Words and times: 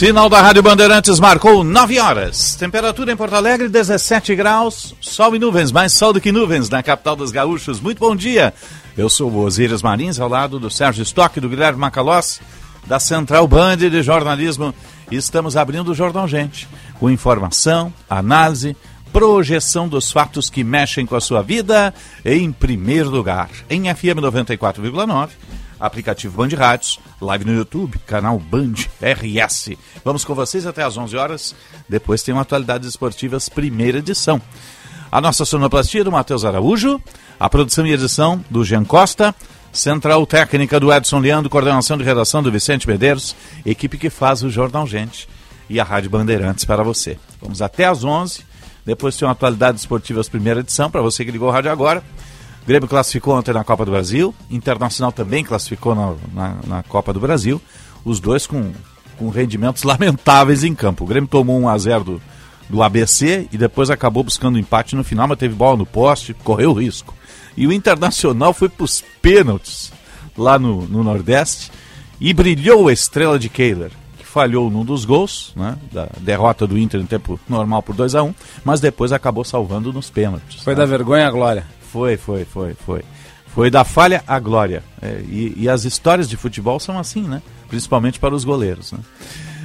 Sinal 0.00 0.30
da 0.30 0.40
Rádio 0.40 0.62
Bandeirantes 0.62 1.20
marcou 1.20 1.62
9 1.62 2.00
horas. 2.00 2.54
Temperatura 2.54 3.12
em 3.12 3.16
Porto 3.16 3.34
Alegre, 3.34 3.68
17 3.68 4.34
graus. 4.34 4.94
Sol 4.98 5.36
e 5.36 5.38
nuvens, 5.38 5.70
mais 5.70 5.92
sol 5.92 6.14
do 6.14 6.22
que 6.22 6.32
nuvens 6.32 6.70
na 6.70 6.82
capital 6.82 7.14
dos 7.14 7.30
gaúchos. 7.30 7.78
Muito 7.80 7.98
bom 7.98 8.16
dia. 8.16 8.54
Eu 8.96 9.10
sou 9.10 9.30
o 9.30 9.44
Osíris 9.44 9.82
Marins, 9.82 10.18
ao 10.18 10.26
lado 10.26 10.58
do 10.58 10.70
Sérgio 10.70 11.02
Stock, 11.02 11.38
do 11.38 11.50
Guilherme 11.50 11.78
Macalós, 11.78 12.40
da 12.86 12.98
Central 12.98 13.46
Band 13.46 13.76
de 13.76 14.02
Jornalismo. 14.02 14.74
E 15.10 15.16
estamos 15.16 15.54
abrindo 15.54 15.90
o 15.90 15.94
Jornal 15.94 16.26
Gente, 16.26 16.66
com 16.98 17.10
informação, 17.10 17.92
análise, 18.08 18.74
projeção 19.12 19.86
dos 19.86 20.10
fatos 20.10 20.48
que 20.48 20.64
mexem 20.64 21.04
com 21.04 21.14
a 21.14 21.20
sua 21.20 21.42
vida, 21.42 21.92
em 22.24 22.50
primeiro 22.50 23.10
lugar, 23.10 23.50
em 23.68 23.94
FM 23.94 24.16
94,9 24.22 25.28
aplicativo 25.80 26.36
Band 26.36 26.54
Rádios, 26.56 27.00
live 27.20 27.44
no 27.44 27.54
YouTube, 27.54 27.98
canal 28.06 28.38
Band 28.38 28.74
RS. 29.00 29.70
Vamos 30.04 30.24
com 30.24 30.34
vocês 30.34 30.66
até 30.66 30.82
às 30.82 30.96
11 30.96 31.16
horas. 31.16 31.54
Depois 31.88 32.22
tem 32.22 32.34
uma 32.34 32.42
Atualidades 32.42 32.88
Esportivas, 32.88 33.48
primeira 33.48 33.98
edição. 33.98 34.40
A 35.10 35.20
nossa 35.20 35.44
sonoplastia 35.44 36.04
do 36.04 36.12
Matheus 36.12 36.44
Araújo, 36.44 37.02
a 37.38 37.48
produção 37.48 37.86
e 37.86 37.92
edição 37.92 38.44
do 38.50 38.62
Jean 38.62 38.84
Costa, 38.84 39.34
central 39.72 40.26
técnica 40.26 40.78
do 40.78 40.92
Edson 40.92 41.18
Leandro, 41.18 41.50
coordenação 41.50 41.96
de 41.96 42.04
redação 42.04 42.42
do 42.42 42.52
Vicente 42.52 42.86
Medeiros, 42.86 43.34
equipe 43.64 43.98
que 43.98 44.10
faz 44.10 44.42
o 44.42 44.50
Jornal 44.50 44.86
Gente 44.86 45.28
e 45.68 45.80
a 45.80 45.84
Rádio 45.84 46.10
Bandeirantes 46.10 46.64
para 46.64 46.84
você. 46.84 47.18
Vamos 47.40 47.62
até 47.62 47.86
às 47.86 48.04
11 48.04 48.50
depois 48.84 49.16
tem 49.16 49.26
uma 49.26 49.32
Atualidades 49.32 49.82
Esportivas, 49.82 50.28
primeira 50.28 50.60
edição, 50.60 50.90
para 50.90 51.02
você 51.02 51.24
que 51.24 51.30
ligou 51.30 51.48
o 51.48 51.52
rádio 51.52 51.70
agora. 51.70 52.02
O 52.62 52.66
Grêmio 52.66 52.88
classificou 52.88 53.36
ontem 53.36 53.52
na 53.52 53.64
Copa 53.64 53.84
do 53.84 53.90
Brasil, 53.90 54.34
Internacional 54.50 55.10
também 55.12 55.42
classificou 55.42 55.94
na, 55.94 56.14
na, 56.32 56.56
na 56.66 56.82
Copa 56.82 57.12
do 57.12 57.20
Brasil, 57.20 57.60
os 58.04 58.20
dois 58.20 58.46
com, 58.46 58.72
com 59.18 59.28
rendimentos 59.28 59.82
lamentáveis 59.84 60.62
em 60.64 60.74
campo. 60.74 61.04
O 61.04 61.06
Grêmio 61.06 61.28
tomou 61.28 61.58
1 61.60 61.68
a 61.68 61.78
0 61.78 62.04
do, 62.04 62.22
do 62.68 62.82
ABC 62.82 63.48
e 63.50 63.58
depois 63.58 63.90
acabou 63.90 64.22
buscando 64.22 64.58
empate 64.58 64.94
no 64.94 65.02
final, 65.02 65.26
mas 65.26 65.38
teve 65.38 65.54
bola 65.54 65.76
no 65.76 65.86
poste, 65.86 66.34
correu 66.34 66.72
risco. 66.72 67.14
E 67.56 67.66
o 67.66 67.72
Internacional 67.72 68.52
foi 68.52 68.68
para 68.68 68.84
os 68.84 69.02
pênaltis 69.20 69.92
lá 70.36 70.58
no, 70.58 70.82
no 70.86 71.02
Nordeste 71.02 71.70
e 72.20 72.32
brilhou 72.32 72.88
a 72.88 72.92
estrela 72.92 73.38
de 73.38 73.48
Kehler, 73.48 73.90
que 74.18 74.24
falhou 74.24 74.70
num 74.70 74.84
dos 74.84 75.04
gols, 75.04 75.52
né, 75.56 75.76
da 75.90 76.08
derrota 76.18 76.66
do 76.66 76.78
Inter 76.78 77.00
em 77.00 77.06
tempo 77.06 77.40
normal 77.48 77.82
por 77.82 77.94
2 77.94 78.14
a 78.14 78.22
1 78.22 78.34
mas 78.64 78.80
depois 78.80 79.12
acabou 79.12 79.44
salvando 79.44 79.92
nos 79.92 80.10
pênaltis. 80.10 80.62
Foi 80.62 80.74
né? 80.74 80.80
da 80.80 80.86
vergonha 80.86 81.26
à 81.26 81.30
glória. 81.30 81.66
Foi, 81.90 82.16
foi, 82.16 82.44
foi, 82.44 82.74
foi. 82.74 83.02
Foi 83.48 83.70
da 83.70 83.84
falha 83.84 84.22
à 84.26 84.38
glória. 84.38 84.82
É, 85.02 85.20
e, 85.28 85.54
e, 85.56 85.68
as 85.68 85.84
histórias 85.84 86.28
de 86.28 86.36
futebol 86.36 86.78
são 86.78 86.98
assim, 86.98 87.22
né? 87.22 87.42
Principalmente 87.68 88.20
para 88.20 88.34
os 88.34 88.44
goleiros. 88.44 88.92
Né? 88.92 89.00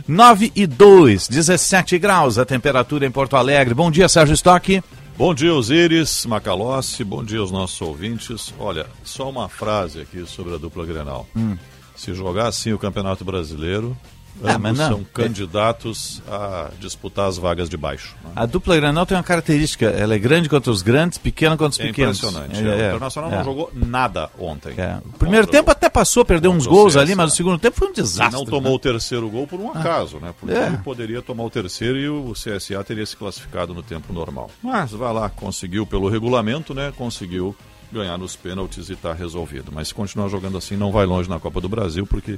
9 0.08 0.52
e 0.56 0.66
2, 0.66 1.28
17 1.28 2.00
graus 2.00 2.38
a 2.40 2.46
temperatura 2.46 3.06
em 3.06 3.12
Porto 3.12 3.36
Alegre. 3.36 3.76
Bom 3.76 3.92
dia, 3.92 4.10
Sérgio 4.10 4.34
Stock. 4.34 4.82
Bom 5.18 5.34
dia, 5.34 5.54
Osíris, 5.54 6.26
Macalossi, 6.26 7.04
bom 7.04 7.24
dia 7.24 7.40
aos 7.40 7.52
nossos 7.52 7.80
ouvintes. 7.80 8.54
Olha, 8.60 8.88
só 9.04 9.30
uma 9.30 9.48
frase 9.48 10.02
aqui 10.02 10.26
sobre 10.26 10.56
a 10.56 10.58
dupla 10.58 10.86
Grenal. 10.86 11.28
Hum. 11.36 11.56
Se 11.96 12.14
jogar 12.14 12.48
assim 12.48 12.74
o 12.74 12.80
Campeonato 12.80 13.24
Brasileiro, 13.24 13.96
Ah, 14.44 14.56
ambos 14.56 14.78
são 14.78 15.04
candidatos 15.14 16.22
a 16.28 16.70
disputar 16.80 17.28
as 17.28 17.38
vagas 17.38 17.70
de 17.70 17.78
baixo. 17.78 18.16
Né? 18.24 18.32
A 18.36 18.46
dupla 18.46 18.76
Granal 18.76 19.06
tem 19.06 19.16
uma 19.16 19.24
característica, 19.24 19.86
ela 19.86 20.14
é 20.14 20.20
grande 20.20 20.50
contra 20.50 20.70
os 20.72 20.82
grandes, 20.82 21.18
pequena 21.18 21.56
contra 21.56 21.70
os 21.72 21.80
É 21.80 21.84
pequenos. 21.88 22.18
impressionante. 22.18 22.60
É, 22.60 22.64
o 22.64 22.72
é, 22.74 22.88
Internacional 22.90 23.32
é. 23.32 23.36
não 23.38 23.44
jogou 23.44 23.72
nada 23.74 24.30
ontem. 24.38 24.74
É. 24.78 25.00
O 25.06 25.18
primeiro 25.18 25.48
tempo 25.48 25.72
até 25.72 25.90
passou, 25.90 26.26
perdeu 26.26 26.52
uns 26.52 26.66
o 26.66 26.70
gols 26.70 26.96
ali, 26.98 27.16
mas 27.16 27.32
o 27.34 27.36
segundo 27.36 27.58
tempo 27.60 27.78
foi 27.78 27.88
um 27.88 27.92
E 27.92 27.96
desastre. 27.96 28.38
não 28.38 28.46
tomou 28.46 28.72
né? 28.72 28.76
o 28.76 28.80
terceiro 28.80 29.30
gol 29.30 29.48
por 29.48 29.60
um 29.60 29.72
acaso, 29.72 30.18
né? 30.20 30.34
Porque 30.40 30.54
É. 30.56 30.68
ele 30.68 30.78
poderia 30.80 31.22
tomar 31.22 31.44
o 31.44 31.50
terceiro 31.50 31.98
e 31.98 32.10
o 32.10 32.34
CSA 32.34 32.84
teria 32.84 33.06
se 33.06 33.16
classificado 33.16 33.74
no 33.74 33.82
tempo 33.82 34.12
normal. 34.12 34.50
Mas 34.62 34.92
vai 34.92 35.14
lá, 35.14 35.30
conseguiu 35.30 35.86
pelo 35.86 36.10
regulamento, 36.10 36.74
né? 36.74 36.92
Conseguiu 36.98 37.56
ganhar 37.92 38.18
nos 38.18 38.36
pênaltis 38.36 38.90
e 38.90 38.94
está 38.94 39.14
resolvido. 39.14 39.72
Mas 39.72 39.88
se 39.90 39.94
continuar 39.94 40.28
jogando 40.28 40.58
assim, 40.58 40.76
não 40.76 40.92
vai 40.92 41.06
longe 41.06 41.30
na 41.30 41.40
Copa 41.40 41.62
do 41.62 41.70
Brasil, 41.70 42.06
porque 42.06 42.38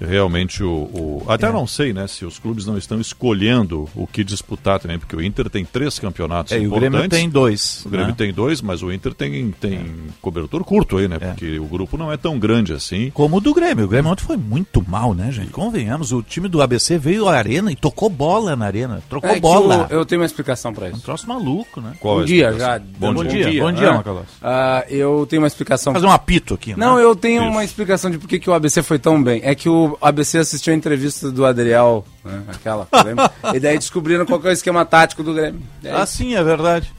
realmente 0.00 0.62
o. 0.62 0.68
o- 0.70 1.22
É. 1.28 1.32
Até 1.34 1.50
não 1.52 1.66
sei, 1.66 1.92
né? 1.92 2.06
Se 2.06 2.24
os 2.24 2.38
clubes 2.38 2.64
não 2.66 2.76
estão 2.78 3.00
escolhendo 3.00 3.88
o 3.94 4.06
que 4.06 4.22
disputar 4.24 4.78
também, 4.78 4.98
porque 4.98 5.14
o 5.16 5.22
Inter 5.22 5.48
tem 5.50 5.64
três 5.64 5.98
campeonatos 5.98 6.52
É, 6.52 6.56
e 6.56 6.60
o 6.60 6.64
importantes. 6.66 6.90
Grêmio 6.90 7.08
tem 7.08 7.28
dois. 7.28 7.84
O 7.84 7.88
Grêmio 7.88 8.08
né? 8.08 8.14
tem 8.16 8.32
dois, 8.32 8.60
mas 8.62 8.82
o 8.82 8.92
Inter 8.92 9.12
tem, 9.14 9.50
tem 9.60 9.80
cobertor 10.22 10.64
curto 10.64 10.98
aí, 10.98 11.08
né? 11.08 11.16
É. 11.20 11.26
Porque 11.28 11.58
o 11.58 11.64
grupo 11.64 11.96
não 11.96 12.10
é 12.12 12.16
tão 12.16 12.38
grande 12.38 12.72
assim. 12.72 13.10
Como 13.12 13.36
o 13.36 13.40
do 13.40 13.52
Grêmio. 13.54 13.84
O 13.84 13.88
Grêmio 13.88 14.10
ontem 14.10 14.24
foi 14.24 14.36
muito 14.36 14.84
mal, 14.86 15.14
né, 15.14 15.30
gente? 15.32 15.50
Convenhamos, 15.50 16.12
o 16.12 16.22
time 16.22 16.48
do 16.48 16.62
ABC 16.62 16.98
veio 16.98 17.28
à 17.28 17.34
arena 17.36 17.70
e 17.72 17.76
tocou 17.76 18.08
bola 18.08 18.54
na 18.56 18.66
arena. 18.66 19.02
Trocou 19.08 19.30
É 19.30 19.40
bola. 19.40 19.86
o- 19.90 19.92
eu 19.94 20.06
tenho 20.06 20.20
uma 20.20 20.26
explicação 20.26 20.72
para 20.72 20.86
Um 20.86 20.90
isso. 20.92 21.02
troço 21.02 21.28
maluco, 21.28 21.80
né? 21.80 21.92
Qual 22.00 22.16
bom 22.16 22.22
é 22.22 22.24
dia 22.24 22.52
já. 22.52 22.78
Bom, 22.78 23.14
Bom 23.14 23.24
dia. 23.24 23.50
dia, 23.50 23.62
bom 23.62 23.72
dia, 23.72 23.90
né? 23.90 23.96
Macalossi. 23.98 24.26
Ah, 24.42 24.84
eu 24.88 25.26
tenho 25.28 25.42
uma 25.42 25.48
explicação. 25.48 25.92
Fazer 25.92 26.06
um 26.06 26.10
apito 26.12 26.54
aqui. 26.54 26.74
Não, 26.76 26.96
né? 26.96 27.02
eu 27.02 27.14
tenho 27.16 27.42
Isso. 27.42 27.50
uma 27.50 27.64
explicação 27.64 28.10
de 28.10 28.18
por 28.18 28.28
que, 28.28 28.38
que 28.38 28.48
o 28.48 28.52
ABC 28.54 28.82
foi 28.82 28.98
tão 28.98 29.22
bem. 29.22 29.40
É 29.44 29.54
que 29.54 29.68
o 29.68 29.87
ABC 30.00 30.38
assistiu 30.38 30.72
a 30.72 30.76
entrevista 30.76 31.30
do 31.30 31.44
Adriel, 31.46 32.04
né, 32.24 32.42
aquela, 32.48 32.86
lembra? 33.04 33.30
e 33.54 33.60
daí 33.60 33.78
descobriram 33.78 34.26
qual 34.26 34.40
que 34.40 34.46
é 34.46 34.50
o 34.50 34.52
esquema 34.52 34.84
tático 34.84 35.22
do 35.22 35.32
Grêmio. 35.32 35.62
É 35.84 35.92
Ah, 35.92 36.04
sim, 36.04 36.34
é 36.34 36.42
verdade. 36.42 36.92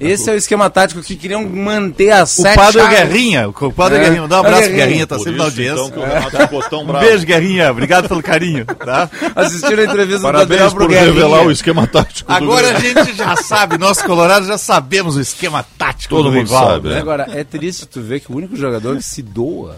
Esse 0.00 0.28
é 0.30 0.32
o 0.32 0.36
esquema 0.36 0.68
tático 0.70 1.00
que 1.02 1.14
queriam 1.14 1.46
manter 1.48 2.10
a 2.10 2.24
O 2.24 2.26
sete 2.26 2.56
padre 2.56 2.80
chaves. 2.80 2.98
Guerrinha, 2.98 3.48
o 3.48 3.72
padre 3.72 3.98
É. 3.98 4.00
Guerrinha, 4.04 4.26
dá 4.28 4.36
um 4.36 4.38
É 4.38 4.42
o 4.42 4.46
abraço 4.46 4.62
Guerrinha. 4.62 4.86
Guerrinha, 4.86 5.06
tá 5.06 5.16
Por 5.16 5.24
sempre 5.24 5.38
na 5.38 5.46
isso, 5.48 5.52
audiência. 5.52 5.84
então, 5.86 5.90
que 5.90 5.98
o 5.98 6.02
Renato 6.02 6.36
ficou 6.38 6.62
tão 6.68 6.82
Um 6.82 6.86
bravo. 6.86 7.06
beijo, 7.06 7.26
Guerrinha, 7.26 7.70
obrigado 7.70 8.08
pelo 8.08 8.22
carinho, 8.22 8.64
tá? 8.64 9.08
Assistiram 9.36 9.82
a 9.82 9.86
entrevista 9.86 10.18
do 10.18 10.22
Parabéns 10.24 10.50
Adriel 10.60 10.70
pro 10.70 10.86
por 10.86 10.90
revelar 10.90 11.42
o 11.46 11.50
esquema 11.50 11.86
tático 11.86 12.28
do 12.28 12.34
Agora 12.34 12.76
a 12.76 12.80
gente 12.80 13.14
já 13.14 13.36
sabe, 13.36 13.78
nós 13.78 14.02
colorados 14.02 14.48
já 14.48 14.58
sabemos 14.58 15.16
o 15.16 15.20
esquema 15.20 15.64
tático 15.78 16.14
Todo 16.16 16.24
do 16.30 16.32
mundo 16.32 16.46
rival, 16.46 16.66
sabe, 16.68 16.88
né? 16.88 16.96
é. 16.96 16.98
Agora, 17.00 17.26
é 17.32 17.44
triste 17.44 17.86
tu 17.86 18.00
ver 18.00 18.20
que 18.20 18.32
o 18.32 18.36
único 18.36 18.56
jogador 18.56 18.96
que 18.96 19.02
se 19.04 19.22
doa 19.22 19.76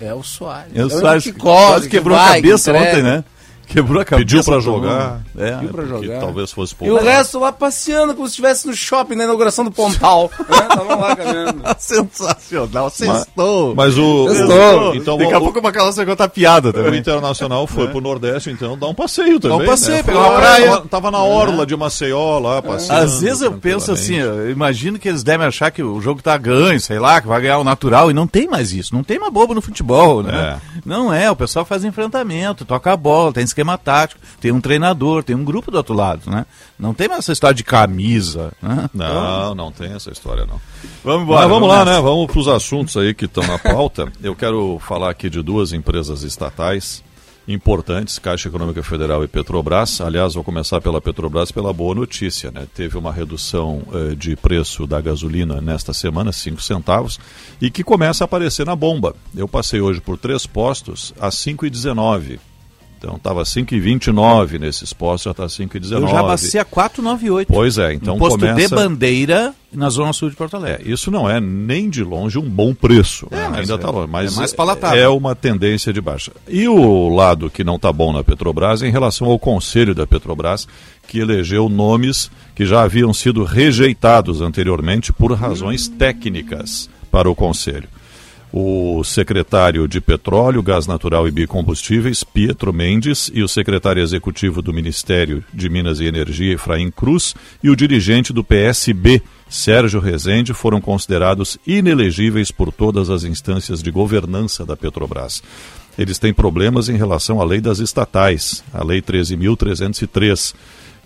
é 0.00 0.14
o 0.14 0.22
Soares. 0.22 0.72
É 0.74 0.80
o 0.80 0.84
único 0.84 1.00
Soares 1.00 1.24
que 1.24 1.32
corre, 1.32 1.66
quase 1.66 1.84
que 1.88 1.96
quebrou 1.96 2.16
a 2.16 2.24
vai, 2.24 2.42
cabeça 2.42 2.72
ontem, 2.72 3.02
né? 3.02 3.24
Quebrou 3.68 4.00
a 4.00 4.04
cabeça. 4.04 4.26
Pediu 4.26 4.44
pra 4.44 4.60
jogar. 4.60 5.20
É. 5.38 5.52
Pediu 5.52 5.68
pra 5.68 5.82
Que 5.84 5.88
jogar. 5.88 6.20
talvez 6.20 6.50
fosse 6.52 6.72
E 6.72 6.76
pouco. 6.76 6.94
o 6.94 6.98
resto 6.98 7.38
lá 7.38 7.52
passeando 7.52 8.14
como 8.14 8.26
se 8.26 8.32
estivesse 8.32 8.66
no 8.66 8.74
shopping, 8.74 9.14
na 9.14 9.24
inauguração 9.24 9.64
do 9.64 9.70
Pontal. 9.70 10.30
né? 10.38 10.44
Estavam 10.70 11.00
lá 11.00 11.14
caminhando. 11.14 11.62
Sensacional, 11.78 12.90
sextou. 12.90 13.74
Mas 13.74 13.96
o. 13.98 14.28
Sextou. 14.28 14.94
Então 14.94 15.18
Daqui 15.18 15.32
a 15.34 15.38
o- 15.38 15.42
pouco 15.42 15.60
o 15.60 15.62
Macalossi 15.62 15.96
vai 15.98 16.06
contar 16.06 16.28
piada 16.28 16.70
O 16.70 16.72
também. 16.72 16.98
Internacional 16.98 17.66
foi 17.66 17.88
pro 17.88 18.00
Nordeste, 18.00 18.50
então 18.50 18.76
dá 18.78 18.86
um 18.86 18.94
passeio 18.94 19.38
também. 19.38 19.60
um 19.62 19.66
passeio, 19.66 19.98
né? 19.98 20.02
pegar 20.02 20.18
Foi 20.20 20.28
uma 20.30 20.38
praia. 20.40 20.70
Tava, 20.70 20.88
tava 20.88 21.10
na 21.10 21.22
orla 21.22 21.66
de 21.66 21.76
Maceió 21.76 22.38
lá, 22.38 22.62
passeando. 22.62 23.02
Às 23.04 23.20
vezes 23.20 23.42
eu 23.42 23.52
penso 23.52 23.92
assim, 23.92 24.16
eu 24.16 24.50
imagino 24.50 24.98
que 24.98 25.08
eles 25.08 25.22
devem 25.22 25.46
achar 25.46 25.70
que 25.70 25.82
o 25.82 26.00
jogo 26.00 26.22
tá 26.22 26.36
ganho, 26.36 26.80
sei 26.80 26.98
lá, 26.98 27.20
que 27.20 27.26
vai 27.28 27.40
ganhar 27.40 27.58
o 27.58 27.64
natural, 27.64 28.10
e 28.10 28.14
não 28.14 28.26
tem 28.26 28.48
mais 28.48 28.72
isso. 28.72 28.94
Não 28.94 29.02
tem 29.04 29.18
mais 29.18 29.32
bobo 29.32 29.54
no 29.54 29.60
futebol, 29.62 30.22
né? 30.22 30.58
Não 30.84 31.12
é, 31.12 31.30
o 31.30 31.36
pessoal 31.36 31.64
faz 31.64 31.84
enfrentamento, 31.84 32.64
toca 32.64 32.92
a 32.92 32.96
bola, 32.96 33.32
tem 33.32 33.44
esquema 33.58 33.76
tático, 33.76 34.20
tem 34.40 34.52
um 34.52 34.60
treinador, 34.60 35.24
tem 35.24 35.34
um 35.34 35.44
grupo 35.44 35.70
do 35.70 35.76
outro 35.76 35.94
lado, 35.94 36.30
né? 36.30 36.46
Não 36.78 36.94
tem 36.94 37.08
mais 37.08 37.20
essa 37.20 37.32
história 37.32 37.54
de 37.54 37.64
camisa, 37.64 38.52
né? 38.62 38.88
Não, 38.94 39.54
não 39.54 39.72
tem 39.72 39.92
essa 39.92 40.10
história 40.10 40.46
não. 40.46 40.60
Vamos 41.02 41.28
Mas 41.28 41.48
vamos 41.48 41.68
lá, 41.68 41.84
nessa. 41.84 41.96
né? 41.96 42.00
Vamos 42.00 42.26
para 42.30 42.38
os 42.38 42.48
assuntos 42.48 42.96
aí 42.96 43.12
que 43.14 43.24
estão 43.24 43.44
na 43.44 43.58
pauta. 43.58 44.10
Eu 44.22 44.36
quero 44.36 44.78
falar 44.80 45.10
aqui 45.10 45.28
de 45.28 45.42
duas 45.42 45.72
empresas 45.72 46.22
estatais 46.22 47.02
importantes, 47.48 48.18
Caixa 48.18 48.48
Econômica 48.48 48.82
Federal 48.82 49.24
e 49.24 49.26
Petrobras. 49.28 50.00
Aliás, 50.02 50.34
vou 50.34 50.44
começar 50.44 50.80
pela 50.82 51.00
Petrobras 51.00 51.50
pela 51.50 51.72
boa 51.72 51.94
notícia, 51.94 52.50
né? 52.50 52.66
Teve 52.74 52.98
uma 52.98 53.10
redução 53.10 53.82
eh, 53.92 54.14
de 54.14 54.36
preço 54.36 54.86
da 54.86 55.00
gasolina 55.00 55.60
nesta 55.60 55.94
semana, 55.94 56.30
5 56.30 56.60
centavos, 56.62 57.18
e 57.60 57.70
que 57.70 57.82
começa 57.82 58.22
a 58.22 58.26
aparecer 58.26 58.66
na 58.66 58.76
bomba. 58.76 59.16
Eu 59.34 59.48
passei 59.48 59.80
hoje 59.80 60.00
por 60.00 60.18
três 60.18 60.46
postos 60.46 61.14
a 61.18 61.30
5,19. 61.30 62.38
Então 62.98 63.14
estava 63.14 63.44
5,29 63.44 64.58
nesses 64.58 64.92
postos, 64.92 65.22
já 65.22 65.30
está 65.30 65.46
5,19. 65.46 65.92
Eu 65.92 66.08
já 66.08 66.18
abasteci 66.18 66.58
a 66.58 66.64
4,98. 66.64 67.46
Pois 67.46 67.78
é, 67.78 67.92
então 67.94 68.16
um 68.16 68.18
posto 68.18 68.40
começa... 68.40 68.68
de 68.68 68.74
bandeira 68.74 69.54
na 69.72 69.88
Zona 69.88 70.12
Sul 70.12 70.30
de 70.30 70.36
Porto 70.36 70.56
Alegre. 70.56 70.88
É, 70.88 70.92
isso 70.92 71.08
não 71.08 71.30
é 71.30 71.40
nem 71.40 71.88
de 71.88 72.02
longe 72.02 72.38
um 72.38 72.48
bom 72.48 72.74
preço. 72.74 73.28
né? 73.30 73.46
mas 73.50 73.60
Ainda 73.60 73.74
é- 73.74 73.78
tá 73.78 73.92
bom, 73.92 74.06
mas 74.08 74.34
é 74.34 74.36
mais 74.36 74.52
palatável. 74.52 74.98
é 75.00 75.08
uma 75.08 75.36
tendência 75.36 75.92
de 75.92 76.00
baixa. 76.00 76.32
E 76.48 76.66
o 76.66 77.08
lado 77.08 77.48
que 77.48 77.62
não 77.62 77.76
está 77.76 77.92
bom 77.92 78.12
na 78.12 78.24
Petrobras 78.24 78.82
é 78.82 78.88
em 78.88 78.90
relação 78.90 79.28
ao 79.28 79.38
conselho 79.38 79.94
da 79.94 80.04
Petrobras, 80.04 80.66
que 81.06 81.20
elegeu 81.20 81.68
nomes 81.68 82.30
que 82.54 82.66
já 82.66 82.82
haviam 82.82 83.14
sido 83.14 83.44
rejeitados 83.44 84.40
anteriormente 84.40 85.12
por 85.12 85.32
razões 85.34 85.86
técnicas 85.86 86.90
para 87.12 87.30
o 87.30 87.34
conselho. 87.34 87.88
O 88.50 89.04
secretário 89.04 89.86
de 89.86 90.00
Petróleo, 90.00 90.62
Gás 90.62 90.86
Natural 90.86 91.28
e 91.28 91.30
Biocombustíveis, 91.30 92.24
Pietro 92.24 92.72
Mendes, 92.72 93.30
e 93.34 93.42
o 93.42 93.48
secretário 93.48 94.02
executivo 94.02 94.62
do 94.62 94.72
Ministério 94.72 95.44
de 95.52 95.68
Minas 95.68 96.00
e 96.00 96.06
Energia, 96.06 96.54
Efraim 96.54 96.90
Cruz, 96.90 97.34
e 97.62 97.68
o 97.68 97.76
dirigente 97.76 98.32
do 98.32 98.42
PSB, 98.42 99.20
Sérgio 99.50 100.00
Rezende, 100.00 100.54
foram 100.54 100.80
considerados 100.80 101.58
inelegíveis 101.66 102.50
por 102.50 102.72
todas 102.72 103.10
as 103.10 103.22
instâncias 103.22 103.82
de 103.82 103.90
governança 103.90 104.64
da 104.64 104.76
Petrobras. 104.76 105.42
Eles 105.98 106.18
têm 106.18 106.32
problemas 106.32 106.88
em 106.88 106.96
relação 106.96 107.42
à 107.42 107.44
lei 107.44 107.60
das 107.60 107.80
estatais, 107.80 108.64
a 108.72 108.82
Lei 108.82 109.02
13.303 109.02 110.54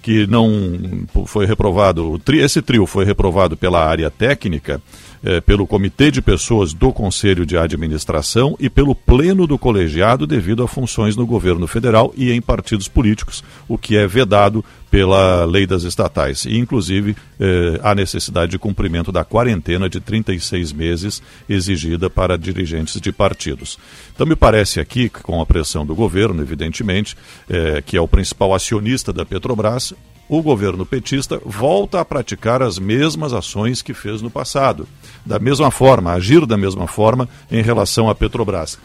que 0.03 0.27
não 0.27 1.07
foi 1.27 1.47
reprovado, 1.47 2.21
esse 2.33 2.61
trio 2.61 2.87
foi 2.87 3.05
reprovado 3.05 3.57
pela 3.57 3.87
área 3.87 4.11
técnica, 4.11 4.83
eh, 5.25 5.41
pelo 5.41 5.67
Comitê 5.67 6.11
de 6.11 6.21
Pessoas 6.21 6.73
do 6.73 6.93
Conselho 6.93 7.47
de 7.47 7.57
Administração 7.57 8.57
e 8.59 8.69
pelo 8.69 8.95
Pleno 8.95 9.47
do 9.47 9.59
Colegiado 9.59 10.27
devido 10.27 10.63
a 10.63 10.69
funções 10.69 11.17
no 11.17 11.27
governo 11.27 11.67
federal 11.67 12.13
e 12.17 12.33
em 12.33 12.41
partidos 12.41 12.89
políticos, 12.89 13.45
o 13.69 13.79
que 13.79 13.97
é 13.97 14.07
vedado 14.07 14.65
pela 14.91 15.47
lei 15.47 15.67
das 15.67 15.85
estatais. 15.85 16.45
E, 16.45 16.59
inclusive, 16.59 17.17
eh, 17.41 17.81
a 17.83 17.95
necessidade 17.95 18.51
de 18.51 18.59
cumprimento 18.59 19.11
da 19.11 19.25
quarentena 19.25 19.89
de 19.89 20.01
36 20.01 20.71
meses 20.73 21.23
exigida 21.49 22.11
para 22.11 22.37
dirigentes 22.37 23.01
de 23.01 23.11
partidos. 23.11 23.79
Então, 24.15 24.27
me 24.27 24.37
parece 24.37 24.81
aqui 24.81 25.09
que, 25.09 25.23
com 25.23 25.41
a 25.41 25.47
pressão 25.47 25.87
do 25.87 25.95
governo, 25.95 26.43
evidentemente, 26.43 27.17
eh, 27.49 27.83
que 27.85 27.97
é 27.97 28.01
o 28.01 28.07
principal 28.07 28.55
acionista 28.55 29.13
da 29.15 29.25
Petrobras, 29.25 29.95
o 30.29 30.43
governo 30.43 30.87
petista 30.87 31.41
volta 31.45 32.01
a 32.01 32.05
praticar 32.05 32.63
as 32.63 32.79
mesmas 32.79 33.33
ações 33.33 33.83
que 33.83 33.93
fez 33.93 34.23
no 34.23 34.31
passado. 34.31 34.89
Da 35.27 35.39
mesma 35.39 35.71
forma, 35.71 36.13
agir 36.13 36.47
da 36.47 36.57
mesma 36.57 36.87
forma 36.87 37.29
em 37.51 37.63
relação 37.63 38.09
à 38.09 38.15
Petrobras. 38.15 38.79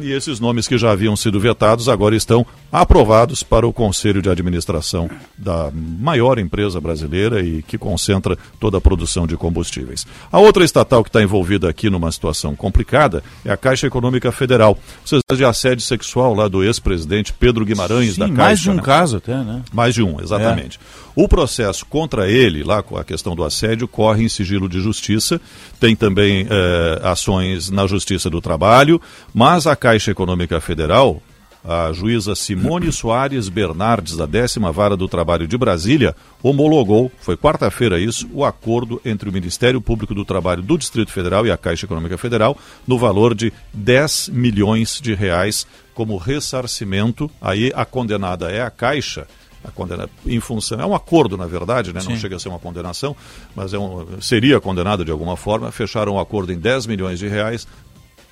E 0.00 0.12
esses 0.12 0.38
nomes 0.40 0.68
que 0.68 0.78
já 0.78 0.92
haviam 0.92 1.16
sido 1.16 1.40
vetados 1.40 1.88
agora 1.88 2.14
estão 2.14 2.46
aprovados 2.70 3.42
para 3.42 3.66
o 3.66 3.72
Conselho 3.72 4.22
de 4.22 4.30
Administração 4.30 5.10
da 5.36 5.70
maior 5.72 6.38
empresa 6.38 6.80
brasileira 6.80 7.40
e 7.40 7.62
que 7.62 7.76
concentra 7.76 8.36
toda 8.60 8.78
a 8.78 8.80
produção 8.80 9.26
de 9.26 9.36
combustíveis. 9.36 10.06
A 10.30 10.38
outra 10.38 10.64
estatal 10.64 11.02
que 11.02 11.08
está 11.08 11.22
envolvida 11.22 11.68
aqui 11.68 11.90
numa 11.90 12.10
situação 12.10 12.54
complicada 12.54 13.22
é 13.44 13.50
a 13.50 13.56
Caixa 13.56 13.86
Econômica 13.86 14.30
Federal. 14.30 14.78
Vocês 15.04 15.22
de 15.32 15.44
assédio 15.44 15.82
sexual 15.82 16.34
lá 16.34 16.46
do 16.46 16.62
ex-presidente 16.62 17.32
Pedro 17.32 17.64
Guimarães 17.64 18.14
Sim, 18.14 18.20
da 18.20 18.26
Caixa. 18.26 18.42
mais 18.42 18.60
de 18.60 18.70
um 18.70 18.74
né? 18.74 18.82
caso 18.82 19.16
até, 19.16 19.34
né? 19.34 19.62
Mais 19.72 19.94
de 19.94 20.02
um, 20.02 20.20
exatamente. 20.20 20.78
O 21.14 21.28
processo 21.28 21.84
contra 21.84 22.28
ele, 22.28 22.62
lá 22.62 22.82
com 22.82 22.96
a 22.96 23.04
questão 23.04 23.36
do 23.36 23.44
assédio, 23.44 23.86
corre 23.86 24.24
em 24.24 24.28
sigilo 24.28 24.68
de 24.68 24.80
justiça. 24.80 25.38
Tem 25.78 25.94
também 25.94 26.46
eh, 26.48 27.00
ações 27.02 27.68
na 27.68 27.86
Justiça 27.86 28.30
do 28.30 28.40
Trabalho, 28.40 29.00
mas 29.34 29.66
a 29.66 29.76
Caixa 29.76 30.10
Econômica 30.10 30.58
Federal, 30.58 31.22
a 31.62 31.92
juíza 31.92 32.34
Simone 32.34 32.90
Soares 32.92 33.50
Bernardes, 33.50 34.16
da 34.16 34.24
décima 34.24 34.72
vara 34.72 34.96
do 34.96 35.06
trabalho 35.06 35.46
de 35.46 35.58
Brasília, 35.58 36.16
homologou, 36.42 37.12
foi 37.20 37.36
quarta-feira 37.36 38.00
isso, 38.00 38.26
o 38.32 38.42
acordo 38.42 38.98
entre 39.04 39.28
o 39.28 39.32
Ministério 39.32 39.82
Público 39.82 40.14
do 40.14 40.24
Trabalho 40.24 40.62
do 40.62 40.78
Distrito 40.78 41.12
Federal 41.12 41.46
e 41.46 41.50
a 41.50 41.58
Caixa 41.58 41.84
Econômica 41.84 42.16
Federal, 42.16 42.56
no 42.86 42.96
valor 42.96 43.34
de 43.34 43.52
10 43.74 44.30
milhões 44.32 44.98
de 44.98 45.12
reais 45.12 45.66
como 45.92 46.16
ressarcimento. 46.16 47.30
Aí 47.38 47.70
a 47.74 47.84
condenada 47.84 48.50
é 48.50 48.62
a 48.62 48.70
Caixa 48.70 49.26
a 49.64 49.70
condena 49.70 50.08
em 50.26 50.40
função 50.40 50.80
é 50.80 50.86
um 50.86 50.94
acordo 50.94 51.36
na 51.36 51.46
verdade 51.46 51.92
né 51.92 52.00
não 52.02 52.12
Sim. 52.12 52.16
chega 52.16 52.36
a 52.36 52.38
ser 52.38 52.48
uma 52.48 52.58
condenação 52.58 53.16
mas 53.54 53.72
é 53.72 53.78
um, 53.78 54.20
seria 54.20 54.60
condenado 54.60 55.04
de 55.04 55.10
alguma 55.10 55.36
forma 55.36 55.70
fecharam 55.70 56.14
um 56.14 56.20
acordo 56.20 56.52
em 56.52 56.58
10 56.58 56.86
milhões 56.86 57.18
de 57.18 57.28
reais 57.28 57.66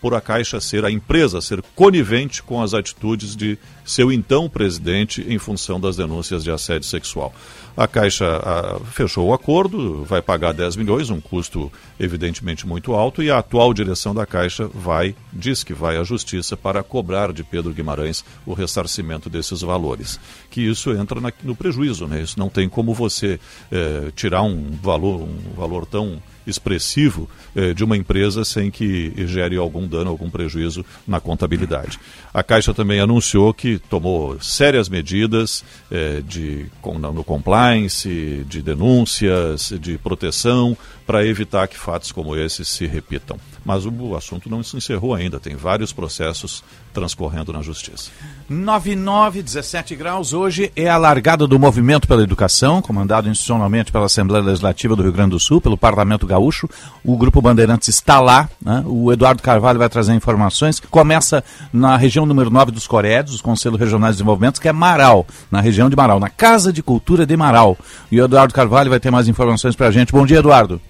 por 0.00 0.14
a 0.14 0.20
Caixa 0.20 0.60
ser 0.60 0.84
a 0.84 0.90
empresa 0.90 1.40
ser 1.40 1.62
conivente 1.74 2.42
com 2.42 2.62
as 2.62 2.72
atitudes 2.74 3.36
de 3.36 3.58
seu 3.84 4.10
então 4.12 4.48
presidente 4.48 5.24
em 5.28 5.38
função 5.38 5.78
das 5.80 5.96
denúncias 5.96 6.42
de 6.44 6.50
assédio 6.50 6.88
sexual. 6.88 7.34
A 7.76 7.86
Caixa 7.86 8.24
ah, 8.42 8.80
fechou 8.92 9.28
o 9.28 9.34
acordo, 9.34 10.04
vai 10.04 10.20
pagar 10.20 10.52
10 10.52 10.76
milhões, 10.76 11.08
um 11.10 11.20
custo 11.20 11.70
evidentemente 11.98 12.66
muito 12.66 12.92
alto, 12.92 13.22
e 13.22 13.30
a 13.30 13.38
atual 13.38 13.72
direção 13.72 14.14
da 14.14 14.26
Caixa 14.26 14.68
vai, 14.72 15.14
diz 15.32 15.62
que 15.64 15.72
vai 15.74 15.96
à 15.96 16.04
justiça 16.04 16.56
para 16.56 16.82
cobrar 16.82 17.32
de 17.32 17.42
Pedro 17.44 17.72
Guimarães 17.72 18.24
o 18.46 18.52
ressarcimento 18.54 19.28
desses 19.30 19.60
valores. 19.60 20.18
Que 20.50 20.60
isso 20.60 20.92
entra 20.92 21.20
na- 21.20 21.32
no 21.42 21.54
prejuízo, 21.56 22.06
né? 22.06 22.20
Isso 22.22 22.38
não 22.38 22.48
tem 22.48 22.68
como 22.68 22.92
você 22.94 23.38
eh, 23.70 24.10
tirar 24.16 24.42
um 24.42 24.70
valor, 24.82 25.20
um 25.22 25.54
valor 25.56 25.86
tão 25.86 26.20
expressivo 26.46 27.28
eh, 27.54 27.72
de 27.74 27.84
uma 27.84 27.96
empresa 27.96 28.44
sem 28.44 28.70
que 28.70 29.12
gere 29.26 29.56
algum 29.56 29.86
dano, 29.86 30.10
algum 30.10 30.30
prejuízo 30.30 30.84
na 31.06 31.20
contabilidade. 31.20 31.98
A 32.32 32.42
Caixa 32.42 32.72
também 32.74 33.00
anunciou 33.00 33.52
que 33.54 33.78
tomou 33.78 34.40
sérias 34.40 34.88
medidas 34.88 35.64
eh, 35.90 36.22
de, 36.26 36.66
com- 36.80 36.98
no 36.98 37.24
compliance, 37.24 38.44
de 38.48 38.62
denúncias, 38.62 39.72
de 39.80 39.98
proteção, 39.98 40.76
para 41.06 41.26
evitar 41.26 41.66
que 41.68 41.76
fatos 41.76 42.12
como 42.12 42.36
esses 42.36 42.68
se 42.68 42.86
repitam. 42.86 43.38
Mas 43.64 43.84
o, 43.84 44.16
assunto 44.16 44.48
não 44.48 44.62
se 44.62 44.76
encerrou 44.76 45.14
ainda, 45.14 45.38
tem 45.38 45.54
vários 45.54 45.92
processos 45.92 46.64
transcorrendo 46.92 47.52
na 47.52 47.62
Justiça. 47.62 48.10
99, 48.48 49.42
17 49.42 49.94
graus. 49.94 50.32
Hoje 50.32 50.72
é 50.74 50.88
a 50.88 50.96
largada 50.96 51.46
do 51.46 51.58
Movimento 51.58 52.08
pela 52.08 52.22
Educação, 52.22 52.82
comandado 52.82 53.28
institucionalmente 53.28 53.92
pela 53.92 54.06
Assembleia 54.06 54.42
Legislativa 54.44 54.96
do 54.96 55.02
Rio 55.02 55.12
Grande 55.12 55.30
do 55.30 55.40
Sul, 55.40 55.60
pelo 55.60 55.76
Parlamento 55.76 56.26
Gaúcho. 56.26 56.68
O 57.04 57.16
Grupo 57.16 57.40
Bandeirantes 57.40 57.88
está 57.88 58.18
lá. 58.20 58.48
né? 58.60 58.82
O 58.86 59.12
Eduardo 59.12 59.42
Carvalho 59.42 59.78
vai 59.78 59.88
trazer 59.88 60.14
informações. 60.14 60.80
Começa 60.80 61.44
na 61.72 61.96
região 61.96 62.26
número 62.26 62.50
9 62.50 62.72
dos 62.72 62.86
Corédios, 62.86 63.36
os 63.36 63.40
Conselhos 63.40 63.78
Regionais 63.78 64.14
de 64.14 64.18
Desenvolvimento, 64.18 64.60
que 64.60 64.68
é 64.68 64.72
Marau, 64.72 65.26
na 65.50 65.60
região 65.60 65.88
de 65.88 65.96
Marau, 65.96 66.18
na 66.18 66.28
Casa 66.28 66.72
de 66.72 66.82
Cultura 66.82 67.26
de 67.26 67.36
Marau. 67.36 67.76
E 68.10 68.20
o 68.20 68.24
Eduardo 68.24 68.54
Carvalho 68.54 68.90
vai 68.90 68.98
ter 68.98 69.10
mais 69.10 69.28
informações 69.28 69.76
para 69.76 69.88
a 69.88 69.90
gente. 69.90 70.12
Bom 70.12 70.26
dia, 70.26 70.38
Eduardo. 70.38 70.80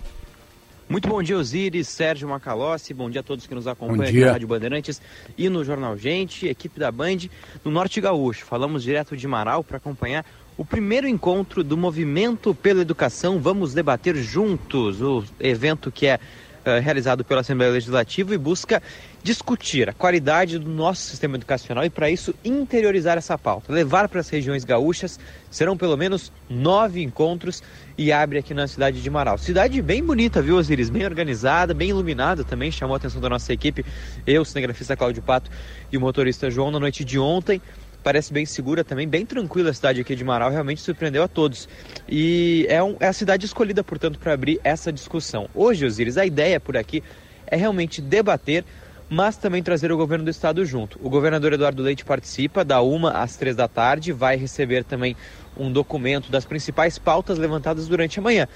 Muito 0.90 1.08
bom 1.08 1.22
dia, 1.22 1.38
Osiris, 1.38 1.86
Sérgio 1.86 2.28
Macalossi, 2.28 2.92
bom 2.92 3.08
dia 3.08 3.20
a 3.20 3.22
todos 3.22 3.46
que 3.46 3.54
nos 3.54 3.68
acompanham 3.68 4.02
aqui 4.02 4.24
na 4.24 4.32
Rádio 4.32 4.48
Bandeirantes 4.48 5.00
e 5.38 5.48
no 5.48 5.64
Jornal 5.64 5.96
Gente, 5.96 6.48
equipe 6.48 6.80
da 6.80 6.90
Band 6.90 7.28
no 7.64 7.70
Norte 7.70 8.00
Gaúcho. 8.00 8.44
Falamos 8.44 8.82
direto 8.82 9.16
de 9.16 9.28
Marau 9.28 9.62
para 9.62 9.76
acompanhar 9.76 10.26
o 10.58 10.64
primeiro 10.64 11.06
encontro 11.06 11.62
do 11.62 11.76
Movimento 11.76 12.52
pela 12.56 12.82
Educação. 12.82 13.38
Vamos 13.38 13.72
debater 13.72 14.16
juntos 14.16 15.00
o 15.00 15.22
evento 15.38 15.92
que 15.92 16.08
é 16.08 16.18
eh, 16.64 16.80
realizado 16.80 17.24
pela 17.24 17.42
Assembleia 17.42 17.72
Legislativa 17.72 18.34
e 18.34 18.38
busca 18.38 18.82
discutir 19.22 19.88
a 19.88 19.92
qualidade 19.92 20.58
do 20.58 20.68
nosso 20.70 21.02
sistema 21.02 21.36
educacional 21.36 21.84
e, 21.84 21.90
para 21.90 22.10
isso, 22.10 22.34
interiorizar 22.44 23.18
essa 23.18 23.36
pauta, 23.36 23.72
levar 23.72 24.08
para 24.08 24.20
as 24.20 24.28
regiões 24.28 24.64
gaúchas. 24.64 25.18
Serão 25.50 25.76
pelo 25.76 25.96
menos 25.96 26.32
nove 26.48 27.02
encontros 27.02 27.62
e 27.98 28.12
abre 28.12 28.38
aqui 28.38 28.54
na 28.54 28.66
cidade 28.66 29.02
de 29.02 29.10
Marau. 29.10 29.36
Cidade 29.36 29.82
bem 29.82 30.02
bonita, 30.02 30.40
viu, 30.40 30.56
Osiris? 30.56 30.88
Bem 30.88 31.04
organizada, 31.04 31.74
bem 31.74 31.90
iluminada 31.90 32.44
também. 32.44 32.70
Chamou 32.70 32.94
a 32.94 32.96
atenção 32.96 33.20
da 33.20 33.28
nossa 33.28 33.52
equipe, 33.52 33.84
eu, 34.26 34.42
o 34.42 34.44
cinegrafista 34.44 34.96
Cláudio 34.96 35.22
Pato 35.22 35.50
e 35.92 35.96
o 35.96 36.00
motorista 36.00 36.50
João 36.50 36.70
na 36.70 36.80
noite 36.80 37.04
de 37.04 37.18
ontem. 37.18 37.60
Parece 38.02 38.32
bem 38.32 38.46
segura 38.46 38.82
também, 38.82 39.06
bem 39.06 39.26
tranquila 39.26 39.68
a 39.68 39.74
cidade 39.74 40.00
aqui 40.00 40.16
de 40.16 40.24
Marau, 40.24 40.50
realmente 40.50 40.80
surpreendeu 40.80 41.22
a 41.22 41.28
todos. 41.28 41.68
E 42.08 42.64
é, 42.70 42.82
um- 42.82 42.96
é 42.98 43.06
a 43.06 43.12
cidade 43.12 43.44
escolhida, 43.44 43.84
portanto, 43.84 44.18
para 44.18 44.32
abrir 44.32 44.58
essa 44.64 44.90
discussão. 44.90 45.50
Hoje, 45.54 45.84
Osiris, 45.84 46.16
a 46.16 46.24
ideia 46.24 46.58
por 46.58 46.78
aqui 46.78 47.02
é 47.46 47.56
realmente 47.56 48.00
debater, 48.00 48.64
mas 49.10 49.36
também 49.36 49.60
trazer 49.60 49.90
o 49.90 49.96
governo 49.96 50.24
do 50.24 50.30
estado 50.30 50.64
junto. 50.64 50.98
O 51.02 51.10
governador 51.10 51.52
Eduardo 51.52 51.82
Leite 51.82 52.04
participa 52.04 52.64
da 52.64 52.80
uma 52.80 53.10
às 53.10 53.36
três 53.36 53.56
da 53.56 53.66
tarde, 53.66 54.12
vai 54.12 54.36
receber 54.36 54.84
também 54.84 55.16
um 55.56 55.70
documento 55.70 56.30
das 56.30 56.44
principais 56.44 56.96
pautas 56.96 57.36
levantadas 57.36 57.88
durante 57.88 58.20
a 58.20 58.22
manhã. 58.22 58.46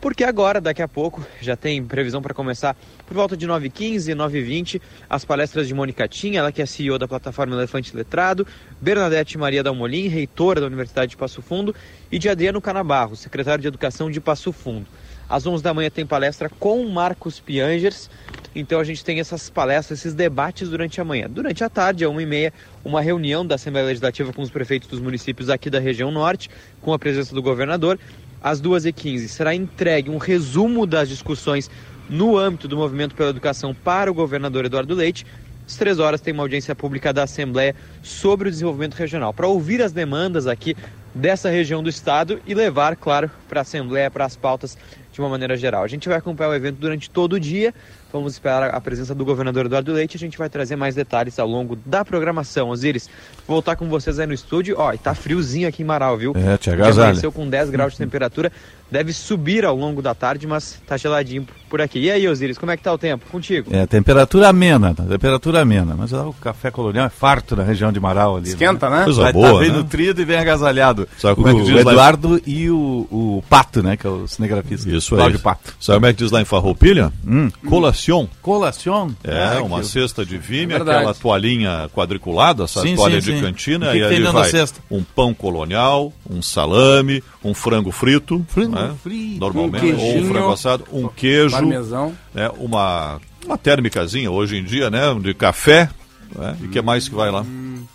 Porque 0.00 0.22
agora, 0.22 0.60
daqui 0.60 0.80
a 0.80 0.86
pouco, 0.88 1.26
já 1.40 1.56
tem 1.56 1.84
previsão 1.84 2.22
para 2.22 2.32
começar 2.32 2.76
por 3.04 3.14
volta 3.14 3.36
de 3.36 3.46
9h15, 3.46 4.14
9h20, 4.14 4.80
as 5.10 5.24
palestras 5.24 5.66
de 5.66 5.74
Mônica 5.74 6.06
Tinha, 6.06 6.38
ela 6.38 6.52
que 6.52 6.62
é 6.62 6.66
CEO 6.66 6.98
da 6.98 7.08
plataforma 7.08 7.56
Elefante 7.56 7.94
Letrado, 7.94 8.46
Bernadette 8.80 9.36
Maria 9.36 9.62
Dalmolin, 9.62 10.06
reitora 10.06 10.60
da 10.60 10.68
Universidade 10.68 11.10
de 11.10 11.16
Passo 11.16 11.42
Fundo, 11.42 11.74
e 12.12 12.18
de 12.18 12.28
Adriano 12.28 12.62
Canabarro, 12.62 13.16
secretário 13.16 13.60
de 13.60 13.68
Educação 13.68 14.08
de 14.08 14.20
Passo 14.20 14.52
Fundo. 14.52 14.86
Às 15.28 15.46
11 15.46 15.62
da 15.62 15.74
manhã 15.74 15.90
tem 15.90 16.06
palestra 16.06 16.48
com 16.48 16.84
Marcos 16.88 17.38
Piangers. 17.38 18.08
Então 18.54 18.80
a 18.80 18.84
gente 18.84 19.04
tem 19.04 19.20
essas 19.20 19.50
palestras, 19.50 20.00
esses 20.00 20.14
debates 20.14 20.70
durante 20.70 21.00
a 21.00 21.04
manhã. 21.04 21.28
Durante 21.28 21.62
a 21.62 21.68
tarde, 21.68 22.04
às 22.04 22.10
1h30, 22.10 22.52
uma 22.84 23.00
reunião 23.00 23.46
da 23.46 23.56
Assembleia 23.56 23.86
Legislativa 23.86 24.32
com 24.32 24.40
os 24.40 24.50
prefeitos 24.50 24.88
dos 24.88 25.00
municípios 25.00 25.50
aqui 25.50 25.68
da 25.68 25.78
região 25.78 26.10
norte, 26.10 26.48
com 26.80 26.92
a 26.92 26.98
presença 26.98 27.34
do 27.34 27.42
governador. 27.42 27.98
Às 28.42 28.62
2h15 28.62 29.28
será 29.28 29.54
entregue 29.54 30.10
um 30.10 30.16
resumo 30.16 30.86
das 30.86 31.08
discussões 31.08 31.70
no 32.08 32.38
âmbito 32.38 32.66
do 32.66 32.76
Movimento 32.76 33.14
pela 33.14 33.30
Educação 33.30 33.74
para 33.74 34.10
o 34.10 34.14
governador 34.14 34.64
Eduardo 34.64 34.94
Leite. 34.94 35.26
Às 35.66 35.76
três 35.76 35.98
horas 35.98 36.22
tem 36.22 36.32
uma 36.32 36.42
audiência 36.42 36.74
pública 36.74 37.12
da 37.12 37.24
Assembleia 37.24 37.74
sobre 38.02 38.48
o 38.48 38.50
desenvolvimento 38.50 38.94
regional, 38.94 39.34
para 39.34 39.46
ouvir 39.46 39.82
as 39.82 39.92
demandas 39.92 40.46
aqui 40.46 40.74
dessa 41.14 41.50
região 41.50 41.82
do 41.82 41.90
estado 41.90 42.40
e 42.46 42.54
levar, 42.54 42.96
claro, 42.96 43.30
para 43.48 43.60
a 43.60 43.62
Assembleia, 43.62 44.10
para 44.10 44.24
as 44.24 44.36
pautas 44.36 44.78
de 45.18 45.22
uma 45.22 45.28
maneira 45.28 45.56
geral. 45.56 45.82
A 45.82 45.88
gente 45.88 46.08
vai 46.08 46.16
acompanhar 46.16 46.50
o 46.50 46.54
evento 46.54 46.76
durante 46.76 47.10
todo 47.10 47.32
o 47.32 47.40
dia. 47.40 47.74
Vamos 48.12 48.32
esperar 48.32 48.70
a 48.74 48.80
presença 48.80 49.14
do 49.14 49.24
governador 49.24 49.66
Eduardo 49.66 49.92
Leite. 49.92 50.16
A 50.16 50.18
gente 50.20 50.38
vai 50.38 50.48
trazer 50.48 50.76
mais 50.76 50.94
detalhes 50.94 51.38
ao 51.38 51.46
longo 51.46 51.76
da 51.76 52.04
programação. 52.04 52.70
Osiris, 52.70 53.08
vou 53.46 53.56
voltar 53.56 53.76
com 53.76 53.88
vocês 53.88 54.18
aí 54.18 54.26
no 54.26 54.32
estúdio. 54.32 54.76
Ó, 54.78 54.92
e 54.92 54.98
tá 54.98 55.14
friozinho 55.14 55.68
aqui 55.68 55.82
em 55.82 55.86
Marau, 55.86 56.16
viu? 56.16 56.32
É, 56.34 56.56
te 56.56 56.70
amanheceu 56.70 57.30
com 57.30 57.48
10 57.48 57.68
graus 57.70 57.92
de 57.92 57.98
temperatura. 57.98 58.50
Deve 58.90 59.12
subir 59.12 59.66
ao 59.66 59.76
longo 59.76 60.00
da 60.00 60.14
tarde, 60.14 60.46
mas 60.46 60.80
tá 60.86 60.96
geladinho 60.96 61.46
por 61.68 61.78
aqui. 61.82 61.98
E 61.98 62.10
aí, 62.10 62.26
Osiris, 62.26 62.56
como 62.56 62.72
é 62.72 62.76
que 62.78 62.82
tá 62.82 62.90
o 62.90 62.96
tempo? 62.96 63.26
Contigo. 63.30 63.68
É, 63.74 63.86
temperatura 63.86 64.48
amena, 64.48 64.94
tá? 64.94 65.02
temperatura 65.02 65.60
amena. 65.60 65.94
Mas 65.94 66.10
ó, 66.14 66.30
o 66.30 66.32
café 66.32 66.70
colonial 66.70 67.04
é 67.04 67.10
farto 67.10 67.54
na 67.54 67.62
região 67.64 67.92
de 67.92 68.00
Marau 68.00 68.38
ali. 68.38 68.48
Esquenta, 68.48 68.88
né? 68.88 69.04
Coisa 69.04 69.20
Vai 69.20 69.32
boa, 69.34 69.52
tá 69.52 69.58
bem 69.58 69.68
né? 69.68 69.76
nutrido 69.76 70.22
e 70.22 70.24
bem 70.24 70.38
agasalhado. 70.38 71.06
Sabe 71.18 71.34
como 71.34 71.48
é 71.48 71.52
que 71.52 71.60
o 71.60 71.64
diz 71.64 71.74
lá 71.74 71.78
em- 71.80 71.94
Eduardo 71.94 72.40
e 72.46 72.70
o, 72.70 73.06
o 73.10 73.44
Pato, 73.50 73.82
né? 73.82 73.94
Que 73.98 74.06
é 74.06 74.10
o 74.10 74.26
cinegrafista. 74.26 74.88
Isso 74.88 75.14
aí. 75.14 75.18
Cláudio 75.18 75.40
Pato. 75.40 75.74
Sabe 75.78 75.96
como 75.98 76.06
é 76.06 76.12
que 76.14 76.22
diz 76.22 76.30
lá 76.32 76.40
em 76.40 76.46
Farroupilha? 76.46 77.12
Hum. 77.26 77.50
Colação. 77.98 78.28
Colação. 78.42 79.16
É, 79.24 79.58
Ah, 79.58 79.62
uma 79.62 79.80
que- 79.80 79.86
cesta 79.86 80.24
de 80.24 80.38
vinho, 80.38 80.72
É 80.72 80.76
aquela 80.76 81.14
toalhinha 81.14 81.88
quadriculada, 81.94 82.64
essa 82.64 82.80
Sim, 82.82 82.96
toalha 82.96 83.20
sim, 83.20 83.32
de 83.32 83.36
sim. 83.38 83.42
cantina, 83.44 83.88
O 83.88 83.92
que 83.92 83.96
e 83.96 84.00
que 84.00 84.14
ali 84.14 84.22
vai 84.24 84.50
cesta? 84.50 84.80
um 84.90 85.02
pão 85.02 85.34
colonial, 85.34 86.12
um 86.28 86.40
salame, 86.42 87.22
um 87.44 87.54
frango 87.54 87.90
frito, 87.90 88.44
Frango 88.48 88.74
né? 88.74 88.94
frito. 89.02 89.40
normalmente, 89.40 89.86
Um 89.92 89.98
ou 89.98 90.16
um 90.18 90.28
frango 90.28 90.52
assado, 90.52 90.84
um 90.92 91.08
queijo, 91.08 91.54
Parmesão. 91.56 92.14
né? 92.34 92.50
uma, 92.58 93.20
uma 93.44 93.58
térmicazinha 93.58 94.30
hoje 94.30 94.56
em 94.56 94.64
dia, 94.64 94.90
né? 94.90 95.00
De 95.20 95.34
café, 95.34 95.88
né? 96.34 96.56
e 96.60 96.66
o 96.66 96.68
que 96.68 96.80
mais 96.82 97.08
que 97.08 97.14
vai 97.14 97.30
lá? 97.30 97.44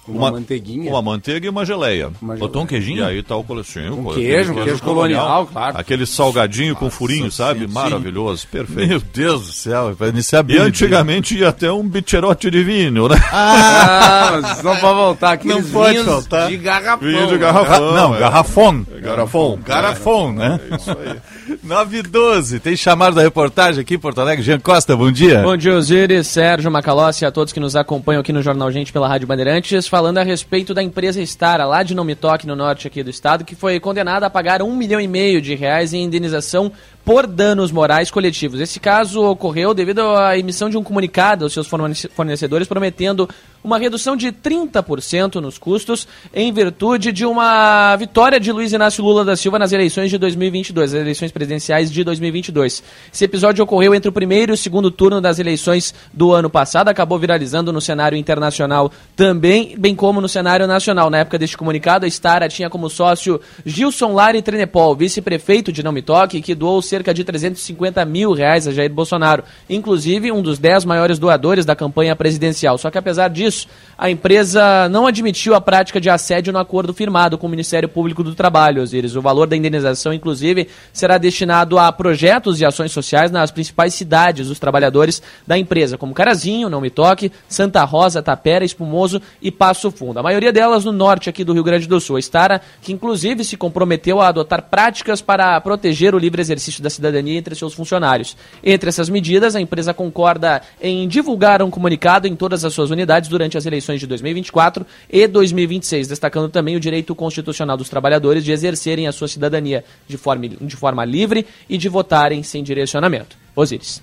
Uma 0.07 0.31
manteiguinha. 0.31 0.89
Uma 0.91 1.01
manteiga 1.01 1.45
e 1.45 1.49
uma 1.49 1.65
geleia. 1.65 2.11
Uma 2.21 2.35
Botou 2.35 2.61
um 2.63 2.65
queijinho? 2.65 2.99
E 2.99 3.03
aí 3.03 3.23
tá 3.23 3.35
o 3.37 3.43
colecinho. 3.43 3.97
Um 3.99 4.13
queijo, 4.13 4.51
um 4.51 4.63
queijo 4.63 4.81
colonial, 4.81 5.45
claro. 5.47 5.77
Aquele 5.77 6.05
salgadinho 6.05 6.75
com 6.75 6.89
furinho, 6.89 7.31
sabe? 7.31 7.61
sim, 7.61 7.67
sim. 7.67 7.73
Maravilhoso, 7.73 8.47
perfeito. 8.47 8.89
Meu 8.89 8.99
Deus 9.13 9.47
do 9.47 9.53
céu, 9.53 9.95
vai 9.95 10.09
iniciar 10.09 10.39
E 10.41 10.43
bem. 10.43 10.57
antigamente 10.59 11.37
ia 11.37 11.49
até 11.49 11.71
um 11.71 11.87
bicherote 11.87 12.51
de 12.51 12.63
vinho, 12.63 13.07
né? 13.07 13.15
Ah, 13.31 14.39
mas 14.41 14.63
não 14.63 14.75
pode 14.77 14.95
voltar. 14.95 15.31
Aqueles 15.33 15.65
Não 15.65 15.71
pode 15.71 15.91
vinhos 15.93 16.05
faltar. 16.05 16.49
de 16.49 16.57
garrafão. 16.57 17.07
Vinho 17.07 17.27
de 17.27 17.33
né? 17.33 17.39
garrafão. 17.39 17.93
Não, 17.93 18.15
é. 18.15 18.19
garrafão. 18.19 18.85
Garrafão. 19.01 19.59
Garrafão, 19.65 20.33
né? 20.33 20.59
É 20.71 20.75
isso 20.75 20.91
aí. 20.91 21.21
9 21.63 21.97
e 21.97 22.01
12. 22.03 22.59
Tem 22.59 22.75
chamado 22.75 23.15
da 23.15 23.21
reportagem 23.21 23.81
aqui 23.81 23.95
em 23.95 23.99
Porto 23.99 24.21
Alegre. 24.21 24.43
Jean 24.43 24.59
Costa, 24.59 24.95
bom 24.95 25.11
dia. 25.11 25.41
Bom 25.41 25.57
dia, 25.57 25.75
Osiris, 25.75 26.27
Sérgio 26.27 26.71
Macalossi 26.71 27.23
e 27.23 27.27
a 27.27 27.31
todos 27.31 27.53
que 27.53 27.59
nos 27.59 27.75
acompanham 27.75 28.21
aqui 28.21 28.31
no 28.31 28.41
Jornal 28.41 28.71
Gente 28.71 28.93
pela 28.93 29.07
Rádio 29.07 29.27
Bandeirantes, 29.27 29.87
falando 29.87 30.17
a 30.17 30.23
respeito 30.23 30.73
da 30.73 30.81
empresa 30.81 31.21
Stara, 31.21 31.65
lá 31.65 31.83
de 31.83 31.95
Nomitoque, 31.95 32.47
no 32.47 32.55
norte 32.55 32.87
aqui 32.87 33.03
do 33.03 33.09
estado, 33.09 33.43
que 33.43 33.55
foi 33.55 33.79
condenada 33.79 34.25
a 34.25 34.29
pagar 34.29 34.61
um 34.61 34.75
milhão 34.75 34.99
e 34.99 35.07
meio 35.07 35.41
de 35.41 35.55
reais 35.55 35.93
em 35.93 36.03
indenização 36.03 36.71
por 37.05 37.27
danos 37.27 37.71
morais 37.71 38.09
coletivos. 38.09 38.61
Esse 38.61 38.79
caso 38.79 39.21
ocorreu 39.23 39.73
devido 39.73 40.01
à 40.01 40.37
emissão 40.37 40.69
de 40.69 40.77
um 40.77 40.83
comunicado 40.83 41.43
aos 41.43 41.53
seus 41.53 41.67
fornece- 41.67 42.07
fornecedores 42.09 42.67
prometendo 42.67 43.27
uma 43.63 43.77
redução 43.77 44.17
de 44.17 44.29
30% 44.29 45.35
nos 45.35 45.57
custos 45.57 46.05
em 46.33 46.51
virtude 46.51 47.13
de 47.13 47.25
uma 47.25 47.95
vitória 47.95 48.37
de 48.37 48.51
Luiz 48.51 48.73
Inácio 48.73 49.01
Lula 49.03 49.23
da 49.23 49.37
Silva 49.37 49.57
nas 49.57 49.71
eleições 49.71 50.09
de 50.09 50.17
2022, 50.17 50.93
as 50.93 50.99
eleições 50.99 51.31
presidenciais 51.31 51.89
de 51.89 52.03
2022. 52.03 52.83
Esse 53.13 53.23
episódio 53.23 53.63
ocorreu 53.63 53.95
entre 53.95 54.09
o 54.09 54.11
primeiro 54.11 54.51
e 54.51 54.55
o 54.55 54.57
segundo 54.57 54.91
turno 54.91 55.21
das 55.21 55.39
eleições 55.39 55.93
do 56.11 56.33
ano 56.33 56.49
passado, 56.49 56.89
acabou 56.89 57.17
viralizando 57.17 57.71
no 57.71 57.79
cenário 57.79 58.17
internacional 58.17 58.91
também, 59.15 59.75
bem 59.77 59.95
como 59.95 60.19
no 60.19 60.27
cenário 60.27 60.67
nacional. 60.67 61.09
Na 61.09 61.19
época 61.19 61.39
deste 61.39 61.57
comunicado, 61.57 62.05
a 62.05 62.09
Stara 62.09 62.49
tinha 62.49 62.69
como 62.69 62.89
sócio 62.89 63.39
Gilson 63.65 64.11
Lari 64.13 64.41
Trenepol, 64.41 64.93
vice-prefeito 64.93 65.71
de 65.71 65.83
Não 65.83 65.93
Me 65.93 66.01
Toque, 66.01 66.41
que 66.41 66.53
doou 66.53 66.81
cerca 66.93 67.11
de 67.11 67.23
350 67.23 68.05
mil 68.05 68.33
reais 68.33 68.67
a 68.67 68.71
Jair 68.71 68.93
Bolsonaro, 68.93 69.43
inclusive 69.67 70.31
um 70.31 70.43
dos 70.43 70.59
10 70.59 70.85
maiores 70.85 71.17
doadores 71.17 71.65
da 71.65 71.75
campanha 71.75 72.15
presidencial. 72.15 72.77
Só 72.77 72.91
que 72.91 72.99
apesar 72.99 73.29
disso, 73.29 73.67
a 73.97 74.11
empresa 74.11 74.87
não 74.89 75.07
admitiu 75.07 75.55
a 75.55 75.61
prática 75.61 75.99
de 75.99 76.07
assédio 76.07 76.53
no 76.53 76.59
acordo 76.59 76.93
firmado 76.93 77.35
com 77.35 77.47
o 77.47 77.49
Ministério 77.49 77.89
Público 77.89 78.23
do 78.23 78.35
Trabalho, 78.35 78.83
Osiris. 78.83 79.15
O 79.15 79.23
valor 79.23 79.47
da 79.47 79.57
indenização, 79.57 80.13
inclusive, 80.13 80.67
será 80.91 81.17
destinado 81.17 81.79
a 81.79 81.91
projetos 81.91 82.61
e 82.61 82.65
ações 82.65 82.91
sociais 82.91 83.31
nas 83.31 83.49
principais 83.49 83.95
cidades 83.95 84.47
dos 84.47 84.59
trabalhadores 84.59 85.19
da 85.47 85.57
empresa, 85.57 85.97
como 85.97 86.13
Carazinho, 86.13 86.69
Não 86.69 86.79
Me 86.79 86.91
Toque, 86.91 87.31
Santa 87.49 87.83
Rosa, 87.85 88.21
Tapera, 88.21 88.63
Espumoso 88.63 89.19
e 89.41 89.49
Passo 89.49 89.89
Fundo. 89.89 90.19
A 90.19 90.23
maioria 90.23 90.53
delas 90.53 90.85
no 90.85 90.91
norte 90.91 91.27
aqui 91.27 91.43
do 91.43 91.53
Rio 91.53 91.63
Grande 91.63 91.87
do 91.87 91.99
Sul. 91.99 92.17
A 92.17 92.19
Stara, 92.19 92.61
que 92.83 92.93
inclusive 92.93 93.43
se 93.43 93.57
comprometeu 93.57 94.21
a 94.21 94.27
adotar 94.27 94.69
práticas 94.69 95.23
para 95.23 95.59
proteger 95.59 96.13
o 96.13 96.19
livre 96.19 96.39
exercício 96.39 96.82
da 96.83 96.89
cidadania 96.89 97.39
entre 97.39 97.55
seus 97.55 97.73
funcionários. 97.73 98.37
Entre 98.63 98.89
essas 98.89 99.09
medidas, 99.09 99.55
a 99.55 99.61
empresa 99.61 99.93
concorda 99.93 100.61
em 100.79 101.07
divulgar 101.07 101.63
um 101.63 101.71
comunicado 101.71 102.27
em 102.27 102.35
todas 102.35 102.63
as 102.63 102.73
suas 102.73 102.91
unidades 102.91 103.29
durante 103.29 103.57
as 103.57 103.65
eleições 103.65 103.99
de 103.99 104.05
2024 104.05 104.85
e 105.09 105.27
2026, 105.27 106.07
destacando 106.07 106.49
também 106.49 106.75
o 106.75 106.79
direito 106.79 107.15
constitucional 107.15 107.77
dos 107.77 107.89
trabalhadores 107.89 108.43
de 108.43 108.51
exercerem 108.51 109.07
a 109.07 109.11
sua 109.11 109.27
cidadania 109.27 109.83
de 110.07 110.17
forma, 110.17 110.47
de 110.47 110.75
forma 110.75 111.03
livre 111.03 111.47
e 111.67 111.77
de 111.77 111.89
votarem 111.89 112.43
sem 112.43 112.63
direcionamento. 112.63 113.35
Osiris. 113.55 114.01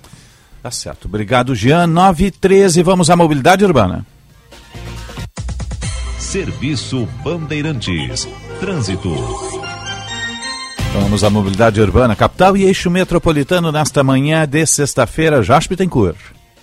Tá 0.62 0.70
certo. 0.70 1.06
Obrigado, 1.06 1.54
Jean. 1.54 1.86
9 1.86 2.26
e 2.26 2.30
13. 2.30 2.82
Vamos 2.82 3.08
à 3.10 3.16
mobilidade 3.16 3.64
urbana. 3.64 4.04
Serviço 6.18 7.08
Bandeirantes. 7.24 8.28
Trânsito. 8.60 9.69
Vamos 10.92 11.22
à 11.22 11.30
mobilidade 11.30 11.80
urbana, 11.80 12.16
capital 12.16 12.56
e 12.56 12.64
eixo 12.64 12.90
metropolitano 12.90 13.70
nesta 13.70 14.02
manhã 14.02 14.46
de 14.46 14.66
sexta-feira. 14.66 15.40
Jaspe 15.40 15.76
Tencourt. 15.76 16.18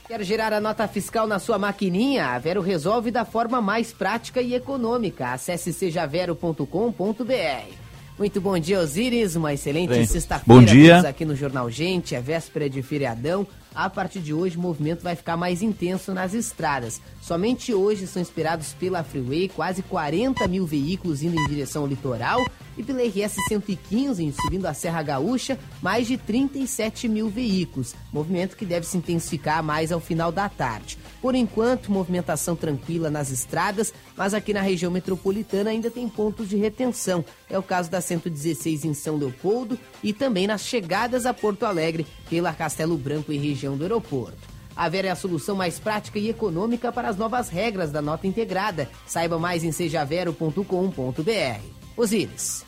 Quer 0.06 0.22
gerar 0.24 0.52
a 0.52 0.60
nota 0.60 0.86
fiscal 0.86 1.26
na 1.26 1.40
sua 1.40 1.58
maquininha? 1.58 2.28
A 2.28 2.40
Vero 2.40 2.62
resolve 2.62 3.10
da 3.10 3.24
forma 3.24 3.62
mais 3.62 3.94
prática 3.94 4.42
e 4.42 4.54
econômica. 4.54 5.32
Acesse 5.32 5.72
sejavero.com.br. 5.72 7.74
Muito 8.20 8.42
bom 8.42 8.60
dia, 8.60 8.80
Osíris. 8.80 9.36
Uma 9.36 9.54
excelente 9.54 10.06
sexta-feira. 10.06 10.44
bom 10.46 10.62
dia. 10.62 10.96
todos 10.96 11.06
aqui 11.06 11.24
no 11.24 11.36
Jornal 11.36 11.70
Gente. 11.70 12.14
É 12.14 12.20
véspera 12.20 12.70
de 12.70 12.82
feriadão. 12.82 13.48
A 13.78 13.92
partir 13.92 14.22
de 14.22 14.34
hoje, 14.34 14.58
o 14.58 14.60
movimento 14.60 15.04
vai 15.04 15.16
ficar 15.16 15.38
mais 15.38 15.62
intenso 15.62 16.12
nas 16.12 16.34
estradas. 16.34 17.00
Somente 17.22 17.76
hoje 17.76 18.08
são 18.08 18.20
esperados 18.20 18.74
pela 18.74 19.04
Freeway 19.04 19.50
quase 19.50 19.84
40 19.84 20.48
mil 20.48 20.66
veículos 20.66 21.22
indo 21.22 21.40
em 21.40 21.46
direção 21.46 21.84
ao 21.84 21.88
litoral 21.88 22.44
e 22.76 22.84
pela 22.84 23.02
RS 23.02 23.36
115 23.48 24.34
subindo 24.42 24.66
a 24.66 24.74
Serra 24.74 25.02
Gaúcha, 25.02 25.60
mais 25.82 26.08
de 26.08 26.18
37 26.18 27.08
mil 27.08 27.30
veículos. 27.30 27.96
Movimento 28.14 28.56
que 28.56 28.66
deve 28.66 28.86
se 28.86 28.98
intensificar 28.98 29.64
mais 29.64 29.92
ao 29.92 30.00
final 30.00 30.32
da 30.32 30.48
tarde. 30.48 30.98
Por 31.22 31.34
enquanto, 31.36 31.92
movimentação 31.92 32.56
tranquila 32.56 33.10
nas 33.10 33.32
estradas, 33.32 33.94
mas 34.16 34.34
aqui 34.34 34.54
na 34.54 34.62
região 34.62 34.92
metropolitana 34.92 35.72
ainda 35.72 35.90
tem 35.90 36.08
pontos 36.08 36.48
de 36.48 36.56
retenção. 36.56 37.26
É 37.50 37.58
o 37.58 37.64
caso 37.64 37.90
da 37.90 38.00
116 38.00 38.86
em 38.86 38.94
São 38.94 39.18
Leopoldo 39.18 39.78
e 40.04 40.14
também 40.14 40.48
nas 40.48 40.62
chegadas 40.62 41.26
a 41.26 41.34
Porto 41.34 41.64
Alegre 41.64 42.06
pela 42.30 42.54
Castelo 42.54 42.98
Branco 42.98 43.32
e 43.32 43.38
região 43.38 43.67
do 43.76 43.84
aeroporto. 43.84 44.38
A 44.76 44.88
Vera 44.88 45.08
é 45.08 45.12
a 45.12 45.16
solução 45.16 45.56
mais 45.56 45.80
prática 45.80 46.20
e 46.20 46.30
econômica 46.30 46.92
para 46.92 47.10
as 47.10 47.18
novas 47.18 47.50
regras 47.50 47.92
da 47.92 48.02
nota 48.02 48.28
integrada. 48.28 48.88
Saiba 49.08 49.40
mais 49.40 49.64
em 49.64 49.72
sejavero.com.br. 49.72 51.62
Osíris. 51.98 52.64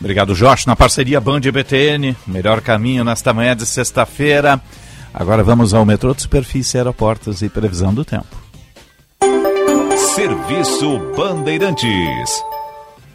Obrigado, 0.00 0.34
Jorge. 0.34 0.66
Na 0.66 0.74
parceria 0.74 1.20
Band 1.20 1.42
e 1.44 1.52
BTN, 1.52 2.16
melhor 2.26 2.60
caminho 2.60 3.04
nesta 3.04 3.32
manhã 3.32 3.54
de 3.54 3.64
sexta-feira. 3.64 4.60
Agora 5.14 5.44
vamos 5.44 5.72
ao 5.72 5.86
metrô 5.86 6.12
de 6.12 6.22
superfície, 6.22 6.76
aeroportos 6.76 7.40
e 7.42 7.48
previsão 7.48 7.94
do 7.94 8.04
tempo. 8.04 8.42
Serviço 10.16 10.98
Bandeirantes. 11.16 12.42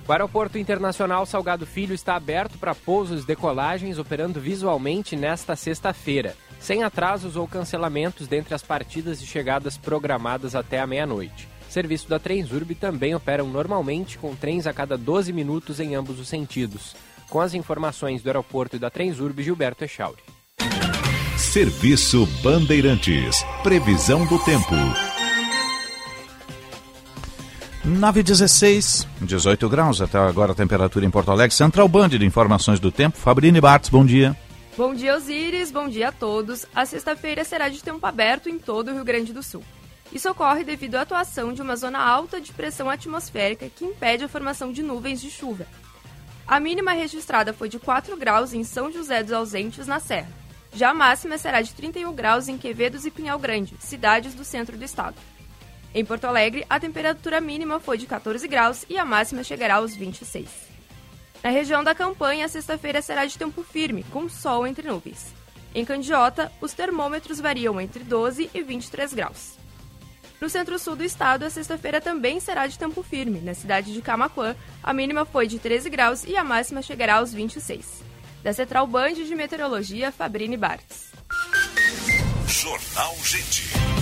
O 0.08 0.12
Aeroporto 0.14 0.58
Internacional 0.58 1.26
Salgado 1.26 1.66
Filho 1.66 1.94
está 1.94 2.16
aberto 2.16 2.58
para 2.58 2.74
pousos 2.74 3.24
e 3.24 3.28
decolagens, 3.28 4.00
operando 4.00 4.40
visualmente 4.40 5.18
nesta 5.18 5.54
sexta-feira, 5.54 6.34
sem 6.60 6.84
atrasos 6.84 7.36
ou 7.36 7.48
cancelamentos 7.48 8.28
dentre 8.28 8.54
as 8.54 8.62
partidas 8.62 9.22
e 9.22 9.26
chegadas 9.26 9.78
programadas 9.78 10.56
até 10.56 10.80
a 10.80 10.88
meia-noite. 10.88 11.48
Serviço 11.70 12.08
da 12.10 12.18
Transurb 12.18 12.74
também 12.76 13.14
operam 13.14 13.48
normalmente, 13.48 14.18
com 14.18 14.36
trens 14.36 14.66
a 14.66 14.74
cada 14.74 14.98
12 14.98 15.34
minutos 15.34 15.80
em 15.80 15.96
ambos 15.96 16.20
os 16.20 16.28
sentidos. 16.28 16.96
Com 17.30 17.42
as 17.42 17.54
informações 17.54 18.22
do 18.22 18.30
aeroporto 18.30 18.78
e 18.78 18.80
da 18.80 18.90
Transurb, 18.90 19.44
Gilberto 19.44 19.84
Echauri. 19.84 20.22
Serviço 21.38 22.26
Bandeirantes. 22.42 23.44
Previsão 23.62 24.26
do 24.26 24.40
tempo. 24.40 24.76
9 27.86 28.22
16, 28.22 29.08
18 29.22 29.70
graus 29.70 30.02
até 30.02 30.18
agora 30.18 30.52
a 30.52 30.56
temperatura 30.56 31.06
em 31.06 31.10
Porto 31.10 31.32
Alegre. 31.32 31.56
Central 31.56 31.88
Band 31.88 32.10
de 32.10 32.26
Informações 32.26 32.80
do 32.80 32.92
Tempo. 32.92 33.18
Fabrini 33.18 33.62
Bartz, 33.62 33.90
bom 33.90 34.06
dia. 34.06 34.36
Bom 34.78 34.94
dia, 34.94 35.16
Osíris. 35.16 35.72
Bom 35.72 35.90
dia 35.90 36.10
a 36.10 36.12
todos. 36.12 36.68
A 36.76 36.86
sexta-feira 36.86 37.44
será 37.44 37.68
de 37.68 37.84
tempo 37.84 38.06
aberto 38.06 38.48
em 38.48 38.60
todo 38.60 38.90
o 38.90 38.94
Rio 38.94 39.04
Grande 39.04 39.34
do 39.34 39.42
Sul. 39.42 39.64
Isso 40.14 40.30
ocorre 40.30 40.64
devido 40.64 40.94
à 40.94 41.02
atuação 41.02 41.52
de 41.52 41.64
uma 41.64 41.76
zona 41.76 41.98
alta 41.98 42.40
de 42.40 42.54
pressão 42.54 42.88
atmosférica 42.88 43.72
que 43.76 43.84
impede 43.84 44.24
a 44.24 44.28
formação 44.28 44.72
de 44.72 44.84
nuvens 44.84 45.20
de 45.20 45.32
chuva. 45.32 45.66
A 46.46 46.60
mínima 46.60 46.92
registrada 46.92 47.54
foi 47.54 47.70
de 47.70 47.80
4 47.80 48.16
graus 48.16 48.54
em 48.54 48.64
São 48.64 48.92
José 48.92 49.24
dos 49.24 49.34
Ausentes, 49.34 49.88
na 49.88 50.00
Serra. 50.00 50.30
Já 50.72 50.92
a 50.92 50.94
máxima 50.94 51.40
será 51.40 51.64
de 51.64 51.74
31 51.74 52.14
graus 52.14 52.48
em 52.48 52.56
Quevedos 52.56 53.04
e 53.04 53.10
Pinhal 53.10 53.40
Grande, 53.40 53.74
cidades 53.80 54.36
do 54.36 54.46
centro 54.46 54.78
do 54.78 54.86
estado. 54.86 55.16
Em 55.92 56.06
Porto 56.06 56.26
Alegre, 56.26 56.64
a 56.70 56.80
temperatura 56.80 57.42
mínima 57.42 57.80
foi 57.80 57.98
de 57.98 58.06
14 58.06 58.48
graus 58.48 58.86
e 58.88 58.96
a 58.96 59.04
máxima 59.04 59.44
chegará 59.44 59.78
aos 59.78 59.96
26. 59.96 60.67
Na 61.44 61.50
região 61.50 61.84
da 61.84 61.96
campanha, 61.96 62.46
a 62.46 62.50
sexta-feira 62.50 63.02
será 63.02 63.26
de 63.26 63.38
tempo 63.38 63.64
firme, 63.64 64.04
com 64.12 64.28
sol 64.28 64.66
entre 64.66 64.88
nuvens. 64.88 65.34
Em 65.74 65.86
Candiota, 65.86 66.52
os 66.60 66.74
termômetros 66.74 67.40
variam 67.40 67.80
entre 67.80 68.04
12 68.04 68.50
e 68.54 68.64
23 68.64 69.14
graus. 69.14 69.58
No 70.40 70.50
centro-sul 70.50 70.96
do 70.96 71.04
estado, 71.04 71.44
a 71.44 71.50
sexta-feira 71.50 72.00
também 72.00 72.40
será 72.40 72.68
de 72.68 72.78
tempo 72.78 73.02
firme. 73.02 73.40
Na 73.40 73.54
cidade 73.54 73.94
de 73.94 74.02
Camaquã, 74.02 74.56
a 74.84 74.94
mínima 74.94 75.26
foi 75.26 75.48
de 75.48 75.58
13 75.58 75.90
graus 75.90 76.24
e 76.24 76.36
a 76.36 76.44
máxima 76.44 76.82
chegará 76.82 77.16
aos 77.16 77.34
26. 77.34 78.04
Da 78.44 78.54
Central 78.54 78.86
Band 78.86 79.14
de 79.14 79.36
Meteorologia, 79.36 80.12
Fabrini 80.12 80.58
Bartz. 80.58 81.12
Jornal 82.48 83.16
Gente. 83.24 83.97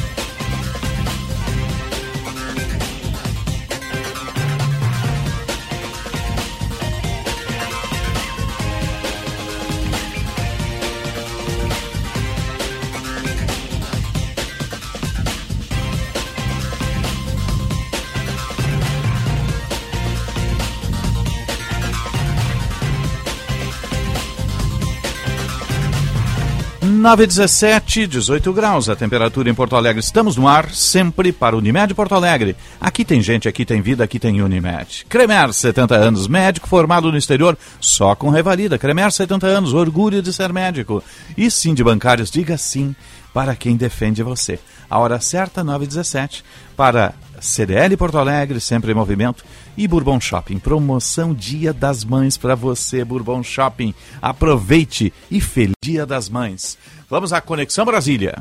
Nove 27.05 27.27
dezessete, 27.27 28.07
18 28.07 28.51
graus 28.51 28.89
a 28.89 28.95
temperatura 28.95 29.47
em 29.47 29.53
Porto 29.53 29.75
Alegre. 29.75 29.99
Estamos 29.99 30.37
no 30.37 30.47
ar 30.47 30.71
sempre 30.71 31.31
para 31.31 31.55
Unimed 31.55 31.93
Porto 31.93 32.15
Alegre. 32.15 32.55
Aqui 32.81 33.05
tem 33.05 33.21
gente, 33.21 33.47
aqui 33.47 33.63
tem 33.63 33.79
vida, 33.79 34.03
aqui 34.03 34.17
tem 34.17 34.41
Unimed. 34.41 35.05
Cremer, 35.07 35.53
70 35.53 35.95
anos, 35.95 36.27
médico 36.27 36.67
formado 36.67 37.11
no 37.11 37.17
exterior, 37.19 37.55
só 37.79 38.15
com 38.15 38.31
revalida. 38.31 38.79
Cremer, 38.79 39.11
70 39.11 39.45
anos, 39.45 39.71
orgulho 39.71 40.19
de 40.19 40.33
ser 40.33 40.51
médico. 40.51 41.03
E 41.37 41.51
sim 41.51 41.75
de 41.75 41.83
bancários, 41.83 42.31
diga 42.31 42.57
sim 42.57 42.95
para 43.31 43.55
quem 43.55 43.77
defende 43.77 44.23
você. 44.23 44.57
A 44.89 44.97
hora 44.97 45.19
certa, 45.19 45.63
9h17, 45.63 46.41
para 46.75 47.13
CDL 47.39 47.95
Porto 47.97 48.17
Alegre, 48.17 48.59
sempre 48.59 48.91
em 48.91 48.95
movimento, 48.95 49.45
e 49.77 49.87
Bourbon 49.87 50.19
Shopping. 50.19 50.59
Promoção 50.59 51.33
Dia 51.33 51.73
das 51.73 52.03
Mães 52.03 52.37
para 52.37 52.55
você, 52.55 53.03
Bourbon 53.03 53.43
Shopping. 53.43 53.93
Aproveite 54.21 55.13
e 55.29 55.41
feliz 55.41 55.75
Dia 55.83 56.05
das 56.05 56.29
Mães. 56.29 56.77
Vamos 57.09 57.33
à 57.33 57.41
Conexão 57.41 57.85
Brasília. 57.85 58.35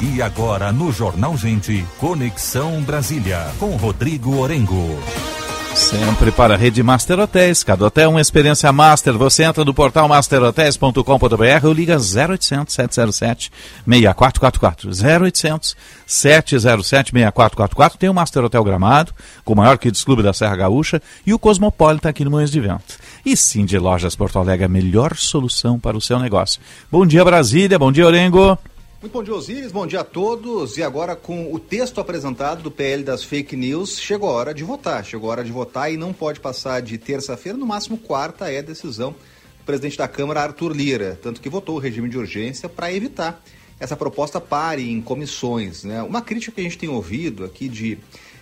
E 0.00 0.22
agora 0.22 0.70
no 0.70 0.92
Jornal 0.92 1.36
Gente, 1.36 1.84
Conexão 1.98 2.80
Brasília, 2.82 3.52
com 3.58 3.74
Rodrigo 3.76 4.36
Orengo. 4.38 4.96
Sempre 5.74 6.32
para 6.32 6.54
a 6.54 6.56
rede 6.56 6.82
Master 6.82 7.20
Hotéis. 7.20 7.62
Cada 7.62 7.86
hotel 7.86 8.10
uma 8.10 8.20
experiência 8.20 8.72
master. 8.72 9.14
Você 9.14 9.44
entra 9.44 9.64
no 9.64 9.72
portal 9.72 10.08
masterhotels.com.br 10.08 11.66
ou 11.66 11.72
liga 11.72 11.96
0800 11.96 12.74
707 12.74 13.50
6444. 13.86 14.90
0800 14.90 15.76
707 16.06 17.12
6444. 17.12 17.98
Tem 17.98 18.08
o 18.08 18.14
Master 18.14 18.44
Hotel 18.44 18.64
Gramado, 18.64 19.14
com 19.44 19.52
o 19.52 19.56
maior 19.56 19.78
Kids 19.78 20.04
Clube 20.04 20.22
da 20.22 20.32
Serra 20.32 20.56
Gaúcha, 20.56 21.00
e 21.26 21.32
o 21.32 21.38
Cosmopolitan 21.38 22.08
aqui 22.08 22.24
no 22.24 22.30
Moinhos 22.30 22.50
de 22.50 22.60
Vento. 22.60 22.98
E 23.24 23.36
sim, 23.36 23.64
de 23.64 23.78
Lojas 23.78 24.16
Porto 24.16 24.38
Alegre, 24.38 24.66
a 24.66 24.68
melhor 24.68 25.16
solução 25.16 25.78
para 25.78 25.96
o 25.96 26.00
seu 26.00 26.18
negócio. 26.18 26.60
Bom 26.90 27.06
dia, 27.06 27.24
Brasília. 27.24 27.78
Bom 27.78 27.92
dia, 27.92 28.06
Orengo. 28.06 28.58
Muito 29.00 29.12
bom 29.12 29.22
dia, 29.22 29.32
Osiris. 29.32 29.70
Bom 29.70 29.86
dia 29.86 30.00
a 30.00 30.04
todos. 30.04 30.76
E 30.76 30.82
agora, 30.82 31.14
com 31.14 31.54
o 31.54 31.58
texto 31.60 32.00
apresentado 32.00 32.64
do 32.64 32.70
PL 32.70 33.04
das 33.04 33.22
fake 33.22 33.54
news, 33.54 33.96
chegou 33.96 34.28
a 34.28 34.32
hora 34.32 34.52
de 34.52 34.64
votar. 34.64 35.04
Chegou 35.04 35.30
a 35.30 35.34
hora 35.34 35.44
de 35.44 35.52
votar 35.52 35.92
e 35.92 35.96
não 35.96 36.12
pode 36.12 36.40
passar 36.40 36.82
de 36.82 36.98
terça-feira, 36.98 37.56
no 37.56 37.64
máximo 37.64 37.96
quarta 37.96 38.50
é 38.50 38.58
a 38.58 38.62
decisão 38.62 39.12
do 39.12 39.64
presidente 39.64 39.96
da 39.96 40.08
Câmara, 40.08 40.42
Arthur 40.42 40.72
Lira. 40.72 41.16
Tanto 41.22 41.40
que 41.40 41.48
votou 41.48 41.76
o 41.76 41.78
regime 41.78 42.08
de 42.08 42.18
urgência 42.18 42.68
para 42.68 42.92
evitar 42.92 43.40
essa 43.78 43.96
proposta 43.96 44.40
pare 44.40 44.90
em 44.90 45.00
comissões. 45.00 45.84
Né? 45.84 46.02
Uma 46.02 46.20
crítica 46.20 46.50
que 46.50 46.60
a 46.60 46.64
gente 46.64 46.76
tem 46.76 46.88
ouvido 46.88 47.44
aqui 47.44 47.68
de 47.68 47.98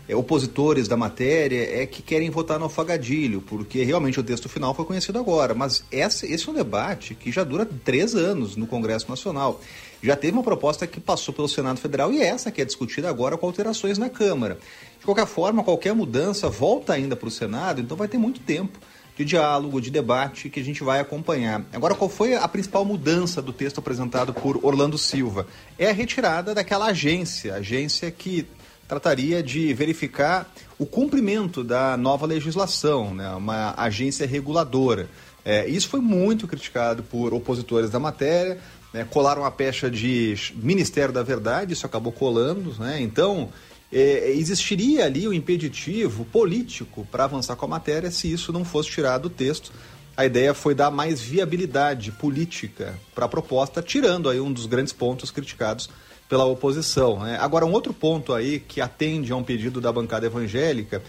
é, 0.08 0.16
opositores 0.16 0.88
da 0.88 0.96
matéria 0.96 1.82
é 1.82 1.84
que 1.84 2.00
querem 2.00 2.30
votar 2.30 2.58
no 2.58 2.64
alfagadilho, 2.64 3.42
porque 3.42 3.82
realmente 3.82 4.18
o 4.18 4.22
texto 4.22 4.48
final 4.48 4.72
foi 4.72 4.86
conhecido 4.86 5.18
agora. 5.18 5.52
Mas 5.52 5.84
essa, 5.92 6.26
esse 6.26 6.48
é 6.48 6.50
um 6.50 6.54
debate 6.54 7.14
que 7.14 7.30
já 7.30 7.44
dura 7.44 7.66
três 7.66 8.14
anos 8.14 8.56
no 8.56 8.66
Congresso 8.66 9.10
Nacional. 9.10 9.60
Já 10.02 10.14
teve 10.16 10.32
uma 10.32 10.42
proposta 10.42 10.86
que 10.86 11.00
passou 11.00 11.32
pelo 11.34 11.48
Senado 11.48 11.80
Federal 11.80 12.12
e 12.12 12.20
essa 12.20 12.50
que 12.50 12.60
é 12.60 12.64
discutida 12.64 13.08
agora 13.08 13.36
com 13.36 13.46
alterações 13.46 13.98
na 13.98 14.08
Câmara. 14.08 14.58
De 14.98 15.04
qualquer 15.04 15.26
forma, 15.26 15.64
qualquer 15.64 15.94
mudança 15.94 16.48
volta 16.48 16.92
ainda 16.92 17.16
para 17.16 17.28
o 17.28 17.30
Senado, 17.30 17.80
então 17.80 17.96
vai 17.96 18.08
ter 18.08 18.18
muito 18.18 18.40
tempo 18.40 18.78
de 19.16 19.24
diálogo, 19.24 19.80
de 19.80 19.90
debate 19.90 20.50
que 20.50 20.60
a 20.60 20.64
gente 20.64 20.84
vai 20.84 21.00
acompanhar. 21.00 21.64
Agora, 21.72 21.94
qual 21.94 22.10
foi 22.10 22.34
a 22.34 22.46
principal 22.46 22.84
mudança 22.84 23.40
do 23.40 23.52
texto 23.52 23.78
apresentado 23.78 24.34
por 24.34 24.62
Orlando 24.62 24.98
Silva? 24.98 25.46
É 25.78 25.88
a 25.88 25.92
retirada 25.92 26.54
daquela 26.54 26.86
agência, 26.86 27.54
agência 27.54 28.10
que 28.10 28.46
trataria 28.86 29.42
de 29.42 29.72
verificar 29.72 30.52
o 30.78 30.84
cumprimento 30.84 31.64
da 31.64 31.96
nova 31.96 32.26
legislação, 32.26 33.14
né? 33.14 33.28
uma 33.30 33.74
agência 33.76 34.26
reguladora. 34.26 35.08
É, 35.44 35.66
isso 35.68 35.88
foi 35.88 36.00
muito 36.00 36.46
criticado 36.46 37.02
por 37.04 37.32
opositores 37.32 37.88
da 37.88 37.98
matéria, 37.98 38.58
né? 38.96 39.06
colaram 39.10 39.44
a 39.44 39.50
pecha 39.50 39.90
de 39.90 40.34
Ministério 40.54 41.12
da 41.12 41.22
Verdade, 41.22 41.74
isso 41.74 41.84
acabou 41.84 42.12
colando, 42.12 42.74
né? 42.78 43.00
então 43.00 43.50
é, 43.92 44.30
existiria 44.30 45.04
ali 45.04 45.28
o 45.28 45.30
um 45.30 45.34
impeditivo 45.34 46.24
político 46.24 47.06
para 47.10 47.24
avançar 47.24 47.56
com 47.56 47.66
a 47.66 47.68
matéria 47.68 48.10
se 48.10 48.32
isso 48.32 48.52
não 48.52 48.64
fosse 48.64 48.90
tirado 48.90 49.24
do 49.24 49.30
texto. 49.30 49.70
A 50.16 50.24
ideia 50.24 50.54
foi 50.54 50.74
dar 50.74 50.90
mais 50.90 51.20
viabilidade 51.20 52.10
política 52.10 52.98
para 53.14 53.26
a 53.26 53.28
proposta, 53.28 53.82
tirando 53.82 54.30
aí 54.30 54.40
um 54.40 54.50
dos 54.50 54.64
grandes 54.64 54.94
pontos 54.94 55.30
criticados 55.30 55.90
pela 56.26 56.46
oposição. 56.46 57.20
Né? 57.20 57.36
Agora, 57.38 57.66
um 57.66 57.72
outro 57.72 57.92
ponto 57.92 58.32
aí 58.32 58.58
que 58.58 58.80
atende 58.80 59.30
a 59.30 59.36
um 59.36 59.44
pedido 59.44 59.78
da 59.78 59.92
bancada 59.92 60.24
evangélica 60.24 61.02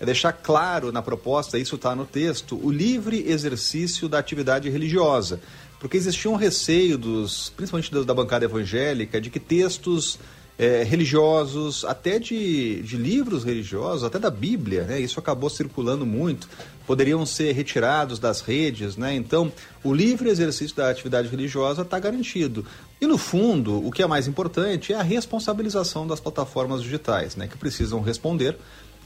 é 0.00 0.06
deixar 0.06 0.32
claro 0.32 0.90
na 0.90 1.02
proposta, 1.02 1.58
isso 1.58 1.76
está 1.76 1.94
no 1.94 2.06
texto, 2.06 2.58
o 2.60 2.70
livre 2.70 3.28
exercício 3.28 4.08
da 4.08 4.18
atividade 4.18 4.68
religiosa. 4.70 5.40
Porque 5.78 5.96
existia 5.96 6.30
um 6.30 6.36
receio, 6.36 6.96
dos, 6.96 7.50
principalmente 7.50 7.90
da 8.04 8.14
bancada 8.14 8.44
evangélica, 8.44 9.20
de 9.20 9.30
que 9.30 9.38
textos 9.38 10.18
é, 10.58 10.84
religiosos, 10.84 11.84
até 11.84 12.18
de, 12.18 12.80
de 12.82 12.96
livros 12.96 13.42
religiosos, 13.44 14.04
até 14.04 14.18
da 14.18 14.30
Bíblia, 14.30 14.84
né? 14.84 15.00
isso 15.00 15.18
acabou 15.18 15.50
circulando 15.50 16.06
muito, 16.06 16.48
poderiam 16.86 17.26
ser 17.26 17.52
retirados 17.52 18.18
das 18.18 18.40
redes, 18.40 18.96
né? 18.96 19.14
então 19.14 19.52
o 19.82 19.92
livre 19.92 20.28
exercício 20.28 20.76
da 20.76 20.88
atividade 20.88 21.28
religiosa 21.28 21.82
está 21.82 21.98
garantido. 21.98 22.64
E 23.00 23.06
no 23.06 23.18
fundo, 23.18 23.84
o 23.84 23.90
que 23.90 24.02
é 24.02 24.06
mais 24.06 24.28
importante 24.28 24.92
é 24.92 24.96
a 24.96 25.02
responsabilização 25.02 26.06
das 26.06 26.20
plataformas 26.20 26.82
digitais, 26.82 27.34
né? 27.34 27.48
que 27.48 27.58
precisam 27.58 28.00
responder. 28.00 28.56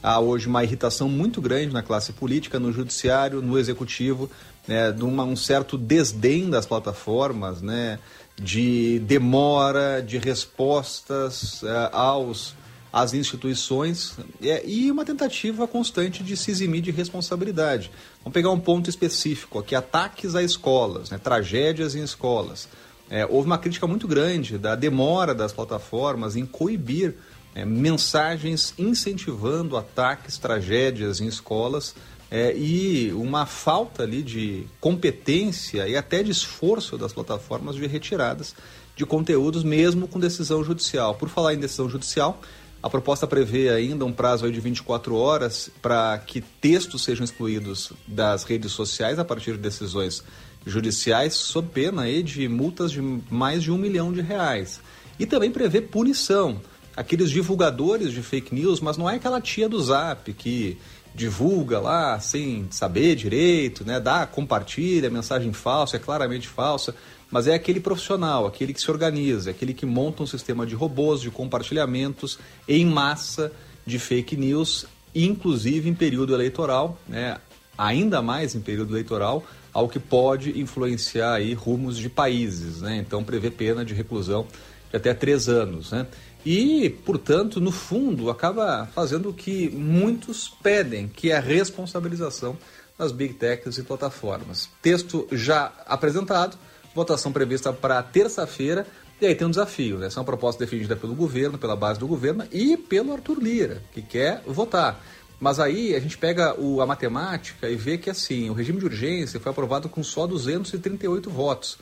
Há 0.02 0.20
hoje 0.20 0.46
uma 0.46 0.62
irritação 0.62 1.08
muito 1.08 1.40
grande 1.40 1.72
na 1.72 1.82
classe 1.82 2.12
política, 2.12 2.58
no 2.58 2.72
judiciário, 2.72 3.42
no 3.42 3.58
executivo, 3.58 4.30
né? 4.66 4.92
de 4.92 5.02
uma, 5.02 5.24
um 5.24 5.34
certo 5.37 5.76
desdém 5.76 6.48
das 6.48 6.66
plataformas, 6.66 7.61
né? 7.61 7.98
de 8.37 9.00
demora 9.00 10.00
de 10.00 10.18
respostas 10.18 11.62
uh, 11.62 11.88
aos 11.92 12.56
às 12.92 13.12
instituições 13.12 14.16
é, 14.42 14.66
e 14.66 14.90
uma 14.90 15.04
tentativa 15.04 15.68
constante 15.68 16.22
de 16.22 16.37
se 16.37 16.50
eximir 16.50 16.80
de 16.80 16.90
responsabilidade. 16.90 17.90
Vamos 18.24 18.32
pegar 18.32 18.50
um 18.50 18.61
ponto 18.61 18.88
específico 18.88 19.58
aqui: 19.58 19.74
ataques 19.74 20.34
a 20.34 20.42
escolas, 20.42 21.11
né, 21.11 21.18
tragédias 21.18 21.94
em 21.94 22.02
escolas. 22.02 22.68
É, 23.11 23.24
houve 23.26 23.46
uma 23.46 23.58
crítica 23.58 23.87
muito 23.87 24.06
grande 24.06 24.58
da 24.58 24.74
demora 24.74 25.34
das 25.34 25.52
plataformas 25.52 26.37
em 26.37 26.44
coibir 26.44 27.14
é, 27.59 27.64
mensagens 27.64 28.73
incentivando 28.79 29.77
ataques, 29.77 30.38
tragédias 30.38 31.21
em 31.21 31.27
escolas 31.27 31.92
é, 32.31 32.57
e 32.57 33.12
uma 33.12 33.47
falta 33.47 34.05
ali 34.05 34.23
de 34.23 34.64
competência 34.81 35.88
e 35.88 35.97
até 35.97 36.23
de 36.23 36.31
esforço 36.31 36.97
das 36.97 37.12
plataformas 37.12 37.75
de 37.75 37.85
retiradas 37.85 38.55
de 38.94 39.05
conteúdos, 39.05 39.64
mesmo 39.64 40.07
com 40.07 40.21
decisão 40.21 40.62
judicial. 40.62 41.16
Por 41.16 41.29
falar 41.29 41.55
em 41.55 41.59
decisão 41.59 41.88
judicial, 41.88 42.40
a 42.81 42.88
proposta 42.88 43.27
prevê 43.27 43.71
ainda 43.71 44.05
um 44.05 44.12
prazo 44.12 44.51
de 44.53 44.61
24 44.61 45.16
horas 45.16 45.68
para 45.83 46.16
que 46.18 46.40
textos 46.40 47.03
sejam 47.03 47.25
excluídos 47.25 47.92
das 48.07 48.44
redes 48.44 48.71
sociais 48.71 49.18
a 49.18 49.25
partir 49.25 49.53
de 49.53 49.59
decisões 49.59 50.23
judiciais, 50.64 51.35
sob 51.35 51.68
pena 51.73 52.05
de 52.23 52.47
multas 52.47 52.92
de 52.92 53.01
mais 53.29 53.64
de 53.64 53.73
um 53.73 53.79
milhão 53.79 54.12
de 54.12 54.21
reais. 54.21 54.81
E 55.18 55.27
também 55.27 55.51
prevê 55.51 55.81
punição. 55.81 56.61
Aqueles 56.98 57.30
divulgadores 57.30 58.12
de 58.12 58.22
fake 58.22 58.54
news, 58.54 58.80
mas 58.80 58.96
não 58.96 59.08
é 59.08 59.16
aquela 59.16 59.40
tia 59.40 59.68
do 59.68 59.80
zap 59.80 60.32
que 60.32 60.76
divulga 61.14 61.78
lá 61.78 62.18
sem 62.20 62.66
saber 62.70 63.16
direito, 63.16 63.84
né? 63.84 63.98
Dá, 63.98 64.26
compartilha 64.26 65.11
mensagem 65.11 65.52
falsa, 65.52 65.96
é 65.96 65.98
claramente 65.98 66.48
falsa 66.48 66.94
mas 67.30 67.46
é 67.46 67.54
aquele 67.54 67.80
profissional, 67.80 68.46
aquele 68.46 68.72
que 68.72 68.80
se 68.80 68.90
organiza, 68.90 69.50
aquele 69.50 69.74
que 69.74 69.84
monta 69.84 70.22
um 70.22 70.26
sistema 70.26 70.66
de 70.66 70.74
robôs, 70.74 71.20
de 71.20 71.30
compartilhamentos 71.30 72.38
em 72.66 72.87
massa 72.87 73.52
de 73.87 73.98
fake 73.98 74.37
news, 74.37 74.87
inclusive 75.14 75.88
em 75.88 75.94
período 75.94 76.34
eleitoral, 76.34 76.98
né? 77.06 77.37
ainda 77.76 78.22
mais 78.22 78.54
em 78.54 78.61
período 78.61 78.94
eleitoral, 78.94 79.44
ao 79.72 79.88
que 79.88 79.98
pode 79.98 80.58
influenciar 80.58 81.34
aí 81.34 81.52
rumos 81.52 81.98
de 81.98 82.08
países. 82.08 82.80
Né? 82.80 82.96
Então, 82.96 83.22
prevê 83.22 83.50
pena 83.50 83.84
de 83.84 83.94
reclusão 83.94 84.46
de 84.90 84.96
até 84.96 85.12
três 85.12 85.48
anos. 85.48 85.92
Né? 85.92 86.06
E, 86.44 86.88
portanto, 87.05 87.61
no 87.61 87.72
fundo, 87.72 88.31
acaba 88.31 88.88
fazendo 88.94 89.31
o 89.31 89.35
que 89.35 89.68
muitos 89.70 90.48
pedem, 90.62 91.09
que 91.09 91.31
é 91.31 91.37
a 91.37 91.40
responsabilização 91.40 92.57
das 92.96 93.12
big 93.12 93.35
techs 93.35 93.79
e 93.79 93.83
plataformas. 93.83 94.68
Texto 94.83 95.27
já 95.33 95.72
apresentado, 95.87 96.59
votação 96.94 97.33
prevista 97.33 97.72
para 97.72 98.03
terça-feira. 98.03 98.87
E 99.20 99.27
aí 99.27 99.35
tem 99.35 99.46
um 99.46 99.51
desafio, 99.51 99.98
né? 99.98 100.07
Essa 100.07 100.18
é 100.18 100.20
uma 100.20 100.27
proposta 100.27 100.66
pelo 100.66 101.14
governo, 101.14 101.59
pela 101.59 101.74
base 101.74 101.98
do 101.98 102.07
governo 102.07 102.44
e 102.53 102.77
pelo 102.77 103.12
Arthur 103.12 103.38
Lira, 103.40 103.83
que 103.92 104.01
quer 104.01 104.42
votar. 104.46 105.01
Mas 105.40 105.61
aí 105.61 105.94
a 105.94 106.01
gente 106.01 106.18
pega 106.18 106.59
o, 106.59 106.81
a 106.81 106.87
matemática 106.87 107.68
e 107.68 107.77
vê 107.77 107.96
que 107.98 108.11
assim, 108.11 108.51
o 108.51 108.53
regime 108.53 108.79
de 108.79 108.87
urgência 108.87 109.38
foi 109.38 109.51
aprovado 109.51 109.88
com 109.88 110.03
só 110.03 110.27
238 110.27 111.31
votos. 111.31 111.79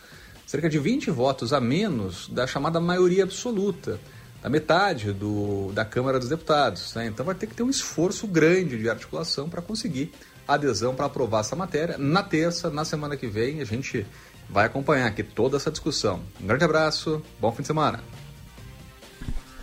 Cerca 0.47 0.69
de 0.69 0.79
20 0.79 1.11
votos 1.11 1.53
a 1.53 1.61
menos 1.61 2.29
da 2.29 2.47
chamada 2.47 2.81
maioria 2.81 3.25
absoluta, 3.25 3.99
da 4.47 4.51
metade 4.51 5.13
do, 5.13 5.73
da 5.73 5.85
Câmara 5.85 6.21
dos 6.21 6.29
Deputados. 6.29 6.95
Né? 6.95 7.09
Então 7.09 7.27
vai 7.27 7.35
ter 7.35 7.49
que 7.49 7.55
ter 7.57 7.65
um 7.65 7.69
esforço 7.69 8.29
grande 8.29 8.79
de 8.79 8.89
articulação 8.89 9.49
para 9.49 9.61
conseguir 9.61 10.13
adesão 10.47 10.95
para 10.95 11.07
aprovar 11.07 11.41
essa 11.41 11.57
matéria. 11.57 11.99
Na 11.99 12.23
terça, 12.23 12.71
na 12.71 12.85
semana 12.85 13.17
que 13.17 13.27
vem, 13.27 13.61
a 13.61 13.65
gente 13.65 14.07
vai 14.49 14.67
acompanhar 14.67 15.09
aqui 15.09 15.25
toda 15.25 15.57
essa 15.57 15.69
discussão. 15.69 16.21
Um 16.41 16.47
grande 16.47 16.63
abraço, 16.63 17.21
bom 17.41 17.51
fim 17.51 17.63
de 17.63 17.67
semana. 17.67 17.99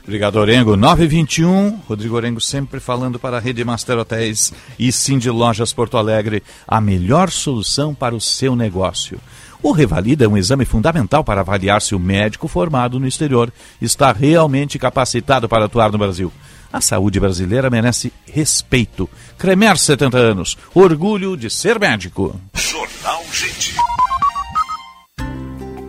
Obrigado, 0.03 0.35
Orengo. 0.35 0.75
921, 0.75 1.77
Rodrigo 1.87 2.17
Orengo 2.17 2.41
sempre 2.41 2.81
falando 2.81 3.17
para 3.17 3.37
a 3.37 3.39
Rede 3.39 3.63
Master 3.63 3.97
Hotéis 3.97 4.51
e 4.77 4.91
Cindy 4.91 5.29
Lojas 5.29 5.71
Porto 5.71 5.97
Alegre, 5.97 6.43
a 6.67 6.81
melhor 6.81 7.31
solução 7.31 7.95
para 7.95 8.13
o 8.13 8.19
seu 8.19 8.53
negócio. 8.53 9.17
O 9.63 9.71
Revalida 9.71 10.25
é 10.25 10.27
um 10.27 10.37
exame 10.37 10.65
fundamental 10.65 11.23
para 11.23 11.39
avaliar 11.39 11.81
se 11.81 11.95
o 11.95 11.99
médico 11.99 12.49
formado 12.49 12.99
no 12.99 13.07
exterior 13.07 13.49
está 13.81 14.11
realmente 14.11 14.77
capacitado 14.77 15.47
para 15.47 15.65
atuar 15.65 15.89
no 15.89 15.97
Brasil. 15.97 16.33
A 16.71 16.81
saúde 16.81 17.17
brasileira 17.17 17.69
merece 17.69 18.11
respeito. 18.29 19.09
Cremer 19.37 19.77
70 19.77 20.17
anos, 20.17 20.57
orgulho 20.75 21.37
de 21.37 21.49
ser 21.49 21.79
médico. 21.79 22.37
Jornal 22.55 23.23
Gente. 23.31 23.73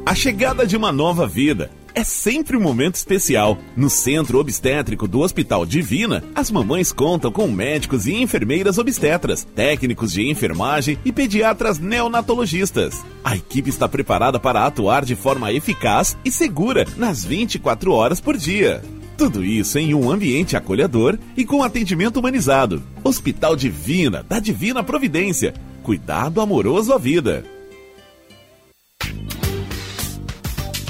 A 0.06 0.14
chegada 0.14 0.64
de 0.64 0.76
uma 0.76 0.92
nova 0.92 1.26
vida 1.26 1.68
é 1.94 2.02
sempre 2.02 2.56
um 2.56 2.60
momento 2.60 2.96
especial. 2.96 3.56
No 3.76 3.88
Centro 3.88 4.38
Obstétrico 4.38 5.06
do 5.06 5.20
Hospital 5.20 5.64
Divina, 5.64 6.24
as 6.34 6.50
mamães 6.50 6.92
contam 6.92 7.30
com 7.30 7.46
médicos 7.48 8.06
e 8.06 8.14
enfermeiras 8.14 8.78
obstetras, 8.78 9.46
técnicos 9.54 10.12
de 10.12 10.28
enfermagem 10.28 10.98
e 11.04 11.12
pediatras 11.12 11.78
neonatologistas. 11.78 13.04
A 13.22 13.36
equipe 13.36 13.70
está 13.70 13.88
preparada 13.88 14.40
para 14.40 14.66
atuar 14.66 15.04
de 15.04 15.14
forma 15.14 15.52
eficaz 15.52 16.16
e 16.24 16.30
segura 16.30 16.84
nas 16.96 17.24
24 17.24 17.92
horas 17.92 18.20
por 18.20 18.36
dia. 18.36 18.82
Tudo 19.16 19.44
isso 19.44 19.78
em 19.78 19.94
um 19.94 20.10
ambiente 20.10 20.56
acolhedor 20.56 21.16
e 21.36 21.44
com 21.44 21.62
atendimento 21.62 22.18
humanizado. 22.18 22.82
Hospital 23.04 23.54
Divina, 23.54 24.24
da 24.28 24.40
Divina 24.40 24.82
Providência. 24.82 25.54
Cuidado 25.84 26.40
amoroso 26.40 26.92
à 26.92 26.98
vida. 26.98 27.53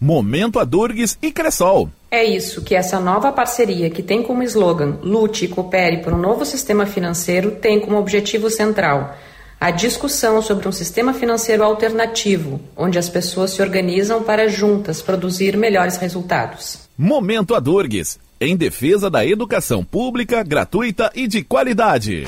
Momento 0.00 0.60
Adurgues 0.60 1.18
e 1.20 1.32
Cressol. 1.32 1.90
É 2.10 2.24
isso 2.24 2.62
que 2.62 2.74
essa 2.74 3.00
nova 3.00 3.32
parceria, 3.32 3.90
que 3.90 4.02
tem 4.02 4.22
como 4.22 4.44
slogan 4.44 4.98
Lute 5.02 5.44
e 5.44 5.48
Coopere 5.48 6.02
por 6.02 6.12
um 6.12 6.18
novo 6.18 6.44
sistema 6.44 6.86
financeiro, 6.86 7.52
tem 7.52 7.80
como 7.80 7.98
objetivo 7.98 8.48
central. 8.48 9.16
A 9.60 9.72
discussão 9.72 10.40
sobre 10.40 10.68
um 10.68 10.72
sistema 10.72 11.12
financeiro 11.12 11.64
alternativo, 11.64 12.60
onde 12.76 12.96
as 12.96 13.08
pessoas 13.08 13.50
se 13.50 13.60
organizam 13.60 14.22
para 14.22 14.48
juntas 14.48 15.02
produzir 15.02 15.56
melhores 15.56 15.96
resultados. 15.96 16.78
Momento 16.96 17.56
Adurgues, 17.56 18.20
em 18.40 18.56
defesa 18.56 19.10
da 19.10 19.26
educação 19.26 19.84
pública, 19.84 20.44
gratuita 20.44 21.10
e 21.12 21.26
de 21.26 21.42
qualidade. 21.42 22.24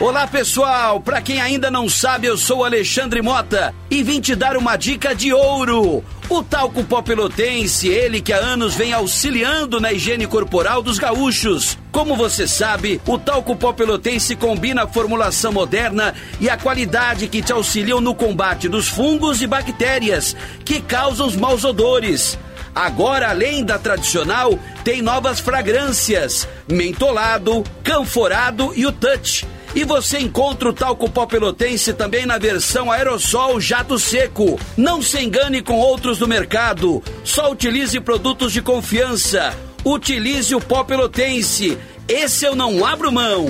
Olá 0.00 0.26
pessoal, 0.26 0.98
para 0.98 1.20
quem 1.20 1.42
ainda 1.42 1.70
não 1.70 1.86
sabe, 1.86 2.26
eu 2.26 2.34
sou 2.34 2.64
Alexandre 2.64 3.20
Mota 3.20 3.74
e 3.90 4.02
vim 4.02 4.18
te 4.18 4.34
dar 4.34 4.56
uma 4.56 4.74
dica 4.74 5.14
de 5.14 5.30
ouro. 5.30 6.02
O 6.26 6.42
talco 6.42 6.82
pó 6.82 7.02
pelotense, 7.02 7.86
ele 7.86 8.22
que 8.22 8.32
há 8.32 8.38
anos 8.38 8.74
vem 8.74 8.94
auxiliando 8.94 9.78
na 9.78 9.92
higiene 9.92 10.26
corporal 10.26 10.82
dos 10.82 10.98
gaúchos. 10.98 11.76
Como 11.92 12.16
você 12.16 12.48
sabe, 12.48 12.98
o 13.06 13.18
talco 13.18 13.54
pó 13.54 13.74
pelotense 13.74 14.34
combina 14.34 14.84
a 14.84 14.88
formulação 14.88 15.52
moderna 15.52 16.14
e 16.40 16.48
a 16.48 16.56
qualidade 16.56 17.28
que 17.28 17.42
te 17.42 17.52
auxiliam 17.52 18.00
no 18.00 18.14
combate 18.14 18.70
dos 18.70 18.88
fungos 18.88 19.42
e 19.42 19.46
bactérias 19.46 20.34
que 20.64 20.80
causam 20.80 21.26
os 21.26 21.36
maus 21.36 21.62
odores. 21.62 22.38
Agora, 22.74 23.28
além 23.28 23.62
da 23.62 23.78
tradicional, 23.78 24.58
tem 24.82 25.02
novas 25.02 25.40
fragrâncias: 25.40 26.48
mentolado, 26.66 27.62
canforado 27.84 28.72
e 28.74 28.86
o 28.86 28.92
touch 28.92 29.46
e 29.74 29.84
você 29.84 30.18
encontra 30.18 30.68
o 30.68 30.72
talco 30.72 31.08
pó 31.08 31.26
pelotense 31.26 31.92
também 31.92 32.26
na 32.26 32.38
versão 32.38 32.90
aerossol 32.90 33.60
jato 33.60 33.98
seco. 33.98 34.58
Não 34.76 35.00
se 35.00 35.22
engane 35.22 35.62
com 35.62 35.78
outros 35.78 36.18
do 36.18 36.26
mercado. 36.26 37.02
Só 37.22 37.50
utilize 37.50 37.98
produtos 38.00 38.52
de 38.52 38.60
confiança. 38.60 39.56
Utilize 39.84 40.54
o 40.54 40.60
pó 40.60 40.82
pelotense. 40.82 41.78
Esse 42.08 42.44
eu 42.44 42.56
não 42.56 42.84
abro 42.84 43.12
mão. 43.12 43.46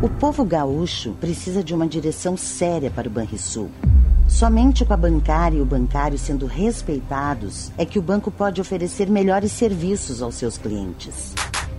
O 0.00 0.08
povo 0.08 0.44
gaúcho 0.44 1.12
precisa 1.20 1.64
de 1.64 1.74
uma 1.74 1.86
direção 1.86 2.36
séria 2.36 2.90
para 2.90 3.08
o 3.08 3.10
Banrisul. 3.10 3.70
Somente 4.28 4.84
com 4.84 4.92
a 4.92 4.96
bancária 4.96 5.58
e 5.58 5.60
o 5.60 5.66
bancário 5.66 6.18
sendo 6.18 6.46
respeitados 6.46 7.72
é 7.76 7.84
que 7.84 7.98
o 7.98 8.02
banco 8.02 8.30
pode 8.30 8.60
oferecer 8.60 9.08
melhores 9.08 9.52
serviços 9.52 10.22
aos 10.22 10.34
seus 10.36 10.56
clientes 10.56 11.34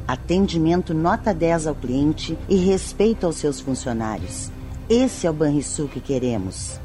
atendimento 0.08 0.94
nota 0.94 1.34
10 1.34 1.68
ao 1.68 1.76
cliente 1.76 2.38
e 2.48 2.56
respeito 2.56 3.26
aos 3.26 3.38
seus 3.38 3.60
funcionários. 3.60 4.52
Esse 4.89 5.26
é 5.28 5.30
o 5.30 5.34
Banrisul 5.34 5.88
que 5.88 6.00
queremos. 6.00 6.80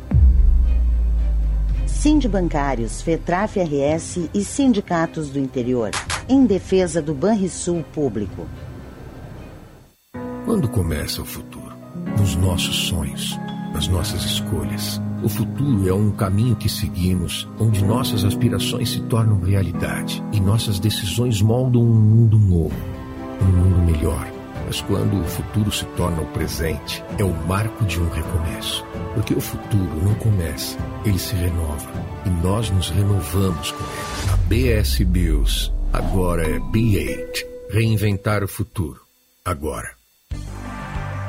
Sind 1.86 2.26
Bancários, 2.28 3.02
FETRAF 3.02 3.60
RS 3.60 4.30
e 4.32 4.42
sindicatos 4.42 5.28
do 5.28 5.38
interior, 5.38 5.90
em 6.28 6.46
defesa 6.46 7.02
do 7.02 7.12
Banrisul 7.14 7.84
público. 7.92 8.46
Quando 10.44 10.68
começa 10.68 11.20
o 11.20 11.26
futuro? 11.26 11.70
Nos 12.18 12.34
nossos 12.36 12.88
sonhos, 12.88 13.38
nas 13.74 13.86
nossas 13.88 14.24
escolhas 14.24 15.00
O 15.22 15.28
futuro 15.28 15.86
é 15.86 15.92
um 15.92 16.10
caminho 16.10 16.56
que 16.56 16.68
seguimos, 16.68 17.46
onde 17.58 17.84
nossas 17.84 18.24
aspirações 18.24 18.88
se 18.88 19.00
tornam 19.02 19.38
realidade 19.38 20.24
e 20.32 20.40
nossas 20.40 20.78
decisões 20.78 21.42
moldam 21.42 21.82
um 21.82 21.94
mundo 21.94 22.38
novo, 22.38 22.74
um 23.40 23.46
mundo 23.46 23.92
melhor. 23.92 24.26
Mas 24.66 24.80
quando 24.82 25.20
o 25.20 25.24
futuro 25.24 25.72
se 25.72 25.84
torna 25.96 26.22
o 26.22 26.26
presente, 26.26 27.02
é 27.18 27.24
o 27.24 27.34
marco 27.46 27.84
de 27.84 28.00
um 28.00 28.08
recomeço. 28.08 28.84
Porque 29.14 29.34
o 29.34 29.40
futuro 29.40 30.04
não 30.04 30.14
começa, 30.14 30.78
ele 31.04 31.18
se 31.18 31.34
renova. 31.34 31.90
E 32.24 32.30
nós 32.30 32.70
nos 32.70 32.90
renovamos 32.90 33.72
com 33.72 33.84
ele. 33.84 34.32
A 34.32 34.36
BS 34.80 35.02
Bills 35.04 35.72
agora 35.92 36.42
é 36.48 36.58
B8. 36.58 37.46
Reinventar 37.70 38.44
o 38.44 38.48
futuro. 38.48 39.00
Agora. 39.44 39.90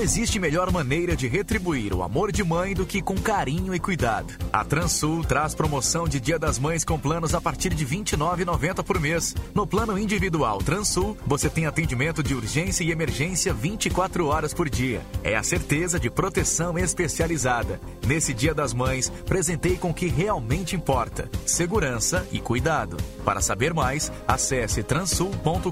Não 0.00 0.04
existe 0.04 0.40
melhor 0.40 0.72
maneira 0.72 1.14
de 1.14 1.28
retribuir 1.28 1.92
o 1.92 2.02
amor 2.02 2.32
de 2.32 2.42
mãe 2.42 2.72
do 2.72 2.86
que 2.86 3.02
com 3.02 3.16
carinho 3.16 3.74
e 3.74 3.78
cuidado. 3.78 4.32
A 4.50 4.64
Transul 4.64 5.22
traz 5.22 5.54
promoção 5.54 6.08
de 6.08 6.18
Dia 6.18 6.38
das 6.38 6.58
Mães 6.58 6.86
com 6.86 6.98
planos 6.98 7.34
a 7.34 7.40
partir 7.40 7.74
de 7.74 7.84
R$ 7.84 7.98
29,90 7.98 8.82
por 8.82 8.98
mês. 8.98 9.34
No 9.54 9.66
plano 9.66 9.98
individual 9.98 10.56
Transul, 10.56 11.18
você 11.26 11.50
tem 11.50 11.66
atendimento 11.66 12.22
de 12.22 12.34
urgência 12.34 12.82
e 12.82 12.90
emergência 12.90 13.52
24 13.52 14.24
horas 14.24 14.54
por 14.54 14.70
dia. 14.70 15.02
É 15.22 15.36
a 15.36 15.42
certeza 15.42 16.00
de 16.00 16.08
proteção 16.08 16.78
especializada. 16.78 17.78
Nesse 18.06 18.32
Dia 18.32 18.54
das 18.54 18.72
Mães, 18.72 19.12
presentei 19.26 19.76
com 19.76 19.90
o 19.90 19.94
que 19.94 20.06
realmente 20.06 20.74
importa: 20.74 21.28
segurança 21.44 22.26
e 22.32 22.40
cuidado. 22.40 22.96
Para 23.22 23.42
saber 23.42 23.74
mais, 23.74 24.10
acesse 24.26 24.82
transul.com.br 24.82 25.70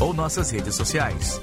ou 0.00 0.14
nossas 0.14 0.50
redes 0.50 0.74
sociais. 0.74 1.38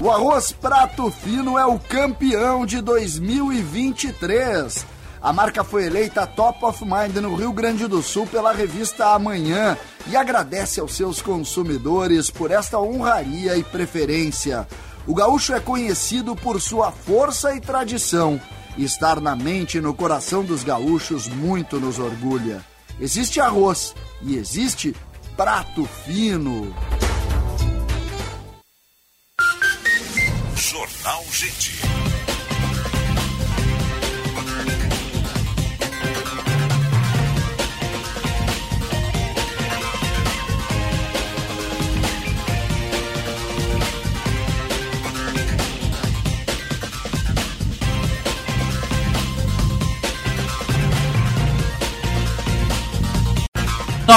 O 0.00 0.12
arroz 0.12 0.52
prato 0.52 1.10
fino 1.10 1.58
é 1.58 1.66
o 1.66 1.76
campeão 1.76 2.64
de 2.64 2.80
2023. 2.80 4.86
A 5.20 5.32
marca 5.32 5.64
foi 5.64 5.86
eleita 5.86 6.24
Top 6.24 6.64
of 6.64 6.84
Mind 6.84 7.16
no 7.16 7.34
Rio 7.34 7.52
Grande 7.52 7.88
do 7.88 8.00
Sul 8.00 8.24
pela 8.24 8.52
revista 8.52 9.06
Amanhã 9.06 9.76
e 10.06 10.16
agradece 10.16 10.78
aos 10.78 10.94
seus 10.94 11.20
consumidores 11.20 12.30
por 12.30 12.52
esta 12.52 12.78
honraria 12.78 13.56
e 13.56 13.64
preferência. 13.64 14.68
O 15.04 15.12
gaúcho 15.12 15.52
é 15.52 15.58
conhecido 15.58 16.36
por 16.36 16.60
sua 16.60 16.92
força 16.92 17.56
e 17.56 17.60
tradição. 17.60 18.40
Estar 18.76 19.20
na 19.20 19.34
mente 19.34 19.78
e 19.78 19.80
no 19.80 19.92
coração 19.92 20.44
dos 20.44 20.62
gaúchos 20.62 21.26
muito 21.26 21.80
nos 21.80 21.98
orgulha. 21.98 22.64
Existe 23.00 23.40
arroz 23.40 23.96
e 24.22 24.36
existe 24.36 24.94
prato 25.36 25.84
fino. 26.04 26.72
Jornal 30.70 31.24
Gente. 31.32 31.97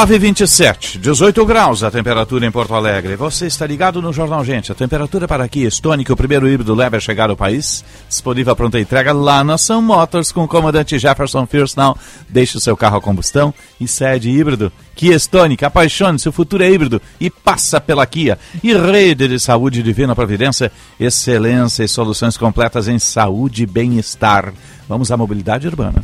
Nove 0.02 0.16
e 0.16 0.18
vinte 0.18 0.42
e 0.42 0.48
sete, 0.48 0.98
18 0.98 1.46
graus 1.46 1.84
a 1.84 1.92
temperatura 1.92 2.44
em 2.44 2.50
Porto 2.50 2.74
Alegre. 2.74 3.16
Você 3.16 3.46
está 3.46 3.68
ligado 3.68 4.02
no 4.02 4.12
Jornal 4.12 4.44
Gente. 4.44 4.72
A 4.72 4.76
temperatura 4.76 5.28
para 5.28 5.44
aqui, 5.44 5.64
Stonic, 5.68 6.12
o 6.12 6.16
primeiro 6.16 6.50
híbrido 6.50 6.74
leve 6.74 6.98
a 6.98 7.00
chegar 7.00 7.30
ao 7.30 7.38
país. 7.38 7.86
Disponível 8.10 8.52
a 8.52 8.56
pronta 8.56 8.80
entrega 8.80 9.14
lá 9.14 9.44
na 9.44 9.60
Sun 9.60 9.84
Motors 9.84 10.32
com 10.32 10.44
o 10.44 10.48
comandante 10.48 10.98
Jefferson 10.98 11.48
Now. 11.78 11.96
Deixe 12.28 12.58
o 12.58 12.60
seu 12.60 12.76
carro 12.76 12.98
a 12.98 13.02
combustão 13.02 13.54
e 13.80 13.88
sede 13.88 14.32
híbrido. 14.32 14.72
Kia 14.96 15.16
Stonic, 15.16 15.64
apaixone-se, 15.64 16.28
o 16.28 16.32
futuro 16.32 16.64
é 16.64 16.72
híbrido 16.72 17.00
e 17.20 17.30
passa 17.30 17.80
pela 17.80 18.04
Kia. 18.08 18.40
E 18.64 18.74
rede 18.74 19.28
de 19.28 19.40
saúde 19.40 19.84
Divina 19.84 20.16
Providência, 20.16 20.72
excelência 21.00 21.84
e 21.84 21.88
soluções 21.88 22.36
completas 22.38 22.88
em 22.88 22.98
saúde 22.98 23.62
e 23.62 23.68
bem-estar. 23.68 24.52
Vamos 24.90 25.12
à 25.12 25.16
mobilidade 25.16 25.68
urbana. 25.68 26.04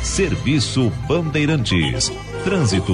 Serviço 0.00 0.92
Bandeirantes. 1.08 2.12
Trânsito. 2.44 2.92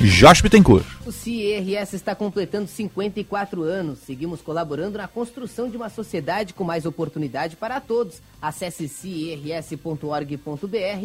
Jorge 0.00 0.42
Bittencourt. 0.42 0.86
O 1.04 1.10
CIRS 1.10 1.92
está 1.94 2.14
completando 2.14 2.68
54 2.68 3.64
anos. 3.64 3.98
Seguimos 3.98 4.40
colaborando 4.40 4.96
na 4.96 5.08
construção 5.08 5.68
de 5.68 5.76
uma 5.76 5.88
sociedade 5.88 6.54
com 6.54 6.62
mais 6.62 6.86
oportunidade 6.86 7.56
para 7.56 7.80
todos. 7.80 8.22
Acesse 8.40 8.86
cirs.org.br 8.86 9.96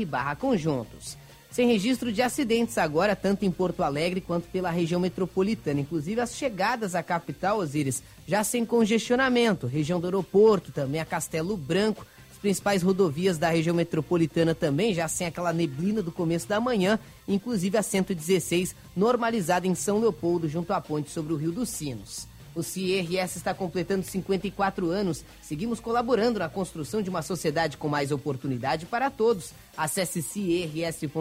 barra 0.07 0.35
conjuntos. 0.35 1.17
Sem 1.49 1.67
registro 1.67 2.13
de 2.13 2.21
acidentes 2.21 2.77
agora, 2.77 3.15
tanto 3.15 3.43
em 3.43 3.51
Porto 3.51 3.81
Alegre 3.81 4.21
quanto 4.21 4.47
pela 4.47 4.69
região 4.69 5.01
metropolitana. 5.01 5.81
Inclusive 5.81 6.21
as 6.21 6.37
chegadas 6.37 6.93
à 6.93 7.01
capital, 7.01 7.57
Osíris, 7.57 8.03
já 8.27 8.43
sem 8.43 8.63
congestionamento. 8.63 9.65
Região 9.65 9.99
do 9.99 10.05
aeroporto, 10.05 10.71
também 10.71 11.01
a 11.01 11.05
Castelo 11.05 11.57
Branco 11.57 12.05
principais 12.41 12.81
rodovias 12.81 13.37
da 13.37 13.49
região 13.49 13.75
metropolitana 13.75 14.55
também, 14.55 14.93
já 14.93 15.07
sem 15.07 15.27
aquela 15.27 15.53
neblina 15.53 16.01
do 16.01 16.11
começo 16.11 16.47
da 16.47 16.59
manhã, 16.59 16.99
inclusive 17.27 17.77
a 17.77 17.83
116, 17.83 18.75
normalizada 18.95 19.67
em 19.67 19.75
São 19.75 19.99
Leopoldo, 19.99 20.49
junto 20.49 20.73
à 20.73 20.81
ponte 20.81 21.11
sobre 21.11 21.31
o 21.33 21.37
Rio 21.37 21.51
dos 21.51 21.69
Sinos. 21.69 22.27
O 22.53 22.61
CIRS 22.61 23.37
está 23.37 23.53
completando 23.53 24.03
54 24.03 24.89
anos. 24.89 25.23
Seguimos 25.41 25.79
colaborando 25.79 26.39
na 26.39 26.49
construção 26.49 27.01
de 27.01 27.09
uma 27.09 27.21
sociedade 27.21 27.77
com 27.77 27.87
mais 27.87 28.11
oportunidade 28.11 28.85
para 28.85 29.09
todos. 29.09 29.53
Acesse 29.77 30.21
cirs.org.br 30.21 31.15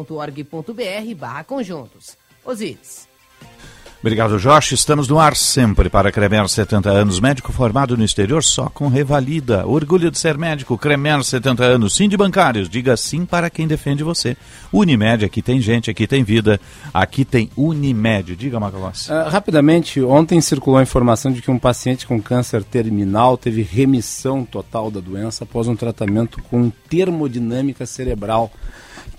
barra 1.17 1.45
conjuntos. 1.45 2.17
Osíris. 2.45 3.09
Obrigado, 4.03 4.39
Josh. 4.39 4.73
Estamos 4.73 5.09
no 5.09 5.19
ar 5.19 5.37
sempre 5.37 5.91
para 5.91 6.11
Cremer 6.11 6.49
70 6.49 6.89
anos. 6.89 7.21
Médico 7.21 7.53
formado 7.53 7.99
no 7.99 8.03
exterior 8.03 8.43
só 8.43 8.71
com 8.71 8.89
revalida. 8.89 9.67
Orgulho 9.67 10.11
de 10.11 10.19
ser 10.19 10.39
médico. 10.39 10.79
Cremer 10.79 11.23
70 11.23 11.63
anos. 11.63 11.97
Sim 11.97 12.09
de 12.09 12.17
bancários. 12.17 12.67
Diga 12.67 12.97
sim 12.97 13.27
para 13.27 13.51
quem 13.51 13.69
defende 13.69 14.03
você. 14.03 14.39
Unimed, 14.73 15.27
aqui 15.27 15.43
tem 15.43 15.61
gente, 15.61 15.91
aqui 15.91 16.07
tem 16.07 16.25
vida. 16.25 16.59
Aqui 16.95 17.27
tem 17.27 17.51
Unimed. 17.55 18.37
Diga, 18.37 18.59
Macalossi. 18.59 19.13
Uh, 19.13 19.29
rapidamente, 19.29 20.01
ontem 20.01 20.41
circulou 20.41 20.79
a 20.79 20.83
informação 20.83 21.31
de 21.31 21.43
que 21.43 21.51
um 21.51 21.59
paciente 21.59 22.07
com 22.07 22.23
câncer 22.23 22.65
terminal 22.65 23.37
teve 23.37 23.61
remissão 23.61 24.47
total 24.47 24.91
da 24.91 25.01
doença 25.01 25.45
após 25.45 25.69
um 25.69 25.77
tratamento 25.77 26.43
com 26.45 26.71
termodinâmica 26.89 27.85
cerebral 27.85 28.51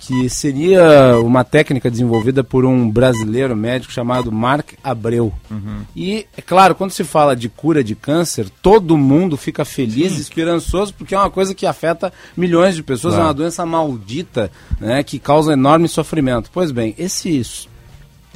que 0.04 0.28
seria 0.28 1.16
uma 1.20 1.44
técnica 1.44 1.88
desenvolvida 1.88 2.42
por 2.42 2.64
um 2.64 2.90
brasileiro 2.90 3.54
médico 3.54 3.92
chamado 3.92 4.32
Mark 4.32 4.72
Abreu. 4.82 5.32
Uhum. 5.48 5.82
E, 5.94 6.26
é 6.36 6.42
claro, 6.42 6.74
quando 6.74 6.90
se 6.90 7.04
fala 7.04 7.36
de 7.36 7.48
cura 7.48 7.84
de 7.84 7.94
câncer, 7.94 8.50
todo 8.60 8.98
mundo 8.98 9.36
fica 9.36 9.64
feliz, 9.64 10.18
e 10.18 10.20
esperançoso, 10.20 10.92
porque 10.92 11.14
é 11.14 11.18
uma 11.18 11.30
coisa 11.30 11.54
que 11.54 11.64
afeta 11.66 12.12
milhões 12.36 12.74
de 12.74 12.82
pessoas, 12.82 13.14
claro. 13.14 13.26
é 13.26 13.28
uma 13.28 13.34
doença 13.34 13.64
maldita, 13.64 14.50
né, 14.80 15.04
que 15.04 15.20
causa 15.20 15.52
enorme 15.52 15.86
sofrimento. 15.86 16.50
Pois 16.52 16.72
bem, 16.72 16.96
esse, 16.98 17.40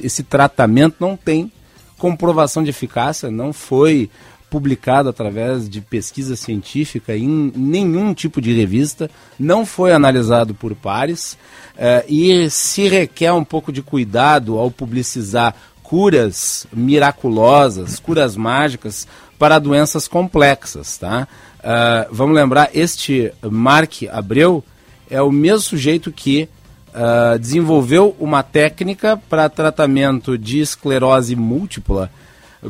esse 0.01 0.23
tratamento 0.23 0.95
não 1.01 1.17
tem 1.17 1.51
comprovação 1.97 2.63
de 2.63 2.69
eficácia, 2.69 3.29
não 3.29 3.51
foi 3.51 4.09
publicado 4.49 5.09
através 5.09 5.69
de 5.69 5.81
pesquisa 5.81 6.35
científica 6.35 7.15
em 7.15 7.51
nenhum 7.55 8.13
tipo 8.13 8.41
de 8.41 8.53
revista, 8.53 9.09
não 9.37 9.65
foi 9.65 9.91
analisado 9.91 10.53
por 10.53 10.73
pares 10.75 11.37
uh, 11.75 12.03
e 12.07 12.49
se 12.49 12.87
requer 12.87 13.33
um 13.33 13.43
pouco 13.43 13.71
de 13.71 13.81
cuidado 13.81 14.57
ao 14.57 14.71
publicizar 14.71 15.53
curas 15.83 16.65
miraculosas, 16.73 17.99
curas 17.99 18.35
mágicas 18.35 19.07
para 19.37 19.59
doenças 19.59 20.07
complexas, 20.07 20.97
tá? 20.97 21.27
Uh, 21.59 22.07
vamos 22.11 22.35
lembrar, 22.35 22.69
este 22.73 23.31
Mark 23.41 24.03
Abreu 24.11 24.63
é 25.09 25.21
o 25.21 25.31
mesmo 25.31 25.61
sujeito 25.61 26.11
que 26.11 26.49
uh, 26.89 27.37
desenvolveu 27.39 28.15
uma 28.19 28.43
técnica 28.43 29.17
para 29.29 29.49
tratamento 29.49 30.37
de 30.37 30.59
esclerose 30.59 31.35
múltipla 31.35 32.11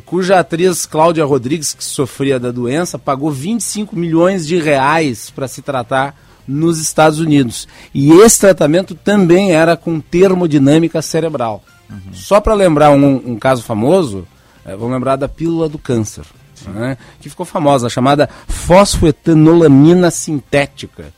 cuja 0.06 0.40
atriz 0.40 0.86
Cláudia 0.86 1.26
Rodrigues, 1.26 1.74
que 1.74 1.84
sofria 1.84 2.40
da 2.40 2.52
doença, 2.52 3.00
pagou 3.00 3.32
25 3.32 3.96
milhões 3.96 4.46
de 4.46 4.58
reais 4.58 5.30
para 5.30 5.48
se 5.48 5.62
tratar 5.62 6.16
nos 6.48 6.80
Estados 6.80 7.20
Unidos. 7.20 7.68
E 7.94 8.12
esse 8.12 8.40
tratamento 8.40 8.96
também 8.96 9.54
era 9.54 9.76
com 9.76 10.00
termodinâmica 10.00 11.02
cerebral. 11.02 11.64
Uhum. 11.90 12.14
Só 12.14 12.40
para 12.40 12.54
lembrar 12.54 12.92
um, 12.92 13.32
um, 13.32 13.38
caso 13.38 13.64
famoso, 13.64 14.28
é, 14.66 14.76
vamos 14.76 14.94
lembrar 14.94 15.16
da 15.16 15.28
pílula 15.28 15.70
do 15.70 15.78
câncer, 15.78 16.26
né, 16.68 16.98
que 17.20 17.30
ficou 17.30 17.46
famosa, 17.46 17.90
chamada 17.90 18.30
fosfoetanolamina 18.48 20.12
sintética. 20.12 21.14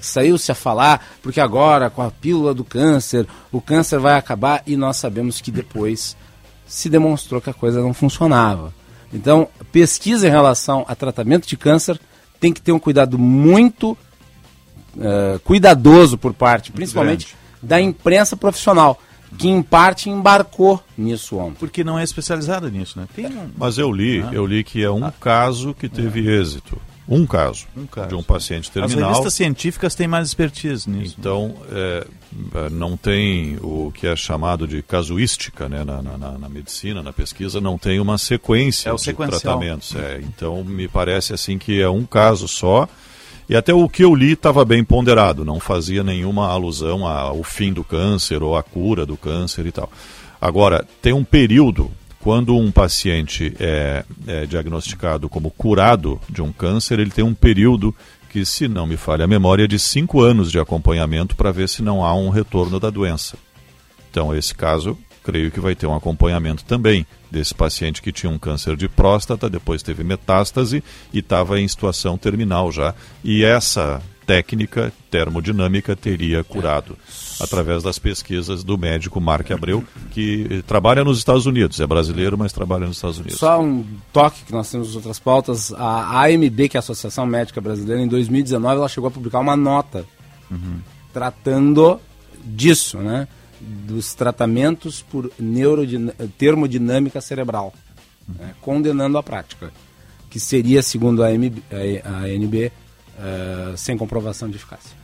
Saiu-se 0.00 0.52
a 0.52 0.54
falar, 0.54 1.04
porque 1.22 1.40
agora, 1.40 1.90
com 1.90 2.02
a 2.02 2.10
pílula 2.10 2.54
do 2.54 2.62
câncer, 2.62 3.26
o 3.50 3.60
câncer 3.60 3.98
vai 3.98 4.16
acabar 4.16 4.62
e 4.66 4.76
nós 4.76 4.96
sabemos 4.96 5.40
que 5.40 5.50
depois 5.50 6.16
se 6.68 6.88
demonstrou 6.88 7.40
que 7.40 7.50
a 7.50 7.54
coisa 7.54 7.80
não 7.80 7.94
funcionava. 7.94 8.72
Então, 9.12 9.48
pesquisa 9.72 10.28
em 10.28 10.30
relação 10.30 10.84
a 10.86 10.94
tratamento 10.94 11.48
de 11.48 11.56
câncer 11.56 11.98
tem 12.38 12.52
que 12.52 12.60
ter 12.60 12.72
um 12.72 12.78
cuidado 12.78 13.18
muito 13.18 13.92
uh, 13.92 15.38
cuidadoso 15.42 16.18
por 16.18 16.34
parte, 16.34 16.70
principalmente 16.70 17.34
da 17.62 17.80
imprensa 17.80 18.36
profissional, 18.36 19.00
que 19.36 19.48
em 19.48 19.62
parte 19.62 20.08
embarcou 20.08 20.82
nisso 20.96 21.36
ontem. 21.38 21.56
Porque 21.58 21.82
não 21.82 21.98
é 21.98 22.04
especializada 22.04 22.70
nisso, 22.70 22.98
né? 22.98 23.08
Um... 23.18 23.50
Mas 23.56 23.78
eu 23.78 23.90
li, 23.90 24.20
ah. 24.22 24.30
eu 24.32 24.46
li 24.46 24.62
que 24.62 24.82
é 24.82 24.90
um 24.90 25.04
ah. 25.04 25.12
caso 25.12 25.74
que 25.74 25.88
teve 25.88 26.28
é. 26.28 26.40
êxito. 26.40 26.80
Um 27.08 27.26
caso, 27.26 27.66
um 27.74 27.86
caso, 27.86 28.08
de 28.08 28.14
um 28.14 28.22
paciente 28.22 28.70
terminal. 28.70 28.98
As 28.98 29.16
revistas 29.16 29.34
científicas 29.34 29.94
têm 29.94 30.06
mais 30.06 30.28
expertise 30.28 30.88
nisso. 30.88 31.16
Então, 31.18 31.56
é, 31.70 32.06
é, 32.54 32.70
não 32.70 32.98
tem 32.98 33.56
o 33.62 33.90
que 33.90 34.06
é 34.06 34.14
chamado 34.14 34.68
de 34.68 34.82
casuística 34.82 35.68
né, 35.68 35.84
na, 35.84 36.02
na, 36.02 36.38
na 36.38 36.48
medicina, 36.48 37.02
na 37.02 37.12
pesquisa, 37.12 37.62
não 37.62 37.78
tem 37.78 37.98
uma 37.98 38.18
sequência 38.18 38.90
é 38.90 38.94
de 38.94 39.14
tratamentos. 39.14 39.94
É, 39.96 40.20
então, 40.22 40.62
me 40.62 40.86
parece 40.86 41.32
assim 41.32 41.56
que 41.56 41.80
é 41.80 41.88
um 41.88 42.04
caso 42.04 42.46
só. 42.46 42.86
E 43.48 43.56
até 43.56 43.72
o 43.72 43.88
que 43.88 44.04
eu 44.04 44.14
li 44.14 44.32
estava 44.32 44.62
bem 44.62 44.84
ponderado, 44.84 45.42
não 45.42 45.58
fazia 45.58 46.04
nenhuma 46.04 46.48
alusão 46.48 47.06
ao 47.06 47.42
fim 47.42 47.72
do 47.72 47.82
câncer 47.82 48.42
ou 48.42 48.54
à 48.54 48.62
cura 48.62 49.06
do 49.06 49.16
câncer 49.16 49.64
e 49.64 49.72
tal. 49.72 49.90
Agora, 50.38 50.86
tem 51.00 51.14
um 51.14 51.24
período 51.24 51.90
quando 52.20 52.56
um 52.56 52.70
paciente 52.70 53.54
é, 53.60 54.04
é, 54.26 54.46
diagnosticado 54.46 55.28
como 55.28 55.50
curado 55.50 56.20
de 56.28 56.42
um 56.42 56.52
câncer, 56.52 56.98
ele 56.98 57.10
tem 57.10 57.24
um 57.24 57.34
período 57.34 57.94
que, 58.28 58.44
se 58.44 58.68
não 58.68 58.86
me 58.86 58.96
falha 58.96 59.24
a 59.24 59.28
memória, 59.28 59.64
é 59.64 59.66
de 59.66 59.78
cinco 59.78 60.20
anos 60.20 60.50
de 60.50 60.58
acompanhamento 60.58 61.36
para 61.36 61.52
ver 61.52 61.68
se 61.68 61.82
não 61.82 62.04
há 62.04 62.14
um 62.14 62.28
retorno 62.28 62.78
da 62.78 62.90
doença. 62.90 63.36
Então, 64.10 64.34
esse 64.34 64.54
caso, 64.54 64.98
creio 65.22 65.50
que 65.50 65.60
vai 65.60 65.74
ter 65.74 65.86
um 65.86 65.94
acompanhamento 65.94 66.64
também 66.64 67.06
desse 67.30 67.54
paciente 67.54 68.02
que 68.02 68.12
tinha 68.12 68.30
um 68.30 68.38
câncer 68.38 68.76
de 68.76 68.88
próstata, 68.88 69.48
depois 69.48 69.82
teve 69.82 70.02
metástase 70.02 70.82
e 71.12 71.20
estava 71.20 71.60
em 71.60 71.68
situação 71.68 72.18
terminal 72.18 72.72
já. 72.72 72.94
E 73.22 73.44
essa 73.44 74.02
técnica 74.26 74.92
termodinâmica 75.10 75.94
teria 75.94 76.42
curado 76.42 76.96
através 77.40 77.82
das 77.82 77.98
pesquisas 77.98 78.64
do 78.64 78.76
médico 78.76 79.20
Mark 79.20 79.50
Abreu, 79.50 79.84
que 80.10 80.62
trabalha 80.66 81.04
nos 81.04 81.18
Estados 81.18 81.46
Unidos, 81.46 81.78
é 81.80 81.86
brasileiro, 81.86 82.36
mas 82.36 82.52
trabalha 82.52 82.86
nos 82.86 82.96
Estados 82.96 83.18
Unidos. 83.18 83.38
Só 83.38 83.60
um 83.60 83.84
toque 84.12 84.44
que 84.44 84.52
nós 84.52 84.70
temos 84.70 84.94
outras 84.96 85.18
pautas, 85.18 85.72
a 85.72 86.24
AMB, 86.26 86.68
que 86.68 86.76
é 86.76 86.78
a 86.78 86.80
Associação 86.80 87.26
Médica 87.26 87.60
Brasileira, 87.60 88.02
em 88.02 88.08
2019 88.08 88.76
ela 88.76 88.88
chegou 88.88 89.08
a 89.08 89.10
publicar 89.10 89.38
uma 89.38 89.56
nota 89.56 90.04
uhum. 90.50 90.80
tratando 91.12 92.00
disso, 92.44 92.98
né? 92.98 93.28
Dos 93.60 94.14
tratamentos 94.14 95.02
por 95.02 95.30
termodinâmica 96.36 97.20
cerebral, 97.20 97.72
uhum. 98.28 98.34
né? 98.38 98.54
condenando 98.60 99.18
a 99.18 99.22
prática, 99.22 99.72
que 100.30 100.38
seria, 100.38 100.80
segundo 100.80 101.24
a, 101.24 101.28
AMB, 101.28 101.58
a 102.04 102.18
ANB, 102.24 102.70
uh, 103.18 103.76
sem 103.76 103.96
comprovação 103.96 104.48
de 104.48 104.56
eficácia. 104.56 104.97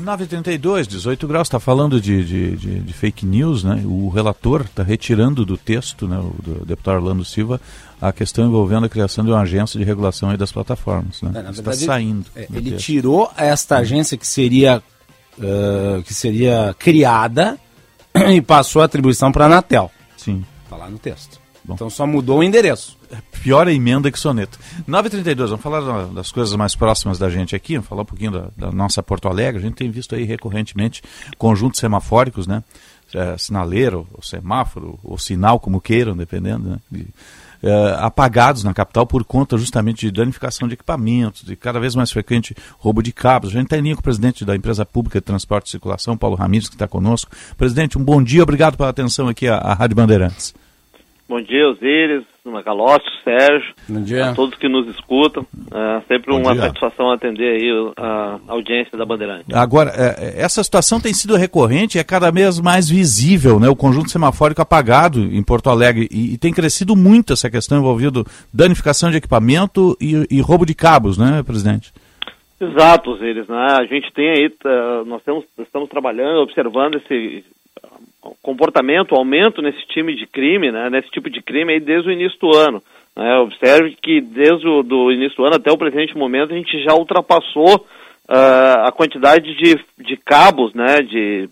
932, 0.00 0.88
18 0.88 1.28
graus, 1.28 1.48
está 1.48 1.60
falando 1.60 2.00
de, 2.00 2.24
de, 2.24 2.56
de, 2.56 2.80
de, 2.80 2.92
fake 2.94 3.26
news, 3.26 3.62
né? 3.62 3.82
O 3.84 4.08
relator 4.08 4.62
está 4.62 4.82
retirando 4.82 5.44
do 5.44 5.58
texto, 5.58 6.08
né, 6.08 6.18
o 6.18 6.34
do 6.42 6.64
deputado 6.64 6.94
Orlando 6.96 7.24
Silva, 7.24 7.60
a 8.00 8.10
questão 8.10 8.46
envolvendo 8.46 8.86
a 8.86 8.88
criação 8.88 9.22
de 9.22 9.30
uma 9.30 9.40
agência 9.40 9.78
de 9.78 9.84
regulação 9.84 10.34
das 10.36 10.50
plataformas, 10.50 11.20
né? 11.20 11.44
É, 11.46 11.50
está 11.50 11.72
saindo. 11.74 12.24
É, 12.34 12.48
ele 12.54 12.72
tirou 12.76 13.30
esta 13.36 13.78
agência 13.78 14.16
que 14.16 14.26
seria, 14.26 14.82
uh, 15.38 16.02
que 16.04 16.14
seria 16.14 16.74
criada 16.78 17.58
e 18.32 18.40
passou 18.40 18.80
a 18.80 18.86
atribuição 18.86 19.30
para 19.30 19.44
a 19.44 19.46
Anatel. 19.46 19.90
Sim. 20.16 20.42
Está 20.64 20.76
lá 20.76 20.88
no 20.88 20.98
texto. 20.98 21.41
Bom. 21.64 21.74
Então 21.74 21.88
só 21.88 22.06
mudou 22.06 22.40
o 22.40 22.42
endereço. 22.42 22.98
Pior 23.42 23.68
a 23.68 23.72
emenda 23.72 24.10
que 24.10 24.18
soneto. 24.18 24.58
9h32, 24.88 25.36
vamos 25.36 25.60
falar 25.60 26.06
das 26.06 26.32
coisas 26.32 26.54
mais 26.56 26.74
próximas 26.74 27.18
da 27.18 27.30
gente 27.30 27.54
aqui, 27.54 27.74
vamos 27.74 27.88
falar 27.88 28.02
um 28.02 28.06
pouquinho 28.06 28.32
da, 28.32 28.48
da 28.56 28.72
nossa 28.72 29.02
Porto 29.02 29.28
Alegre. 29.28 29.60
A 29.60 29.64
gente 29.64 29.76
tem 29.76 29.90
visto 29.90 30.14
aí 30.14 30.24
recorrentemente 30.24 31.02
conjuntos 31.38 31.78
semafóricos, 31.78 32.46
né? 32.46 32.62
É, 33.14 33.36
sinaleiro, 33.36 34.08
ou 34.14 34.22
semáforo, 34.22 34.98
ou 35.04 35.18
sinal, 35.18 35.60
como 35.60 35.82
queiram, 35.82 36.16
dependendo, 36.16 36.70
né? 36.70 36.78
De, 36.90 37.06
é, 37.62 37.96
apagados 38.00 38.64
na 38.64 38.74
capital 38.74 39.06
por 39.06 39.22
conta 39.22 39.56
justamente 39.56 40.06
de 40.06 40.10
danificação 40.10 40.66
de 40.66 40.74
equipamentos, 40.74 41.44
de 41.44 41.54
cada 41.54 41.78
vez 41.78 41.94
mais 41.94 42.10
frequente 42.10 42.56
roubo 42.78 43.02
de 43.02 43.12
cabos. 43.12 43.50
A 43.50 43.52
gente 43.52 43.64
está 43.64 43.78
em 43.78 43.82
linha 43.82 43.94
com 43.94 44.00
o 44.00 44.04
presidente 44.04 44.44
da 44.44 44.56
empresa 44.56 44.84
pública 44.84 45.20
de 45.20 45.24
transporte 45.24 45.68
e 45.68 45.70
circulação, 45.70 46.16
Paulo 46.16 46.34
Ramires, 46.34 46.68
que 46.68 46.74
está 46.74 46.88
conosco. 46.88 47.30
Presidente, 47.56 47.96
um 47.96 48.04
bom 48.04 48.20
dia, 48.22 48.42
obrigado 48.42 48.76
pela 48.76 48.88
atenção 48.88 49.28
aqui 49.28 49.46
à, 49.46 49.58
à 49.58 49.74
Rádio 49.74 49.94
Bandeirantes. 49.94 50.54
Bom 51.32 51.40
dia, 51.40 51.66
Osíris, 51.66 52.24
Macalossi, 52.44 53.06
Sérgio, 53.24 53.74
Bom 53.88 54.02
dia. 54.02 54.26
a 54.26 54.34
todos 54.34 54.58
que 54.58 54.68
nos 54.68 54.86
escutam. 54.88 55.46
É 55.72 56.02
sempre 56.06 56.30
Bom 56.30 56.42
uma 56.42 56.52
dia. 56.52 56.64
satisfação 56.64 57.10
atender 57.10 57.54
aí 57.54 57.92
a 57.96 58.38
audiência 58.48 58.98
da 58.98 59.06
Bandeirante. 59.06 59.46
Agora, 59.50 59.92
é, 59.96 60.26
é, 60.26 60.42
essa 60.42 60.62
situação 60.62 61.00
tem 61.00 61.14
sido 61.14 61.34
recorrente 61.34 61.96
e 61.96 62.00
é 62.02 62.04
cada 62.04 62.30
vez 62.30 62.60
mais 62.60 62.86
visível, 62.86 63.58
né? 63.58 63.66
O 63.70 63.74
conjunto 63.74 64.10
semafórico 64.10 64.60
apagado 64.60 65.20
em 65.20 65.42
Porto 65.42 65.70
Alegre 65.70 66.06
e, 66.10 66.34
e 66.34 66.36
tem 66.36 66.52
crescido 66.52 66.94
muito 66.94 67.32
essa 67.32 67.48
questão 67.48 67.78
envolvendo 67.78 68.26
danificação 68.52 69.10
de 69.10 69.16
equipamento 69.16 69.96
e, 69.98 70.26
e 70.30 70.42
roubo 70.42 70.66
de 70.66 70.74
cabos, 70.74 71.16
né, 71.16 71.42
presidente? 71.42 71.94
Exato, 72.60 73.10
Osíris, 73.10 73.48
né? 73.48 73.68
A 73.80 73.86
gente 73.86 74.12
tem 74.12 74.28
aí, 74.28 74.52
nós 75.06 75.22
temos, 75.22 75.46
estamos 75.58 75.88
trabalhando, 75.88 76.42
observando 76.42 76.96
esse 76.96 77.42
comportamento, 78.42 79.14
aumento 79.14 79.60
nesse 79.60 79.84
time 79.88 80.14
de 80.14 80.26
crime, 80.26 80.70
né, 80.70 80.88
nesse 80.90 81.10
tipo 81.10 81.28
de 81.28 81.42
crime 81.42 81.72
aí 81.72 81.80
desde 81.80 82.08
o 82.08 82.12
início 82.12 82.38
do 82.38 82.56
ano. 82.56 82.82
Né, 83.16 83.36
observe 83.38 83.96
que 84.00 84.20
desde 84.20 84.66
o 84.66 84.82
do 84.82 85.12
início 85.12 85.36
do 85.36 85.44
ano 85.44 85.56
até 85.56 85.70
o 85.70 85.78
presente 85.78 86.16
momento 86.16 86.52
a 86.52 86.56
gente 86.56 86.82
já 86.82 86.94
ultrapassou 86.94 87.76
uh, 87.76 88.86
a 88.86 88.92
quantidade 88.92 89.54
de, 89.54 89.78
de 89.98 90.16
cabos, 90.16 90.72
né, 90.72 91.00
de 91.02 91.48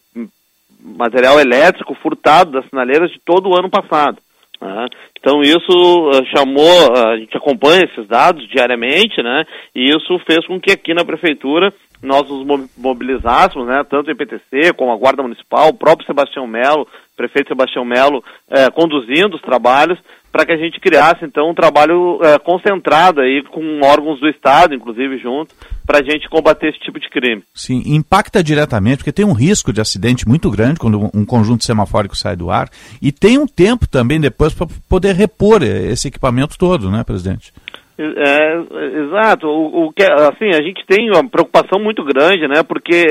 material 0.83 1.39
elétrico 1.39 1.95
furtado 1.95 2.53
das 2.53 2.67
sinaleiras 2.69 3.11
de 3.11 3.21
todo 3.21 3.51
o 3.51 3.57
ano 3.57 3.69
passado. 3.69 4.19
Né? 4.61 4.87
Então 5.19 5.43
isso 5.43 6.11
uh, 6.11 6.25
chamou, 6.35 6.93
uh, 6.93 7.09
a 7.09 7.17
gente 7.17 7.37
acompanha 7.37 7.85
esses 7.85 8.07
dados 8.07 8.47
diariamente, 8.49 9.23
né? 9.23 9.45
E 9.75 9.91
isso 9.91 10.19
fez 10.27 10.47
com 10.47 10.61
que 10.61 10.71
aqui 10.71 10.95
na 10.95 11.05
prefeitura 11.05 11.73
nós 12.03 12.29
nos 12.29 12.69
mobilizássemos, 12.77 13.67
né, 13.67 13.85
tanto 13.89 14.09
o 14.09 14.11
IPTC 14.11 14.73
como 14.77 14.93
a 14.93 14.97
Guarda 14.97 15.23
Municipal, 15.23 15.69
o 15.69 15.75
próprio 15.75 16.07
Sebastião 16.07 16.47
Melo, 16.47 16.87
prefeito 17.17 17.49
Sebastião 17.49 17.85
Melo, 17.85 18.25
eh, 18.49 18.71
conduzindo 18.71 19.37
os 19.37 19.43
trabalhos 19.43 19.99
para 20.33 20.47
que 20.47 20.53
a 20.53 20.57
gente 20.57 20.81
criasse 20.81 21.25
então 21.25 21.51
um 21.51 21.55
trabalho 21.55 22.19
eh, 22.23 22.39
concentrado 22.39 23.21
aí 23.21 23.43
com 23.43 23.81
órgãos 23.83 24.21
do 24.21 24.29
Estado, 24.29 24.75
inclusive 24.75 25.19
junto, 25.19 25.55
para 25.85 25.99
a 25.99 26.03
gente 26.03 26.29
combater 26.31 26.69
esse 26.69 26.79
tipo 26.79 26.99
de 26.99 27.11
crime. 27.11 27.43
Sim, 27.55 27.83
impacta 27.85 28.43
diretamente, 28.43 28.99
porque 28.99 29.13
tem 29.13 29.27
um 29.27 29.33
risco 29.33 29.73
de 29.73 29.81
acidente 29.81 30.27
muito 30.27 30.51
grande 30.51 30.79
quando 30.79 31.11
um 31.13 31.27
conjunto 31.27 31.65
semafórico 31.65 32.17
sai 32.17 32.37
do 32.37 32.51
ar 32.51 32.71
e 33.03 33.13
tem 33.13 33.39
um 33.39 33.47
tempo 33.47 33.87
também 33.87 34.21
depois 34.21 34.55
para 34.55 34.69
poder 34.89 35.15
repor 35.15 35.63
esse 35.63 36.09
equipamento 36.09 36.57
todo, 36.57 36.91
né, 36.91 37.05
presidente? 37.05 37.53
É, 38.01 39.01
exato. 39.05 39.47
O, 39.47 39.87
o, 39.87 39.93
que, 39.93 40.03
assim, 40.03 40.49
a 40.49 40.63
gente 40.63 40.85
tem 40.87 41.11
uma 41.11 41.29
preocupação 41.29 41.79
muito 41.79 42.03
grande, 42.03 42.49
né? 42.49 42.63
Porque 42.63 43.05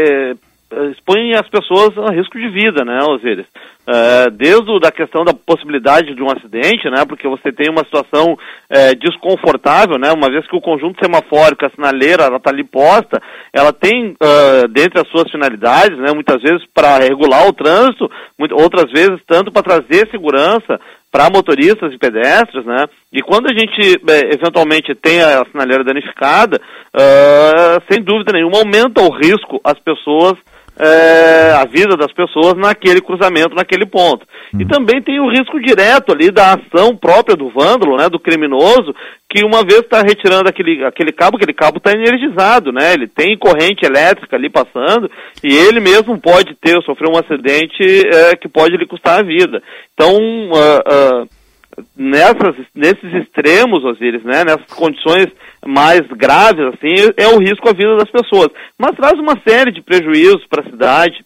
é, 0.72 0.86
expõe 0.92 1.34
as 1.34 1.48
pessoas 1.50 1.98
a 1.98 2.14
risco 2.14 2.38
de 2.38 2.50
vida, 2.50 2.84
né, 2.84 3.00
Osíris? 3.04 3.46
É, 3.88 4.30
desde 4.30 4.70
o, 4.70 4.80
da 4.80 4.92
questão 4.92 5.24
da 5.24 5.34
possibilidade 5.34 6.14
de 6.14 6.22
um 6.22 6.32
acidente, 6.32 6.90
né? 6.90 7.06
Porque 7.08 7.28
você 7.28 7.52
tem 7.52 7.70
uma 7.72 7.84
situação 7.84 8.38
é, 8.70 8.94
desconfortável, 8.94 9.98
né? 10.00 10.12
Uma 10.12 10.30
vez 10.30 10.48
que 10.48 10.56
o 10.56 10.62
conjunto 10.62 11.04
semafórico, 11.04 11.66
a 11.66 11.70
sinaleira, 11.70 12.24
ela 12.24 12.38
está 12.38 12.52
ali 12.52 12.64
posta, 12.64 13.20
ela 13.52 13.74
tem, 13.74 14.12
uh, 14.12 14.68
dentre 14.68 15.02
as 15.02 15.08
suas 15.10 15.30
finalidades, 15.32 15.98
né? 15.98 16.14
Muitas 16.14 16.42
vezes 16.42 16.64
para 16.74 17.00
regular 17.00 17.48
o 17.48 17.54
trânsito, 17.54 18.10
muito, 18.38 18.56
outras 18.56 18.92
vezes 18.92 19.20
tanto 19.26 19.52
para 19.52 19.64
trazer 19.64 20.08
segurança, 20.12 20.80
para 21.12 21.30
motoristas 21.30 21.92
e 21.94 21.98
pedestres, 21.98 22.66
né? 22.66 22.86
E 23.12 23.22
quando 23.22 23.48
a 23.48 23.54
gente 23.58 24.00
é, 24.08 24.36
eventualmente 24.36 24.94
tem 24.96 25.22
a 25.22 25.44
sinaleira 25.52 25.84
danificada, 25.84 26.62
uh, 26.96 27.82
sem 27.92 28.04
dúvida 28.04 28.32
nenhuma 28.34 28.60
aumenta 28.60 29.02
o 29.02 29.10
risco 29.10 29.60
às 29.64 29.80
pessoas 29.80 30.34
é, 30.80 31.52
a 31.52 31.66
vida 31.66 31.98
das 31.98 32.12
pessoas 32.14 32.54
naquele 32.56 33.02
cruzamento, 33.02 33.54
naquele 33.54 33.86
ponto. 33.86 34.26
E 34.58 34.66
também 34.66 35.02
tem 35.02 35.20
o 35.20 35.30
risco 35.30 35.60
direto 35.60 36.14
ali 36.14 36.32
da 36.32 36.54
ação 36.54 36.96
própria 36.96 37.36
do 37.36 37.50
vândalo, 37.50 37.98
né, 37.98 38.08
do 38.10 38.20
criminoso, 38.20 38.96
que 39.30 39.44
uma 39.44 39.62
vez 39.62 39.82
está 39.82 40.02
retirando 40.02 40.50
aquele, 40.50 40.84
aquele 40.86 41.12
cabo, 41.12 41.38
aquele 41.38 41.54
cabo 41.54 41.78
está 41.78 41.92
energizado, 41.92 42.72
né, 42.72 42.94
ele 42.94 43.08
tem 43.08 43.38
corrente 43.38 43.86
elétrica 43.86 44.38
ali 44.38 44.50
passando 44.50 45.12
e 45.44 45.54
ele 45.54 45.80
mesmo 45.80 46.20
pode 46.20 46.56
ter, 46.56 46.82
sofrer 46.84 47.10
um 47.10 47.20
acidente 47.20 47.84
é, 47.84 48.36
que 48.38 48.48
pode 48.48 48.76
lhe 48.78 48.88
custar 48.88 49.20
a 49.20 49.24
vida. 49.24 49.62
Então, 49.94 50.16
uh, 50.16 51.24
uh, 51.24 51.39
nessas, 51.96 52.56
nesses 52.74 53.14
extremos, 53.14 53.84
Osiris, 53.84 54.24
né, 54.24 54.44
nessas 54.44 54.74
condições 54.74 55.28
mais 55.66 56.02
graves, 56.08 56.74
assim, 56.74 57.12
é 57.18 57.28
o 57.28 57.40
risco 57.40 57.70
à 57.70 57.74
vida 57.74 57.96
das 57.98 58.10
pessoas. 58.10 58.50
Mas 58.78 58.96
traz 58.96 59.20
uma 59.20 59.40
série 59.48 59.72
de 59.72 59.82
prejuízos 59.82 60.46
para 60.48 60.62
a 60.62 60.70
cidade, 60.70 61.24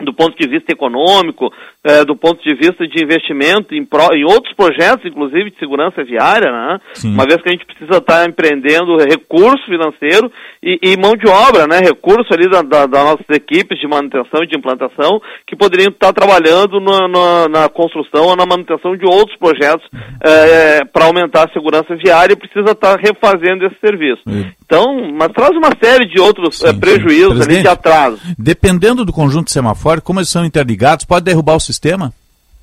do 0.00 0.12
ponto 0.12 0.36
de 0.38 0.46
vista 0.48 0.72
econômico, 0.72 1.52
é, 1.86 2.04
do 2.04 2.16
ponto 2.16 2.42
de 2.42 2.52
vista 2.54 2.86
de 2.86 3.02
investimento 3.02 3.72
em, 3.72 3.84
pro, 3.84 4.12
em, 4.12 4.24
outros 4.24 4.52
projetos, 4.54 5.06
inclusive 5.06 5.50
de 5.52 5.58
segurança 5.58 6.02
viária, 6.02 6.50
né? 6.50 6.80
uma 7.04 7.24
vez 7.24 7.40
que 7.40 7.48
a 7.48 7.52
gente 7.52 7.64
precisa 7.64 7.98
estar 7.98 8.24
tá 8.24 8.26
empreendendo 8.26 8.96
recurso 8.96 9.64
financeiro 9.66 10.30
e, 10.60 10.80
e, 10.82 10.96
mão 10.96 11.12
de 11.14 11.28
obra, 11.28 11.68
né? 11.68 11.78
recurso 11.78 12.26
ali 12.34 12.50
da, 12.50 12.62
da, 12.62 12.86
das 12.86 13.04
nossas 13.04 13.26
equipes 13.30 13.78
de 13.78 13.86
manutenção 13.86 14.42
e 14.42 14.48
de 14.48 14.58
implantação, 14.58 15.20
que 15.46 15.54
poderiam 15.54 15.90
estar 15.90 16.12
tá 16.12 16.26
trabalhando 16.26 16.80
na, 16.80 17.68
construção 17.68 18.24
ou 18.24 18.36
na 18.36 18.44
manutenção 18.46 18.96
de 18.96 19.06
outros 19.06 19.36
projetos 19.38 19.86
é, 20.24 20.84
para 20.86 21.04
aumentar 21.04 21.44
a 21.44 21.52
segurança 21.52 21.94
viária 21.94 22.32
e 22.32 22.36
precisa 22.36 22.72
estar 22.72 22.96
tá 22.96 23.00
refazendo 23.00 23.64
esse 23.64 23.76
serviço. 23.78 24.22
Então, 24.64 25.12
mas 25.14 25.28
traz 25.28 25.50
uma 25.50 25.70
série 25.80 26.08
de 26.08 26.20
outros 26.20 26.58
sim, 26.58 26.66
é, 26.66 26.72
prejuízos 26.72 27.40
ali 27.40 27.62
de 27.62 27.68
atraso. 27.68 28.18
Dependendo 28.36 29.04
do 29.04 29.12
conjunto 29.12 29.52
semafórico, 29.52 30.06
como 30.06 30.18
eles 30.18 30.28
são 30.28 30.44
interligados, 30.44 31.04
pode 31.04 31.24
derrubar 31.24 31.54
o 31.54 31.60
sistema? 31.60 31.75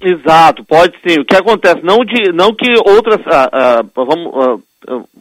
Exato, 0.01 0.63
pode 0.65 0.93
sim. 1.07 1.21
O 1.21 1.25
que 1.25 1.35
acontece? 1.35 1.79
Não, 1.83 1.99
de, 1.99 2.33
não 2.33 2.53
que 2.53 2.69
outras. 2.85 3.19
Ah, 3.25 3.49
ah, 3.51 3.81
vamos, 3.95 4.33
ah, 4.35 4.57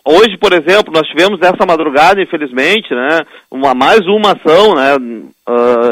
hoje, 0.05 0.37
por 0.39 0.53
exemplo, 0.53 0.93
nós 0.93 1.07
tivemos 1.07 1.41
essa 1.41 1.65
madrugada, 1.65 2.21
infelizmente, 2.21 2.93
né, 2.93 3.21
uma, 3.51 3.75
mais 3.75 4.01
uma 4.01 4.33
ação 4.33 4.75
né, 4.75 4.99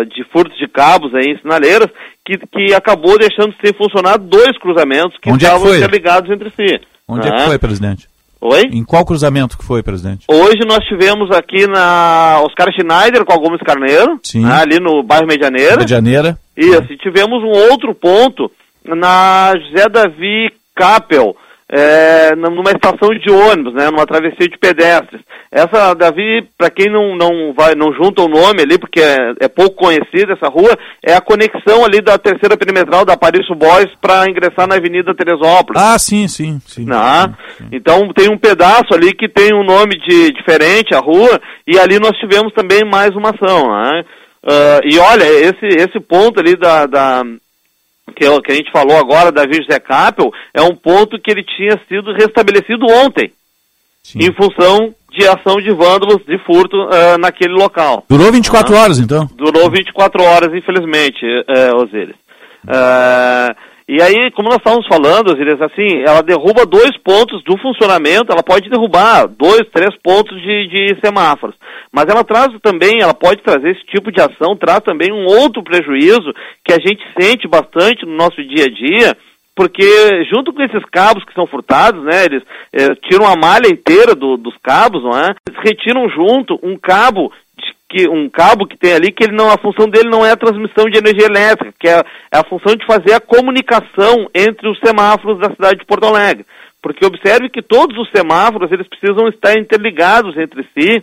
de 0.07 0.24
furtos 0.32 0.59
de 0.59 0.66
cabos 0.66 1.14
aí, 1.14 1.32
em 1.32 1.38
sinaleiras, 1.38 1.88
que, 2.24 2.36
que 2.38 2.74
acabou 2.74 3.16
deixando 3.16 3.55
sem 3.64 3.72
funcionar 3.72 4.18
dois 4.18 4.59
cruzamentos 4.59 5.16
que 5.22 5.30
Onde 5.30 5.44
estavam 5.44 5.72
é 5.72 5.76
interligados 5.76 6.30
entre 6.30 6.51
si. 6.51 6.80
Onde 7.07 7.28
é 7.28 7.30
que 7.30 7.46
foi, 7.46 7.59
presidente? 7.59 8.09
Oi? 8.41 8.62
Em 8.72 8.82
qual 8.82 9.05
cruzamento 9.05 9.59
que 9.59 9.64
foi, 9.64 9.82
presidente? 9.82 10.24
Hoje 10.28 10.61
nós 10.66 10.82
tivemos 10.86 11.30
aqui 11.30 11.66
na 11.66 12.41
Oscar 12.43 12.68
Schneider 12.72 13.24
com 13.24 13.36
Gomes 13.36 13.61
Carneiro, 13.61 14.18
né, 14.34 14.53
ali 14.53 14.80
no 14.80 15.03
bairro 15.03 15.26
Medianeira. 15.26 15.76
Medianeira. 15.76 16.38
Isso, 16.57 16.91
e 16.91 16.97
tivemos 16.97 17.43
um 17.43 17.70
outro 17.70 17.95
ponto 17.95 18.51
na 18.82 19.53
José 19.57 19.88
Davi 19.88 20.51
Capel, 20.74 21.36
é, 21.73 22.35
numa 22.35 22.71
estação 22.71 23.11
de 23.11 23.31
ônibus, 23.31 23.75
né, 23.75 23.89
numa 23.91 24.05
travessia 24.05 24.49
de 24.49 24.59
pedestres. 24.59 25.21
Essa, 25.53 25.95
Davi, 25.95 26.49
para 26.59 26.71
quem 26.71 26.91
não, 26.91 27.16
não 27.16 27.53
vai, 27.53 27.75
não 27.77 27.93
junta 27.93 28.23
o 28.23 28.29
nome 28.29 28.62
ali, 28.62 28.79
porque 28.79 29.01
é, 29.01 29.35
é, 29.41 29.49
pouco 29.49 29.77
conhecida 29.77 30.33
essa 30.33 30.49
rua, 30.49 30.77
é 31.05 31.14
a 31.14 31.21
conexão 31.21 31.85
ali 31.85 32.01
da 32.01 32.18
terceira 32.18 32.57
perimetral 32.57 33.05
da 33.05 33.16
Paris 33.16 33.47
Boys 33.57 33.91
para 34.01 34.29
ingressar 34.29 34.66
na 34.66 34.77
Avenida 34.77 35.14
Teresópolis. 35.14 35.81
Ah, 35.81 35.99
sim, 35.99 36.27
sim, 36.27 36.61
sim, 36.66 36.85
né? 36.85 36.97
sim, 37.57 37.64
sim. 37.64 37.68
Então 37.73 38.12
tem 38.12 38.29
um 38.31 38.39
pedaço 38.39 38.93
ali 38.93 39.12
que 39.12 39.29
tem 39.29 39.55
um 39.55 39.64
nome 39.64 39.97
de, 39.97 40.33
diferente, 40.33 40.95
a 40.95 40.99
rua, 40.99 41.41
e 41.66 41.79
ali 41.79 42.01
nós 42.01 42.16
tivemos 42.18 42.53
também 42.53 42.85
mais 42.85 43.11
uma 43.11 43.31
ação, 43.31 43.71
né? 43.71 44.05
Uh, 44.43 44.81
e 44.85 44.99
olha, 44.99 45.25
esse, 45.25 45.66
esse 45.66 46.01
ponto 46.01 46.41
ali 46.41 46.57
da, 46.57 46.87
da 46.87 47.23
que, 48.11 48.24
é 48.24 48.40
que 48.40 48.52
a 48.52 48.54
gente 48.54 48.70
falou 48.72 48.96
agora, 48.96 49.32
Davi 49.32 49.56
José 49.56 49.78
Capel, 49.80 50.30
é 50.54 50.62
um 50.62 50.74
ponto 50.74 51.20
que 51.20 51.30
ele 51.30 51.44
tinha 51.44 51.80
sido 51.88 52.12
restabelecido 52.12 52.86
ontem, 53.04 53.32
Sim. 54.02 54.18
em 54.20 54.34
função 54.34 54.94
de 55.12 55.26
ação 55.26 55.56
de 55.56 55.70
vândalos, 55.70 56.24
de 56.24 56.38
furto 56.44 56.76
uh, 56.76 57.18
naquele 57.18 57.54
local. 57.54 58.04
Durou 58.08 58.30
24 58.30 58.74
horas, 58.74 58.98
então? 58.98 59.28
Durou 59.36 59.70
24 59.70 60.22
horas, 60.22 60.54
infelizmente, 60.54 61.24
uh, 61.24 61.82
Osiris. 61.82 62.16
Uh, 62.64 63.70
e 63.93 64.01
aí, 64.01 64.30
como 64.30 64.49
nós 64.49 64.59
estávamos 64.59 64.86
falando, 64.86 65.32
assim, 65.32 66.05
ela 66.07 66.22
derruba 66.22 66.64
dois 66.64 66.97
pontos 66.99 67.43
do 67.43 67.59
funcionamento, 67.59 68.30
ela 68.30 68.41
pode 68.41 68.70
derrubar 68.70 69.26
dois, 69.26 69.62
três 69.72 69.91
pontos 70.01 70.41
de, 70.41 70.68
de 70.68 71.01
semáforos. 71.05 71.57
Mas 71.93 72.05
ela 72.09 72.22
traz 72.22 72.55
também, 72.62 73.03
ela 73.03 73.12
pode 73.12 73.43
trazer 73.43 73.72
esse 73.72 73.84
tipo 73.86 74.12
de 74.12 74.20
ação, 74.20 74.55
traz 74.55 74.78
também 74.84 75.12
um 75.12 75.26
outro 75.26 75.64
prejuízo 75.64 76.32
que 76.64 76.72
a 76.72 76.78
gente 76.78 77.03
sente 77.20 77.49
bastante 77.49 78.07
no 78.07 78.14
nosso 78.14 78.41
dia 78.45 78.66
a 78.66 78.70
dia, 78.70 79.16
porque 79.57 80.22
junto 80.32 80.53
com 80.53 80.62
esses 80.62 80.84
cabos 80.93 81.24
que 81.24 81.34
são 81.34 81.49
furtados, 81.49 82.05
né, 82.05 82.26
eles 82.26 82.45
é, 82.72 82.95
tiram 83.11 83.26
a 83.26 83.34
malha 83.34 83.66
inteira 83.66 84.14
do, 84.14 84.36
dos 84.36 84.55
cabos, 84.62 85.03
não 85.03 85.18
é? 85.18 85.34
Eles 85.49 85.61
retiram 85.64 86.09
junto 86.09 86.61
um 86.62 86.78
cabo 86.78 87.32
que 87.91 88.09
um 88.09 88.30
cabo 88.30 88.66
que 88.66 88.78
tem 88.78 88.93
ali 88.93 89.11
que 89.11 89.24
ele 89.24 89.36
não 89.36 89.51
a 89.51 89.59
função 89.59 89.88
dele 89.88 90.09
não 90.09 90.24
é 90.24 90.30
a 90.30 90.36
transmissão 90.36 90.84
de 90.84 90.97
energia 90.97 91.26
elétrica, 91.26 91.74
que 91.78 91.88
é, 91.88 91.99
é 92.32 92.38
a 92.38 92.45
função 92.45 92.76
de 92.76 92.86
fazer 92.86 93.12
a 93.12 93.20
comunicação 93.20 94.30
entre 94.32 94.68
os 94.68 94.78
semáforos 94.78 95.41
da 95.41 95.51
cidade 95.51 95.80
de 95.80 95.86
Porto 95.86 96.07
Alegre. 96.07 96.47
Porque 96.80 97.05
observe 97.05 97.51
que 97.51 97.61
todos 97.61 97.99
os 97.99 98.09
semáforos 98.14 98.70
eles 98.70 98.86
precisam 98.86 99.28
estar 99.28 99.59
interligados 99.59 100.38
entre 100.38 100.62
si 100.72 101.03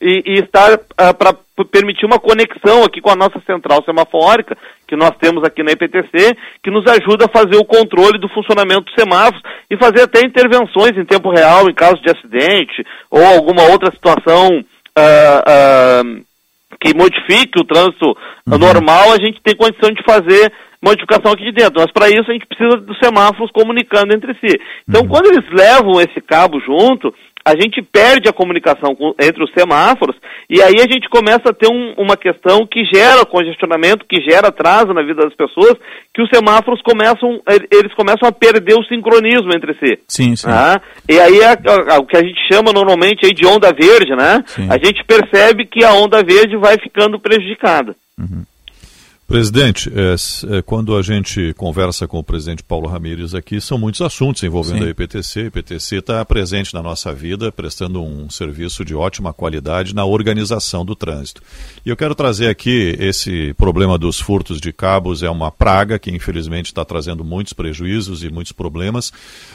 e, 0.00 0.22
e 0.26 0.32
estar 0.40 0.74
uh, 0.74 1.14
para 1.16 1.34
permitir 1.72 2.04
uma 2.04 2.18
conexão 2.18 2.84
aqui 2.84 3.00
com 3.00 3.10
a 3.10 3.16
nossa 3.16 3.40
central 3.46 3.82
semafórica, 3.82 4.56
que 4.86 4.94
nós 4.94 5.12
temos 5.18 5.42
aqui 5.42 5.62
na 5.62 5.72
IPTC, 5.72 6.36
que 6.62 6.70
nos 6.70 6.84
ajuda 6.86 7.24
a 7.24 7.32
fazer 7.32 7.56
o 7.56 7.64
controle 7.64 8.18
do 8.18 8.28
funcionamento 8.28 8.82
dos 8.82 8.94
semáforos 8.94 9.40
e 9.70 9.76
fazer 9.78 10.02
até 10.02 10.20
intervenções 10.20 10.92
em 10.98 11.04
tempo 11.06 11.30
real 11.30 11.68
em 11.68 11.74
caso 11.74 11.96
de 12.02 12.10
acidente 12.10 12.84
ou 13.10 13.24
alguma 13.24 13.62
outra 13.70 13.90
situação 13.90 14.62
uh, 14.96 16.06
uh, 16.06 16.24
que 16.80 16.94
modifique 16.94 17.60
o 17.60 17.64
trânsito 17.64 18.06
uhum. 18.46 18.58
normal, 18.58 19.12
a 19.12 19.24
gente 19.24 19.40
tem 19.42 19.56
condição 19.56 19.90
de 19.90 20.02
fazer 20.02 20.52
modificação 20.82 21.32
aqui 21.32 21.44
de 21.44 21.52
dentro. 21.52 21.80
Mas 21.80 21.92
para 21.92 22.08
isso 22.08 22.30
a 22.30 22.32
gente 22.32 22.46
precisa 22.46 22.76
dos 22.78 22.98
semáforos 23.02 23.50
comunicando 23.50 24.14
entre 24.14 24.34
si. 24.34 24.58
Então, 24.88 25.02
uhum. 25.02 25.08
quando 25.08 25.26
eles 25.26 25.44
levam 25.50 26.00
esse 26.00 26.20
cabo 26.20 26.60
junto, 26.60 27.12
a 27.46 27.52
gente 27.52 27.80
perde 27.80 28.28
a 28.28 28.32
comunicação 28.32 28.92
com, 28.96 29.14
entre 29.20 29.44
os 29.44 29.52
semáforos 29.56 30.16
e 30.50 30.60
aí 30.60 30.74
a 30.80 30.92
gente 30.92 31.08
começa 31.08 31.50
a 31.50 31.54
ter 31.54 31.70
um, 31.70 31.94
uma 31.96 32.16
questão 32.16 32.66
que 32.66 32.84
gera 32.92 33.24
congestionamento, 33.24 34.04
que 34.04 34.20
gera 34.20 34.48
atraso 34.48 34.92
na 34.92 35.00
vida 35.00 35.22
das 35.22 35.34
pessoas, 35.34 35.74
que 36.12 36.20
os 36.20 36.28
semáforos 36.28 36.82
começam, 36.82 37.40
eles 37.70 37.94
começam 37.94 38.28
a 38.28 38.32
perder 38.32 38.74
o 38.74 38.84
sincronismo 38.84 39.54
entre 39.54 39.74
si. 39.74 39.96
Sim, 40.08 40.34
sim. 40.34 40.48
Né? 40.48 40.76
E 41.08 41.20
aí 41.20 41.38
é, 41.38 41.52
é, 41.52 41.98
o 41.98 42.04
que 42.04 42.16
a 42.16 42.24
gente 42.24 42.40
chama 42.50 42.72
normalmente 42.72 43.24
aí 43.24 43.32
de 43.32 43.46
onda 43.46 43.72
verde, 43.72 44.16
né? 44.16 44.42
Sim. 44.46 44.66
A 44.68 44.76
gente 44.84 45.04
percebe 45.04 45.66
que 45.66 45.84
a 45.84 45.92
onda 45.92 46.24
verde 46.24 46.56
vai 46.56 46.76
ficando 46.82 47.20
prejudicada. 47.20 47.94
Uhum. 48.18 48.42
Presidente, 49.26 49.90
é, 49.92 50.14
é, 50.56 50.62
quando 50.62 50.96
a 50.96 51.02
gente 51.02 51.52
conversa 51.54 52.06
com 52.06 52.16
o 52.20 52.22
presidente 52.22 52.62
Paulo 52.62 52.88
Ramires 52.88 53.34
aqui, 53.34 53.60
são 53.60 53.76
muitos 53.76 54.00
assuntos 54.00 54.40
envolvendo 54.44 54.82
Sim. 54.82 54.86
a 54.86 54.90
IPTC. 54.90 55.40
A 55.40 55.44
IPTC 55.46 55.96
está 55.96 56.24
presente 56.24 56.72
na 56.72 56.80
nossa 56.80 57.12
vida, 57.12 57.50
prestando 57.50 58.00
um 58.00 58.30
serviço 58.30 58.84
de 58.84 58.94
ótima 58.94 59.32
qualidade 59.32 59.96
na 59.96 60.04
organização 60.04 60.84
do 60.84 60.94
trânsito. 60.94 61.42
E 61.84 61.90
eu 61.90 61.96
quero 61.96 62.14
trazer 62.14 62.48
aqui 62.48 62.94
esse 63.00 63.52
problema 63.54 63.98
dos 63.98 64.20
furtos 64.20 64.60
de 64.60 64.72
cabos, 64.72 65.24
é 65.24 65.28
uma 65.28 65.50
praga 65.50 65.98
que 65.98 66.12
infelizmente 66.12 66.66
está 66.66 66.84
trazendo 66.84 67.24
muitos 67.24 67.52
prejuízos 67.52 68.22
e 68.22 68.30
muitos 68.30 68.52
problemas, 68.52 69.12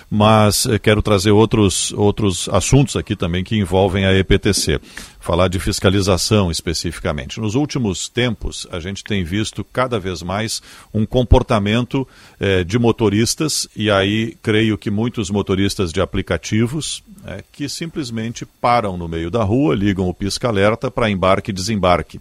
mas 0.10 0.66
eh, 0.66 0.78
quero 0.80 1.02
trazer 1.02 1.32
outros, 1.32 1.94
outros 1.94 2.50
assuntos 2.50 2.98
aqui 2.98 3.16
também 3.16 3.42
que 3.42 3.56
envolvem 3.56 4.06
a 4.06 4.14
EPTC 4.14 4.82
falar 5.22 5.48
de 5.48 5.60
fiscalização 5.60 6.50
especificamente. 6.50 7.40
Nos 7.40 7.54
últimos 7.54 8.10
tempos, 8.10 8.68
a 8.72 8.80
gente 8.80 9.04
tem 9.04 9.24
visto 9.24 9.64
cada 9.64 10.00
vez 10.00 10.24
mais 10.24 10.62
um 10.92 11.06
comportamento 11.06 12.08
eh, 12.40 12.64
de 12.64 12.80
motoristas, 12.80 13.68
e 13.76 13.90
aí 13.90 14.36
creio 14.42 14.78
que 14.78 14.90
muitos 14.90 15.30
motoristas 15.30 15.94
de 15.94 16.02
aplicativos 16.02 17.04
eh, 17.26 17.44
que 17.52 17.70
simplesmente 17.70 18.46
param 18.46 18.98
no 18.98 19.08
meio 19.08 19.30
da 19.30 19.44
rua, 19.44 19.76
ligam 19.76 20.10
o 20.10 20.14
pisca-alerta 20.14 20.90
para 20.90 21.10
embarque 21.10 21.52
e 21.52 21.54
desembarque. 21.54 22.20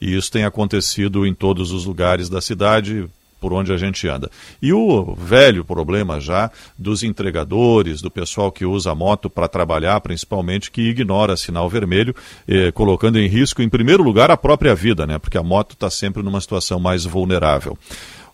E 0.00 0.16
isso 0.16 0.32
tem 0.32 0.44
acontecido 0.44 1.26
em 1.26 1.34
todos 1.34 1.70
os 1.70 1.84
lugares 1.84 2.30
da 2.30 2.40
cidade, 2.40 3.08
por 3.40 3.52
onde 3.52 3.72
a 3.72 3.76
gente 3.76 4.06
anda. 4.08 4.30
E 4.60 4.72
o 4.72 5.14
velho 5.14 5.64
problema 5.64 6.20
já 6.20 6.50
dos 6.76 7.02
entregadores, 7.02 8.00
do 8.00 8.10
pessoal 8.10 8.50
que 8.50 8.64
usa 8.64 8.92
a 8.92 8.94
moto 8.94 9.30
para 9.30 9.48
trabalhar, 9.48 10.00
principalmente, 10.00 10.70
que 10.70 10.82
ignora 10.82 11.36
sinal 11.36 11.68
vermelho, 11.68 12.14
eh, 12.46 12.72
colocando 12.72 13.18
em 13.18 13.28
risco, 13.28 13.62
em 13.62 13.68
primeiro 13.68 14.02
lugar, 14.02 14.30
a 14.30 14.36
própria 14.36 14.74
vida, 14.74 15.06
né? 15.06 15.18
Porque 15.18 15.38
a 15.38 15.42
moto 15.42 15.72
está 15.72 15.90
sempre 15.90 16.22
numa 16.22 16.40
situação 16.40 16.78
mais 16.78 17.04
vulnerável. 17.04 17.78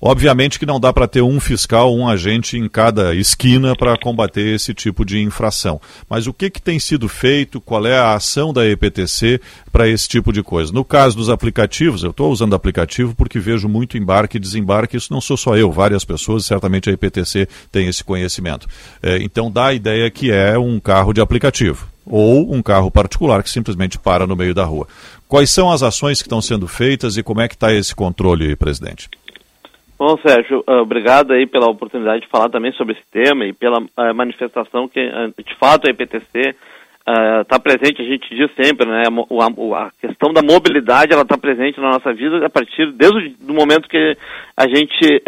Obviamente 0.07 0.59
que 0.59 0.67
não 0.67 0.79
dá 0.79 0.93
para 0.93 1.09
ter 1.09 1.23
um 1.23 1.41
fiscal, 1.41 1.97
um 1.97 2.07
agente 2.07 2.59
em 2.59 2.69
cada 2.69 3.15
esquina 3.15 3.75
para 3.75 3.97
combater 3.97 4.55
esse 4.55 4.75
tipo 4.75 5.03
de 5.03 5.19
infração. 5.19 5.81
Mas 6.11 6.27
o 6.27 6.33
que, 6.35 6.51
que 6.51 6.61
tem 6.61 6.79
sido 6.79 7.09
feito? 7.09 7.59
Qual 7.59 7.87
é 7.87 7.97
a 7.97 8.13
ação 8.13 8.53
da 8.53 8.67
EPTC 8.67 9.41
para 9.73 9.89
esse 9.89 10.07
tipo 10.07 10.31
de 10.31 10.43
coisa? 10.43 10.71
No 10.75 10.85
caso 10.85 11.17
dos 11.17 11.31
aplicativos, 11.31 12.03
eu 12.03 12.11
estou 12.11 12.31
usando 12.31 12.55
aplicativo 12.55 13.15
porque 13.15 13.39
vejo 13.39 13.67
muito 13.67 13.97
embarque 13.97 14.37
e 14.37 14.41
desembarque. 14.41 14.99
Isso 14.99 15.11
não 15.11 15.23
sou 15.23 15.39
só 15.39 15.57
eu, 15.57 15.73
várias 15.73 16.05
pessoas, 16.05 16.45
certamente 16.45 16.91
a 16.91 16.93
EPTC 16.93 17.49
tem 17.73 17.89
esse 17.89 18.05
conhecimento. 18.05 18.69
É, 19.03 19.17
então 19.23 19.51
dá 19.51 19.69
a 19.69 19.75
ideia 19.75 20.11
que 20.11 20.31
é 20.31 20.59
um 20.59 20.79
carro 20.79 21.15
de 21.15 21.23
aplicativo 21.23 21.89
ou 22.05 22.55
um 22.55 22.63
carro 22.63 22.91
particular 22.91 23.43
que 23.43 23.49
simplesmente 23.49 23.99
para 23.99 24.27
no 24.27 24.37
meio 24.37 24.53
da 24.53 24.67
rua. 24.67 24.87
Quais 25.27 25.51
são 25.51 25.73
as 25.73 25.83
ações 25.83 26.21
que 26.21 26.27
estão 26.27 26.43
sendo 26.43 26.69
feitas 26.69 27.17
e 27.17 27.23
como 27.23 27.41
é 27.41 27.49
que 27.49 27.55
está 27.55 27.73
esse 27.73 27.95
controle, 27.95 28.55
presidente? 28.55 29.09
Bom, 29.97 30.19
Sérgio, 30.19 30.65
uh, 30.69 30.83
obrigado 30.83 31.33
aí 31.33 31.47
pela 31.47 31.71
oportunidade 31.71 32.23
de 32.23 32.29
falar 32.29 32.49
também 32.49 32.73
sobre 32.73 32.95
esse 32.95 33.05
tema 33.13 33.47
e 33.47 33.53
pela 33.53 33.79
uh, 33.79 34.15
manifestação 34.15 34.89
que, 34.89 35.01
uh, 35.01 35.33
de 35.43 35.55
fato, 35.57 35.87
a 35.87 35.91
EPTC 35.91 36.55
está 37.43 37.61
presente, 37.61 38.01
a 38.01 38.05
gente 38.07 38.35
diz 38.35 38.51
sempre, 38.57 38.89
né, 38.89 39.03
a, 39.05 39.85
a 39.85 39.91
questão 40.01 40.33
da 40.33 40.41
mobilidade, 40.41 41.13
ela 41.13 41.21
está 41.21 41.37
presente 41.37 41.79
na 41.79 41.91
nossa 41.91 42.15
vida 42.15 42.47
a 42.47 42.49
partir, 42.49 42.91
desde 42.93 43.37
o 43.47 43.53
momento 43.53 43.91
que 43.91 44.17
a 44.57 44.67
gente 44.67 45.23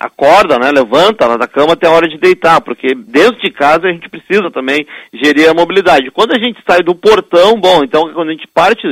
acorda, 0.00 0.58
né, 0.58 0.72
levanta 0.72 1.28
lá 1.28 1.36
da 1.36 1.46
cama 1.46 1.74
até 1.74 1.86
a 1.86 1.92
hora 1.92 2.08
de 2.08 2.18
deitar, 2.18 2.60
porque 2.60 2.92
dentro 2.92 3.40
de 3.40 3.52
casa 3.52 3.86
a 3.86 3.92
gente 3.92 4.08
precisa 4.08 4.50
também 4.50 4.84
gerir 5.14 5.48
a 5.48 5.54
mobilidade. 5.54 6.10
Quando 6.10 6.32
a 6.32 6.40
gente 6.40 6.58
sai 6.68 6.82
do 6.82 6.92
portão, 6.92 7.54
bom, 7.54 7.84
então 7.84 8.12
quando 8.12 8.30
a 8.30 8.32
gente 8.32 8.48
parte, 8.52 8.82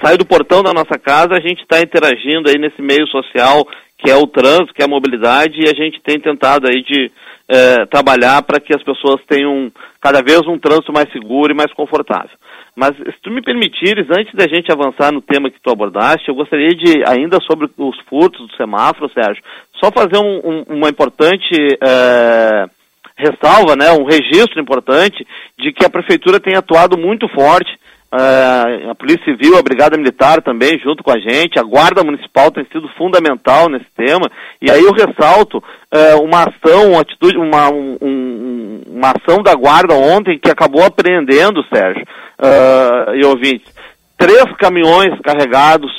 sai 0.00 0.16
do 0.16 0.24
portão 0.24 0.62
da 0.62 0.72
nossa 0.72 0.96
casa, 0.96 1.34
a 1.34 1.40
gente 1.40 1.60
está 1.60 1.80
interagindo 1.80 2.48
aí 2.48 2.56
nesse 2.56 2.80
meio 2.80 3.04
social 3.08 3.66
que 3.98 4.10
é 4.10 4.16
o 4.16 4.26
trânsito, 4.26 4.74
que 4.74 4.82
é 4.82 4.84
a 4.84 4.88
mobilidade, 4.88 5.54
e 5.58 5.68
a 5.68 5.74
gente 5.74 6.00
tem 6.02 6.20
tentado 6.20 6.66
aí 6.68 6.82
de 6.82 7.10
é, 7.48 7.86
trabalhar 7.86 8.42
para 8.42 8.60
que 8.60 8.74
as 8.74 8.82
pessoas 8.82 9.20
tenham 9.26 9.70
cada 10.00 10.20
vez 10.22 10.46
um 10.46 10.58
trânsito 10.58 10.92
mais 10.92 11.10
seguro 11.12 11.52
e 11.52 11.56
mais 11.56 11.72
confortável. 11.72 12.36
Mas 12.74 12.94
se 12.96 13.20
tu 13.22 13.30
me 13.30 13.40
permitires, 13.40 14.06
antes 14.10 14.34
da 14.34 14.46
gente 14.46 14.70
avançar 14.70 15.10
no 15.10 15.22
tema 15.22 15.50
que 15.50 15.60
tu 15.62 15.70
abordaste, 15.70 16.28
eu 16.28 16.34
gostaria 16.34 16.70
de, 16.70 17.02
ainda 17.08 17.38
sobre 17.40 17.70
os 17.78 17.98
furtos 18.08 18.46
do 18.46 18.56
semáforo, 18.56 19.10
Sérgio, 19.14 19.42
só 19.82 19.90
fazer 19.90 20.18
um, 20.18 20.40
um, 20.44 20.76
uma 20.76 20.88
importante 20.90 21.56
é, 21.82 22.66
ressalva, 23.16 23.74
né, 23.76 23.90
um 23.92 24.04
registro 24.04 24.60
importante 24.60 25.26
de 25.58 25.72
que 25.72 25.86
a 25.86 25.90
prefeitura 25.90 26.38
tem 26.38 26.54
atuado 26.54 26.98
muito 26.98 27.26
forte 27.28 27.70
a 28.90 28.94
Polícia 28.94 29.24
Civil, 29.24 29.58
a 29.58 29.62
Brigada 29.62 29.96
Militar 29.96 30.40
também, 30.42 30.78
junto 30.78 31.02
com 31.02 31.10
a 31.10 31.18
gente, 31.18 31.58
a 31.58 31.62
Guarda 31.62 32.04
Municipal 32.04 32.50
tem 32.50 32.64
sido 32.72 32.88
fundamental 32.96 33.68
nesse 33.68 33.86
tema, 33.96 34.30
e 34.60 34.70
aí 34.70 34.82
eu 34.82 34.92
ressalto 34.92 35.58
uh, 35.58 36.22
uma 36.22 36.44
ação, 36.44 36.92
uma 36.92 37.00
atitude, 37.00 37.36
uma, 37.36 37.68
um, 37.70 38.80
uma 38.86 39.12
ação 39.12 39.42
da 39.42 39.54
Guarda 39.54 39.94
ontem 39.94 40.38
que 40.38 40.50
acabou 40.50 40.84
apreendendo, 40.84 41.64
Sérgio, 41.72 42.02
uh, 42.40 43.14
e 43.14 43.24
ouvintes, 43.26 43.72
três 44.16 44.44
caminhões 44.58 45.18
carregados 45.20 45.92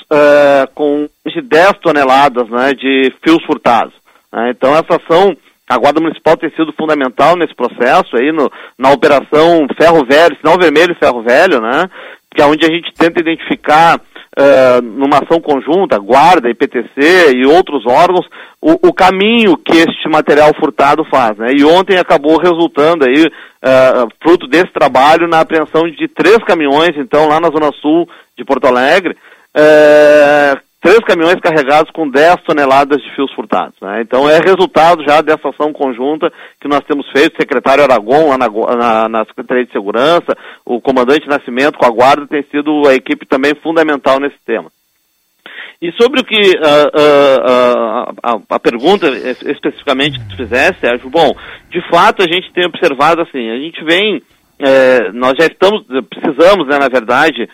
com 0.73 1.07
10 1.25 1.73
toneladas 1.83 2.49
né, 2.49 2.73
de 2.73 3.13
fios 3.23 3.43
furtados. 3.45 3.93
Né? 4.33 4.51
Então 4.51 4.71
essa 4.73 4.95
ação 4.95 5.35
a 5.69 5.77
Guarda 5.77 5.99
Municipal 5.99 6.37
tem 6.37 6.49
sido 6.51 6.71
fundamental 6.73 7.35
nesse 7.35 7.53
processo 7.53 8.15
aí, 8.15 8.31
no, 8.31 8.49
na 8.77 8.91
operação 8.91 9.67
Ferro 9.79 10.05
Velho, 10.05 10.37
Sinal 10.37 10.57
Vermelho 10.57 10.93
e 10.93 11.05
Ferro 11.05 11.21
Velho, 11.21 11.59
né? 11.59 11.89
Que 12.33 12.41
é 12.41 12.45
onde 12.45 12.65
a 12.65 12.69
gente 12.69 12.93
tenta 12.93 13.19
identificar 13.19 13.99
uh, 13.99 14.81
numa 14.81 15.17
ação 15.17 15.41
conjunta, 15.41 15.99
Guarda, 15.99 16.49
IPTC 16.49 17.35
e 17.35 17.45
outros 17.45 17.85
órgãos, 17.85 18.25
o, 18.61 18.87
o, 18.87 18.93
caminho 18.93 19.57
que 19.57 19.77
este 19.77 20.07
material 20.07 20.53
furtado 20.57 21.03
faz, 21.05 21.37
né? 21.37 21.51
E 21.57 21.65
ontem 21.65 21.97
acabou 21.97 22.37
resultando 22.37 23.05
aí, 23.05 23.25
uh, 23.25 24.07
fruto 24.21 24.47
desse 24.47 24.71
trabalho, 24.71 25.27
na 25.27 25.41
apreensão 25.41 25.83
de 25.83 26.07
três 26.07 26.37
caminhões, 26.45 26.95
então, 26.97 27.27
lá 27.27 27.39
na 27.39 27.49
Zona 27.49 27.71
Sul 27.81 28.07
de 28.37 28.45
Porto 28.45 28.67
Alegre, 28.67 29.17
uh, 29.55 30.66
três 30.87 30.99
caminhões 30.99 31.41
carregados 31.41 31.91
com 31.91 32.07
10 32.07 32.43
toneladas 32.45 33.01
de 33.01 33.13
fios 33.13 33.29
furtados. 33.33 33.75
Né? 33.81 34.01
Então 34.01 34.29
é 34.29 34.37
resultado 34.39 35.03
já 35.05 35.19
dessa 35.19 35.49
ação 35.49 35.73
conjunta 35.73 36.31
que 36.61 36.67
nós 36.69 36.79
temos 36.87 37.05
feito, 37.11 37.33
o 37.33 37.41
secretário 37.41 37.83
Aragon 37.83 38.29
lá 38.29 38.37
na, 38.37 38.47
na, 38.47 39.09
na, 39.09 39.25
Secretaria 39.25 39.65
de 39.65 39.71
Segurança, 39.73 40.33
o 40.65 40.79
comandante 40.79 41.27
Nascimento 41.27 41.77
com 41.77 41.85
a 41.85 41.89
Guarda 41.89 42.25
tem 42.25 42.41
sido 42.49 42.87
a 42.87 42.93
equipe 42.93 43.25
também 43.25 43.53
fundamental 43.61 44.17
nesse 44.17 44.37
tema. 44.45 44.71
E 45.81 45.91
sobre 46.01 46.21
o 46.21 46.23
que 46.23 46.39
uh, 46.39 46.87
uh, 46.95 47.39
uh, 47.43 48.15
a, 48.23 48.55
a, 48.55 48.59
pergunta 48.59 49.09
especificamente 49.09 50.17
que 50.19 50.29
tu 50.29 50.37
fizesse, 50.37 50.79
Sérgio, 50.79 51.09
bom, 51.09 51.35
de 51.69 51.81
fato 51.89 52.23
a 52.23 52.33
gente 52.33 52.51
tem 52.53 52.65
observado 52.65 53.21
assim, 53.21 53.49
a 53.49 53.57
gente 53.57 53.83
vem, 53.83 54.23
eh, 54.57 55.11
nós 55.13 55.33
já 55.37 55.45
estamos, 55.45 55.85
precisamos, 56.09 56.65
né, 56.67 56.79
na 56.79 56.87
verdade, 56.87 57.47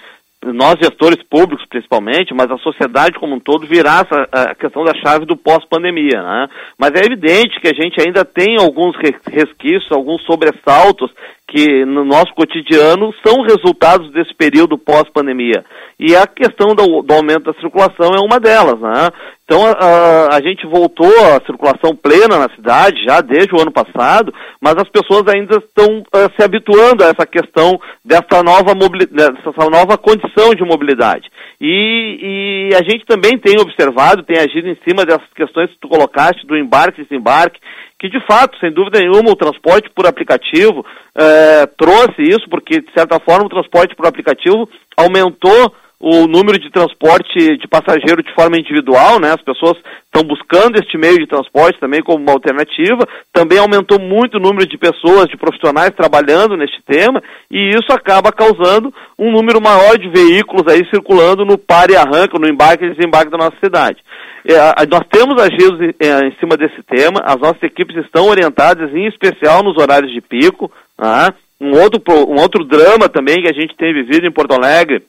nós 0.52 0.76
gestores 0.82 1.22
públicos 1.30 1.66
principalmente, 1.70 2.34
mas 2.34 2.50
a 2.52 2.58
sociedade 2.58 3.20
como 3.20 3.36
um 3.36 3.40
todo 3.40 3.68
virá 3.68 4.06
essa, 4.06 4.28
a 4.32 4.56
questão 4.56 4.84
da 4.84 4.94
chave 4.96 5.26
do 5.26 5.38
pós-pandemia, 5.38 6.22
né? 6.22 6.48
Mas 6.78 6.92
é 6.96 7.06
evidente 7.06 7.60
que 7.60 7.68
a 7.68 7.74
gente 7.74 8.02
ainda 8.02 8.26
tem 8.26 8.58
alguns 8.60 8.96
resquícios, 9.28 9.92
alguns 9.92 10.24
sobressaltos 10.26 11.12
que 11.48 11.86
no 11.86 12.04
nosso 12.04 12.34
cotidiano 12.34 13.14
são 13.26 13.44
resultados 13.44 14.12
desse 14.12 14.34
período 14.34 14.78
pós-pandemia. 14.78 15.64
E 16.00 16.16
a 16.16 16.26
questão 16.26 16.74
do, 16.74 17.02
do, 17.02 17.14
aumento 17.14 17.52
da 17.52 17.60
circulação 17.60 18.14
é 18.16 18.20
uma 18.20 18.40
delas, 18.40 18.80
né? 18.80 19.10
Então 19.46 19.62
a, 19.66 20.36
a, 20.36 20.42
gente 20.42 20.66
voltou 20.66 21.06
à 21.08 21.46
circulação 21.46 21.96
plena 21.96 22.40
na 22.40 22.50
cidade 22.56 23.04
já 23.04 23.22
desde 23.22 23.54
o 23.54 23.62
ano 23.62 23.72
passado, 23.72 24.34
mas 24.60 24.76
as 24.78 24.90
pessoas 24.90 25.28
ainda 25.28 25.58
estão 25.58 26.00
uh, 26.00 26.32
se 26.36 26.44
habituando 26.44 27.04
a 27.04 27.08
essa 27.08 27.26
questão 27.26 27.80
dessa 28.04 28.42
nova, 28.42 28.74
dessa 29.12 29.70
nova 29.70 29.98
condição 29.98 30.56
de 30.56 30.64
mobilidade. 30.64 31.30
E, 31.66 32.68
e, 32.70 32.76
a 32.76 32.84
gente 32.84 33.06
também 33.06 33.38
tem 33.38 33.58
observado, 33.58 34.22
tem 34.24 34.38
agido 34.38 34.68
em 34.68 34.78
cima 34.86 35.06
dessas 35.06 35.32
questões 35.34 35.70
que 35.70 35.80
tu 35.80 35.88
colocaste 35.88 36.46
do 36.46 36.58
embarque 36.58 37.00
e 37.00 37.06
desembarque, 37.06 37.58
que 37.98 38.10
de 38.10 38.20
fato, 38.28 38.60
sem 38.60 38.70
dúvida 38.70 39.00
nenhuma, 39.00 39.32
o 39.32 39.36
transporte 39.36 39.90
por 39.96 40.06
aplicativo 40.06 40.86
é, 41.16 41.66
trouxe 41.78 42.22
isso, 42.22 42.50
porque 42.50 42.82
de 42.82 42.92
certa 42.92 43.18
forma 43.18 43.46
o 43.46 43.50
transporte 43.50 43.96
por 43.96 44.06
aplicativo 44.06 44.68
aumentou 44.98 45.74
o 46.06 46.28
número 46.28 46.60
de 46.60 46.70
transporte 46.70 47.56
de 47.56 47.66
passageiro 47.66 48.22
de 48.22 48.36
forma 48.36 48.58
individual, 48.58 49.22
né? 49.22 49.30
As 49.32 49.42
pessoas 49.42 49.78
estão 50.04 50.22
buscando 50.22 50.76
este 50.76 50.98
meio 50.98 51.18
de 51.18 51.26
transporte 51.26 51.80
também 51.80 52.04
como 52.04 52.22
uma 52.22 52.34
alternativa. 52.34 53.08
Também 53.32 53.58
aumentou 53.58 53.98
muito 54.02 54.36
o 54.36 54.40
número 54.42 54.68
de 54.68 54.78
pessoas, 54.78 55.30
de 55.30 55.38
profissionais 55.38 55.96
trabalhando 55.96 56.58
neste 56.58 56.84
tema, 56.84 57.24
e 57.50 57.70
isso 57.70 57.94
acaba 57.94 58.34
causando 58.34 58.94
um 59.18 59.32
número 59.32 59.62
maior 59.62 59.98
de 59.98 60.10
veículos 60.10 60.68
aí 60.68 60.86
circulando 60.94 61.46
no 61.46 61.58
pare 61.58 61.94
e 61.94 61.96
arranca, 61.96 62.38
no 62.38 62.50
embarque 62.50 62.84
e 62.84 62.94
desembarque 62.94 63.32
da 63.32 63.38
nossa 63.38 63.56
cidade. 63.64 64.04
É, 64.44 64.86
nós 64.88 65.08
temos 65.10 65.42
agido 65.42 65.86
em, 65.86 65.94
é, 66.02 66.28
em 66.28 66.36
cima 66.38 66.58
desse 66.58 66.84
tema, 66.84 67.22
as 67.24 67.38
nossas 67.38 67.64
equipes 67.64 67.96
estão 68.04 68.28
orientadas, 68.28 68.94
em 68.94 69.08
especial 69.08 69.64
nos 69.64 69.82
horários 69.82 70.12
de 70.12 70.20
pico. 70.20 70.70
Tá? 70.98 71.34
Um, 71.62 71.80
outro, 71.80 72.02
um 72.28 72.42
outro 72.42 72.66
drama 72.66 73.08
também 73.08 73.42
que 73.42 73.48
a 73.48 73.58
gente 73.58 73.74
tem 73.78 73.94
vivido 73.94 74.28
em 74.28 74.32
Porto 74.34 74.54
Alegre 74.54 75.02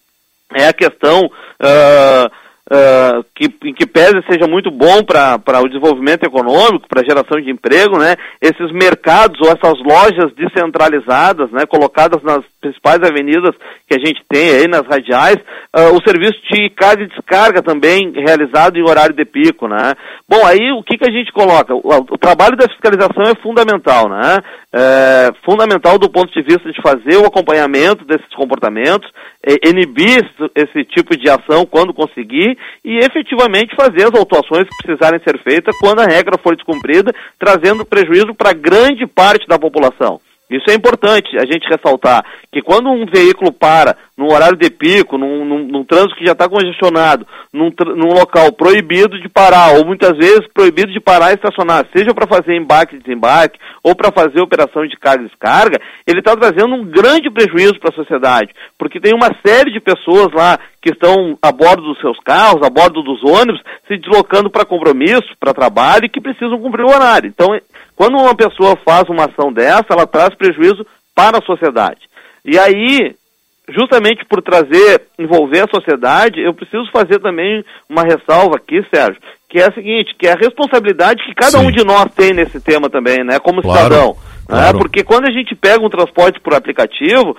é 0.54 0.68
a 0.68 0.72
questão 0.72 1.20
uh, 1.24 2.30
uh, 2.70 3.24
que, 3.34 3.46
em 3.68 3.74
que 3.74 3.86
pese 3.86 4.22
seja 4.30 4.46
muito 4.46 4.70
bom 4.70 5.02
para 5.02 5.60
o 5.60 5.68
desenvolvimento 5.68 6.24
econômico, 6.24 6.88
para 6.88 7.02
a 7.02 7.04
geração 7.04 7.40
de 7.40 7.50
emprego, 7.50 7.98
né? 7.98 8.16
Esses 8.40 8.72
mercados 8.72 9.38
ou 9.40 9.48
essas 9.48 9.78
lojas 9.82 10.32
descentralizadas, 10.34 11.50
né? 11.50 11.66
Colocadas 11.66 12.22
nas 12.22 12.44
principais 12.60 13.00
avenidas 13.02 13.54
que 13.88 13.94
a 13.94 14.04
gente 14.04 14.22
tem 14.28 14.50
aí 14.50 14.68
nas 14.68 14.86
radiais, 14.86 15.36
uh, 15.76 15.94
o 15.94 16.02
serviço 16.06 16.40
de 16.50 16.70
carga 16.70 17.02
e 17.02 17.08
descarga 17.08 17.62
também 17.62 18.12
realizado 18.14 18.76
em 18.76 18.88
horário 18.88 19.14
de 19.14 19.24
pico, 19.24 19.68
né? 19.68 19.92
Bom, 20.28 20.44
aí 20.46 20.72
o 20.72 20.82
que, 20.82 20.96
que 20.96 21.08
a 21.08 21.12
gente 21.12 21.32
coloca? 21.32 21.74
O, 21.74 21.80
o 21.80 22.18
trabalho 22.18 22.56
da 22.56 22.68
fiscalização 22.68 23.24
é 23.24 23.42
fundamental, 23.42 24.08
né? 24.08 24.38
É 24.76 25.30
fundamental 25.44 25.96
do 26.00 26.10
ponto 26.10 26.32
de 26.32 26.42
vista 26.42 26.68
de 26.72 26.82
fazer 26.82 27.16
o 27.22 27.26
acompanhamento 27.26 28.04
desses 28.04 28.28
comportamentos, 28.34 29.08
é, 29.46 29.68
inibir 29.68 30.28
esse, 30.52 30.84
tipo 30.86 31.16
de 31.16 31.30
ação 31.30 31.64
quando 31.64 31.94
conseguir 31.94 32.58
e 32.84 32.98
efetivamente 32.98 33.76
fazer 33.76 34.02
as 34.02 34.18
autuações 34.18 34.64
que 34.64 34.84
precisarem 34.84 35.20
ser 35.22 35.40
feitas 35.44 35.78
quando 35.78 36.00
a 36.00 36.06
regra 36.06 36.36
for 36.42 36.56
descumprida, 36.56 37.12
trazendo 37.38 37.86
prejuízo 37.86 38.34
para 38.34 38.52
grande 38.52 39.06
parte 39.06 39.46
da 39.46 39.60
população. 39.60 40.20
Isso 40.50 40.70
é 40.70 40.74
importante 40.74 41.36
a 41.38 41.46
gente 41.46 41.66
ressaltar, 41.68 42.22
que 42.52 42.60
quando 42.60 42.90
um 42.90 43.06
veículo 43.06 43.50
para 43.50 43.96
num 44.16 44.32
horário 44.32 44.56
de 44.56 44.70
pico, 44.70 45.16
num, 45.18 45.44
num, 45.44 45.66
num 45.66 45.84
trânsito 45.84 46.14
que 46.16 46.26
já 46.26 46.32
está 46.32 46.48
congestionado, 46.48 47.26
num, 47.52 47.72
num, 47.96 48.12
local 48.12 48.52
proibido 48.52 49.18
de 49.20 49.28
parar, 49.28 49.72
ou 49.76 49.86
muitas 49.86 50.16
vezes 50.16 50.46
proibido 50.52 50.92
de 50.92 51.00
parar 51.00 51.32
e 51.32 51.34
estacionar, 51.34 51.86
seja 51.96 52.14
para 52.14 52.28
fazer 52.28 52.54
embarque 52.54 52.94
e 52.94 52.98
desembarque, 52.98 53.58
ou 53.82 53.96
para 53.96 54.12
fazer 54.12 54.40
operação 54.40 54.86
de 54.86 54.96
carga 54.98 55.24
e 55.24 55.28
descarga, 55.28 55.80
ele 56.06 56.20
está 56.20 56.36
trazendo 56.36 56.74
um 56.74 56.84
grande 56.84 57.30
prejuízo 57.30 57.80
para 57.80 57.90
a 57.90 57.96
sociedade, 57.96 58.52
porque 58.78 59.00
tem 59.00 59.14
uma 59.14 59.30
série 59.44 59.72
de 59.72 59.80
pessoas 59.80 60.28
lá 60.32 60.58
que 60.80 60.90
estão 60.90 61.38
a 61.40 61.50
bordo 61.50 61.82
dos 61.82 61.98
seus 62.00 62.18
carros, 62.20 62.62
a 62.62 62.68
bordo 62.68 63.02
dos 63.02 63.24
ônibus, 63.24 63.62
se 63.88 63.96
deslocando 63.96 64.50
para 64.50 64.66
compromisso, 64.66 65.34
para 65.40 65.54
trabalho 65.54 66.04
e 66.04 66.10
que 66.10 66.20
precisam 66.20 66.60
cumprir 66.60 66.84
o 66.84 66.94
horário. 66.94 67.26
Então, 67.26 67.48
quando 67.96 68.18
uma 68.18 68.34
pessoa 68.34 68.76
faz 68.84 69.04
uma 69.08 69.26
ação 69.26 69.52
dessa, 69.52 69.86
ela 69.90 70.06
traz 70.06 70.34
prejuízo 70.34 70.84
para 71.14 71.38
a 71.38 71.44
sociedade. 71.44 72.00
E 72.44 72.58
aí, 72.58 73.14
justamente 73.68 74.24
por 74.26 74.42
trazer, 74.42 75.02
envolver 75.18 75.60
a 75.60 75.74
sociedade, 75.74 76.40
eu 76.40 76.52
preciso 76.52 76.90
fazer 76.92 77.20
também 77.20 77.64
uma 77.88 78.02
ressalva 78.02 78.56
aqui, 78.56 78.84
Sérgio, 78.92 79.20
que 79.48 79.58
é 79.58 79.68
a 79.68 79.72
seguinte, 79.72 80.14
que 80.18 80.26
é 80.26 80.32
a 80.32 80.38
responsabilidade 80.38 81.24
que 81.24 81.34
cada 81.34 81.58
Sim. 81.58 81.66
um 81.66 81.70
de 81.70 81.84
nós 81.84 82.06
tem 82.14 82.32
nesse 82.34 82.60
tema 82.60 82.90
também, 82.90 83.24
né, 83.24 83.38
como 83.38 83.62
claro, 83.62 83.84
cidadão. 83.84 84.08
Né? 84.08 84.34
Claro. 84.46 84.76
Né? 84.76 84.82
Porque 84.82 85.04
quando 85.04 85.26
a 85.26 85.32
gente 85.32 85.54
pega 85.54 85.84
um 85.84 85.88
transporte 85.88 86.40
por 86.40 86.54
aplicativo, 86.54 87.36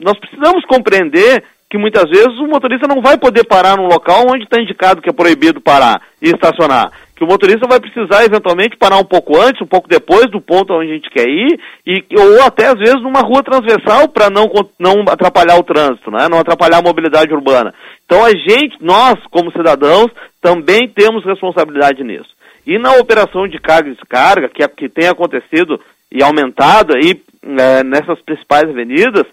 nós 0.00 0.18
precisamos 0.18 0.64
compreender 0.66 1.42
que 1.70 1.78
muitas 1.78 2.08
vezes 2.08 2.38
o 2.38 2.46
motorista 2.46 2.86
não 2.86 3.00
vai 3.00 3.16
poder 3.16 3.44
parar 3.44 3.76
num 3.76 3.86
local 3.86 4.26
onde 4.28 4.44
está 4.44 4.60
indicado 4.60 5.00
que 5.00 5.08
é 5.08 5.12
proibido 5.12 5.60
parar 5.60 6.00
e 6.20 6.28
estacionar 6.28 6.92
que 7.16 7.22
o 7.22 7.26
motorista 7.26 7.66
vai 7.68 7.78
precisar 7.78 8.24
eventualmente 8.24 8.76
parar 8.76 8.98
um 8.98 9.04
pouco 9.04 9.40
antes, 9.40 9.62
um 9.62 9.66
pouco 9.66 9.88
depois 9.88 10.26
do 10.30 10.40
ponto 10.40 10.72
onde 10.72 10.90
a 10.90 10.94
gente 10.94 11.10
quer 11.10 11.28
ir, 11.28 11.60
e, 11.86 12.04
ou 12.18 12.42
até 12.42 12.66
às 12.66 12.78
vezes 12.78 13.00
numa 13.02 13.20
rua 13.20 13.42
transversal 13.42 14.08
para 14.08 14.28
não, 14.28 14.50
não 14.78 15.02
atrapalhar 15.08 15.56
o 15.56 15.62
trânsito, 15.62 16.10
né? 16.10 16.28
não 16.28 16.38
atrapalhar 16.38 16.78
a 16.78 16.82
mobilidade 16.82 17.32
urbana. 17.32 17.72
Então 18.04 18.24
a 18.24 18.30
gente, 18.30 18.76
nós 18.80 19.14
como 19.30 19.52
cidadãos, 19.52 20.10
também 20.40 20.88
temos 20.88 21.24
responsabilidade 21.24 22.02
nisso. 22.02 22.34
E 22.66 22.78
na 22.78 22.96
operação 22.96 23.46
de 23.46 23.60
carga 23.60 23.90
e 23.90 23.94
descarga, 23.94 24.48
que, 24.48 24.62
é, 24.62 24.68
que 24.68 24.88
tem 24.88 25.06
acontecido 25.06 25.78
e 26.10 26.22
aumentado 26.22 26.94
aí 26.94 27.20
é, 27.42 27.84
nessas 27.84 28.20
principais 28.22 28.64
avenidas, 28.64 29.26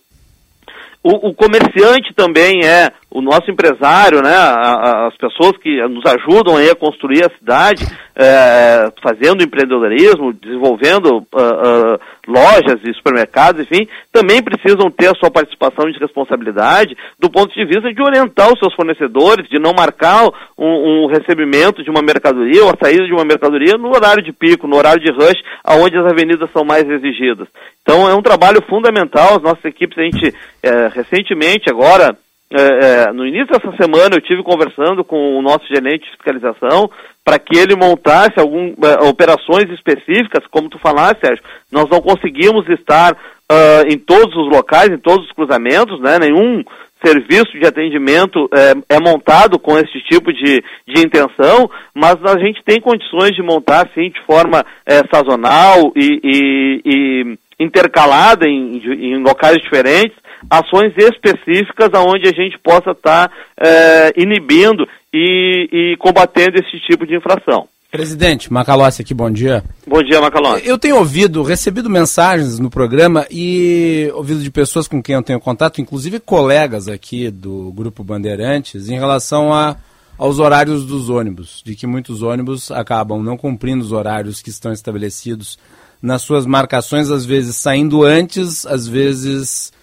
o, 1.04 1.30
o, 1.30 1.34
comerciante 1.34 2.14
também 2.14 2.64
é 2.64 2.92
o 3.12 3.22
nosso 3.22 3.51
empresário, 3.51 4.22
né? 4.22 4.34
As 4.34 5.16
pessoas 5.18 5.57
que 5.57 5.86
nos 5.88 6.03
ajudam 6.05 6.55
a 6.55 6.76
construir 6.76 7.26
a 7.26 7.38
cidade, 7.38 7.86
é, 8.16 8.88
fazendo 9.03 9.43
empreendedorismo, 9.43 10.32
desenvolvendo 10.34 11.18
uh, 11.18 11.20
uh, 11.20 11.99
lojas 12.26 12.80
e 12.86 12.93
supermercados, 12.93 13.62
enfim, 13.62 13.88
também 14.12 14.41
precisam 14.41 14.89
ter 14.89 15.07
a 15.07 15.16
sua 15.20 15.30
participação 15.30 15.91
de 15.91 15.99
responsabilidade 15.99 16.95
do 17.20 17.30
ponto 17.30 17.53
de 17.53 17.66
vista 17.66 17.93
de 17.93 18.01
orientar 18.01 18.47
os 18.47 18.59
seus 18.59 18.74
fornecedores, 18.76 19.49
de 19.49 19.59
não 19.59 19.74
marcar 19.74 20.26
um, 20.57 21.03
um 21.03 21.07
recebimento 21.07 21.84
de 21.84 21.89
uma 21.89 22.01
mercadoria 22.01 22.64
ou 22.64 22.70
a 22.70 22.78
saída 22.82 23.05
de 23.05 23.14
uma 23.14 23.26
mercadoria 23.26 23.78
no 23.78 23.89
horário 23.89 24.24
de 24.24 24.32
pico, 24.32 24.68
no 24.68 24.78
horário 24.78 25.03
de 25.03 25.12
rush, 25.12 25.41
aonde 25.64 25.97
as 25.97 26.05
avenidas 26.05 26.49
são 26.53 26.64
mais 26.64 26.88
exigidas. 26.89 27.47
Então 27.82 28.09
é 28.09 28.16
um 28.16 28.22
trabalho 28.22 28.62
fundamental, 28.70 29.36
as 29.36 29.43
nossas 29.43 29.66
equipes, 29.66 29.97
a 29.97 30.03
gente 30.03 30.34
é, 30.64 30.88
recentemente 30.93 31.70
agora 31.70 32.16
é, 32.54 33.08
é, 33.08 33.14
no 33.14 33.26
início 33.26 33.47
dessa 33.47 33.72
semana 33.82 34.16
eu 34.16 34.22
tive 34.22 34.43
conversando 34.43 35.04
com 35.04 35.38
o 35.38 35.41
nosso 35.41 35.66
gerente 35.68 36.04
de 36.04 36.12
fiscalização 36.12 36.89
para 37.24 37.39
que 37.39 37.58
ele 37.58 37.76
montasse 37.76 38.38
algumas 38.38 38.74
é, 38.84 39.08
operações 39.08 39.70
específicas, 39.72 40.45
como 40.52 40.70
tu 40.70 40.78
falaste, 40.80 41.22
Sérgio, 41.22 41.43
nós 41.72 41.86
não 41.89 42.02
conseguimos 42.02 42.68
estar 42.68 43.14
uh, 43.14 43.88
em 43.88 43.97
todos 43.97 44.36
os 44.36 44.49
locais, 44.49 44.89
em 44.89 44.97
todos 44.97 45.26
os 45.26 45.32
cruzamentos, 45.32 45.99
né, 46.02 46.18
nenhum 46.20 46.64
serviço 47.04 47.52
de 47.60 47.66
atendimento 47.66 48.49
é, 48.54 48.95
é 48.95 48.99
montado 48.99 49.58
com 49.58 49.78
esse 49.78 49.99
tipo 50.10 50.32
de, 50.34 50.64
de 50.88 51.02
intenção, 51.06 51.70
mas 51.95 52.16
a 52.24 52.38
gente 52.38 52.62
tem 52.64 52.80
condições 52.80 53.32
de 53.32 53.41
montar, 53.41 53.89
sim, 53.93 54.10
de 54.10 54.22
forma 54.26 54.64
é, 54.86 55.02
sazonal 55.12 55.91
e, 55.95 56.20
e, 56.24 56.82
e 56.86 57.38
intercalada 57.64 58.47
em, 58.47 58.78
em 58.78 59.24
locais 59.24 59.58
diferentes, 59.58 60.16
ações 60.50 60.94
específicas 60.98 61.89
aonde 61.94 62.28
a 62.28 62.32
gente 62.32 62.58
possa 62.60 62.92
estar 62.92 63.28
tá, 63.28 63.32
é, 63.60 64.14
inibindo 64.18 64.88
e, 65.14 65.70
e 65.72 65.98
combatendo 65.98 66.58
esse 66.58 66.80
tipo 66.86 67.06
de 67.06 67.16
infração. 67.16 67.68
Presidente, 67.92 68.52
Macalossi 68.52 69.02
aqui, 69.02 69.14
bom 69.14 69.30
dia. 69.30 69.66
Bom 69.86 70.02
dia, 70.02 70.22
Macalossi. 70.22 70.66
Eu 70.66 70.78
tenho 70.78 70.96
ouvido, 70.96 71.44
recebido 71.44 71.89
mensagens 71.89 72.58
no 72.58 72.70
programa 72.70 73.28
e 73.30 74.10
ouvido 74.14 74.42
de 74.42 74.50
pessoas 74.50 74.88
com 74.88 75.04
quem 75.04 75.16
eu 75.16 75.22
tenho 75.22 75.42
contato, 75.42 75.82
inclusive 75.82 76.18
colegas 76.22 76.88
aqui 76.88 77.30
do 77.30 77.70
Grupo 77.74 78.02
Bandeirantes, 78.02 78.88
em 78.88 78.98
relação 78.98 79.54
a, 79.54 79.76
aos 80.18 80.39
horários 80.39 80.86
dos 80.86 81.10
ônibus, 81.10 81.62
de 81.66 81.76
que 81.76 81.86
muitos 81.86 82.22
ônibus 82.22 82.72
acabam 82.72 83.22
não 83.22 83.36
cumprindo 83.36 83.84
os 83.84 83.92
horários 83.92 84.42
que 84.42 84.50
estão 84.50 84.72
estabelecidos 84.72 85.60
nas 86.02 86.22
suas 86.22 86.46
marcações, 86.46 87.12
às 87.12 87.26
vezes 87.26 87.58
saindo 87.58 88.06
antes, 88.06 88.66
às 88.66 88.88
vezes 88.88 89.74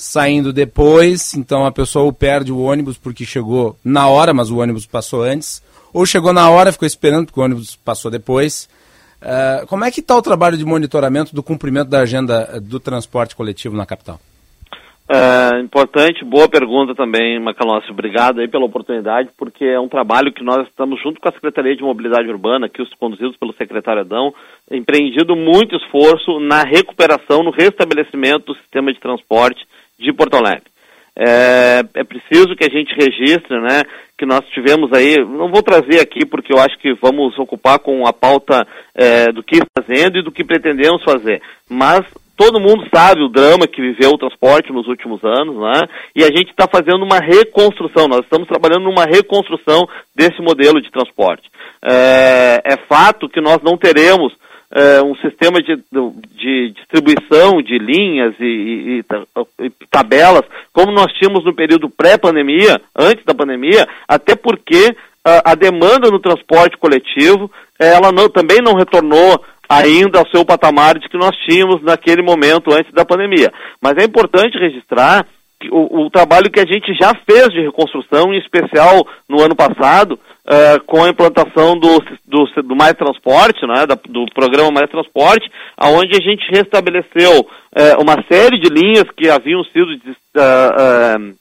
saindo 0.00 0.50
depois, 0.50 1.34
então 1.34 1.66
a 1.66 1.70
pessoa 1.70 2.10
perde 2.10 2.50
o 2.50 2.60
ônibus 2.60 2.96
porque 2.96 3.26
chegou 3.26 3.76
na 3.84 4.08
hora, 4.08 4.32
mas 4.32 4.50
o 4.50 4.58
ônibus 4.58 4.86
passou 4.86 5.22
antes, 5.22 5.62
ou 5.92 6.06
chegou 6.06 6.32
na 6.32 6.48
hora, 6.48 6.72
ficou 6.72 6.86
esperando 6.86 7.26
porque 7.26 7.38
o 7.38 7.44
ônibus 7.44 7.76
passou 7.76 8.10
depois. 8.10 8.66
Uh, 9.20 9.66
como 9.66 9.84
é 9.84 9.90
que 9.90 10.00
está 10.00 10.16
o 10.16 10.22
trabalho 10.22 10.56
de 10.56 10.64
monitoramento 10.64 11.34
do 11.34 11.42
cumprimento 11.42 11.88
da 11.88 12.00
agenda 12.00 12.48
eh, 12.54 12.60
do 12.60 12.80
transporte 12.80 13.36
coletivo 13.36 13.76
na 13.76 13.84
capital? 13.84 14.18
É, 15.12 15.60
importante, 15.60 16.24
boa 16.24 16.48
pergunta 16.48 16.94
também, 16.94 17.38
Macalossi. 17.40 17.90
Obrigado 17.90 18.40
aí 18.40 18.46
pela 18.46 18.64
oportunidade, 18.64 19.28
porque 19.36 19.64
é 19.64 19.78
um 19.78 19.88
trabalho 19.88 20.32
que 20.32 20.44
nós 20.44 20.66
estamos 20.68 21.02
junto 21.02 21.20
com 21.20 21.28
a 21.28 21.32
Secretaria 21.32 21.74
de 21.74 21.82
Mobilidade 21.82 22.28
Urbana, 22.28 22.68
que 22.68 22.80
os 22.80 22.94
conduzidos 22.94 23.36
pelo 23.36 23.52
secretário 23.54 24.02
Adão, 24.02 24.32
empreendido 24.70 25.34
muito 25.34 25.74
esforço 25.74 26.38
na 26.38 26.62
recuperação, 26.62 27.42
no 27.42 27.50
restabelecimento 27.50 28.46
do 28.46 28.54
sistema 28.60 28.92
de 28.92 29.00
transporte 29.00 29.66
de 30.00 30.12
Porto 30.12 30.36
Alegre. 30.36 30.70
É, 31.16 31.82
é, 31.94 32.04
preciso 32.04 32.56
que 32.56 32.64
a 32.64 32.70
gente 32.70 32.94
registre, 32.94 33.60
né, 33.60 33.82
que 34.16 34.24
nós 34.24 34.40
tivemos 34.54 34.92
aí, 34.92 35.18
não 35.18 35.50
vou 35.50 35.62
trazer 35.62 36.00
aqui 36.00 36.24
porque 36.24 36.52
eu 36.52 36.58
acho 36.58 36.78
que 36.78 36.94
vamos 36.94 37.38
ocupar 37.38 37.78
com 37.78 38.06
a 38.06 38.12
pauta 38.12 38.66
é, 38.94 39.26
do 39.32 39.42
que 39.42 39.60
fazendo 39.76 40.18
e 40.18 40.22
do 40.22 40.32
que 40.32 40.44
pretendemos 40.44 41.02
fazer, 41.02 41.42
mas 41.68 42.00
todo 42.36 42.60
mundo 42.60 42.88
sabe 42.94 43.22
o 43.22 43.28
drama 43.28 43.66
que 43.66 43.82
viveu 43.82 44.12
o 44.12 44.18
transporte 44.18 44.72
nos 44.72 44.86
últimos 44.86 45.22
anos, 45.24 45.56
né, 45.56 45.82
e 46.16 46.22
a 46.22 46.28
gente 46.28 46.50
está 46.50 46.66
fazendo 46.66 47.04
uma 47.04 47.18
reconstrução, 47.18 48.08
nós 48.08 48.20
estamos 48.20 48.48
trabalhando 48.48 48.84
numa 48.84 49.04
reconstrução 49.04 49.86
desse 50.16 50.40
modelo 50.40 50.80
de 50.80 50.90
transporte. 50.90 51.50
É, 51.84 52.62
é 52.64 52.76
fato 52.88 53.28
que 53.28 53.40
nós 53.40 53.58
não 53.62 53.76
teremos 53.76 54.32
é, 54.72 55.02
um 55.02 55.14
sistema 55.16 55.60
de, 55.60 55.76
de, 56.36 56.70
distribuição 56.70 57.60
de 57.60 57.76
linhas 57.78 58.34
e, 58.38 59.02
e, 59.02 59.04
e, 59.64 59.70
tabelas, 59.90 60.42
como 60.72 60.92
nós 60.92 61.12
tínhamos 61.14 61.44
no 61.44 61.54
período 61.54 61.90
pré-pandemia, 61.90 62.80
antes 62.96 63.24
da 63.24 63.34
pandemia, 63.34 63.86
até 64.06 64.36
porque 64.36 64.94
a, 65.24 65.52
a 65.52 65.54
demanda 65.54 66.10
no 66.10 66.20
transporte 66.20 66.76
coletivo, 66.76 67.50
ela 67.78 68.12
não, 68.12 68.28
também 68.28 68.58
não 68.62 68.74
retornou 68.74 69.42
ainda 69.68 70.18
ao 70.18 70.28
seu 70.28 70.44
patamar 70.44 70.98
de 70.98 71.08
que 71.08 71.16
nós 71.16 71.36
tínhamos 71.48 71.82
naquele 71.82 72.22
momento 72.22 72.72
antes 72.72 72.92
da 72.92 73.04
pandemia. 73.04 73.52
Mas 73.80 73.96
é 73.98 74.04
importante 74.04 74.58
registrar 74.58 75.26
o, 75.70 76.06
o, 76.06 76.10
trabalho 76.10 76.50
que 76.50 76.60
a 76.60 76.66
gente 76.66 76.92
já 76.94 77.12
fez 77.28 77.48
de 77.48 77.60
reconstrução, 77.60 78.32
em 78.32 78.38
especial 78.38 79.06
no 79.28 79.42
ano 79.42 79.54
passado, 79.54 80.18
uh, 80.46 80.84
com 80.86 81.04
a 81.04 81.08
implantação 81.08 81.78
do, 81.78 81.98
do, 82.26 82.62
do, 82.62 82.76
Mais 82.76 82.92
Transporte, 82.92 83.66
né, 83.66 83.86
da, 83.86 83.94
do 84.08 84.26
programa 84.34 84.70
Mais 84.70 84.90
Transporte, 84.90 85.50
aonde 85.76 86.16
a 86.16 86.20
gente 86.20 86.44
restabeleceu 86.50 87.40
uh, 87.40 88.02
uma 88.02 88.22
série 88.30 88.58
de 88.58 88.68
linhas 88.68 89.04
que 89.16 89.28
haviam 89.28 89.62
sido 89.64 89.92
uh, 89.92 91.34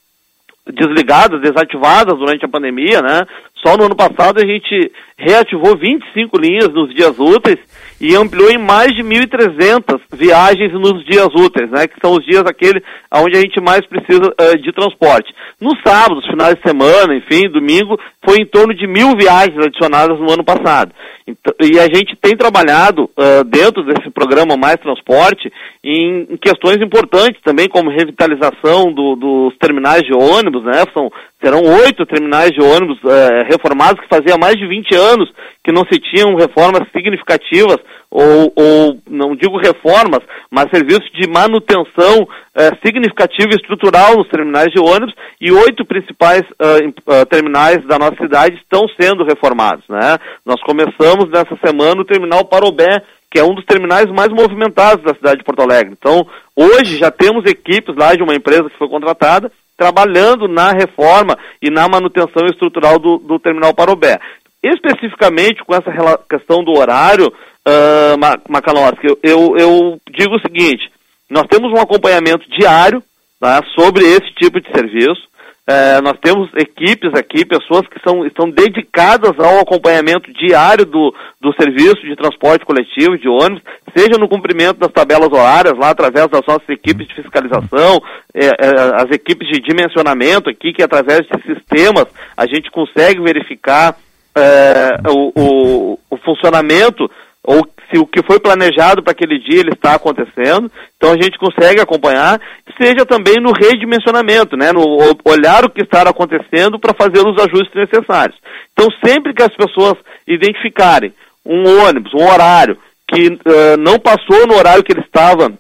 desligadas, 0.72 1.42
desativadas 1.42 2.18
durante 2.18 2.46
a 2.46 2.50
pandemia, 2.50 3.02
né? 3.02 3.26
Só 3.66 3.76
no 3.76 3.86
ano 3.86 3.96
passado 3.96 4.40
a 4.40 4.46
gente 4.46 4.92
reativou 5.18 5.76
25 5.76 6.38
linhas 6.40 6.70
nos 6.70 6.94
dias 6.94 7.18
úteis 7.20 7.60
e 8.00 8.16
ampliou 8.16 8.50
em 8.50 8.58
mais 8.58 8.94
de 8.96 9.04
1.300 9.04 10.00
viagens 10.14 10.72
nos 10.74 11.04
dias 11.06 11.28
úteis, 11.36 11.70
né, 11.70 11.88
que 11.88 12.00
são 12.02 12.14
os 12.14 12.26
dias 12.26 12.44
aquele 12.46 12.82
onde 13.14 13.38
a 13.38 13.42
gente 13.42 13.60
mais 13.62 13.86
precisa 13.86 14.24
uh, 14.30 14.58
de 14.62 14.72
transporte. 14.72 15.34
Nos 15.60 15.78
sábados, 15.86 16.26
finais 16.26 16.56
de 16.56 16.62
semana, 16.62 17.16
enfim, 17.16 17.50
domingo, 17.50 18.00
foi 18.24 18.38
em 18.38 18.46
torno 18.46 18.74
de 18.74 18.88
mil 18.88 19.16
viagens 19.18 19.58
adicionadas 19.58 20.20
no 20.20 20.32
ano 20.32 20.44
passado. 20.44 20.94
Então, 21.30 21.54
e 21.62 21.80
a 21.80 21.84
gente 21.84 22.16
tem 22.20 22.36
trabalhado 22.36 23.04
uh, 23.04 23.44
dentro 23.46 23.84
desse 23.84 24.10
programa 24.10 24.58
Mais 24.58 24.78
Transporte 24.78 25.52
em, 25.84 26.28
em, 26.30 26.38
questões 26.38 26.78
importantes 26.78 27.40
também, 27.44 27.68
como 27.70 27.92
revitalização 27.92 28.92
do, 28.92 29.16
dos 29.16 29.58
terminais 29.58 30.02
de 30.02 30.14
ônibus, 30.14 30.64
né, 30.64 30.84
são, 30.94 31.12
serão 31.44 31.62
oito 31.84 32.06
terminais 32.06 32.50
de 32.52 32.62
ônibus 32.62 32.98
uh, 33.04 33.46
reformados 33.48 34.02
que 34.02 34.10
fazia 34.10 34.38
mais 34.38 34.56
de 34.56 34.68
20 34.68 34.96
anos 34.96 35.30
que 35.64 35.72
não 35.72 35.84
se 35.86 36.00
tinham 36.00 36.36
reformas 36.36 36.90
significativas 36.92 37.78
ou, 38.12 38.52
ou 38.56 38.98
não 39.08 39.36
digo 39.36 39.58
reformas, 39.58 40.20
mas 40.50 40.70
serviços 40.72 41.10
de 41.14 41.30
manutenção 41.30 42.28
eh, 42.56 42.72
significativa 42.84 43.52
e 43.52 43.56
estrutural 43.56 44.18
nos 44.18 44.28
terminais 44.30 44.72
de 44.74 44.80
ônibus 44.80 45.14
e 45.40 45.52
oito 45.52 45.86
principais 45.86 46.42
uh, 46.42 47.26
terminais 47.28 47.86
da 47.86 48.00
nossa 48.00 48.16
cidade 48.16 48.58
estão 48.58 48.88
sendo 49.00 49.24
reformados. 49.24 49.84
Né? 49.88 50.18
Nós 50.44 50.60
começamos 50.64 51.30
nessa 51.30 51.56
semana 51.64 52.02
o 52.02 52.06
terminal 52.06 52.44
Parobé, 52.46 53.02
que 53.32 53.40
é 53.40 53.44
um 53.44 53.54
dos 53.54 53.66
terminais 53.66 54.08
mais 54.08 54.30
movimentados 54.30 55.04
da 55.04 55.14
cidade 55.14 55.38
de 55.38 55.44
Porto 55.44 55.62
Alegre. 55.62 55.94
Então, 55.98 56.26
hoje 56.56 56.98
já 56.98 57.12
temos 57.12 57.46
equipes 57.46 57.96
lá 57.96 58.16
de 58.16 58.24
uma 58.24 58.34
empresa 58.34 58.70
que 58.70 58.78
foi 58.78 58.90
contratada 58.90 59.52
trabalhando 59.78 60.48
na 60.48 60.72
reforma 60.72 61.38
e 61.62 61.70
na 61.70 61.88
manutenção 61.88 62.46
estrutural 62.48 63.00
do, 63.00 63.18
do 63.18 63.40
terminal 63.40 63.74
Parobé. 63.74 64.20
Especificamente 64.62 65.64
com 65.64 65.74
essa 65.74 65.90
questão 66.30 66.62
do 66.66 66.78
horário, 66.78 67.32
uh, 67.68 69.00
eu, 69.04 69.20
eu, 69.24 69.58
eu, 69.58 70.02
digo 70.12 70.36
o 70.36 70.42
seguinte, 70.42 70.92
nós 71.30 71.46
temos 71.50 71.72
um 71.72 71.82
acompanhamento 71.82 72.50
diário 72.50 73.04
tá, 73.40 73.62
sobre 73.76 74.04
esse 74.04 74.32
tipo 74.36 74.60
de 74.60 74.70
serviço, 74.72 75.30
é, 75.70 76.02
nós 76.02 76.18
temos 76.20 76.50
equipes 76.56 77.14
aqui, 77.14 77.46
pessoas 77.46 77.88
que 77.88 78.02
são, 78.04 78.26
estão 78.26 78.50
dedicadas 78.50 79.38
ao 79.38 79.60
acompanhamento 79.60 80.34
diário 80.34 80.84
do, 80.84 81.14
do 81.40 81.54
serviço 81.54 82.02
de 82.02 82.16
transporte 82.16 82.66
coletivo, 82.66 83.20
de 83.20 83.30
ônibus, 83.30 83.62
seja 83.96 84.18
no 84.18 84.28
cumprimento 84.28 84.80
das 84.80 84.92
tabelas 84.92 85.32
horárias, 85.32 85.78
lá 85.78 85.92
através 85.92 86.26
das 86.26 86.42
nossas 86.48 86.68
equipes 86.70 87.08
de 87.08 87.14
fiscalização, 87.14 88.02
é, 88.34 88.48
é, 88.48 88.52
as 88.96 89.12
equipes 89.12 89.48
de 89.48 89.62
dimensionamento 89.62 90.50
aqui, 90.50 90.74
que 90.74 90.82
através 90.82 91.22
de 91.28 91.40
sistemas 91.44 92.08
a 92.36 92.48
gente 92.48 92.72
consegue 92.72 93.22
verificar 93.22 93.96
é, 94.36 95.08
o, 95.08 95.32
o, 95.36 96.00
o 96.10 96.18
funcionamento 96.18 97.08
ou 97.44 97.66
se 97.90 97.98
o 97.98 98.06
que 98.06 98.22
foi 98.24 98.40
planejado 98.40 99.02
para 99.02 99.12
aquele 99.12 99.40
dia 99.40 99.60
ele 99.60 99.74
está 99.74 99.96
acontecendo, 99.96 100.72
então 100.96 101.12
a 101.12 101.22
gente 101.22 101.38
consegue 101.40 101.82
acompanhar, 101.82 102.40
seja 102.80 103.06
também 103.06 103.38
no 103.42 103.52
redimensionamento, 103.52 104.56
né, 104.56 104.72
no 104.72 104.84
olhar 105.26 105.66
o 105.66 105.70
que 105.70 105.82
está 105.82 106.04
acontecendo 106.04 106.78
para 106.80 106.94
fazer 106.94 107.26
os 107.26 107.36
ajustes 107.42 107.74
necessários. 107.74 108.38
Então 108.74 108.88
sempre 109.04 109.34
que 109.34 109.42
as 109.42 109.56
pessoas 109.56 109.96
identificarem 110.28 111.14
um 111.46 111.88
ônibus, 111.88 112.14
um 112.14 112.28
horário 112.30 112.78
que 113.08 113.28
uh, 113.28 113.78
não 113.80 113.98
passou 114.00 114.46
no 114.46 114.56
horário 114.56 114.84
que 114.84 114.92
ele 114.92 115.02
estava 115.02 115.52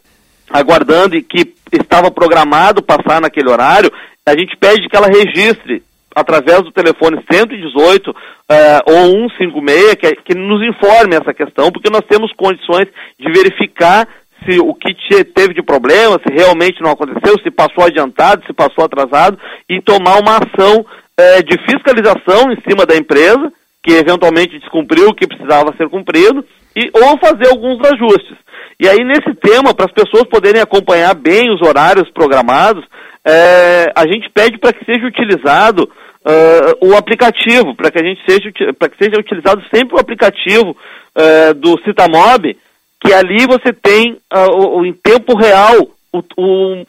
aguardando 0.52 1.16
e 1.16 1.24
que 1.24 1.54
estava 1.72 2.12
programado 2.12 2.84
passar 2.84 3.20
naquele 3.20 3.50
horário, 3.50 3.92
a 4.26 4.32
gente 4.32 4.56
pede 4.58 4.88
que 4.88 4.96
ela 4.96 5.08
registre 5.08 5.82
através 6.20 6.62
do 6.62 6.72
telefone 6.72 7.24
118 7.32 8.12
uh, 8.12 8.14
eh, 8.50 8.80
ou 8.86 9.30
156, 9.30 9.96
que, 9.96 10.16
que 10.26 10.36
nos 10.38 10.62
informe 10.68 11.16
essa 11.16 11.34
questão, 11.34 11.72
porque 11.72 11.90
nós 11.90 12.02
temos 12.08 12.32
condições 12.34 12.88
de 13.20 13.32
verificar 13.32 14.08
se 14.46 14.60
o 14.60 14.74
que 14.74 14.94
teve 15.26 15.54
de 15.54 15.64
problema, 15.64 16.20
se 16.26 16.34
realmente 16.34 16.82
não 16.82 16.92
aconteceu, 16.92 17.38
se 17.44 17.52
passou 17.52 17.86
adiantado, 17.86 18.46
se 18.46 18.54
passou 18.54 18.86
atrasado, 18.86 19.38
e 19.70 19.82
tomar 19.82 20.20
uma 20.20 20.38
ação 20.38 20.80
uh, 20.80 21.44
de 21.44 21.58
fiscalização 21.66 22.52
em 22.52 22.58
cima 22.68 22.86
da 22.86 22.96
empresa, 22.96 23.52
que 23.84 23.94
eventualmente 23.94 24.60
descumpriu 24.60 25.10
o 25.10 25.16
que 25.16 25.28
precisava 25.28 25.76
ser 25.78 25.90
cumprido, 25.90 26.44
e, 26.76 26.90
ou 26.94 27.18
fazer 27.20 27.48
alguns 27.50 27.80
ajustes. 27.92 28.38
E 28.80 28.88
aí, 28.88 29.04
nesse 29.04 29.34
tema, 29.36 29.74
para 29.74 29.88
as 29.88 29.92
pessoas 29.92 30.24
poderem 30.30 30.62
acompanhar 30.62 31.14
bem 31.14 31.52
os 31.52 31.62
horários 31.62 32.10
programados, 32.12 32.86
é, 33.28 33.92
a 33.96 34.08
gente 34.08 34.30
pede 34.34 34.58
para 34.58 34.72
que 34.72 34.86
seja 34.86 35.06
utilizado 35.06 35.90
uh, 36.26 36.88
o 36.88 36.96
aplicativo, 36.96 37.76
para 37.76 37.92
que 37.92 38.00
a 38.00 38.04
gente 38.04 38.22
seja 38.28 38.52
para 38.78 38.90
que 38.90 39.04
seja 39.04 39.20
utilizado 39.20 39.62
sempre 39.74 39.96
o 39.96 40.00
aplicativo 40.00 40.72
uh, 40.72 41.54
do 41.56 41.80
Citamob, 41.84 42.58
que 43.04 43.14
ali 43.14 43.46
você 43.48 43.72
tem 43.74 44.14
uh, 44.34 44.78
o, 44.78 44.86
em 44.86 44.94
tempo 44.94 45.38
real 45.38 45.88
o, 46.12 46.24
o, 46.38 46.84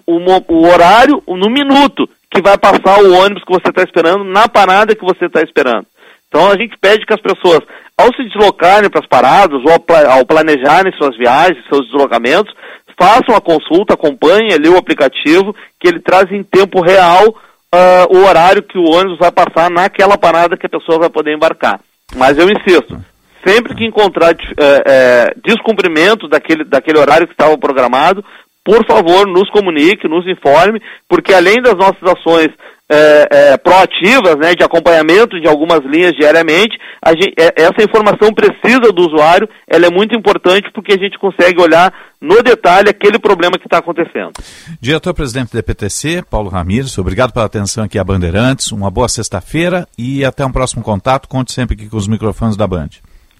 o, 0.49 0.67
horário 0.67 1.23
no 1.27 1.51
minuto 1.51 2.09
que 2.33 2.41
vai 2.41 2.57
passar 2.57 3.03
o 3.03 3.13
ônibus 3.13 3.45
que 3.45 3.53
você 3.53 3.69
está 3.69 3.83
esperando 3.83 4.25
na 4.25 4.49
parada 4.49 4.95
que 4.95 5.05
você 5.05 5.27
está 5.27 5.43
esperando. 5.43 5.87
Então 6.29 6.49
a 6.49 6.57
gente 6.57 6.77
pede 6.81 7.05
que 7.05 7.13
as 7.13 7.21
pessoas, 7.21 7.61
ao 7.99 8.07
se 8.15 8.23
deslocarem 8.25 8.89
para 8.89 9.01
as 9.01 9.07
paradas 9.07 9.61
ou 9.65 9.73
ao 10.09 10.25
planejarem 10.25 10.93
suas 10.97 11.17
viagens, 11.19 11.59
seus 11.69 11.87
deslocamentos, 11.87 12.55
façam 12.99 13.35
a 13.35 13.41
consulta, 13.41 13.95
acompanhem 13.95 14.53
ali 14.53 14.69
o 14.69 14.77
aplicativo, 14.77 15.55
que 15.79 15.89
ele 15.89 16.01
traz 16.01 16.31
em 16.31 16.43
tempo 16.45 16.81
real 16.81 17.35
uh, 17.75 18.17
o 18.17 18.27
horário 18.27 18.63
que 18.63 18.79
o 18.79 18.91
ônibus 18.91 19.19
vai 19.19 19.31
passar 19.31 19.71
naquela 19.71 20.19
parada 20.19 20.57
que 20.57 20.67
a 20.67 20.71
pessoa 20.71 20.99
vai 20.99 21.11
poder 21.11 21.35
embarcar. 21.35 21.81
Mas 22.17 22.37
eu 22.39 22.49
insisto, 22.49 23.01
sempre 23.47 23.75
que 23.75 23.85
encontrar 23.85 24.33
é, 24.33 24.83
é, 24.87 25.35
descumprimento 25.45 26.29
daquele, 26.29 26.65
daquele 26.65 26.99
horário 26.99 27.27
que 27.27 27.33
estava 27.33 27.57
programado, 27.57 28.25
por 28.65 28.85
favor, 28.87 29.27
nos 29.27 29.49
comunique, 29.51 30.09
nos 30.09 30.27
informe, 30.27 30.81
porque 31.09 31.33
além 31.33 31.57
das 31.63 31.75
nossas 31.75 32.03
ações 32.03 32.49
é, 32.91 33.29
é, 33.31 33.57
proativas, 33.57 34.37
né, 34.37 34.55
de 34.55 34.65
acompanhamento 34.65 35.41
de 35.41 35.47
algumas 35.47 35.81
linhas 35.85 36.13
diariamente, 36.13 36.77
gente, 37.19 37.35
é, 37.39 37.63
essa 37.63 37.83
informação 37.83 38.33
precisa 38.35 38.93
do 38.93 39.07
usuário, 39.07 39.49
ela 39.69 39.87
é 39.87 39.91
muito 39.91 40.17
importante 40.17 40.69
porque 40.75 40.93
a 40.93 40.99
gente 40.99 41.17
consegue 41.19 41.63
olhar 41.63 41.93
no 42.21 42.43
detalhe 42.43 42.91
aquele 42.91 43.19
problema 43.19 43.57
que 43.59 43.67
está 43.67 43.79
acontecendo. 43.79 44.33
Diretor-presidente 44.81 45.55
da 45.55 45.63
PTC, 45.63 46.23
Paulo 46.29 46.51
Ramires, 46.51 46.99
obrigado 46.99 47.33
pela 47.33 47.47
atenção 47.47 47.85
aqui 47.85 47.99
a 47.99 48.05
Bandeirantes, 48.05 48.73
uma 48.73 48.91
boa 48.91 49.09
sexta-feira 49.09 49.87
e 49.97 50.25
até 50.25 50.45
um 50.45 50.53
próximo 50.53 50.83
contato, 50.83 51.29
conte 51.29 51.53
sempre 51.53 51.75
aqui 51.75 51.89
com 51.89 51.97
os 51.97 52.09
microfones 52.09 52.57
da 52.57 52.67
Band. 52.67 52.89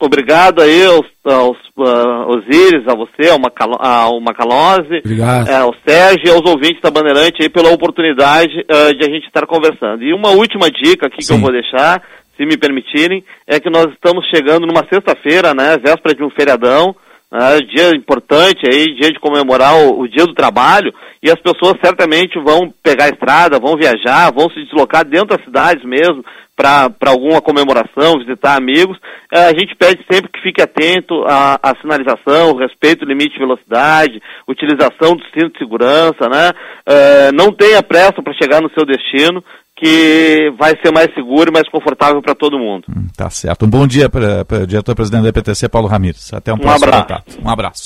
Obrigado 0.01 0.63
aí 0.63 0.83
aos, 0.87 1.07
aos 1.23 1.59
uh, 1.77 2.33
Osiris, 2.33 2.89
a 2.89 2.95
você, 2.95 3.29
ao, 3.31 3.39
Macalo, 3.39 3.77
ao 3.79 4.19
Macalose, 4.19 5.03
uh, 5.05 5.63
ao 5.63 5.75
Sérgio 5.87 6.27
e 6.27 6.31
aos 6.31 6.51
ouvintes 6.51 6.81
da 6.81 6.91
Bandeirante 6.91 7.43
aí 7.43 7.51
pela 7.51 7.71
oportunidade 7.71 8.61
uh, 8.61 8.97
de 8.97 9.05
a 9.05 9.13
gente 9.13 9.27
estar 9.27 9.47
conversando. 9.47 10.03
E 10.03 10.15
uma 10.15 10.31
última 10.31 10.71
dica 10.71 11.07
aqui 11.07 11.23
Sim. 11.23 11.35
que 11.35 11.39
eu 11.39 11.43
vou 11.43 11.53
deixar, 11.53 12.03
se 12.35 12.47
me 12.47 12.57
permitirem, 12.57 13.23
é 13.47 13.61
que 13.61 13.69
nós 13.69 13.89
estamos 13.93 14.25
chegando 14.35 14.67
numa 14.67 14.89
sexta-feira, 14.91 15.53
né, 15.53 15.77
véspera 15.77 16.15
de 16.15 16.25
um 16.25 16.31
feriadão, 16.31 16.97
né, 17.33 17.59
dia 17.61 17.91
importante 17.97 18.63
aí, 18.67 18.95
dia 18.95 19.11
de 19.11 19.21
comemorar 19.21 19.75
o, 19.77 20.01
o, 20.01 20.09
dia 20.09 20.27
do 20.27 20.35
trabalho, 20.35 20.93
e 21.23 21.31
as 21.31 21.41
pessoas 21.41 21.79
certamente 21.83 22.39
vão 22.41 22.73
pegar 22.83 23.05
a 23.05 23.11
estrada, 23.11 23.61
vão 23.61 23.77
viajar, 23.77 24.33
vão 24.33 24.51
se 24.51 24.65
deslocar 24.65 25.05
dentro 25.05 25.37
das 25.37 25.45
cidades 25.45 25.85
mesmo, 25.85 26.25
para 26.57 27.11
alguma 27.11 27.41
comemoração, 27.41 28.19
visitar 28.19 28.55
amigos, 28.57 28.99
eh, 29.33 29.47
a 29.47 29.59
gente 29.59 29.75
pede 29.77 30.05
sempre 30.11 30.31
que 30.31 30.43
fique 30.43 30.61
atento 30.61 31.25
à, 31.27 31.59
à 31.63 31.75
sinalização, 31.81 32.55
respeito 32.55 33.03
ao 33.03 33.09
limite 33.09 33.33
de 33.33 33.39
velocidade, 33.39 34.21
utilização 34.47 35.17
do 35.17 35.25
cinto 35.33 35.53
de 35.55 35.59
segurança, 35.59 36.29
né? 36.29 36.51
Uh, 36.87 37.33
não 37.33 37.51
tenha 37.51 37.83
pressa 37.83 38.23
para 38.23 38.35
chegar 38.35 38.61
no 38.61 38.71
seu 38.77 38.85
destino, 38.85 39.43
que 39.81 40.53
vai 40.59 40.77
ser 40.85 40.93
mais 40.93 41.13
seguro 41.15 41.51
e 41.51 41.53
mais 41.53 41.67
confortável 41.71 42.21
para 42.21 42.35
todo 42.35 42.59
mundo. 42.59 42.85
Hum, 42.89 43.07
tá 43.17 43.31
certo. 43.31 43.65
Um 43.65 43.71
bom 43.71 43.87
dia 43.87 44.11
para 44.11 44.45
o 44.63 44.67
diretor-presidente 44.67 45.23
da 45.23 45.29
EPTC, 45.31 45.71
Paulo 45.71 45.89
Ramires. 45.89 46.33
Até 46.35 46.53
um, 46.53 46.57
um 46.57 46.59
próximo 46.59 46.85
abraço. 46.85 47.03
contato. 47.03 47.39
Um 47.43 47.49
abraço. 47.49 47.85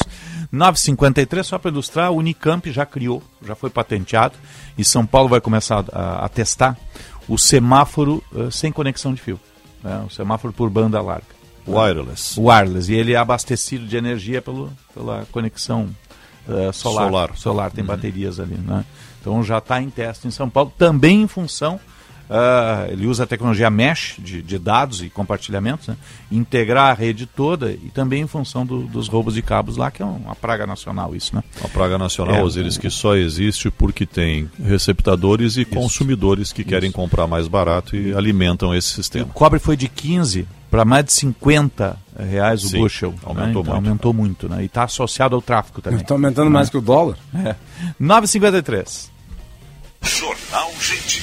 953, 0.50 1.46
só 1.46 1.58
para 1.58 1.70
ilustrar, 1.70 2.10
o 2.10 2.16
Unicamp 2.16 2.70
já 2.70 2.84
criou, 2.84 3.22
já 3.44 3.54
foi 3.54 3.70
patenteado, 3.70 4.34
e 4.76 4.84
São 4.84 5.06
Paulo 5.06 5.28
vai 5.28 5.40
começar 5.40 5.84
a, 5.92 6.24
a 6.24 6.28
testar 6.28 6.76
o 7.28 7.38
semáforo 7.38 8.22
uh, 8.32 8.50
sem 8.50 8.72
conexão 8.72 9.14
de 9.14 9.20
fio. 9.20 9.38
Né? 9.82 10.04
O 10.06 10.10
semáforo 10.10 10.52
por 10.52 10.68
banda 10.68 11.00
larga. 11.00 11.26
Wireless. 11.66 12.38
Wireless. 12.38 12.92
E 12.92 12.96
ele 12.96 13.12
é 13.12 13.16
abastecido 13.16 13.86
de 13.86 13.96
energia 13.96 14.42
pelo, 14.42 14.70
pela 14.92 15.26
conexão 15.30 15.88
uh, 16.46 16.72
solar. 16.72 17.06
Solar. 17.06 17.36
Solar, 17.36 17.70
tem 17.70 17.82
uhum. 17.82 17.88
baterias 17.88 18.38
ali. 18.40 18.54
Né? 18.54 18.84
Então 19.24 19.42
já 19.42 19.56
está 19.56 19.80
em 19.80 19.88
teste 19.88 20.28
em 20.28 20.30
São 20.30 20.50
Paulo, 20.50 20.70
também 20.76 21.22
em 21.22 21.26
função 21.26 21.80
Uh, 22.24 22.90
ele 22.90 23.06
usa 23.06 23.24
a 23.24 23.26
tecnologia 23.26 23.68
mesh 23.68 24.14
de, 24.18 24.40
de 24.40 24.58
dados 24.58 25.02
e 25.02 25.10
compartilhamentos, 25.10 25.88
né? 25.88 25.96
integrar 26.32 26.90
a 26.90 26.94
rede 26.94 27.26
toda 27.26 27.70
e 27.70 27.90
também 27.92 28.22
em 28.22 28.26
função 28.26 28.64
do, 28.64 28.84
dos 28.84 29.08
roubos 29.08 29.34
de 29.34 29.42
cabos 29.42 29.76
lá, 29.76 29.90
que 29.90 30.02
é 30.02 30.06
uma 30.06 30.34
praga 30.34 30.66
nacional 30.66 31.14
isso, 31.14 31.36
né? 31.36 31.44
Uma 31.60 31.68
praga 31.68 31.98
nacional, 31.98 32.36
é, 32.36 32.42
Osiris, 32.42 32.78
que 32.78 32.88
só 32.88 33.14
existe 33.14 33.70
porque 33.70 34.06
tem 34.06 34.50
receptadores 34.58 35.58
e 35.58 35.62
isso, 35.62 35.70
consumidores 35.70 36.50
que 36.50 36.64
querem 36.64 36.88
isso. 36.88 36.96
comprar 36.96 37.26
mais 37.26 37.46
barato 37.46 37.94
e 37.94 38.14
alimentam 38.14 38.74
esse 38.74 38.88
sistema. 38.88 39.26
O 39.26 39.28
cobre 39.28 39.58
foi 39.58 39.76
de 39.76 39.86
15 39.86 40.48
para 40.70 40.82
mais 40.84 41.04
de 41.04 41.12
50 41.12 41.96
reais 42.18 42.64
o 42.64 42.68
Sim, 42.68 42.78
bushel. 42.78 43.14
Aumentou 43.22 43.44
né? 43.44 43.50
então, 43.50 43.52
muito. 43.52 43.70
Aumentou 43.74 44.12
muito, 44.14 44.48
né? 44.48 44.62
E 44.62 44.66
está 44.66 44.84
associado 44.84 45.36
ao 45.36 45.42
tráfico 45.42 45.82
também. 45.82 46.00
Está 46.00 46.14
aumentando 46.16 46.50
mais 46.50 46.70
que 46.70 46.78
o 46.78 46.80
dólar. 46.80 47.18
É. 47.34 47.54
9,53. 48.00 49.13
Jornal 50.04 50.70
Gente. 50.80 51.22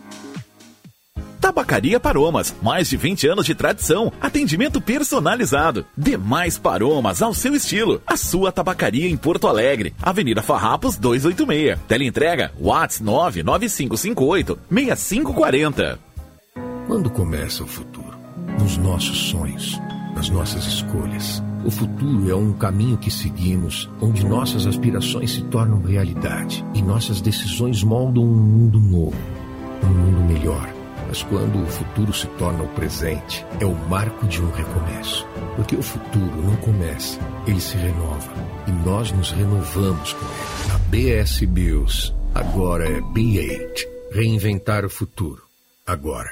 Tabacaria 1.51 1.99
Paromas, 1.99 2.55
mais 2.61 2.87
de 2.87 2.95
20 2.95 3.27
anos 3.27 3.45
de 3.45 3.53
tradição, 3.53 4.09
atendimento 4.21 4.79
personalizado. 4.79 5.85
Demais 5.97 6.57
Paromas 6.57 7.21
ao 7.21 7.33
seu 7.33 7.53
estilo. 7.53 8.01
A 8.07 8.15
sua 8.15 8.53
tabacaria 8.53 9.09
em 9.09 9.17
Porto 9.17 9.49
Alegre, 9.49 9.93
Avenida 10.01 10.41
Farrapos 10.41 10.95
286. 10.95 11.77
Teleentrega 11.89 12.53
Whats 12.57 13.01
99558 13.01 14.57
6540. 14.69 15.99
Quando 16.87 17.09
começa 17.09 17.65
o 17.65 17.67
futuro? 17.67 18.17
Nos 18.57 18.77
nossos 18.77 19.17
sonhos, 19.17 19.77
nas 20.15 20.29
nossas 20.29 20.65
escolhas. 20.65 21.43
O 21.65 21.69
futuro 21.69 22.31
é 22.31 22.35
um 22.35 22.53
caminho 22.53 22.97
que 22.97 23.11
seguimos, 23.11 23.89
onde 23.99 24.25
nossas 24.25 24.65
aspirações 24.65 25.31
se 25.31 25.41
tornam 25.43 25.81
realidade 25.81 26.65
e 26.73 26.81
nossas 26.81 27.19
decisões 27.19 27.83
moldam 27.83 28.23
um 28.23 28.37
mundo 28.37 28.79
novo, 28.79 29.17
um 29.83 29.89
mundo 29.89 30.33
melhor. 30.33 30.80
Mas 31.11 31.23
quando 31.23 31.61
o 31.61 31.67
futuro 31.67 32.13
se 32.13 32.25
torna 32.37 32.63
o 32.63 32.69
presente, 32.69 33.45
é 33.59 33.65
o 33.65 33.75
marco 33.89 34.25
de 34.27 34.41
um 34.41 34.49
recomeço. 34.49 35.27
Porque 35.57 35.75
o 35.75 35.83
futuro 35.83 36.41
não 36.41 36.55
começa, 36.55 37.19
ele 37.45 37.59
se 37.59 37.75
renova. 37.75 38.31
E 38.65 38.71
nós 38.71 39.11
nos 39.11 39.31
renovamos 39.31 40.13
com 40.13 40.25
ele. 40.25 40.73
A 40.73 40.77
BS 40.77 41.45
Bills 41.47 42.13
agora 42.33 42.87
é 42.87 43.01
B8. 43.01 43.89
Reinventar 44.13 44.85
o 44.85 44.89
futuro. 44.89 45.43
Agora. 45.85 46.31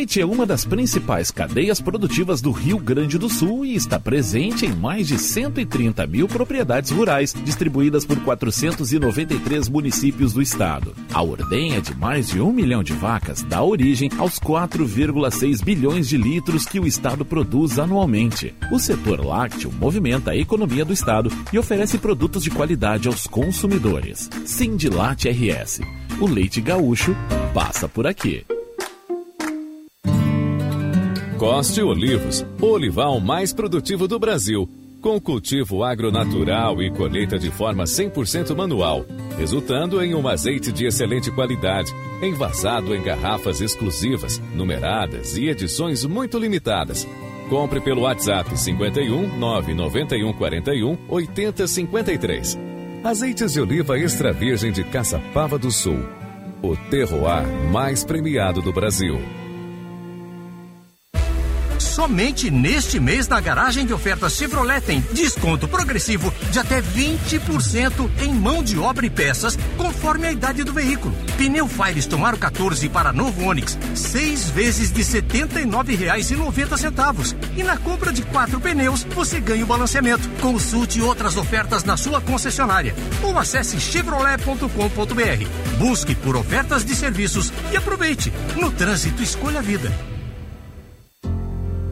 Leite 0.00 0.18
é 0.18 0.24
uma 0.24 0.46
das 0.46 0.64
principais 0.64 1.30
cadeias 1.30 1.78
produtivas 1.78 2.40
do 2.40 2.52
Rio 2.52 2.78
Grande 2.78 3.18
do 3.18 3.28
Sul 3.28 3.66
e 3.66 3.74
está 3.74 4.00
presente 4.00 4.64
em 4.64 4.74
mais 4.74 5.06
de 5.06 5.18
130 5.18 6.06
mil 6.06 6.26
propriedades 6.26 6.90
rurais, 6.90 7.34
distribuídas 7.44 8.06
por 8.06 8.18
493 8.20 9.68
municípios 9.68 10.32
do 10.32 10.40
estado. 10.40 10.94
A 11.12 11.22
ordenha 11.22 11.82
de 11.82 11.94
mais 11.94 12.30
de 12.30 12.40
um 12.40 12.50
milhão 12.50 12.82
de 12.82 12.94
vacas 12.94 13.42
dá 13.42 13.62
origem 13.62 14.08
aos 14.16 14.40
4,6 14.40 15.62
bilhões 15.62 16.08
de 16.08 16.16
litros 16.16 16.64
que 16.64 16.80
o 16.80 16.86
estado 16.86 17.22
produz 17.22 17.78
anualmente. 17.78 18.54
O 18.72 18.78
setor 18.78 19.22
lácteo 19.22 19.70
movimenta 19.70 20.30
a 20.30 20.36
economia 20.36 20.82
do 20.82 20.94
estado 20.94 21.30
e 21.52 21.58
oferece 21.58 21.98
produtos 21.98 22.42
de 22.42 22.50
qualidade 22.50 23.06
aos 23.06 23.26
consumidores. 23.26 24.30
Sindilate 24.46 25.28
RS. 25.28 25.82
O 26.18 26.26
leite 26.26 26.62
gaúcho 26.62 27.14
passa 27.52 27.86
por 27.86 28.06
aqui. 28.06 28.46
Coste 31.40 31.80
Olivos, 31.80 32.44
o 32.60 32.66
olival 32.66 33.18
mais 33.18 33.50
produtivo 33.50 34.06
do 34.06 34.18
Brasil, 34.18 34.68
com 35.00 35.18
cultivo 35.18 35.82
agronatural 35.82 36.82
e 36.82 36.90
colheita 36.90 37.38
de 37.38 37.50
forma 37.50 37.84
100% 37.84 38.54
manual, 38.54 39.06
resultando 39.38 40.04
em 40.04 40.14
um 40.14 40.28
azeite 40.28 40.70
de 40.70 40.84
excelente 40.84 41.30
qualidade, 41.30 41.94
envasado 42.20 42.94
em 42.94 43.02
garrafas 43.02 43.62
exclusivas, 43.62 44.38
numeradas 44.54 45.34
e 45.38 45.48
edições 45.48 46.04
muito 46.04 46.38
limitadas. 46.38 47.08
Compre 47.48 47.80
pelo 47.80 48.02
WhatsApp 48.02 48.54
51 48.54 49.38
991 49.38 50.34
41 50.34 50.98
80 51.08 51.66
53. 51.66 52.58
Azeites 53.02 53.54
de 53.54 53.62
oliva 53.62 53.98
extra 53.98 54.30
virgem 54.30 54.70
de 54.70 54.84
Caçapava 54.84 55.58
do 55.58 55.70
Sul. 55.70 56.04
O 56.62 56.76
terroir 56.90 57.48
mais 57.72 58.04
premiado 58.04 58.60
do 58.60 58.74
Brasil. 58.74 59.18
Somente 62.00 62.50
neste 62.50 62.98
mês 62.98 63.28
na 63.28 63.38
garagem 63.42 63.84
de 63.84 63.92
ofertas 63.92 64.32
Chevrolet 64.32 64.80
tem 64.80 65.02
desconto 65.12 65.68
progressivo 65.68 66.32
de 66.50 66.58
até 66.58 66.80
20% 66.80 68.10
em 68.22 68.32
mão 68.32 68.62
de 68.62 68.78
obra 68.78 69.04
e 69.04 69.10
peças, 69.10 69.58
conforme 69.76 70.26
a 70.26 70.32
idade 70.32 70.64
do 70.64 70.72
veículo. 70.72 71.14
Pneu 71.36 71.68
Firestone 71.68 72.24
Aro 72.24 72.38
14 72.38 72.88
para 72.88 73.12
novo 73.12 73.44
Onix, 73.44 73.78
seis 73.94 74.48
vezes 74.48 74.90
de 74.90 75.02
R$ 75.02 75.20
79,90. 75.20 77.36
E 77.54 77.62
na 77.62 77.76
compra 77.76 78.14
de 78.14 78.22
quatro 78.22 78.58
pneus, 78.58 79.04
você 79.04 79.38
ganha 79.38 79.62
o 79.62 79.66
balanceamento. 79.66 80.26
Consulte 80.40 81.02
outras 81.02 81.36
ofertas 81.36 81.84
na 81.84 81.98
sua 81.98 82.18
concessionária 82.18 82.94
ou 83.22 83.38
acesse 83.38 83.78
chevrolet.com.br. 83.78 85.76
Busque 85.76 86.14
por 86.14 86.34
ofertas 86.34 86.82
de 86.82 86.96
serviços 86.96 87.52
e 87.70 87.76
aproveite. 87.76 88.32
No 88.56 88.70
trânsito, 88.70 89.22
escolha 89.22 89.58
a 89.58 89.62
vida. 89.62 89.92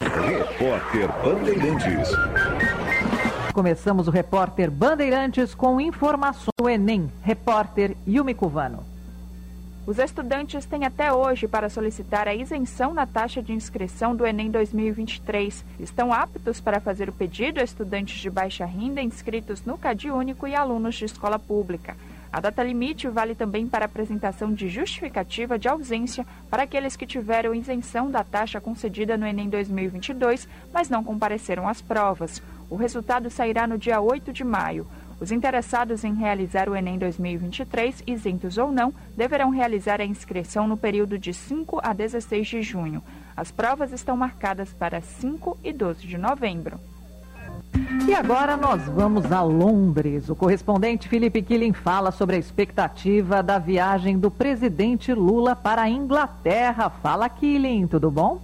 Repórter 0.01 1.07
Bandeirantes. 1.23 2.09
Começamos 3.53 4.07
o 4.07 4.11
repórter 4.11 4.71
Bandeirantes 4.71 5.53
com 5.53 5.79
informações 5.79 6.49
do 6.59 6.67
Enem. 6.67 7.11
Repórter 7.21 7.95
Yumi 8.07 8.33
Cuvano. 8.33 8.83
Os 9.85 9.99
estudantes 9.99 10.65
têm 10.65 10.85
até 10.85 11.13
hoje 11.13 11.47
para 11.47 11.69
solicitar 11.69 12.27
a 12.27 12.33
isenção 12.33 12.91
na 12.91 13.05
taxa 13.05 13.43
de 13.43 13.53
inscrição 13.53 14.15
do 14.15 14.25
Enem 14.25 14.49
2023. 14.49 15.63
Estão 15.79 16.11
aptos 16.11 16.59
para 16.59 16.79
fazer 16.79 17.07
o 17.09 17.13
pedido 17.13 17.59
estudantes 17.59 18.19
de 18.19 18.31
baixa 18.31 18.65
renda 18.65 19.01
inscritos 19.01 19.63
no 19.63 19.77
CAD 19.77 20.09
Único 20.09 20.47
e 20.47 20.55
alunos 20.55 20.95
de 20.95 21.05
escola 21.05 21.37
pública. 21.37 21.95
A 22.33 22.39
data 22.39 22.63
limite 22.63 23.07
vale 23.07 23.35
também 23.35 23.67
para 23.67 23.85
apresentação 23.85 24.51
de 24.51 24.67
justificativa 24.67 25.59
de 25.59 25.69
ausência 25.69 26.25
para 26.49 26.63
aqueles 26.63 26.95
que 26.95 27.05
tiveram 27.05 27.53
isenção 27.53 28.09
da 28.09 28.23
taxa 28.23 28.59
concedida 28.59 29.15
no 29.15 29.27
Enem 29.27 29.47
2022, 29.47 30.49
mas 30.73 30.89
não 30.89 31.03
compareceram 31.03 31.67
às 31.67 31.79
provas. 31.79 32.41
O 32.71 32.75
resultado 32.75 33.29
sairá 33.29 33.67
no 33.67 33.77
dia 33.77 34.01
8 34.01 34.33
de 34.33 34.43
maio. 34.43 34.87
Os 35.19 35.31
interessados 35.31 36.03
em 36.03 36.15
realizar 36.15 36.67
o 36.67 36.75
Enem 36.75 36.97
2023, 36.97 38.01
isentos 38.07 38.57
ou 38.57 38.71
não, 38.71 38.91
deverão 39.15 39.51
realizar 39.51 40.01
a 40.01 40.05
inscrição 40.05 40.67
no 40.67 40.75
período 40.75 41.19
de 41.19 41.35
5 41.35 41.81
a 41.83 41.93
16 41.93 42.47
de 42.47 42.63
junho. 42.63 43.03
As 43.37 43.51
provas 43.51 43.91
estão 43.91 44.17
marcadas 44.17 44.73
para 44.73 45.01
5 45.01 45.59
e 45.63 45.71
12 45.71 46.07
de 46.07 46.17
novembro. 46.17 46.79
E 48.07 48.13
agora 48.13 48.55
nós 48.55 48.83
vamos 48.83 49.31
a 49.31 49.41
Londres. 49.41 50.29
O 50.29 50.35
correspondente 50.35 51.07
Felipe 51.07 51.41
Killing 51.41 51.73
fala 51.73 52.11
sobre 52.11 52.35
a 52.35 52.39
expectativa 52.39 53.41
da 53.41 53.57
viagem 53.57 54.19
do 54.19 54.29
presidente 54.29 55.13
Lula 55.13 55.55
para 55.55 55.83
a 55.83 55.89
Inglaterra. 55.89 56.89
Fala, 56.89 57.27
Killing, 57.29 57.87
tudo 57.87 58.11
bom? 58.11 58.39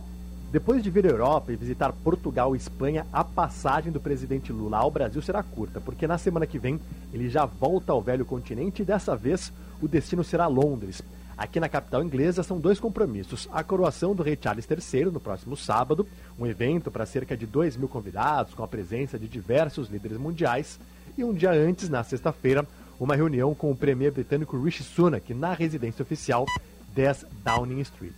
Depois 0.52 0.82
de 0.82 0.90
vir 0.90 1.06
à 1.06 1.10
Europa 1.10 1.52
e 1.52 1.56
visitar 1.56 1.94
Portugal 1.94 2.56
e 2.56 2.58
Espanha, 2.58 3.06
a 3.14 3.24
passagem 3.24 3.92
do 3.92 4.00
presidente 4.00 4.52
Lula 4.52 4.78
ao 4.78 4.90
Brasil 4.90 5.22
será 5.22 5.44
curta, 5.44 5.80
porque 5.80 6.08
na 6.08 6.18
semana 6.18 6.48
que 6.48 6.58
vem 6.58 6.80
ele 7.14 7.30
já 7.30 7.46
volta 7.46 7.92
ao 7.92 8.02
velho 8.02 8.26
continente 8.26 8.82
e 8.82 8.86
dessa 8.86 9.16
vez 9.16 9.54
o 9.80 9.88
destino 9.88 10.24
será 10.24 10.48
Londres. 10.48 11.04
Aqui 11.40 11.58
na 11.58 11.70
capital 11.70 12.04
inglesa 12.04 12.44
são 12.44 12.60
dois 12.60 12.82
compromissos: 12.82 13.48
a 13.54 13.64
coroação 13.64 14.14
do 14.14 14.22
rei 14.22 14.38
Charles 14.40 14.68
III 14.70 15.06
no 15.06 15.22
próximo 15.22 15.56
sábado, 15.56 16.06
um 16.38 16.46
evento 16.46 16.92
para 16.92 17.06
cerca 17.06 17.38
de 17.38 17.46
2 17.46 17.78
mil 17.78 17.88
convidados, 17.88 18.54
com 18.54 18.62
a 18.62 18.68
presença 18.68 19.18
de 19.18 19.26
diversos 19.26 19.88
líderes 19.88 20.18
mundiais, 20.18 20.78
e 21.18 21.24
um 21.24 21.34
dia 21.34 21.52
antes, 21.52 21.88
na 21.88 22.04
sexta-feira, 22.04 22.68
uma 23.00 23.16
reunião 23.16 23.56
com 23.56 23.72
o 23.72 23.76
premier 23.76 24.12
britânico 24.12 24.62
Rishi 24.62 24.84
Sunak 24.84 25.34
na 25.34 25.54
residência 25.54 26.04
oficial 26.04 26.46
10 26.94 27.26
Downing 27.46 27.80
Street. 27.80 28.16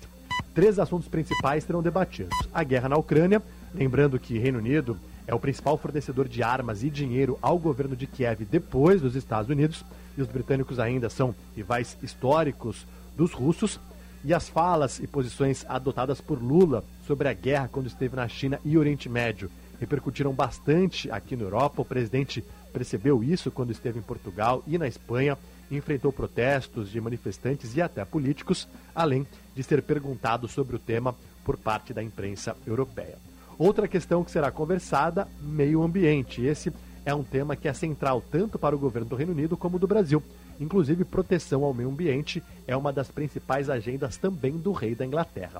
Três 0.55 0.79
assuntos 0.79 1.07
principais 1.07 1.63
serão 1.63 1.83
debatidos: 1.83 2.35
a 2.51 2.63
guerra 2.63 2.89
na 2.89 2.97
Ucrânia, 2.97 3.39
lembrando 3.71 4.19
que 4.19 4.39
Reino 4.39 4.57
Unido 4.57 4.97
é 5.27 5.35
o 5.35 5.39
principal 5.39 5.77
fornecedor 5.77 6.27
de 6.27 6.41
armas 6.41 6.81
e 6.83 6.89
dinheiro 6.89 7.37
ao 7.39 7.59
governo 7.59 7.95
de 7.95 8.07
Kiev 8.07 8.45
depois 8.49 8.99
dos 8.99 9.15
Estados 9.15 9.51
Unidos, 9.51 9.85
e 10.17 10.21
os 10.23 10.27
britânicos 10.27 10.79
ainda 10.79 11.07
são 11.07 11.35
rivais 11.55 11.95
históricos 12.01 12.83
dos 13.15 13.33
russos, 13.33 13.79
e 14.23 14.33
as 14.33 14.47
falas 14.47 14.99
e 14.99 15.07
posições 15.07 15.65
adotadas 15.67 16.21
por 16.21 16.41
Lula 16.41 16.83
sobre 17.07 17.27
a 17.27 17.33
guerra 17.33 17.69
quando 17.71 17.87
esteve 17.87 18.15
na 18.15 18.27
China 18.27 18.59
e 18.63 18.77
Oriente 18.77 19.09
Médio 19.09 19.49
repercutiram 19.81 20.31
bastante 20.31 21.11
aqui 21.11 21.35
na 21.35 21.43
Europa. 21.43 21.81
O 21.81 21.85
presidente 21.85 22.45
percebeu 22.71 23.23
isso 23.23 23.49
quando 23.49 23.71
esteve 23.71 23.97
em 23.97 24.03
Portugal 24.03 24.63
e 24.67 24.77
na 24.77 24.87
Espanha, 24.87 25.35
enfrentou 25.71 26.13
protestos 26.13 26.91
de 26.91 27.01
manifestantes 27.01 27.75
e 27.75 27.81
até 27.81 28.05
políticos, 28.05 28.67
além 28.93 29.25
de 29.55 29.63
ser 29.63 29.81
perguntado 29.81 30.47
sobre 30.47 30.75
o 30.75 30.79
tema 30.79 31.15
por 31.43 31.57
parte 31.57 31.93
da 31.93 32.03
imprensa 32.03 32.55
europeia. 32.67 33.17
Outra 33.57 33.87
questão 33.87 34.23
que 34.23 34.29
será 34.29 34.51
conversada, 34.51 35.27
meio 35.41 35.81
ambiente. 35.81 36.43
Esse 36.45 36.71
é 37.03 37.15
um 37.15 37.23
tema 37.23 37.55
que 37.55 37.67
é 37.67 37.73
central 37.73 38.21
tanto 38.31 38.59
para 38.59 38.75
o 38.75 38.79
governo 38.79 39.09
do 39.09 39.15
Reino 39.15 39.31
Unido 39.31 39.57
como 39.57 39.79
do 39.79 39.87
Brasil. 39.87 40.21
Inclusive, 40.61 41.03
proteção 41.03 41.63
ao 41.63 41.73
meio 41.73 41.89
ambiente 41.89 42.41
é 42.67 42.77
uma 42.77 42.93
das 42.93 43.09
principais 43.09 43.67
agendas 43.67 44.15
também 44.15 44.55
do 44.57 44.71
rei 44.71 44.93
da 44.93 45.03
Inglaterra. 45.03 45.59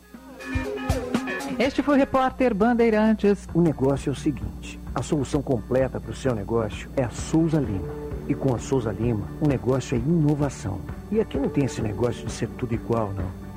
Este 1.58 1.82
foi 1.82 1.96
o 1.96 1.98
repórter 1.98 2.54
Bandeirantes. 2.54 3.50
O 3.54 3.62
negócio 3.62 4.10
é 4.10 4.14
o 4.14 4.16
seguinte: 4.16 4.80
a 4.94 5.02
solução 5.02 5.42
completa 5.42 6.00
para 6.00 6.12
o 6.12 6.16
seu 6.16 6.36
negócio 6.36 6.88
é 6.96 7.04
a 7.04 7.10
Souza 7.10 7.60
Lima. 7.60 7.90
E 8.28 8.36
com 8.36 8.54
a 8.54 8.60
Souza 8.60 8.92
Lima, 8.92 9.28
o 9.42 9.48
negócio 9.48 9.96
é 9.96 9.98
inovação. 9.98 10.80
E 11.12 11.20
aqui 11.20 11.38
não 11.38 11.50
tem 11.50 11.66
esse 11.66 11.82
negócio 11.82 12.26
de 12.26 12.32
ser 12.32 12.48
tudo 12.50 12.74
igual, 12.74 13.12
não. 13.14 13.41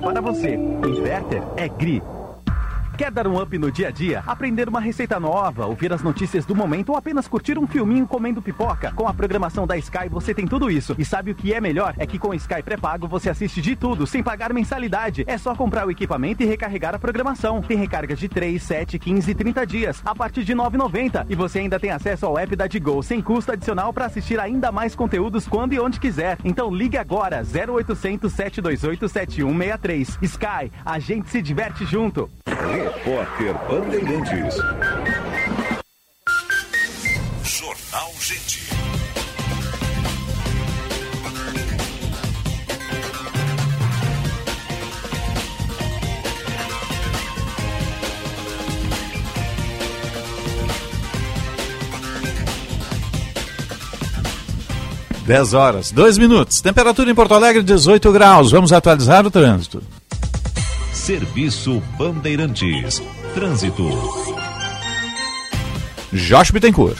para 0.00 0.20
você. 0.20 0.54
Inverter 0.54 1.42
é 1.56 1.68
GRI. 1.68 2.02
Quer 2.98 3.12
dar 3.12 3.28
um 3.28 3.40
up 3.40 3.56
no 3.56 3.70
dia 3.70 3.86
a 3.86 3.90
dia? 3.92 4.24
Aprender 4.26 4.68
uma 4.68 4.80
receita 4.80 5.20
nova, 5.20 5.66
ouvir 5.66 5.92
as 5.92 6.02
notícias 6.02 6.44
do 6.44 6.52
momento 6.52 6.88
ou 6.88 6.96
apenas 6.96 7.28
curtir 7.28 7.56
um 7.56 7.64
filminho 7.64 8.08
comendo 8.08 8.42
pipoca? 8.42 8.90
Com 8.90 9.06
a 9.06 9.14
programação 9.14 9.68
da 9.68 9.76
Sky 9.76 10.08
você 10.10 10.34
tem 10.34 10.48
tudo 10.48 10.68
isso. 10.68 10.96
E 10.98 11.04
sabe 11.04 11.30
o 11.30 11.34
que 11.36 11.54
é 11.54 11.60
melhor? 11.60 11.94
É 11.96 12.04
que 12.04 12.18
com 12.18 12.34
Sky 12.34 12.60
pré-pago 12.60 13.06
você 13.06 13.30
assiste 13.30 13.62
de 13.62 13.76
tudo, 13.76 14.04
sem 14.04 14.20
pagar 14.20 14.52
mensalidade. 14.52 15.22
É 15.28 15.38
só 15.38 15.54
comprar 15.54 15.86
o 15.86 15.92
equipamento 15.92 16.42
e 16.42 16.46
recarregar 16.46 16.92
a 16.92 16.98
programação. 16.98 17.62
Tem 17.62 17.76
recargas 17.76 18.18
de 18.18 18.28
3, 18.28 18.60
7, 18.60 18.98
15 18.98 19.30
e 19.30 19.34
30 19.34 19.64
dias, 19.64 20.02
a 20.04 20.12
partir 20.12 20.42
de 20.42 20.52
R$ 20.52 20.58
9,90. 20.58 21.26
E 21.28 21.36
você 21.36 21.60
ainda 21.60 21.78
tem 21.78 21.92
acesso 21.92 22.26
ao 22.26 22.36
app 22.36 22.56
da 22.56 22.66
Digo, 22.66 23.00
sem 23.04 23.22
custo 23.22 23.52
adicional 23.52 23.92
para 23.92 24.06
assistir 24.06 24.40
ainda 24.40 24.72
mais 24.72 24.96
conteúdos 24.96 25.46
quando 25.46 25.72
e 25.72 25.78
onde 25.78 26.00
quiser. 26.00 26.36
Então 26.44 26.74
ligue 26.74 26.98
agora, 26.98 27.44
0800 27.44 28.32
728 28.32 29.08
7163. 29.08 30.18
Sky, 30.20 30.72
a 30.84 30.98
gente 30.98 31.30
se 31.30 31.40
diverte 31.40 31.84
junto. 31.84 32.28
Repórter 32.88 33.54
Bandeirantes. 33.68 34.56
Jornal 37.44 38.10
Gente. 38.18 38.68
Dez 55.26 55.52
horas, 55.52 55.92
dois 55.92 56.16
minutos. 56.16 56.62
Temperatura 56.62 57.10
em 57.10 57.14
Porto 57.14 57.34
Alegre, 57.34 57.62
18 57.62 58.10
graus. 58.12 58.50
Vamos 58.50 58.72
atualizar 58.72 59.26
o 59.26 59.30
trânsito. 59.30 59.82
Serviço 61.08 61.80
Bandeirantes. 61.96 63.00
Trânsito. 63.32 63.82
Josh 66.12 66.50
Bittencourt. 66.50 66.98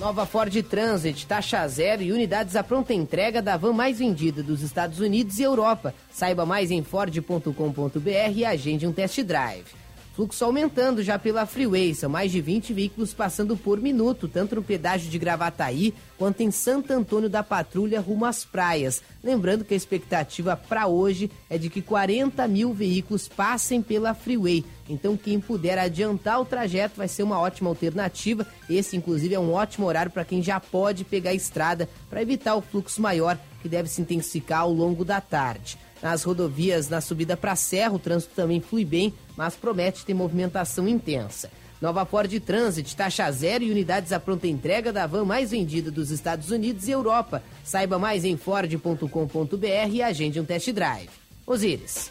Nova 0.00 0.24
Ford 0.24 0.62
Transit, 0.62 1.26
taxa 1.26 1.68
zero 1.68 2.00
e 2.00 2.12
unidades 2.12 2.56
à 2.56 2.64
pronta 2.64 2.94
entrega 2.94 3.42
da 3.42 3.58
van 3.58 3.74
mais 3.74 3.98
vendida 3.98 4.42
dos 4.42 4.62
Estados 4.62 5.00
Unidos 5.00 5.38
e 5.38 5.42
Europa. 5.42 5.94
Saiba 6.10 6.46
mais 6.46 6.70
em 6.70 6.82
ford.com.br 6.82 8.32
e 8.34 8.42
agende 8.42 8.86
um 8.86 8.92
test 8.92 9.22
drive. 9.22 9.81
Fluxo 10.14 10.44
aumentando 10.44 11.02
já 11.02 11.18
pela 11.18 11.46
Freeway, 11.46 11.94
são 11.94 12.10
mais 12.10 12.30
de 12.30 12.38
20 12.38 12.74
veículos 12.74 13.14
passando 13.14 13.56
por 13.56 13.80
minuto, 13.80 14.28
tanto 14.28 14.54
no 14.56 14.62
pedágio 14.62 15.10
de 15.10 15.18
Gravataí 15.18 15.94
quanto 16.18 16.42
em 16.42 16.50
Santo 16.50 16.92
Antônio 16.92 17.30
da 17.30 17.42
Patrulha 17.42 17.98
rumo 17.98 18.26
às 18.26 18.44
praias. 18.44 19.02
Lembrando 19.24 19.64
que 19.64 19.72
a 19.72 19.76
expectativa 19.76 20.54
para 20.54 20.86
hoje 20.86 21.30
é 21.48 21.56
de 21.56 21.70
que 21.70 21.80
40 21.80 22.46
mil 22.46 22.74
veículos 22.74 23.26
passem 23.26 23.80
pela 23.80 24.12
Freeway. 24.12 24.62
Então, 24.92 25.16
quem 25.16 25.40
puder 25.40 25.78
adiantar 25.78 26.40
o 26.40 26.44
trajeto 26.44 26.96
vai 26.96 27.08
ser 27.08 27.22
uma 27.22 27.40
ótima 27.40 27.70
alternativa. 27.70 28.46
Esse, 28.68 28.96
inclusive, 28.96 29.34
é 29.34 29.40
um 29.40 29.52
ótimo 29.52 29.86
horário 29.86 30.12
para 30.12 30.24
quem 30.24 30.42
já 30.42 30.60
pode 30.60 31.04
pegar 31.04 31.30
a 31.30 31.34
estrada 31.34 31.88
para 32.10 32.20
evitar 32.20 32.54
o 32.54 32.60
fluxo 32.60 33.00
maior 33.00 33.38
que 33.62 33.68
deve 33.68 33.88
se 33.88 34.02
intensificar 34.02 34.60
ao 34.60 34.72
longo 34.72 35.04
da 35.04 35.20
tarde. 35.20 35.78
Nas 36.02 36.24
rodovias, 36.24 36.88
na 36.88 37.00
subida 37.00 37.36
para 37.36 37.56
Serra, 37.56 37.94
o 37.94 37.98
trânsito 37.98 38.34
também 38.34 38.60
flui 38.60 38.84
bem, 38.84 39.14
mas 39.36 39.54
promete 39.54 40.04
ter 40.04 40.14
movimentação 40.14 40.86
intensa. 40.86 41.48
Nova 41.80 42.04
Ford 42.04 42.32
Transit, 42.40 42.94
taxa 42.94 43.30
zero 43.30 43.64
e 43.64 43.70
unidades 43.70 44.12
à 44.12 44.20
pronta 44.20 44.46
entrega 44.46 44.92
da 44.92 45.06
van 45.06 45.24
mais 45.24 45.50
vendida 45.50 45.90
dos 45.90 46.10
Estados 46.10 46.50
Unidos 46.50 46.86
e 46.86 46.90
Europa. 46.90 47.42
Saiba 47.64 47.98
mais 47.98 48.24
em 48.24 48.36
ford.com.br 48.36 49.90
e 49.90 50.02
agende 50.02 50.38
um 50.38 50.44
test 50.44 50.70
drive. 50.70 51.10
Osíris. 51.46 52.10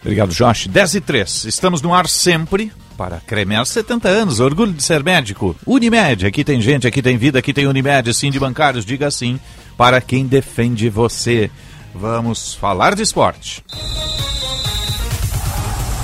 Obrigado, 0.00 0.32
Josh. 0.32 0.66
10 0.68 0.94
e 0.94 1.00
3. 1.00 1.44
Estamos 1.44 1.82
no 1.82 1.92
ar 1.92 2.08
sempre 2.08 2.72
para 2.96 3.20
Cremer 3.20 3.64
70 3.64 4.08
anos. 4.08 4.40
Orgulho 4.40 4.72
de 4.72 4.82
ser 4.82 5.02
médico. 5.02 5.56
Unimed. 5.66 6.26
Aqui 6.26 6.44
tem 6.44 6.60
gente, 6.60 6.86
aqui 6.86 7.02
tem 7.02 7.16
vida, 7.16 7.38
aqui 7.38 7.52
tem 7.52 7.66
Unimed. 7.66 8.12
Sim 8.14 8.30
de 8.30 8.40
bancários. 8.40 8.84
Diga 8.84 9.10
sim 9.10 9.38
para 9.76 10.00
quem 10.00 10.26
defende 10.26 10.88
você. 10.88 11.50
Vamos 11.94 12.54
falar 12.54 12.94
de 12.94 13.02
esporte. 13.02 13.64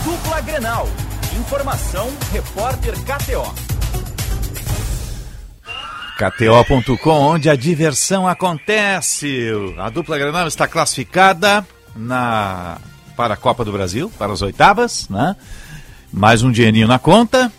Dupla 0.04 0.40
Grenal. 0.40 0.88
Informação, 1.38 2.08
repórter 2.32 2.94
KTO. 3.00 3.54
KTO.com, 6.16 7.10
onde 7.10 7.50
a 7.50 7.56
diversão 7.56 8.26
acontece. 8.28 9.50
A 9.78 9.90
dupla 9.90 10.16
Grenal 10.16 10.46
está 10.46 10.68
classificada 10.68 11.66
na 11.96 12.78
para 13.16 13.34
a 13.34 13.36
Copa 13.36 13.64
do 13.64 13.72
Brasil, 13.72 14.10
para 14.18 14.32
as 14.32 14.42
oitavas, 14.42 15.08
né? 15.08 15.36
Mais 16.12 16.42
um 16.42 16.52
dinheirinho 16.52 16.86
na 16.86 16.98
conta, 16.98 17.50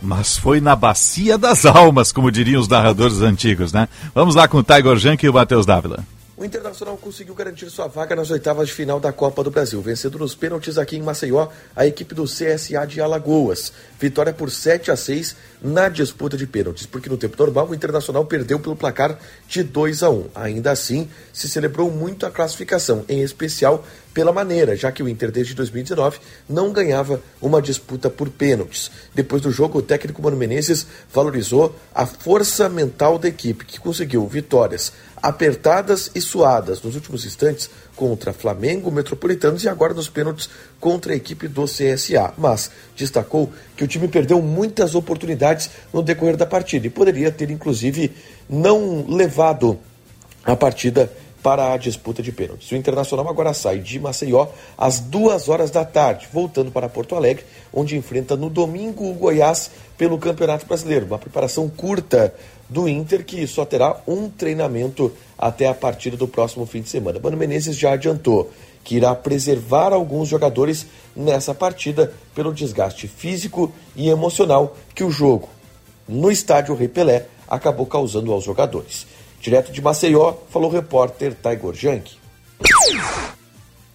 mas 0.00 0.36
foi 0.36 0.60
na 0.60 0.76
bacia 0.76 1.38
das 1.38 1.64
almas, 1.64 2.12
como 2.12 2.30
diriam 2.30 2.60
os 2.60 2.68
narradores 2.68 3.20
antigos, 3.20 3.72
né? 3.72 3.88
Vamos 4.14 4.34
lá 4.34 4.46
com 4.46 4.58
o 4.58 4.62
Tiger 4.62 4.96
Junk 4.96 5.24
e 5.24 5.28
o 5.28 5.32
Matheus 5.32 5.66
Dávila. 5.66 6.04
O 6.38 6.44
Internacional 6.44 6.96
conseguiu 6.96 7.34
garantir 7.34 7.68
sua 7.68 7.88
vaga 7.88 8.14
nas 8.14 8.30
oitavas 8.30 8.68
de 8.68 8.72
final 8.72 9.00
da 9.00 9.12
Copa 9.12 9.42
do 9.42 9.50
Brasil, 9.50 9.82
vencendo 9.82 10.20
nos 10.20 10.36
pênaltis 10.36 10.78
aqui 10.78 10.96
em 10.96 11.02
Maceió 11.02 11.48
a 11.74 11.84
equipe 11.84 12.14
do 12.14 12.22
CSA 12.26 12.86
de 12.86 13.00
Alagoas. 13.00 13.72
Vitória 13.98 14.32
por 14.32 14.48
7 14.48 14.92
a 14.92 14.96
6 14.96 15.34
na 15.60 15.88
disputa 15.88 16.36
de 16.36 16.46
pênaltis, 16.46 16.86
porque 16.86 17.08
no 17.08 17.16
tempo 17.16 17.34
normal 17.36 17.68
o 17.68 17.74
Internacional 17.74 18.24
perdeu 18.24 18.60
pelo 18.60 18.76
placar 18.76 19.18
de 19.48 19.64
2 19.64 20.04
a 20.04 20.10
1. 20.10 20.26
Ainda 20.32 20.70
assim, 20.70 21.10
se 21.32 21.48
celebrou 21.48 21.90
muito 21.90 22.24
a 22.24 22.30
classificação, 22.30 23.04
em 23.08 23.20
especial 23.20 23.84
pela 24.14 24.32
maneira, 24.32 24.76
já 24.76 24.92
que 24.92 25.02
o 25.02 25.08
Inter 25.08 25.32
desde 25.32 25.54
2019 25.54 26.18
não 26.48 26.72
ganhava 26.72 27.20
uma 27.40 27.60
disputa 27.60 28.08
por 28.08 28.28
pênaltis. 28.28 28.90
Depois 29.12 29.42
do 29.42 29.50
jogo, 29.50 29.78
o 29.78 29.82
técnico 29.82 30.22
Mano 30.22 30.36
Menezes 30.36 30.86
valorizou 31.12 31.74
a 31.92 32.06
força 32.06 32.68
mental 32.68 33.18
da 33.18 33.28
equipe, 33.28 33.64
que 33.64 33.80
conseguiu 33.80 34.26
vitórias 34.26 34.92
apertadas 35.22 36.10
e 36.14 36.20
suadas 36.20 36.82
nos 36.82 36.94
últimos 36.94 37.24
instantes 37.24 37.70
contra 37.96 38.32
Flamengo, 38.32 38.90
Metropolitanos 38.90 39.64
e 39.64 39.68
agora 39.68 39.94
nos 39.94 40.08
pênaltis 40.08 40.48
contra 40.78 41.12
a 41.12 41.16
equipe 41.16 41.48
do 41.48 41.64
CSA. 41.64 42.32
Mas 42.36 42.70
destacou 42.96 43.52
que 43.76 43.84
o 43.84 43.88
time 43.88 44.08
perdeu 44.08 44.40
muitas 44.40 44.94
oportunidades 44.94 45.70
no 45.92 46.02
decorrer 46.02 46.36
da 46.36 46.46
partida 46.46 46.86
e 46.86 46.90
poderia 46.90 47.30
ter, 47.30 47.50
inclusive, 47.50 48.12
não 48.48 49.06
levado 49.08 49.78
a 50.44 50.56
partida 50.56 51.10
para 51.42 51.72
a 51.72 51.76
disputa 51.76 52.22
de 52.22 52.32
pênaltis. 52.32 52.70
O 52.70 52.76
Internacional 52.76 53.28
agora 53.28 53.54
sai 53.54 53.78
de 53.78 53.98
Maceió 53.98 54.48
às 54.76 55.00
duas 55.00 55.48
horas 55.48 55.70
da 55.70 55.84
tarde, 55.84 56.28
voltando 56.32 56.70
para 56.70 56.88
Porto 56.88 57.14
Alegre, 57.14 57.44
onde 57.72 57.96
enfrenta 57.96 58.36
no 58.36 58.50
domingo 58.50 59.08
o 59.08 59.14
Goiás 59.14 59.70
pelo 59.96 60.18
Campeonato 60.18 60.66
Brasileiro. 60.66 61.06
Uma 61.06 61.18
preparação 61.18 61.68
curta 61.68 62.34
do 62.68 62.88
Inter, 62.88 63.24
que 63.24 63.46
só 63.46 63.64
terá 63.64 64.00
um 64.06 64.28
treinamento 64.28 65.12
até 65.36 65.68
a 65.68 65.74
partida 65.74 66.16
do 66.16 66.28
próximo 66.28 66.66
fim 66.66 66.82
de 66.82 66.88
semana. 66.88 67.18
Mano 67.22 67.36
Menezes 67.36 67.76
já 67.76 67.92
adiantou 67.92 68.50
que 68.84 68.96
irá 68.96 69.14
preservar 69.14 69.92
alguns 69.92 70.28
jogadores 70.28 70.86
nessa 71.14 71.54
partida 71.54 72.12
pelo 72.34 72.52
desgaste 72.52 73.06
físico 73.08 73.72
e 73.96 74.08
emocional 74.08 74.76
que 74.94 75.04
o 75.04 75.10
jogo 75.10 75.48
no 76.08 76.30
estádio 76.30 76.74
Rei 76.74 76.88
Pelé 76.88 77.26
acabou 77.46 77.86
causando 77.86 78.32
aos 78.32 78.44
jogadores. 78.44 79.06
Direto 79.40 79.70
de 79.70 79.82
Maceió, 79.82 80.34
falou 80.50 80.70
o 80.70 80.72
repórter 80.72 81.34
Taigor 81.34 81.74
Jank. 81.74 82.16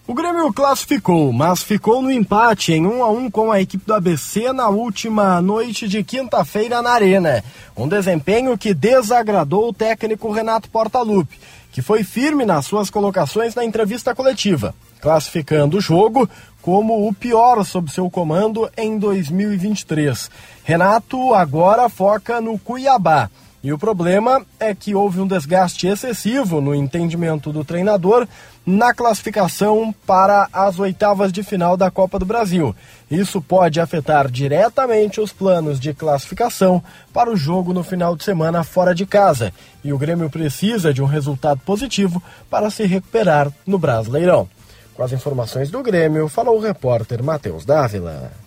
O 0.06 0.12
Grêmio 0.12 0.52
classificou, 0.52 1.32
mas 1.32 1.62
ficou 1.62 2.02
no 2.02 2.12
empate 2.12 2.74
em 2.74 2.86
1 2.86 3.02
a 3.02 3.10
1 3.10 3.30
com 3.30 3.50
a 3.50 3.62
equipe 3.62 3.86
do 3.86 3.94
ABC 3.94 4.52
na 4.52 4.68
última 4.68 5.40
noite 5.40 5.88
de 5.88 6.04
quinta-feira 6.04 6.82
na 6.82 6.90
Arena. 6.90 7.42
Um 7.74 7.88
desempenho 7.88 8.58
que 8.58 8.74
desagradou 8.74 9.70
o 9.70 9.72
técnico 9.72 10.30
Renato 10.30 10.68
Portaluppi, 10.68 11.40
que 11.72 11.80
foi 11.80 12.04
firme 12.04 12.44
nas 12.44 12.66
suas 12.66 12.90
colocações 12.90 13.54
na 13.54 13.64
entrevista 13.64 14.14
coletiva, 14.14 14.74
classificando 15.00 15.78
o 15.78 15.80
jogo 15.80 16.28
como 16.60 17.08
o 17.08 17.14
pior 17.14 17.64
sob 17.64 17.90
seu 17.90 18.10
comando 18.10 18.70
em 18.76 18.98
2023. 18.98 20.30
Renato 20.64 21.32
agora 21.32 21.88
foca 21.88 22.42
no 22.42 22.58
Cuiabá 22.58 23.30
e 23.64 23.72
o 23.72 23.78
problema 23.78 24.44
é 24.60 24.74
que 24.74 24.94
houve 24.94 25.22
um 25.22 25.26
desgaste 25.26 25.86
excessivo 25.86 26.60
no 26.60 26.74
entendimento 26.74 27.50
do 27.50 27.64
treinador 27.64 28.28
na 28.66 28.92
classificação 28.92 29.94
para 30.06 30.50
as 30.52 30.78
oitavas 30.78 31.32
de 31.32 31.42
final 31.42 31.74
da 31.74 31.90
Copa 31.90 32.18
do 32.18 32.26
Brasil. 32.26 32.76
Isso 33.10 33.40
pode 33.40 33.80
afetar 33.80 34.30
diretamente 34.30 35.18
os 35.18 35.32
planos 35.32 35.80
de 35.80 35.94
classificação 35.94 36.84
para 37.10 37.30
o 37.30 37.36
jogo 37.36 37.72
no 37.72 37.82
final 37.82 38.14
de 38.14 38.22
semana 38.22 38.62
fora 38.62 38.94
de 38.94 39.06
casa. 39.06 39.50
E 39.82 39.94
o 39.94 39.98
Grêmio 39.98 40.28
precisa 40.28 40.92
de 40.92 41.02
um 41.02 41.06
resultado 41.06 41.60
positivo 41.64 42.22
para 42.50 42.68
se 42.68 42.84
recuperar 42.84 43.50
no 43.66 43.78
Brasileirão. 43.78 44.46
Com 44.94 45.02
as 45.02 45.12
informações 45.12 45.70
do 45.70 45.82
Grêmio, 45.82 46.28
falou 46.28 46.58
o 46.58 46.60
repórter 46.60 47.22
Matheus 47.22 47.64
Dávila. 47.64 48.43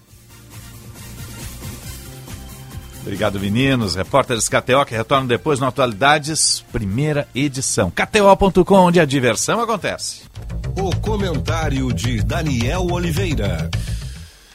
Obrigado, 3.07 3.39
meninos. 3.39 3.95
Repórteres 3.95 4.49
KTO 4.49 4.83
que 4.85 4.93
retornam 4.93 5.25
depois 5.25 5.61
no 5.61 5.65
Atualidades, 5.65 6.65
primeira 6.73 7.25
edição. 7.33 7.89
KTO.com, 7.89 8.75
onde 8.75 8.99
a 8.99 9.05
diversão 9.05 9.61
acontece. 9.61 10.23
O 10.77 10.93
comentário 10.97 11.93
de 11.93 12.21
Daniel 12.21 12.85
Oliveira. 12.91 13.71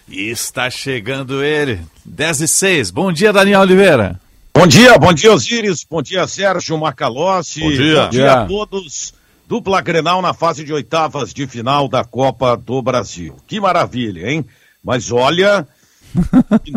E 0.07 0.29
está 0.29 0.69
chegando 0.69 1.43
ele, 1.43 1.81
10 2.05 2.43
e 2.43 2.49
6. 2.49 2.91
Bom 2.91 3.11
dia, 3.11 3.33
Daniel 3.33 3.63
Oliveira. 3.63 4.21
Bom 4.55 4.67
dia, 4.67 4.99
bom 4.99 5.15
dia, 5.15 5.33
Osíris. 5.33 5.87
Bom 5.91 6.03
dia, 6.03 6.27
Sérgio 6.27 6.77
Macalossi. 6.77 7.61
Bom 7.61 7.71
dia. 7.71 8.03
Bom 8.03 8.11
dia 8.11 8.33
a 8.35 8.47
todos. 8.47 9.15
Dupla 9.49 9.81
Grenal 9.81 10.21
na 10.21 10.35
fase 10.35 10.63
de 10.63 10.75
oitavas 10.75 11.33
de 11.33 11.47
final 11.47 11.89
da 11.89 12.05
Copa 12.05 12.55
do 12.55 12.83
Brasil. 12.83 13.35
Que 13.47 13.59
maravilha, 13.59 14.31
hein? 14.31 14.45
Mas 14.85 15.11
olha, 15.11 15.67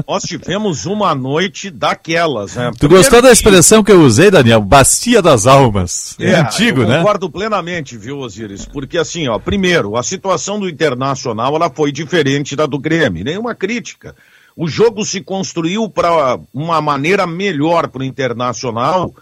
nós 0.07 0.23
tivemos 0.23 0.85
uma 0.85 1.13
noite 1.13 1.69
daquelas, 1.69 2.55
né? 2.55 2.71
Tu 2.71 2.79
Primeiro 2.79 3.03
gostou 3.03 3.21
da 3.21 3.31
expressão 3.31 3.83
que 3.83 3.91
eu 3.91 4.01
usei, 4.01 4.31
Daniel? 4.31 4.61
Bacia 4.61 5.21
das 5.21 5.45
Almas. 5.45 6.15
É, 6.19 6.35
antigo, 6.35 6.81
eu 6.81 6.87
né? 6.87 6.97
Concordo 6.99 7.29
plenamente, 7.29 7.97
viu, 7.97 8.19
Osiris? 8.19 8.65
Porque 8.65 8.97
assim, 8.97 9.27
ó, 9.27 9.37
primeiro, 9.37 9.97
a 9.97 10.03
situação 10.03 10.59
do 10.59 10.69
Internacional 10.69 11.55
ela 11.55 11.69
foi 11.69 11.91
diferente 11.91 12.55
da 12.55 12.65
do 12.65 12.79
Grêmio, 12.79 13.23
nenhuma 13.23 13.53
crítica. 13.53 14.15
O 14.55 14.67
jogo 14.67 15.03
se 15.03 15.19
construiu 15.21 15.89
para 15.89 16.39
uma 16.53 16.81
maneira 16.81 17.27
melhor 17.27 17.89
para 17.89 18.01
o 18.01 18.05
Internacional, 18.05 19.13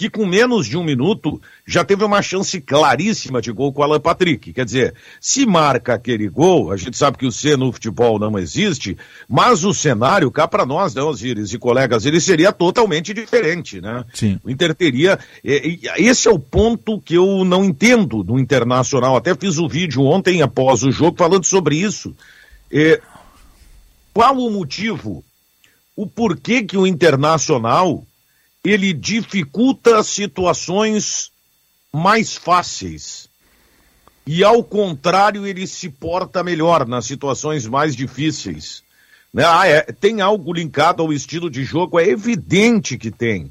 que 0.00 0.08
com 0.08 0.24
menos 0.24 0.66
de 0.66 0.78
um 0.78 0.82
minuto 0.82 1.42
já 1.66 1.84
teve 1.84 2.02
uma 2.02 2.22
chance 2.22 2.58
claríssima 2.58 3.42
de 3.42 3.52
gol 3.52 3.70
com 3.70 3.82
o 3.82 3.84
Alan 3.84 4.00
Patrick. 4.00 4.50
Quer 4.50 4.64
dizer, 4.64 4.94
se 5.20 5.44
marca 5.44 5.92
aquele 5.92 6.26
gol, 6.26 6.72
a 6.72 6.76
gente 6.78 6.96
sabe 6.96 7.18
que 7.18 7.26
o 7.26 7.30
C 7.30 7.54
no 7.54 7.70
futebol 7.70 8.18
não 8.18 8.38
existe, 8.38 8.96
mas 9.28 9.62
o 9.62 9.74
cenário, 9.74 10.30
cá 10.30 10.48
para 10.48 10.64
nós, 10.64 10.94
né, 10.94 11.02
Osiris 11.02 11.52
e 11.52 11.58
colegas, 11.58 12.06
ele 12.06 12.18
seria 12.18 12.50
totalmente 12.50 13.12
diferente, 13.12 13.78
né? 13.78 14.02
Sim. 14.14 14.40
O 14.42 14.48
Inter 14.48 14.74
teria. 14.74 15.18
e 15.44 15.80
Esse 15.98 16.28
é 16.28 16.30
o 16.30 16.38
ponto 16.38 16.98
que 16.98 17.16
eu 17.16 17.44
não 17.44 17.62
entendo 17.62 18.24
no 18.24 18.40
Internacional. 18.40 19.18
Até 19.18 19.34
fiz 19.34 19.58
o 19.58 19.68
vídeo 19.68 20.02
ontem 20.04 20.40
após 20.40 20.82
o 20.82 20.90
jogo 20.90 21.18
falando 21.18 21.44
sobre 21.44 21.76
isso. 21.76 22.16
É, 22.72 23.02
qual 24.14 24.34
o 24.38 24.50
motivo? 24.50 25.22
O 25.94 26.06
porquê 26.06 26.62
que 26.62 26.78
o 26.78 26.86
Internacional 26.86 28.06
ele 28.64 28.92
dificulta 28.92 30.02
situações 30.02 31.30
mais 31.92 32.36
fáceis. 32.36 33.28
E 34.26 34.44
ao 34.44 34.62
contrário, 34.62 35.46
ele 35.46 35.66
se 35.66 35.88
porta 35.88 36.42
melhor 36.42 36.86
nas 36.86 37.06
situações 37.06 37.66
mais 37.66 37.96
difíceis. 37.96 38.82
Né? 39.32 39.44
Ah, 39.46 39.66
é, 39.66 39.80
tem 39.80 40.20
algo 40.20 40.52
linkado 40.52 41.02
ao 41.02 41.12
estilo 41.12 41.50
de 41.50 41.64
jogo, 41.64 41.98
é 41.98 42.08
evidente 42.08 42.98
que 42.98 43.10
tem. 43.10 43.50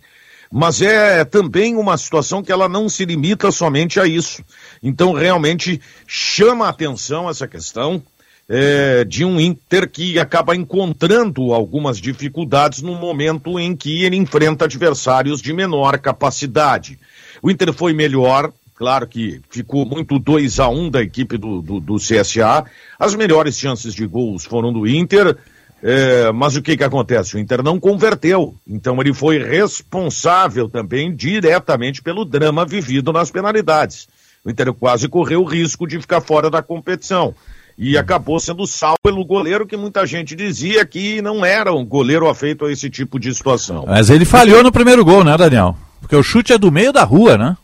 Mas 0.52 0.82
é 0.82 1.24
também 1.26 1.76
uma 1.76 1.98
situação 1.98 2.42
que 2.42 2.52
ela 2.52 2.68
não 2.68 2.90
se 2.90 3.06
limita 3.06 3.52
somente 3.52 4.00
a 4.00 4.08
isso. 4.08 4.44
Então, 4.82 5.14
realmente, 5.14 5.80
chama 6.08 6.66
a 6.66 6.70
atenção 6.70 7.30
essa 7.30 7.48
questão 7.48 8.02
é, 8.50 9.06
de 9.06 9.24
um 9.24 9.40
Inter 9.40 9.88
que 9.88 10.18
acaba 10.18 10.56
encontrando 10.56 11.54
algumas 11.54 12.00
dificuldades 12.00 12.82
no 12.82 12.96
momento 12.96 13.60
em 13.60 13.76
que 13.76 14.04
ele 14.04 14.16
enfrenta 14.16 14.66
adversários 14.66 15.40
de 15.40 15.54
menor 15.54 16.00
capacidade. 16.00 16.98
O 17.44 17.52
Inter 17.52 17.72
foi 17.72 17.94
melhor, 17.94 18.52
claro 18.76 19.06
que 19.06 19.40
ficou 19.52 19.86
muito 19.86 20.18
2 20.18 20.60
a 20.60 20.68
1 20.68 20.90
da 20.90 21.02
equipe 21.04 21.38
do, 21.38 21.62
do, 21.62 21.80
do 21.80 21.96
CSA. 21.98 22.66
As 22.98 23.14
melhores 23.14 23.56
chances 23.56 23.94
de 23.94 24.08
gols 24.08 24.46
foram 24.46 24.74
do 24.74 24.88
Inter. 24.88 25.38
É, 25.82 26.30
mas 26.34 26.58
o 26.58 26.62
que 26.62 26.76
que 26.76 26.84
acontece? 26.84 27.36
O 27.36 27.40
Inter 27.40 27.64
não 27.64 27.80
converteu, 27.80 28.54
então 28.68 29.00
ele 29.00 29.14
foi 29.14 29.42
responsável 29.42 30.68
também 30.68 31.16
diretamente 31.16 32.02
pelo 32.02 32.26
drama 32.26 32.66
vivido 32.66 33.14
nas 33.14 33.32
penalidades. 33.32 34.06
O 34.44 34.50
Inter 34.50 34.74
quase 34.74 35.08
correu 35.08 35.42
o 35.42 35.46
risco 35.46 35.88
de 35.88 36.02
ficar 36.02 36.20
fora 36.20 36.50
da 36.50 36.62
competição 36.62 37.34
e 37.82 37.98
acabou 37.98 38.38
sendo 38.42 38.68
salvo 38.68 38.98
pelo 39.02 39.24
goleiro 39.24 39.66
que 39.66 39.78
muita 39.78 40.06
gente 40.06 40.36
dizia 40.36 40.86
que 40.86 41.22
não 41.22 41.46
era 41.46 41.74
um 41.74 41.86
goleiro 41.86 42.28
afeito 42.28 42.66
a 42.66 42.72
esse 42.72 42.90
tipo 42.90 43.18
de 43.18 43.34
situação. 43.34 43.86
Mas 43.88 44.10
ele 44.10 44.26
falhou 44.26 44.62
no 44.62 44.72
primeiro 44.72 45.06
gol, 45.06 45.24
né, 45.24 45.38
Daniel? 45.38 45.78
Porque 46.02 46.16
o 46.16 46.22
chute 46.22 46.52
é 46.52 46.58
do 46.58 46.70
meio 46.70 46.92
da 46.92 47.06
rua, 47.06 47.38
né? 47.38 47.56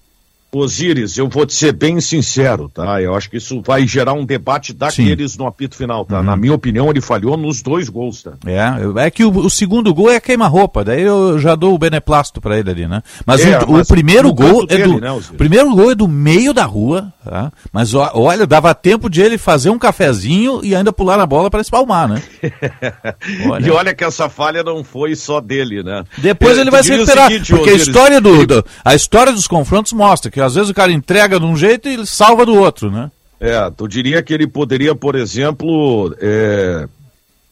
Osíris, 0.53 1.17
eu 1.17 1.27
vou 1.27 1.45
te 1.45 1.53
ser 1.53 1.73
bem 1.73 1.99
sincero, 1.99 2.71
tá? 2.73 3.01
Eu 3.01 3.13
acho 3.13 3.29
que 3.29 3.35
isso 3.35 3.61
vai 3.61 3.85
gerar 3.85 4.13
um 4.13 4.23
debate 4.23 4.71
daqueles 4.71 5.37
no 5.37 5.45
apito 5.45 5.75
final, 5.75 6.05
tá? 6.05 6.23
Na 6.23 6.37
minha 6.37 6.53
opinião, 6.53 6.89
ele 6.89 7.01
falhou 7.01 7.35
nos 7.35 7.61
dois 7.61 7.89
gols, 7.89 8.23
tá? 8.23 8.33
É, 8.45 9.05
é 9.05 9.11
que 9.11 9.25
o, 9.25 9.29
o 9.29 9.49
segundo 9.49 9.93
gol 9.93 10.09
é 10.09 10.19
queima-roupa, 10.19 10.85
daí 10.85 11.01
eu 11.01 11.37
já 11.39 11.55
dou 11.55 11.75
o 11.75 11.77
beneplasto 11.77 12.39
pra 12.39 12.57
ele 12.57 12.69
ali, 12.69 12.87
né? 12.87 13.03
Mas, 13.25 13.43
É, 13.43 13.59
o, 13.59 13.65
o 13.65 13.71
mas 13.73 13.87
primeiro 13.87 14.29
no 14.29 14.33
gol 14.33 14.63
é 14.63 14.65
dele, 14.77 14.93
do. 14.93 15.01
né, 15.01 15.11
o 15.11 15.21
primeiro 15.33 15.75
gol 15.75 15.91
é 15.91 15.95
do 15.95 16.07
meio 16.07 16.53
da 16.53 16.63
rua, 16.63 17.11
tá? 17.29 17.51
Mas 17.73 17.93
olha, 17.93 18.45
dava 18.47 18.73
tempo 18.73 19.09
de 19.09 19.21
ele 19.21 19.37
fazer 19.37 19.69
um 19.69 19.79
cafezinho 19.79 20.61
e 20.63 20.75
ainda 20.75 20.93
pular 20.93 21.17
na 21.17 21.25
bola 21.25 21.49
pra 21.49 21.61
espalmar, 21.61 22.07
né? 22.07 22.21
E 23.61 23.69
olha 23.71 23.93
que 23.93 24.03
essa 24.03 24.29
falha 24.29 24.63
não 24.63 24.83
foi 24.83 25.15
só 25.15 25.39
dele, 25.41 25.83
né? 25.83 26.03
Depois 26.17 26.55
Eu 26.57 26.61
ele 26.61 26.71
vai 26.71 26.83
se 26.83 26.91
recuperar, 26.91 27.27
seguinte, 27.29 27.51
porque 27.53 27.69
a 27.69 27.73
história, 27.73 28.21
do, 28.21 28.45
do- 28.45 28.65
a 28.83 28.95
história 28.95 29.33
dos 29.33 29.47
confrontos 29.47 29.93
mostra 29.93 30.29
que 30.31 30.39
às 30.39 30.55
vezes 30.55 30.69
o 30.69 30.73
cara 30.73 30.91
entrega 30.91 31.39
de 31.39 31.45
um 31.45 31.55
jeito 31.55 31.87
e 31.89 31.93
ele 31.93 32.05
salva 32.05 32.45
do 32.45 32.55
outro, 32.55 32.91
né? 32.91 33.09
É, 33.39 33.69
tu 33.75 33.87
diria 33.87 34.21
que 34.23 34.33
ele 34.33 34.47
poderia, 34.47 34.95
por 34.95 35.15
exemplo, 35.15 36.15
é, 36.21 36.87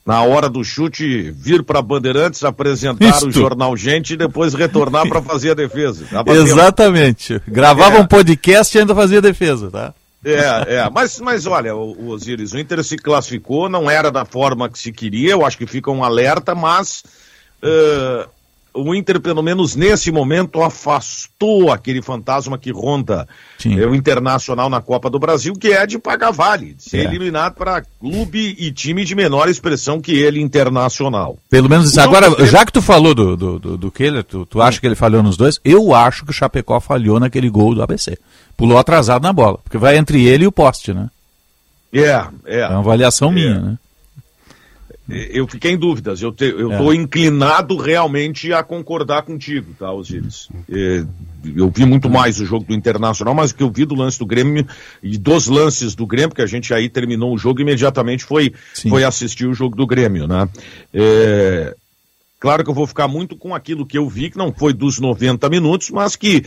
na 0.05 0.21
hora 0.23 0.49
do 0.49 0.63
chute, 0.63 1.31
vir 1.31 1.63
para 1.63 1.81
Bandeirantes, 1.81 2.43
apresentar 2.43 3.07
Isto. 3.09 3.27
o 3.27 3.31
jornal 3.31 3.75
Gente 3.77 4.13
e 4.13 4.17
depois 4.17 4.53
retornar 4.53 5.07
para 5.07 5.21
fazer 5.21 5.51
a 5.51 5.53
defesa. 5.53 6.05
Exatamente. 6.27 7.41
Gravava 7.47 7.97
É. 7.97 8.01
um 8.01 8.05
podcast 8.07 8.77
e 8.77 8.81
ainda 8.81 8.93
fazia 8.93 9.21
defesa, 9.21 9.69
tá? 9.71 9.93
É, 10.25 10.75
é, 10.77 10.89
mas, 10.89 11.19
mas 11.19 11.45
olha, 11.45 11.75
o, 11.75 11.91
o 12.05 12.09
Osiris, 12.09 12.53
o 12.53 12.57
Inter 12.57 12.81
se 12.83 12.97
classificou, 12.97 13.67
não 13.67 13.89
era 13.91 14.09
da 14.09 14.23
forma 14.23 14.69
que 14.69 14.79
se 14.79 14.91
queria, 14.91 15.31
eu 15.31 15.45
acho 15.45 15.57
que 15.57 15.67
fica 15.67 15.91
um 15.91 16.01
alerta, 16.03 16.55
mas 16.55 17.03
eh, 17.61 18.27
o 18.73 18.93
Inter, 18.95 19.19
pelo 19.19 19.41
menos 19.43 19.75
nesse 19.75 20.11
momento, 20.11 20.61
afastou 20.61 21.71
aquele 21.71 22.01
fantasma 22.01 22.57
que 22.57 22.71
ronda 22.71 23.27
eh, 23.65 23.85
o 23.85 23.93
Internacional 23.95 24.69
na 24.69 24.81
Copa 24.81 25.09
do 25.09 25.19
Brasil, 25.19 25.53
que 25.53 25.69
é 25.69 25.85
de 25.85 25.99
pagar 25.99 26.31
vale, 26.31 26.73
de 26.73 26.83
ser 26.83 26.97
É. 26.97 27.03
eliminado 27.03 27.53
para 27.53 27.83
clube 27.99 28.55
e 28.57 28.71
time 28.71 29.05
de 29.05 29.13
menor 29.15 29.47
expressão 29.47 30.01
que 30.01 30.11
ele, 30.13 30.41
Internacional. 30.41 31.37
Pelo 31.49 31.69
menos. 31.69 31.95
O 31.95 31.99
Agora, 32.01 32.45
já 32.45 32.65
que 32.65 32.71
tu 32.73 32.81
falou 32.81 33.13
do, 33.13 33.37
do, 33.37 33.59
do, 33.59 33.77
do 33.77 33.91
Kehler, 33.91 34.23
tu, 34.23 34.45
tu 34.45 34.61
acha 34.61 34.79
que 34.79 34.87
ele 34.87 34.95
falhou 34.95 35.21
nos 35.21 35.37
dois? 35.37 35.59
Eu 35.63 35.93
acho 35.93 36.25
que 36.25 36.31
o 36.31 36.33
Chapecó 36.33 36.79
falhou 36.79 37.19
naquele 37.19 37.49
gol 37.49 37.75
do 37.75 37.83
ABC. 37.83 38.17
Pulou 38.57 38.77
atrasado 38.77 39.23
na 39.23 39.33
bola, 39.33 39.57
porque 39.63 39.77
vai 39.77 39.97
entre 39.97 40.25
ele 40.25 40.43
e 40.45 40.47
o 40.47 40.51
poste, 40.51 40.93
né? 40.93 41.09
É, 41.93 42.25
é. 42.45 42.59
É 42.61 42.67
uma 42.69 42.79
avaliação 42.79 43.31
minha, 43.31 43.59
né? 43.59 43.77
Eu 45.09 45.45
fiquei 45.47 45.71
em 45.71 45.77
dúvidas. 45.77 46.21
Eu 46.21 46.33
É. 46.39 46.45
estou 46.45 46.93
inclinado 46.93 47.75
realmente 47.75 48.53
a 48.53 48.63
concordar 48.63 49.23
contigo, 49.23 49.73
tá, 49.77 49.91
Osiris? 49.91 50.47
É, 50.71 51.03
eu 51.55 51.69
vi 51.69 51.85
muito 51.85 52.09
mais 52.09 52.39
o 52.39 52.45
jogo 52.45 52.65
do 52.65 52.73
Internacional, 52.73 53.35
mas 53.35 53.51
o 53.51 53.55
que 53.55 53.63
eu 53.63 53.69
vi 53.69 53.83
do 53.83 53.95
lance 53.95 54.17
do 54.17 54.25
Grêmio 54.25 54.65
e 55.01 55.17
dos 55.17 55.47
lances 55.47 55.93
do 55.93 56.07
Grêmio, 56.07 56.33
que 56.33 56.41
a 56.41 56.45
gente 56.45 56.73
aí 56.73 56.87
terminou 56.87 57.33
o 57.33 57.37
jogo 57.37 57.59
imediatamente 57.59 58.23
foi, 58.23 58.53
foi 58.89 59.03
assistir 59.03 59.45
o 59.45 59.53
jogo 59.53 59.75
do 59.75 59.85
Grêmio, 59.85 60.25
né? 60.25 60.47
É, 60.93 61.75
claro 62.39 62.63
que 62.63 62.69
eu 62.69 62.75
vou 62.75 62.87
ficar 62.87 63.09
muito 63.09 63.35
com 63.35 63.53
aquilo 63.53 63.85
que 63.85 63.97
eu 63.97 64.07
vi, 64.07 64.29
que 64.29 64.37
não 64.37 64.53
foi 64.53 64.71
dos 64.71 64.99
90 64.99 65.49
minutos, 65.49 65.89
mas 65.89 66.15
que 66.15 66.45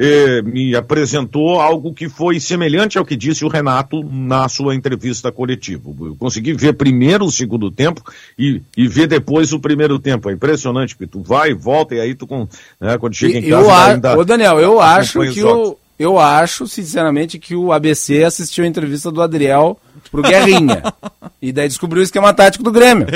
eh, 0.00 0.42
me 0.42 0.76
apresentou 0.76 1.60
algo 1.60 1.92
que 1.92 2.08
foi 2.08 2.38
semelhante 2.38 2.96
ao 2.96 3.04
que 3.04 3.16
disse 3.16 3.44
o 3.44 3.48
Renato 3.48 4.04
na 4.04 4.48
sua 4.48 4.76
entrevista 4.76 5.32
coletiva. 5.32 5.90
Eu 6.00 6.14
consegui 6.14 6.52
ver 6.52 6.74
primeiro 6.74 7.24
o 7.24 7.32
segundo 7.32 7.68
tempo 7.68 8.00
e, 8.38 8.62
e 8.76 8.86
ver 8.86 9.08
depois 9.08 9.52
o 9.52 9.58
primeiro 9.58 9.98
tempo. 9.98 10.30
É 10.30 10.32
impressionante, 10.32 10.94
porque 10.94 11.10
tu 11.10 11.20
vai 11.20 11.50
e 11.50 11.54
volta 11.54 11.96
e 11.96 12.00
aí 12.00 12.14
tu, 12.14 12.28
com, 12.28 12.46
né, 12.80 12.96
quando 12.96 13.14
chega 13.14 13.38
em 13.38 13.42
casa... 13.42 13.54
eu 13.54 13.70
a... 13.70 13.86
ainda 13.86 14.16
Ô, 14.16 14.24
Daniel, 14.24 14.60
eu 14.60 14.80
acho 14.80 15.20
que 15.32 15.42
o. 15.42 15.76
Eu 15.98 16.16
acho, 16.16 16.68
sinceramente, 16.68 17.40
que 17.40 17.56
o 17.56 17.72
ABC 17.72 18.22
assistiu 18.22 18.62
a 18.62 18.68
entrevista 18.68 19.10
do 19.10 19.20
Adriel 19.20 19.76
pro 20.12 20.22
Guerrinha. 20.22 20.80
e 21.42 21.50
daí 21.50 21.66
descobriu 21.66 22.00
o 22.00 22.04
esquema 22.04 22.32
tático 22.32 22.62
do 22.62 22.70
Grêmio. 22.70 23.08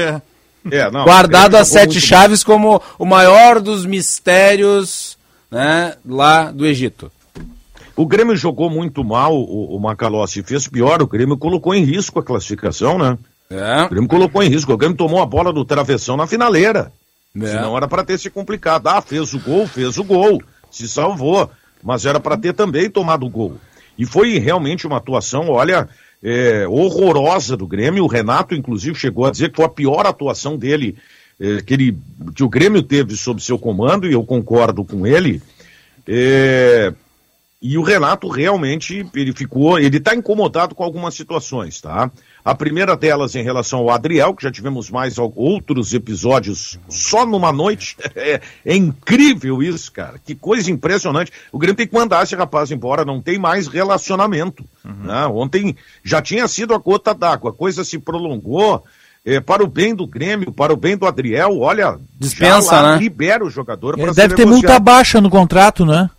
É, 0.69 0.91
não, 0.91 1.05
Guardado 1.05 1.57
as 1.57 1.69
sete 1.69 2.01
chaves 2.01 2.43
como 2.43 2.83
o 2.99 3.05
maior 3.05 3.61
dos 3.61 3.87
mistérios 3.87 5.17
né, 5.53 5.95
lá 6.05 6.51
do 6.51 6.65
Egito. 6.65 7.13
O 7.95 8.07
Grêmio 8.07 8.35
jogou 8.35 8.71
muito 8.71 9.05
mal, 9.05 9.37
o, 9.37 9.77
o 9.77 9.79
Macalossi 9.79 10.43
fez 10.43 10.67
pior, 10.67 11.03
o 11.03 11.07
Grêmio 11.07 11.37
colocou 11.37 11.75
em 11.75 11.85
risco 11.85 12.19
a 12.19 12.23
classificação, 12.23 12.97
né? 12.97 13.19
É. 13.51 13.85
O 13.85 13.91
Grêmio 13.91 14.09
colocou 14.09 14.43
em 14.43 14.49
risco, 14.49 14.73
o 14.73 14.77
Grêmio 14.79 14.97
tomou 14.97 15.21
a 15.21 15.27
bola 15.27 15.53
do 15.53 15.63
travessão 15.63 16.17
na 16.17 16.27
finaleira. 16.27 16.91
É. 17.39 17.47
Senão 17.47 17.77
era 17.77 17.87
para 17.87 18.03
ter 18.03 18.19
se 18.19 18.31
complicado. 18.31 18.87
Ah, 18.87 19.03
fez 19.03 19.35
o 19.35 19.39
gol, 19.39 19.67
fez 19.67 19.99
o 19.99 20.05
gol, 20.05 20.43
se 20.71 20.89
salvou, 20.89 21.51
mas 21.83 22.07
era 22.07 22.19
para 22.19 22.39
ter 22.39 22.55
também 22.55 22.89
tomado 22.89 23.27
o 23.27 23.31
gol. 23.31 23.59
E 23.99 24.07
foi 24.07 24.39
realmente 24.39 24.87
uma 24.87 24.97
atuação, 24.97 25.51
olha, 25.51 25.87
é, 26.23 26.67
horrorosa 26.67 27.59
do 27.59 27.67
Grêmio. 27.67 28.05
O 28.05 28.09
Renato, 28.09 28.55
inclusive, 28.55 28.99
chegou 28.99 29.27
a 29.27 29.31
dizer 29.31 29.51
que 29.51 29.57
foi 29.57 29.67
a 29.67 29.69
pior 29.69 30.07
atuação 30.07 30.57
dele 30.57 30.97
é, 31.43 31.61
que, 31.61 31.75
ele, 31.75 31.99
que 32.37 32.45
o 32.45 32.49
Grêmio 32.49 32.85
teve 32.85 33.17
sob 33.17 33.43
seu 33.43 33.59
comando, 33.59 34.07
e 34.09 34.13
eu 34.13 34.23
concordo 34.23 34.85
com 34.85 35.05
ele. 35.05 35.43
É, 36.07 36.95
e 37.61 37.77
o 37.77 37.83
Renato 37.83 38.29
realmente, 38.29 39.05
ele 39.13 39.33
ficou, 39.33 39.77
ele 39.79 39.97
está 39.97 40.15
incomodado 40.15 40.73
com 40.73 40.85
algumas 40.85 41.15
situações, 41.15 41.81
tá? 41.81 42.11
A 42.45 42.55
primeira 42.55 42.97
delas 42.97 43.35
em 43.35 43.43
relação 43.43 43.81
ao 43.81 43.91
Adriel, 43.91 44.35
que 44.35 44.43
já 44.43 44.51
tivemos 44.51 44.91
mais 44.91 45.17
outros 45.19 45.93
episódios 45.95 46.79
só 46.89 47.27
numa 47.27 47.53
noite. 47.53 47.97
É, 48.15 48.41
é 48.65 48.77
incrível 48.77 49.63
isso, 49.63 49.91
cara. 49.91 50.21
Que 50.25 50.35
coisa 50.35 50.71
impressionante. 50.71 51.33
O 51.51 51.59
Grêmio 51.59 51.77
tem 51.77 51.89
que 51.89 51.95
mandar 51.95 52.23
esse 52.23 52.37
rapaz 52.37 52.71
embora, 52.71 53.05
não 53.05 53.21
tem 53.21 53.39
mais 53.39 53.67
relacionamento. 53.67 54.65
né? 54.85 55.27
Ontem 55.27 55.75
já 56.05 56.21
tinha 56.21 56.47
sido 56.47 56.75
a 56.75 56.79
gota 56.79 57.13
d'água, 57.15 57.51
a 57.51 57.55
coisa 57.55 57.85
se 57.85 57.99
prolongou. 57.99 58.85
É, 59.25 59.41
para 59.41 59.63
o 59.63 59.67
bem 59.67 59.95
do 59.95 60.07
Grêmio, 60.07 60.53
para 60.53 60.73
o 60.73 60.77
bem 60.77 60.97
do 60.97 61.07
Adriel, 61.07 61.59
olha, 61.61 61.99
Dispensa, 62.19 62.71
já 62.71 62.81
lá 62.83 62.93
né? 62.95 62.99
libera 62.99 63.45
o 63.45 63.51
jogador 63.51 63.99
Ele 63.99 64.13
deve 64.13 64.35
ter 64.35 64.47
multa 64.47 64.79
baixa 64.79 65.21
no 65.21 65.31
contrato, 65.31 65.85
né? 65.87 66.11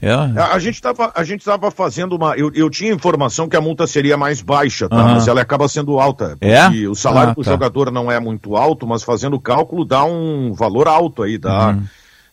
É. 0.00 0.12
A, 0.12 0.52
a 0.52 0.58
gente 0.58 0.74
estava 0.74 1.10
a 1.14 1.24
gente 1.24 1.42
tava 1.42 1.70
fazendo 1.70 2.14
uma. 2.16 2.36
Eu, 2.36 2.52
eu 2.54 2.68
tinha 2.68 2.92
informação 2.92 3.48
que 3.48 3.56
a 3.56 3.60
multa 3.62 3.86
seria 3.86 4.14
mais 4.16 4.42
baixa, 4.42 4.88
tá? 4.90 4.96
Aham. 4.96 5.14
Mas 5.14 5.26
ela 5.26 5.40
acaba 5.40 5.66
sendo 5.68 5.98
alta. 5.98 6.36
É? 6.40 6.64
porque 6.64 6.86
O 6.86 6.94
salário 6.94 7.30
Ah, 7.30 7.34
do 7.34 7.42
tá. 7.42 7.50
jogador 7.52 7.90
não 7.90 8.12
é 8.12 8.20
muito 8.20 8.56
alto, 8.56 8.86
mas 8.86 9.02
fazendo 9.02 9.36
o 9.36 9.40
cálculo 9.40 9.86
dá 9.86 10.04
um 10.04 10.52
valor 10.52 10.86
alto 10.86 11.22
aí, 11.22 11.38
dá, 11.38 11.68
Uhum. 11.70 11.82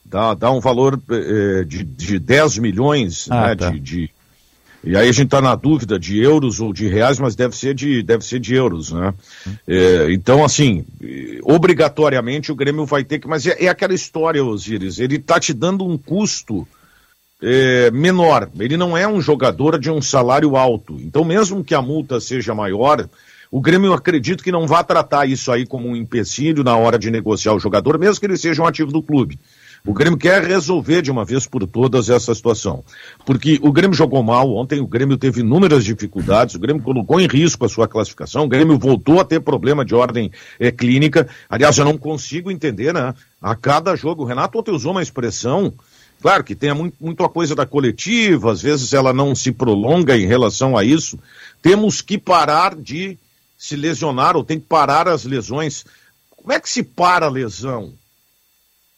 dá, 0.03 0.33
dá 0.33 0.51
um 0.51 0.59
valor 0.59 0.99
eh, 1.09 1.63
de, 1.65 1.83
de 1.85 2.19
10 2.19 2.57
milhões, 2.57 3.27
Ah, 3.31 3.47
né? 3.47 3.55
tá. 3.55 3.69
De, 3.69 3.79
de- 3.79 4.09
E 4.83 4.97
aí 4.97 5.07
a 5.07 5.11
gente 5.11 5.25
está 5.25 5.41
na 5.41 5.55
dúvida 5.55 5.97
de 5.97 6.19
euros 6.19 6.59
ou 6.59 6.73
de 6.73 6.87
reais, 6.87 7.17
mas 7.17 7.35
deve 7.35 7.55
ser 7.55 7.73
de, 7.73 8.03
deve 8.03 8.25
ser 8.25 8.39
de 8.39 8.53
euros, 8.53 8.91
né? 8.91 9.13
Eh, 9.65 10.07
então, 10.11 10.43
assim, 10.43 10.85
obrigatoriamente 11.43 12.51
o 12.51 12.55
Grêmio 12.55 12.85
vai 12.85 13.03
ter 13.03 13.19
que. 13.19 13.27
Mas 13.27 13.47
é, 13.47 13.63
é 13.63 13.69
aquela 13.69 13.93
história, 13.93 14.43
Osiris, 14.43 14.99
ele 14.99 15.15
está 15.15 15.39
te 15.39 15.53
dando 15.53 15.85
um 15.85 15.97
custo 15.97 16.67
é, 17.41 17.91
menor. 17.91 18.49
Ele 18.59 18.77
não 18.77 18.97
é 18.97 19.07
um 19.07 19.21
jogador 19.21 19.79
de 19.79 19.89
um 19.89 20.01
salário 20.01 20.55
alto. 20.55 20.97
Então, 20.99 21.23
mesmo 21.23 21.63
que 21.63 21.75
a 21.75 21.81
multa 21.81 22.19
seja 22.19 22.53
maior, 22.53 23.07
o 23.51 23.61
Grêmio 23.61 23.93
acredito 23.93 24.43
que 24.43 24.51
não 24.51 24.65
vai 24.65 24.83
tratar 24.83 25.27
isso 25.27 25.51
aí 25.51 25.65
como 25.65 25.87
um 25.87 25.95
empecilho 25.95 26.63
na 26.63 26.75
hora 26.75 26.97
de 26.97 27.11
negociar 27.11 27.53
o 27.53 27.59
jogador, 27.59 27.99
mesmo 27.99 28.19
que 28.19 28.25
ele 28.25 28.37
seja 28.37 28.61
um 28.61 28.65
ativo 28.65 28.91
do 28.91 29.03
clube. 29.03 29.37
O 29.85 29.93
Grêmio 29.93 30.17
quer 30.17 30.43
resolver 30.43 31.01
de 31.01 31.11
uma 31.11 31.25
vez 31.25 31.45
por 31.45 31.67
todas 31.67 32.09
essa 32.09 32.33
situação. 32.33 32.83
Porque 33.25 33.59
o 33.61 33.71
Grêmio 33.71 33.95
jogou 33.95 34.23
mal 34.23 34.49
ontem, 34.55 34.79
o 34.79 34.87
Grêmio 34.87 35.17
teve 35.17 35.41
inúmeras 35.41 35.83
dificuldades, 35.83 36.55
o 36.55 36.59
Grêmio 36.59 36.81
colocou 36.81 37.19
em 37.19 37.27
risco 37.27 37.65
a 37.65 37.69
sua 37.69 37.87
classificação, 37.87 38.45
o 38.45 38.47
Grêmio 38.47 38.79
voltou 38.79 39.19
a 39.19 39.25
ter 39.25 39.41
problema 39.41 39.83
de 39.83 39.93
ordem 39.93 40.31
eh, 40.57 40.71
clínica. 40.71 41.27
Aliás, 41.49 41.77
eu 41.77 41.83
não 41.83 41.97
consigo 41.97 42.49
entender, 42.49 42.93
né? 42.93 43.13
A 43.41 43.55
cada 43.55 43.93
jogo, 43.95 44.23
o 44.23 44.25
Renato 44.25 44.57
ontem 44.57 44.71
usou 44.71 44.91
uma 44.91 45.03
expressão 45.03 45.73
Claro 46.23 46.41
que 46.41 46.55
tem 46.55 46.73
muito, 46.73 46.95
muito 47.01 47.21
a 47.21 47.27
coisa 47.27 47.53
da 47.53 47.65
coletiva, 47.65 48.53
às 48.53 48.61
vezes 48.61 48.93
ela 48.93 49.11
não 49.11 49.35
se 49.35 49.51
prolonga 49.51 50.17
em 50.17 50.25
relação 50.25 50.77
a 50.77 50.81
isso. 50.85 51.19
Temos 51.61 52.01
que 52.01 52.17
parar 52.17 52.75
de 52.75 53.17
se 53.57 53.75
lesionar, 53.75 54.37
ou 54.37 54.43
tem 54.43 54.57
que 54.57 54.65
parar 54.65 55.05
as 55.05 55.25
lesões. 55.25 55.83
Como 56.29 56.53
é 56.53 56.61
que 56.61 56.69
se 56.69 56.81
para 56.81 57.25
a 57.25 57.29
lesão? 57.29 57.93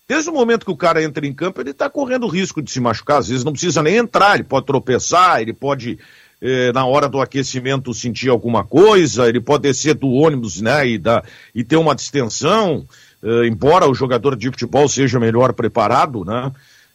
Desde 0.08 0.30
o 0.30 0.34
momento 0.34 0.66
que 0.66 0.72
o 0.72 0.78
cara 0.78 1.04
entra 1.04 1.26
em 1.26 1.34
campo, 1.34 1.60
ele 1.60 1.72
está 1.72 1.90
correndo 1.90 2.28
risco 2.28 2.62
de 2.62 2.70
se 2.70 2.80
machucar. 2.80 3.20
Às 3.20 3.28
vezes 3.28 3.44
não 3.44 3.52
precisa 3.52 3.82
nem 3.82 3.98
entrar, 3.98 4.36
ele 4.36 4.44
pode 4.44 4.68
tropeçar, 4.68 5.42
ele 5.42 5.52
pode, 5.52 5.98
eh, 6.40 6.72
na 6.74 6.86
hora 6.86 7.10
do 7.10 7.20
aquecimento, 7.20 7.92
sentir 7.92 8.30
alguma 8.30 8.64
coisa, 8.64 9.28
ele 9.28 9.42
pode 9.42 9.64
descer 9.64 9.96
do 9.96 10.12
ônibus 10.12 10.62
né, 10.62 10.88
e, 10.88 11.00
dar, 11.00 11.24
e 11.56 11.64
ter 11.64 11.78
uma 11.78 11.96
distensão, 11.96 12.88
eh, 13.24 13.48
embora 13.48 13.90
o 13.90 13.96
jogador 13.96 14.36
de 14.36 14.48
futebol 14.52 14.88
seja 14.88 15.20
melhor 15.20 15.54
preparado, 15.54 16.24
né? 16.24 16.52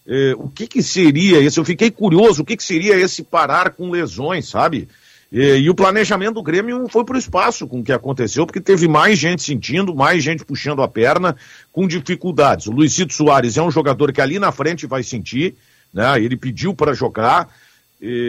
Eh, 0.07 0.35
o 0.39 0.49
que, 0.49 0.69
que 0.69 0.83
seria 0.83 1.41
esse? 1.41 1.59
Eu 1.59 1.65
fiquei 1.65 1.91
curioso, 1.91 2.43
o 2.43 2.45
que, 2.45 2.57
que 2.57 2.65
seria 2.65 2.97
esse 2.97 3.25
parar 3.25 3.71
com 3.71 3.91
lesões, 3.91 4.49
sabe? 4.49 4.89
Eh, 5.33 5.59
e 5.59 5.71
o 5.71 5.75
planejamento 5.75 6.35
do 6.35 6.43
Grêmio 6.43 6.89
foi 6.89 7.05
para 7.05 7.15
o 7.15 7.19
espaço 7.19 7.67
com 7.67 7.81
o 7.81 7.85
que 7.85 7.93
aconteceu, 7.93 8.45
porque 8.45 8.61
teve 8.61 8.89
mais 8.89 9.19
gente 9.19 9.43
sentindo, 9.43 9.95
mais 9.95 10.23
gente 10.23 10.45
puxando 10.45 10.83
a 10.83 10.89
perna, 10.89 11.37
com 11.73 11.87
dificuldades. 11.87 12.67
O 12.67 12.73
Luizito 12.73 13.15
Soares 13.15 13.57
é 13.57 13.63
um 13.63 13.71
jogador 13.71 14.13
que 14.13 14.21
ali 14.21 14.39
na 14.39 14.51
frente 14.51 14.87
vai 14.87 15.03
sentir, 15.03 15.55
né? 15.95 16.21
Ele 16.21 16.37
pediu 16.37 16.75
para 16.75 16.95
jogar, 16.95 17.49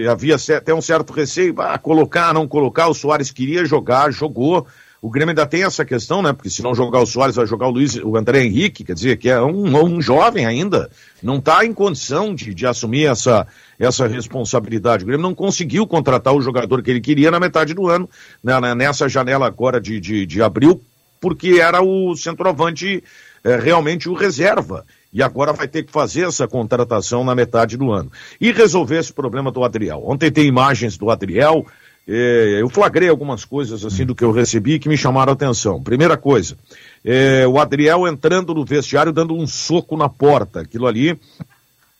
havia 0.09 0.35
até 0.35 0.73
um 0.73 0.81
certo 0.81 1.11
receio, 1.13 1.55
ah, 1.59 1.77
colocar, 1.77 2.33
não 2.33 2.47
colocar, 2.47 2.87
o 2.87 2.93
Soares 2.93 3.31
queria 3.31 3.65
jogar, 3.65 4.11
jogou. 4.11 4.67
O 5.01 5.09
Grêmio 5.09 5.31
ainda 5.31 5.47
tem 5.47 5.63
essa 5.63 5.83
questão, 5.83 6.21
né? 6.21 6.31
Porque 6.31 6.49
se 6.49 6.61
não 6.61 6.75
jogar 6.75 6.99
o 6.99 7.07
Soares, 7.07 7.35
vai 7.35 7.47
jogar 7.47 7.67
o 7.67 7.71
Luiz, 7.71 7.95
o 7.95 8.15
André 8.15 8.43
Henrique, 8.43 8.83
quer 8.83 8.93
dizer, 8.93 9.17
que 9.17 9.29
é 9.29 9.41
um, 9.41 9.75
um 9.83 9.99
jovem 9.99 10.45
ainda, 10.45 10.91
não 11.23 11.37
está 11.37 11.65
em 11.65 11.73
condição 11.73 12.35
de, 12.35 12.53
de 12.53 12.67
assumir 12.67 13.05
essa, 13.05 13.47
essa 13.79 14.05
responsabilidade. 14.05 15.03
O 15.03 15.07
Grêmio 15.07 15.23
não 15.23 15.33
conseguiu 15.33 15.87
contratar 15.87 16.35
o 16.35 16.41
jogador 16.41 16.83
que 16.83 16.91
ele 16.91 17.01
queria 17.01 17.31
na 17.31 17.39
metade 17.39 17.73
do 17.73 17.87
ano, 17.87 18.07
né, 18.43 18.59
né, 18.61 18.75
nessa 18.75 19.09
janela 19.09 19.47
agora 19.47 19.81
de, 19.81 19.99
de, 19.99 20.23
de 20.27 20.39
abril, 20.39 20.79
porque 21.19 21.59
era 21.59 21.81
o 21.81 22.15
centroavante 22.15 23.03
é, 23.43 23.55
realmente 23.55 24.07
o 24.07 24.13
reserva. 24.13 24.85
E 25.11 25.21
agora 25.21 25.51
vai 25.51 25.67
ter 25.67 25.83
que 25.83 25.91
fazer 25.91 26.27
essa 26.27 26.47
contratação 26.47 27.23
na 27.23 27.35
metade 27.35 27.75
do 27.75 27.91
ano. 27.91 28.11
E 28.39 28.51
resolver 28.51 28.99
esse 28.99 29.11
problema 29.11 29.51
do 29.51 29.63
Adriel. 29.63 30.03
Ontem 30.05 30.31
tem 30.31 30.45
imagens 30.45 30.97
do 30.97 31.09
Adriel. 31.09 31.65
Eh, 32.07 32.57
eu 32.59 32.69
flagrei 32.69 33.09
algumas 33.09 33.45
coisas 33.45 33.85
assim 33.85 34.05
do 34.05 34.15
que 34.15 34.23
eu 34.23 34.31
recebi 34.31 34.79
que 34.79 34.89
me 34.89 34.97
chamaram 34.97 35.31
a 35.31 35.33
atenção. 35.33 35.81
Primeira 35.81 36.17
coisa, 36.17 36.57
eh, 37.05 37.45
o 37.47 37.59
Adriel 37.59 38.07
entrando 38.07 38.53
no 38.53 38.65
vestiário 38.65 39.11
dando 39.11 39.35
um 39.35 39.45
soco 39.47 39.95
na 39.95 40.09
porta. 40.09 40.61
Aquilo 40.61 40.87
ali 40.87 41.19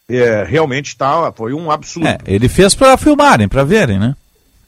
eh, 0.09 0.45
realmente 0.47 0.97
tá, 0.97 1.31
foi 1.35 1.53
um 1.53 1.71
absurdo. 1.71 2.07
É, 2.07 2.17
ele 2.25 2.49
fez 2.49 2.75
para 2.75 2.97
filmarem, 2.97 3.47
para 3.47 3.63
verem, 3.63 3.99
né? 3.99 4.15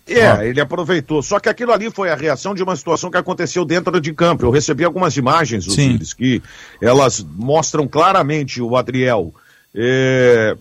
É, 0.08 0.48
ele 0.48 0.60
aproveitou. 0.60 1.22
Só 1.22 1.40
que 1.40 1.48
aquilo 1.48 1.72
ali 1.72 1.90
foi 1.90 2.10
a 2.10 2.16
reação 2.16 2.54
de 2.54 2.62
uma 2.62 2.76
situação 2.76 3.10
que 3.10 3.18
aconteceu 3.18 3.64
dentro 3.64 4.02
de 4.02 4.14
campo. 4.14 4.46
Eu 4.46 4.52
recebi 4.52 4.84
algumas 4.84 5.16
imagens, 5.16 5.66
Osiris, 5.66 6.14
que 6.14 6.44
elas 6.82 7.26
mostram 7.38 7.88
claramente 7.88 8.62
o 8.62 8.76
Adriel 8.76 9.34
é, 9.74 10.58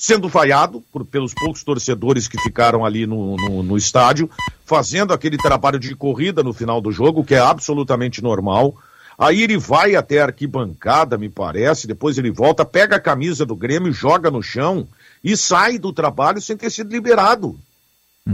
sendo 0.00 0.28
vaiado 0.28 0.82
por- 0.90 1.04
pelos 1.04 1.34
poucos 1.34 1.62
torcedores 1.62 2.26
que 2.26 2.40
ficaram 2.40 2.84
ali 2.84 3.06
no, 3.06 3.36
no, 3.36 3.62
no 3.62 3.76
estádio, 3.76 4.30
fazendo 4.64 5.12
aquele 5.12 5.36
trabalho 5.36 5.78
de 5.78 5.94
corrida 5.94 6.42
no 6.42 6.54
final 6.54 6.80
do 6.80 6.90
jogo, 6.90 7.22
que 7.22 7.34
é 7.34 7.38
absolutamente 7.38 8.22
normal. 8.22 8.74
Aí 9.18 9.42
ele 9.42 9.58
vai 9.58 9.94
até 9.94 10.20
a 10.20 10.24
arquibancada, 10.26 11.18
me 11.18 11.28
parece, 11.28 11.86
depois 11.86 12.16
ele 12.16 12.30
volta, 12.30 12.64
pega 12.64 12.96
a 12.96 13.00
camisa 13.00 13.44
do 13.44 13.54
Grêmio, 13.54 13.92
joga 13.92 14.30
no 14.30 14.42
chão 14.42 14.88
e 15.22 15.36
sai 15.36 15.78
do 15.78 15.92
trabalho 15.92 16.40
sem 16.40 16.56
ter 16.56 16.70
sido 16.70 16.90
liberado. 16.90 17.58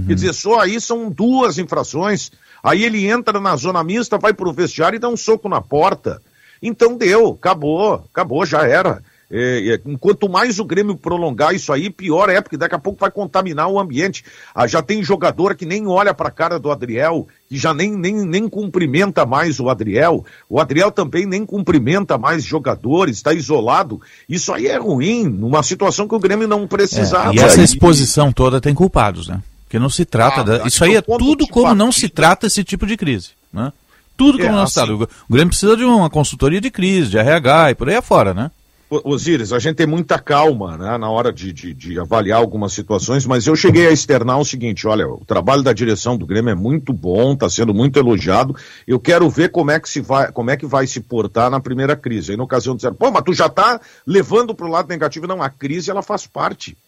Quer 0.07 0.15
dizer, 0.15 0.33
só 0.35 0.61
aí 0.61 0.81
são 0.81 1.11
duas 1.11 1.59
infrações. 1.59 2.31
Aí 2.63 2.85
ele 2.85 3.07
entra 3.09 3.41
na 3.41 3.57
zona 3.57 3.83
mista, 3.83 4.19
vai 4.19 4.33
pro 4.33 4.53
vestiário 4.53 4.97
e 4.97 5.01
dá 5.01 5.09
um 5.09 5.17
soco 5.17 5.49
na 5.49 5.61
porta. 5.61 6.23
Então 6.63 6.97
deu, 6.97 7.31
acabou, 7.39 8.05
acabou, 8.11 8.47
já 8.47 8.67
era. 8.67 9.03
É, 9.31 9.71
é, 9.75 9.97
quanto 9.99 10.29
mais 10.29 10.61
o 10.61 10.65
Grêmio 10.65 10.97
prolongar 10.97 11.53
isso 11.53 11.73
aí, 11.73 11.91
pior 11.91 12.29
é, 12.29 12.41
porque 12.41 12.57
daqui 12.57 12.77
a 12.77 12.79
pouco 12.79 13.01
vai 13.01 13.11
contaminar 13.11 13.67
o 13.69 13.79
ambiente. 13.81 14.25
Ah, 14.55 14.69
já 14.69 14.81
tem 14.81 15.03
jogador 15.03 15.57
que 15.57 15.67
nem 15.67 15.87
olha 15.89 16.15
para 16.15 16.29
a 16.29 16.31
cara 16.33 16.61
do 16.61 16.71
Adriel, 16.71 17.27
que 17.49 17.59
já 17.59 17.75
nem, 17.75 17.91
nem, 17.91 18.15
nem 18.25 18.49
cumprimenta 18.49 19.27
mais 19.27 19.59
o 19.59 19.69
Adriel. 19.69 20.25
O 20.49 20.61
Adriel 20.61 20.93
também 20.93 21.27
nem 21.27 21.45
cumprimenta 21.45 22.17
mais 22.17 22.45
jogadores, 22.45 23.17
está 23.17 23.33
isolado. 23.33 24.01
Isso 24.29 24.53
aí 24.53 24.69
é 24.69 24.77
ruim, 24.79 25.25
numa 25.25 25.63
situação 25.65 26.07
que 26.07 26.15
o 26.15 26.21
Grêmio 26.21 26.47
não 26.47 26.67
precisava. 26.69 27.33
É, 27.33 27.35
e 27.37 27.39
essa 27.41 27.61
exposição 27.63 28.31
toda 28.33 28.61
tem 28.61 28.75
culpados, 28.75 29.27
né? 29.27 29.43
Porque 29.65 29.79
não 29.81 29.91
se 29.91 30.05
trata. 30.05 30.41
Ah, 30.43 30.45
da- 30.45 30.67
Isso 30.69 30.85
aí 30.85 30.95
é 30.95 31.03
tudo 31.03 31.49
como 31.49 31.75
não 31.75 31.91
se 31.91 32.09
trata 32.09 32.47
esse 32.47 32.63
tipo 32.63 32.87
de 32.87 32.97
crise. 32.97 33.31
Né? 33.53 33.73
Tudo 34.17 34.39
como 34.39 34.51
É, 34.51 34.53
não 34.57 34.67
se 34.69 34.75
trata. 34.75 34.93
assim- 34.93 35.03
O 35.29 35.33
Grêmio 35.33 35.49
precisa 35.49 35.77
de 35.77 35.83
uma 35.85 36.09
consultoria 36.09 36.61
de 36.61 36.71
crise, 36.71 37.11
de 37.11 37.19
RH 37.19 37.73
e 37.73 37.75
por 37.75 37.89
aí 37.89 37.97
afora, 37.97 38.33
né? 38.33 38.53
Osíris, 38.89 39.53
a 39.53 39.59
gente 39.59 39.77
tem 39.77 39.87
muita 39.87 40.17
calma 40.17 40.77
né, 40.77 40.97
na 40.97 41.11
hora 41.11 41.33
de, 41.33 41.53
de, 41.53 41.75
de 41.75 41.99
avaliar 41.99 42.39
algumas 42.39 42.73
situações, 42.73 43.27
mas 43.27 43.45
eu 43.45 43.57
cheguei 43.57 43.89
a 43.89 43.93
externar 43.93 44.39
o 44.39 44.45
seguinte: 44.45 44.87
olha, 44.87 45.09
o 45.09 45.25
trabalho 45.25 45.63
da 45.63 45.73
direção 45.73 46.17
do 46.17 46.25
Grêmio 46.25 46.53
é 46.53 46.55
muito 46.55 46.93
bom, 46.93 47.33
está 47.33 47.51
sendo 47.51 47.75
muito 47.75 47.99
elogiado. 47.99 48.55
Eu 48.87 49.01
quero 49.01 49.29
ver 49.29 49.51
como 49.51 49.73
é 49.73 49.81
que 49.81 49.91
se 49.91 50.01
vai, 50.01 50.31
como 50.31 50.51
é 50.51 50.57
que 50.57 50.67
vai 50.67 50.87
se 50.87 51.01
portar 51.01 51.51
na 51.51 51.59
primeira 51.59 51.97
crise. 51.97 52.31
Aí, 52.31 52.37
na 52.37 52.45
ocasião, 52.45 52.77
disseram, 52.77 52.95
pô, 52.95 53.11
mas 53.11 53.25
tu 53.25 53.35
já 53.35 53.47
está 53.47 53.81
levando 54.07 54.55
para 54.55 54.67
o 54.67 54.71
lado 54.71 54.89
negativo. 54.89 55.27
Não, 55.27 55.43
a 55.43 55.51
crise 55.51 55.91
ela 55.91 56.03
faz 56.03 56.27
parte. 56.27 56.79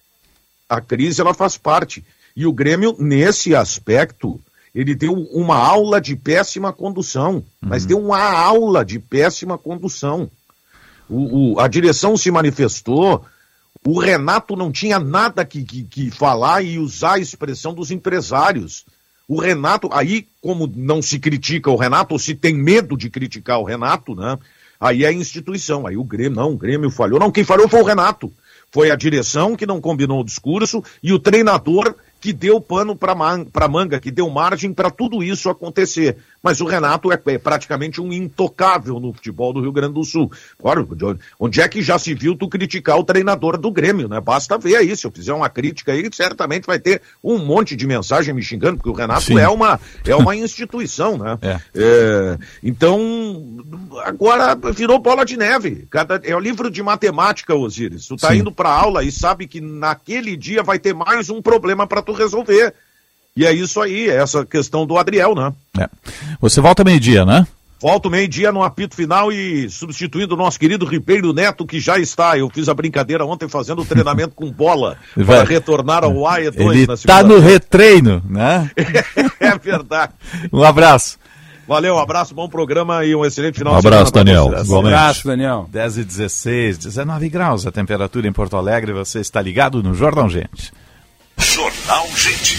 A 0.68 0.80
crise 0.80 1.20
ela 1.20 1.34
faz 1.34 1.56
parte. 1.56 2.04
E 2.36 2.46
o 2.46 2.52
Grêmio, 2.52 2.94
nesse 2.96 3.56
aspecto, 3.56 4.40
ele 4.72 4.94
deu 4.94 5.14
uma 5.32 5.56
aula 5.56 6.00
de 6.00 6.14
péssima 6.14 6.72
condução, 6.72 7.42
mas 7.60 7.84
deu 7.84 7.98
uma 7.98 8.20
aula 8.20 8.84
de 8.84 9.00
péssima 9.00 9.58
condução. 9.58 10.30
O, 11.08 11.54
o- 11.54 11.60
a 11.60 11.68
direção 11.68 12.16
se 12.16 12.30
manifestou, 12.30 13.24
o 13.86 13.98
Renato 13.98 14.56
não 14.56 14.70
tinha 14.70 14.98
nada 14.98 15.44
que, 15.44 15.62
que, 15.62 15.82
que 15.84 16.10
falar 16.10 16.62
e 16.62 16.78
usar 16.78 17.14
a 17.14 17.18
expressão 17.18 17.72
dos 17.72 17.90
empresários. 17.90 18.84
O 19.26 19.40
Renato, 19.40 19.88
aí, 19.92 20.26
como 20.40 20.70
não 20.74 21.02
se 21.02 21.18
critica 21.18 21.70
o 21.70 21.76
Renato, 21.76 22.14
ou 22.14 22.18
se 22.18 22.34
tem 22.34 22.54
medo 22.54 22.96
de 22.96 23.10
criticar 23.10 23.58
o 23.60 23.64
Renato, 23.64 24.14
né? 24.14 24.38
Aí 24.80 25.04
é 25.04 25.08
a 25.08 25.12
instituição, 25.12 25.86
aí 25.86 25.96
o 25.96 26.04
Grêmio, 26.04 26.36
não, 26.36 26.52
o 26.52 26.56
Grêmio 26.56 26.90
falhou. 26.90 27.18
Não, 27.18 27.32
quem 27.32 27.44
falhou 27.44 27.68
foi 27.68 27.80
o 27.80 27.84
Renato. 27.84 28.32
Foi 28.70 28.90
a 28.90 28.96
direção 28.96 29.56
que 29.56 29.66
não 29.66 29.80
combinou 29.80 30.20
o 30.20 30.24
discurso 30.24 30.84
e 31.02 31.12
o 31.12 31.18
treinador 31.18 31.94
que 32.20 32.32
deu 32.32 32.60
pano 32.60 32.94
para 32.94 33.68
manga, 33.68 33.98
que 34.00 34.10
deu 34.10 34.28
margem 34.28 34.72
para 34.72 34.90
tudo 34.90 35.22
isso 35.22 35.48
acontecer. 35.48 36.18
Mas 36.42 36.60
o 36.60 36.66
Renato 36.66 37.12
é, 37.12 37.20
é 37.26 37.38
praticamente 37.38 38.00
um 38.00 38.12
intocável 38.12 39.00
no 39.00 39.12
futebol 39.12 39.52
do 39.52 39.60
Rio 39.60 39.72
Grande 39.72 39.94
do 39.94 40.04
Sul. 40.04 40.30
Ora, 40.62 40.82
de 40.84 41.18
onde 41.38 41.60
é 41.60 41.68
que 41.68 41.82
já 41.82 41.98
se 41.98 42.14
viu 42.14 42.36
tu 42.36 42.48
criticar 42.48 42.98
o 42.98 43.04
treinador 43.04 43.58
do 43.58 43.70
Grêmio, 43.70 44.08
né? 44.08 44.20
Basta 44.20 44.56
ver 44.56 44.76
aí, 44.76 44.96
se 44.96 45.06
eu 45.06 45.10
fizer 45.10 45.32
uma 45.32 45.48
crítica 45.48 45.92
aí, 45.92 46.08
certamente 46.12 46.66
vai 46.66 46.78
ter 46.78 47.02
um 47.22 47.38
monte 47.38 47.74
de 47.74 47.86
mensagem 47.86 48.34
me 48.34 48.42
xingando, 48.42 48.76
porque 48.76 48.90
o 48.90 48.94
Renato 48.94 49.24
Sim. 49.24 49.38
é 49.38 49.48
uma, 49.48 49.80
é 50.06 50.14
uma 50.14 50.36
instituição, 50.36 51.18
né? 51.18 51.38
É. 51.42 51.60
É, 51.74 52.38
então, 52.62 53.58
agora 54.04 54.54
virou 54.72 54.98
bola 54.98 55.24
de 55.24 55.36
neve. 55.36 55.86
Cada, 55.90 56.20
é 56.24 56.34
o 56.34 56.40
livro 56.40 56.70
de 56.70 56.82
matemática, 56.82 57.54
Osiris. 57.54 58.06
Tu 58.06 58.16
tá 58.16 58.28
Sim. 58.28 58.38
indo 58.38 58.52
pra 58.52 58.70
aula 58.70 59.02
e 59.02 59.10
sabe 59.10 59.46
que 59.46 59.60
naquele 59.60 60.36
dia 60.36 60.62
vai 60.62 60.78
ter 60.78 60.94
mais 60.94 61.30
um 61.30 61.42
problema 61.42 61.86
para 61.86 62.02
tu 62.02 62.12
resolver. 62.12 62.74
E 63.36 63.46
é 63.46 63.52
isso 63.52 63.80
aí, 63.80 64.08
é 64.10 64.16
essa 64.16 64.44
questão 64.44 64.84
do 64.86 64.96
Adriel, 64.98 65.34
né? 65.34 65.52
É. 65.78 65.88
Você 66.40 66.60
volta 66.60 66.82
meio-dia, 66.82 67.24
né? 67.24 67.46
Volta 67.80 68.08
o 68.08 68.10
meio-dia 68.10 68.50
no 68.50 68.64
apito 68.64 68.96
final 68.96 69.30
e 69.30 69.70
substituindo 69.70 70.34
o 70.34 70.36
nosso 70.36 70.58
querido 70.58 70.84
Ribeiro 70.84 71.32
Neto, 71.32 71.64
que 71.64 71.78
já 71.78 71.96
está. 71.96 72.36
Eu 72.36 72.50
fiz 72.52 72.68
a 72.68 72.74
brincadeira 72.74 73.24
ontem 73.24 73.48
fazendo 73.48 73.82
o 73.82 73.84
treinamento 73.84 74.34
com 74.34 74.50
bola 74.50 74.96
Vai. 75.16 75.24
para 75.36 75.44
retornar 75.44 76.02
ao 76.02 76.12
AE2 76.14 76.54
Ele 76.56 76.86
na 76.88 76.96
tá 76.96 77.22
no 77.22 77.38
retreino, 77.38 78.20
né? 78.28 78.68
É 79.38 79.56
verdade. 79.56 80.12
Um 80.52 80.64
abraço. 80.64 81.16
Valeu, 81.68 81.94
um 81.94 81.98
abraço, 82.00 82.34
bom 82.34 82.48
programa 82.48 83.04
e 83.04 83.14
um 83.14 83.24
excelente 83.24 83.58
final 83.58 83.74
Um 83.74 83.76
de 83.76 83.82
semana. 83.82 83.96
abraço, 84.00 84.12
Daniel. 84.12 84.46
Igualmente. 84.64 84.94
Abraço, 84.96 85.26
Daniel. 85.28 85.68
10 85.70 85.98
e 85.98 86.04
16, 86.04 86.78
19 86.78 87.28
graus 87.28 87.64
a 87.66 87.70
temperatura 87.70 88.26
em 88.26 88.32
Porto 88.32 88.56
Alegre. 88.56 88.92
Você 88.94 89.20
está 89.20 89.40
ligado 89.40 89.80
no 89.84 89.94
Jornal 89.94 90.28
Gente. 90.28 90.72
Jornal 91.38 92.06
Gente. 92.16 92.58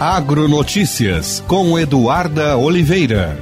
Agronotícias 0.00 1.44
com 1.46 1.78
Eduarda 1.78 2.56
Oliveira. 2.56 3.36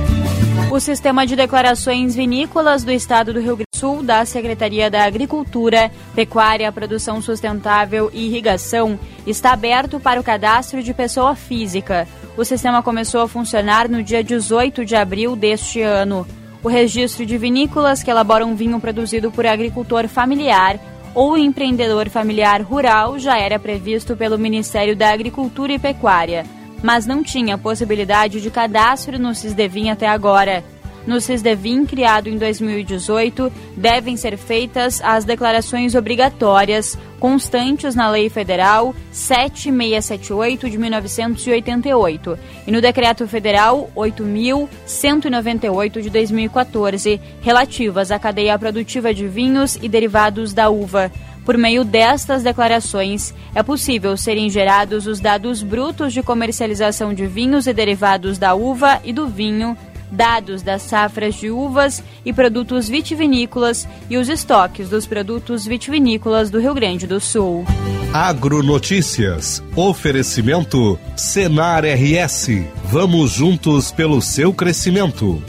O 0.73 0.81
Sistema 0.81 1.25
de 1.25 1.37
Declarações 1.37 2.17
Vinícolas 2.17 2.83
do 2.83 2.91
Estado 2.91 3.33
do 3.33 3.39
Rio 3.39 3.55
Grande 3.55 3.69
do 3.73 3.79
Sul, 3.79 4.03
da 4.03 4.25
Secretaria 4.25 4.91
da 4.91 5.05
Agricultura, 5.05 5.89
Pecuária, 6.17 6.73
Produção 6.73 7.23
Sustentável 7.23 8.11
e 8.13 8.27
Irrigação, 8.27 8.99
está 9.25 9.53
aberto 9.53 10.01
para 10.01 10.19
o 10.19 10.25
cadastro 10.25 10.83
de 10.83 10.93
pessoa 10.93 11.37
física. 11.37 12.09
O 12.37 12.45
sistema 12.45 12.83
começou 12.83 13.21
a 13.21 13.29
funcionar 13.29 13.89
no 13.89 14.03
dia 14.03 14.25
18 14.25 14.85
de 14.85 14.97
abril 14.97 15.37
deste 15.37 15.81
ano. 15.81 16.27
O 16.61 16.67
registro 16.69 17.25
de 17.25 17.39
vinícolas 17.39 18.03
que 18.03 18.11
elaboram 18.11 18.57
vinho 18.57 18.81
produzido 18.81 19.31
por 19.31 19.47
agricultor 19.47 20.09
familiar 20.09 20.81
ou 21.19 21.37
empreendedor 21.37 22.09
familiar 22.09 22.63
rural 22.63 23.19
já 23.19 23.37
era 23.37 23.59
previsto 23.59 24.17
pelo 24.17 24.39
Ministério 24.39 24.95
da 24.95 25.11
Agricultura 25.11 25.73
e 25.73 25.79
Pecuária. 25.79 26.47
mas 26.81 27.07
não 27.07 27.25
tinha 27.25 27.59
possibilidade 27.59 28.41
de 28.41 28.51
cadastro 28.53 29.19
no 29.19 29.35
Cisdevin 29.35 29.91
até 29.91 30.07
agora. 30.07 30.63
No 31.07 31.21
Cisdevin, 31.21 31.87
criado 31.87 32.29
em 32.29 32.37
2018, 32.37 33.53
devem 33.77 34.17
ser 34.17 34.37
feitas 34.37 35.01
as 35.03 35.25
declarações 35.25 35.95
obrigatórias 35.95 36.99
constantes 37.19 37.95
na 37.95 38.11
Lei 38.11 38.29
Federal 38.29 38.95
7678 39.11 40.69
de 40.71 40.79
1988 40.79 42.39
e 42.67 42.71
no 42.71 42.81
Decreto 42.81 43.27
Federal 43.27 43.91
8198 43.95 46.03
de 46.03 46.11
2014, 46.11 47.19
relativas 47.41 48.11
à 48.11 48.19
cadeia 48.19 48.59
produtiva 48.59 49.15
de 49.15 49.27
vinhos 49.27 49.79
e 49.81 49.89
derivados 49.89 50.53
da 50.53 50.69
uva. 50.69 51.11
Por 51.49 51.57
meio 51.57 51.83
destas 51.83 52.43
declarações, 52.43 53.33
é 53.55 53.63
possível 53.63 54.15
serem 54.19 54.51
gerados 54.51 55.07
os 55.07 55.19
dados 55.19 55.63
brutos 55.63 56.13
de 56.13 56.23
comercialização 56.23 57.15
de 57.15 57.27
vinhos 57.27 57.67
e 57.67 57.73
derivados 57.73 58.37
da 58.37 58.55
uva 58.55 59.01
e 59.03 59.15
do 59.15 59.27
vinho, 59.27 59.75
dados 60.11 60.63
das 60.63 60.83
safras 60.83 61.35
de 61.35 61.51
uvas 61.51 62.03
e 62.25 62.33
produtos 62.33 62.89
vitivinícolas 62.89 63.89
e 64.09 64.17
os 64.17 64.29
estoques 64.29 64.89
dos 64.89 65.07
produtos 65.07 65.67
vitivinícolas 65.67 66.51
do 66.51 66.61
Rio 66.61 66.75
Grande 66.75 67.07
do 67.07 67.21
Sul. 67.21 67.65
Agronotícias. 68.13 69.63
Oferecimento 69.77 70.99
Senar 71.17 71.85
RS. 71.85 72.49
Vamos 72.85 73.33
juntos 73.33 73.93
pelo 73.93 74.23
seu 74.23 74.53
crescimento. 74.53 75.43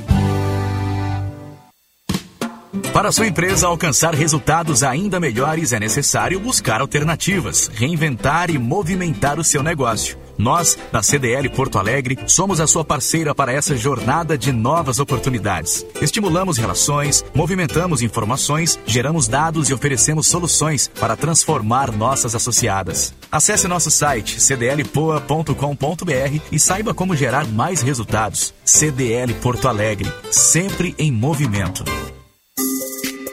Para 2.93 3.11
sua 3.11 3.27
empresa 3.27 3.67
alcançar 3.67 4.13
resultados 4.13 4.83
ainda 4.83 5.19
melhores, 5.19 5.71
é 5.71 5.79
necessário 5.79 6.39
buscar 6.39 6.81
alternativas, 6.81 7.71
reinventar 7.73 8.49
e 8.49 8.57
movimentar 8.57 9.39
o 9.39 9.43
seu 9.43 9.63
negócio. 9.63 10.17
Nós, 10.39 10.77
da 10.89 11.03
CDL 11.03 11.49
Porto 11.49 11.77
Alegre, 11.77 12.17
somos 12.25 12.61
a 12.61 12.65
sua 12.65 12.85
parceira 12.85 13.35
para 13.35 13.51
essa 13.51 13.75
jornada 13.75 14.37
de 14.37 14.53
novas 14.53 14.97
oportunidades. 14.97 15.85
Estimulamos 16.01 16.57
relações, 16.57 17.25
movimentamos 17.35 18.01
informações, 18.01 18.79
geramos 18.85 19.27
dados 19.27 19.69
e 19.69 19.73
oferecemos 19.73 20.27
soluções 20.27 20.89
para 20.97 21.17
transformar 21.17 21.91
nossas 21.91 22.33
associadas. 22.35 23.13
Acesse 23.29 23.67
nosso 23.67 23.91
site 23.91 24.39
cdlpoa.com.br 24.39 25.53
e 26.49 26.57
saiba 26.57 26.93
como 26.93 27.17
gerar 27.17 27.45
mais 27.45 27.81
resultados. 27.81 28.53
CDL 28.63 29.33
Porto 29.35 29.67
Alegre, 29.67 30.09
sempre 30.31 30.95
em 30.97 31.11
movimento. 31.11 31.83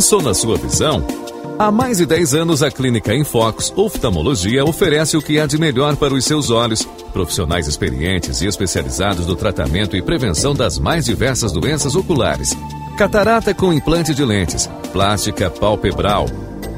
Pensou 0.00 0.22
na 0.22 0.32
sua 0.32 0.56
visão? 0.56 1.04
Há 1.58 1.70
mais 1.70 1.98
de 1.98 2.06
10 2.06 2.34
anos, 2.34 2.62
a 2.62 2.70
Clínica 2.70 3.14
Infox 3.14 3.70
Oftalmologia 3.76 4.64
oferece 4.64 5.14
o 5.14 5.20
que 5.20 5.38
há 5.38 5.44
de 5.44 5.58
melhor 5.58 5.94
para 5.94 6.14
os 6.14 6.24
seus 6.24 6.48
olhos. 6.48 6.88
Profissionais 7.12 7.68
experientes 7.68 8.40
e 8.40 8.46
especializados 8.46 9.26
no 9.26 9.36
tratamento 9.36 9.94
e 9.94 10.00
prevenção 10.00 10.54
das 10.54 10.78
mais 10.78 11.04
diversas 11.04 11.52
doenças 11.52 11.94
oculares. 11.94 12.56
Catarata 12.96 13.52
com 13.52 13.74
implante 13.74 14.14
de 14.14 14.24
lentes, 14.24 14.70
plástica 14.90 15.50
palpebral, 15.50 16.24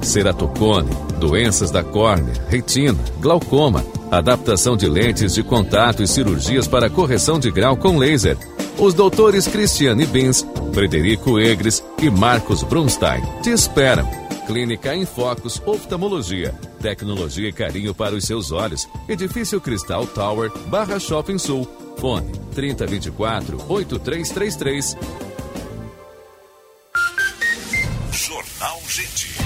ceratocone, 0.02 0.90
doenças 1.18 1.70
da 1.70 1.82
córnea, 1.82 2.34
retina, 2.48 2.98
glaucoma, 3.20 3.84
adaptação 4.10 4.76
de 4.76 4.88
lentes 4.88 5.34
de 5.34 5.42
contato 5.42 6.02
e 6.02 6.06
cirurgias 6.06 6.68
para 6.68 6.90
correção 6.90 7.38
de 7.38 7.50
grau 7.50 7.76
com 7.76 7.96
laser. 7.96 8.36
Os 8.78 8.94
doutores 8.94 9.46
Cristiane 9.46 10.06
Bins, 10.06 10.46
Frederico 10.72 11.38
Egres 11.38 11.84
e 12.00 12.10
Marcos 12.10 12.62
Brunstein 12.62 13.22
te 13.42 13.50
esperam. 13.50 14.22
Clínica 14.46 14.94
em 14.94 15.06
Focus 15.06 15.62
Oftalmologia. 15.64 16.54
Tecnologia 16.80 17.48
e 17.48 17.52
carinho 17.52 17.94
para 17.94 18.14
os 18.14 18.24
seus 18.24 18.50
olhos. 18.50 18.88
Edifício 19.08 19.60
Cristal 19.60 20.06
Tower, 20.06 20.50
Barra 20.66 20.98
Shopping 20.98 21.38
Sul. 21.38 21.66
Fone 21.98 22.32
3024 22.54 23.64
8333. 23.68 24.96
Jornal 28.10 28.80
Gente. 28.88 29.41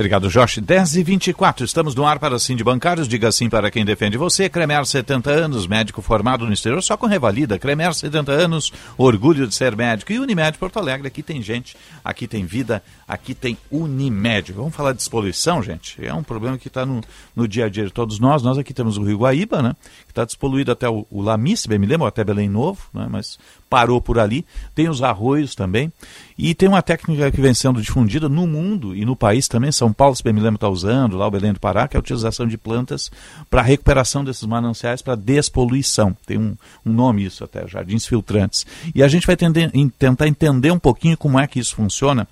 Obrigado, 0.00 0.30
Josh. 0.30 0.60
10 0.60 0.96
e 0.96 1.02
24 1.02 1.62
estamos 1.62 1.94
no 1.94 2.06
ar 2.06 2.18
para 2.18 2.38
de 2.38 2.64
Bancários. 2.64 3.06
Diga 3.06 3.30
sim 3.30 3.50
para 3.50 3.70
quem 3.70 3.84
defende 3.84 4.16
você. 4.16 4.48
Cremer, 4.48 4.86
70 4.86 5.30
anos, 5.30 5.66
médico 5.66 6.00
formado 6.00 6.46
no 6.46 6.54
exterior, 6.54 6.82
só 6.82 6.96
com 6.96 7.04
revalida. 7.04 7.58
Cremer, 7.58 7.92
70 7.92 8.32
anos, 8.32 8.72
orgulho 8.96 9.46
de 9.46 9.54
ser 9.54 9.76
médico. 9.76 10.10
E 10.10 10.18
Unimed 10.18 10.56
Porto 10.56 10.78
Alegre, 10.78 11.06
aqui 11.06 11.22
tem 11.22 11.42
gente, 11.42 11.76
aqui 12.02 12.26
tem 12.26 12.46
vida, 12.46 12.82
aqui 13.06 13.34
tem 13.34 13.58
Unimed. 13.70 14.52
Vamos 14.54 14.74
falar 14.74 14.92
de 14.92 14.98
despoluição, 15.00 15.62
gente? 15.62 16.02
É 16.02 16.14
um 16.14 16.22
problema 16.22 16.56
que 16.56 16.68
está 16.68 16.86
no, 16.86 17.02
no 17.36 17.46
dia 17.46 17.66
a 17.66 17.68
dia 17.68 17.84
de 17.84 17.92
todos 17.92 18.18
nós. 18.18 18.42
Nós 18.42 18.56
aqui 18.56 18.72
temos 18.72 18.96
o 18.96 19.04
Rio 19.04 19.18
Guaíba, 19.18 19.60
né? 19.60 19.76
Está 20.10 20.24
despoluído 20.24 20.72
até 20.72 20.88
o, 20.88 21.06
o 21.10 21.24
bem 21.68 21.78
me 21.78 21.86
lembro, 21.86 22.06
até 22.06 22.22
Belém 22.24 22.48
Novo, 22.48 22.82
né? 22.92 23.06
Mas 23.08 23.38
parou 23.68 24.00
por 24.00 24.18
ali. 24.18 24.44
Tem 24.74 24.88
os 24.88 25.02
arroios 25.02 25.54
também. 25.54 25.92
E 26.36 26.54
tem 26.54 26.68
uma 26.68 26.82
técnica 26.82 27.30
que 27.30 27.40
vem 27.40 27.54
sendo 27.54 27.80
difundida 27.80 28.28
no 28.28 28.46
mundo 28.46 28.96
e 28.96 29.04
no 29.04 29.14
país 29.14 29.46
também. 29.46 29.70
São 29.70 29.92
Paulo, 29.92 30.16
se 30.16 30.22
bem 30.22 30.32
me 30.32 30.40
lembro, 30.40 30.56
está 30.56 30.68
usando, 30.68 31.16
lá 31.16 31.26
o 31.26 31.30
Belém 31.30 31.52
do 31.52 31.60
Pará, 31.60 31.86
que 31.86 31.96
é 31.96 31.98
a 31.98 32.00
utilização 32.00 32.46
de 32.46 32.58
plantas 32.58 33.10
para 33.48 33.62
recuperação 33.62 34.24
desses 34.24 34.44
mananciais, 34.44 35.00
para 35.00 35.14
despoluição. 35.14 36.16
Tem 36.26 36.36
um, 36.36 36.56
um, 36.84 36.92
nome 36.92 37.24
isso 37.24 37.44
até, 37.44 37.66
jardins 37.68 38.04
filtrantes. 38.04 38.66
E 38.94 39.02
a 39.02 39.08
gente 39.08 39.26
vai 39.26 39.36
tender, 39.36 39.70
tentar 39.96 40.26
entender 40.26 40.72
um 40.72 40.78
pouquinho 40.78 41.16
como 41.16 41.38
é 41.38 41.46
que 41.46 41.60
isso 41.60 41.76
funciona 41.76 42.26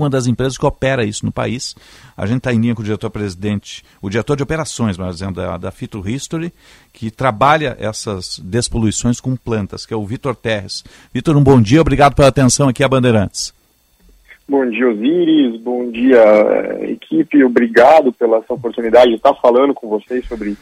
uma 0.00 0.10
das 0.10 0.26
empresas 0.26 0.58
que 0.58 0.66
opera 0.66 1.04
isso 1.04 1.24
no 1.24 1.32
país. 1.32 1.74
A 2.16 2.26
gente 2.26 2.38
está 2.38 2.52
em 2.52 2.60
linha 2.60 2.74
com 2.74 2.82
o 2.82 2.84
diretor-presidente, 2.84 3.84
o 4.00 4.10
diretor 4.10 4.36
de 4.36 4.42
operações, 4.42 4.96
mas 4.96 5.16
dizendo, 5.16 5.34
da, 5.34 5.56
da 5.56 5.70
Fito 5.70 6.06
History, 6.08 6.52
que 6.92 7.10
trabalha 7.10 7.76
essas 7.78 8.38
despoluições 8.38 9.20
com 9.20 9.36
plantas, 9.36 9.86
que 9.86 9.94
é 9.94 9.96
o 9.96 10.04
Vitor 10.04 10.34
Terres. 10.34 10.84
Vitor, 11.12 11.36
um 11.36 11.42
bom 11.42 11.60
dia, 11.60 11.80
obrigado 11.80 12.14
pela 12.14 12.28
atenção 12.28 12.68
aqui 12.68 12.82
a 12.82 12.88
Bandeirantes. 12.88 13.52
Bom 14.46 14.68
dia, 14.68 14.88
Osiris. 14.88 15.60
Bom 15.60 15.90
dia, 15.90 16.20
eh, 16.20 16.90
equipe. 16.92 17.42
Obrigado 17.42 18.12
pela 18.12 18.38
essa 18.38 18.52
oportunidade 18.52 19.08
de 19.08 19.16
estar 19.16 19.34
falando 19.34 19.72
com 19.72 19.88
vocês 19.88 20.26
sobre 20.26 20.54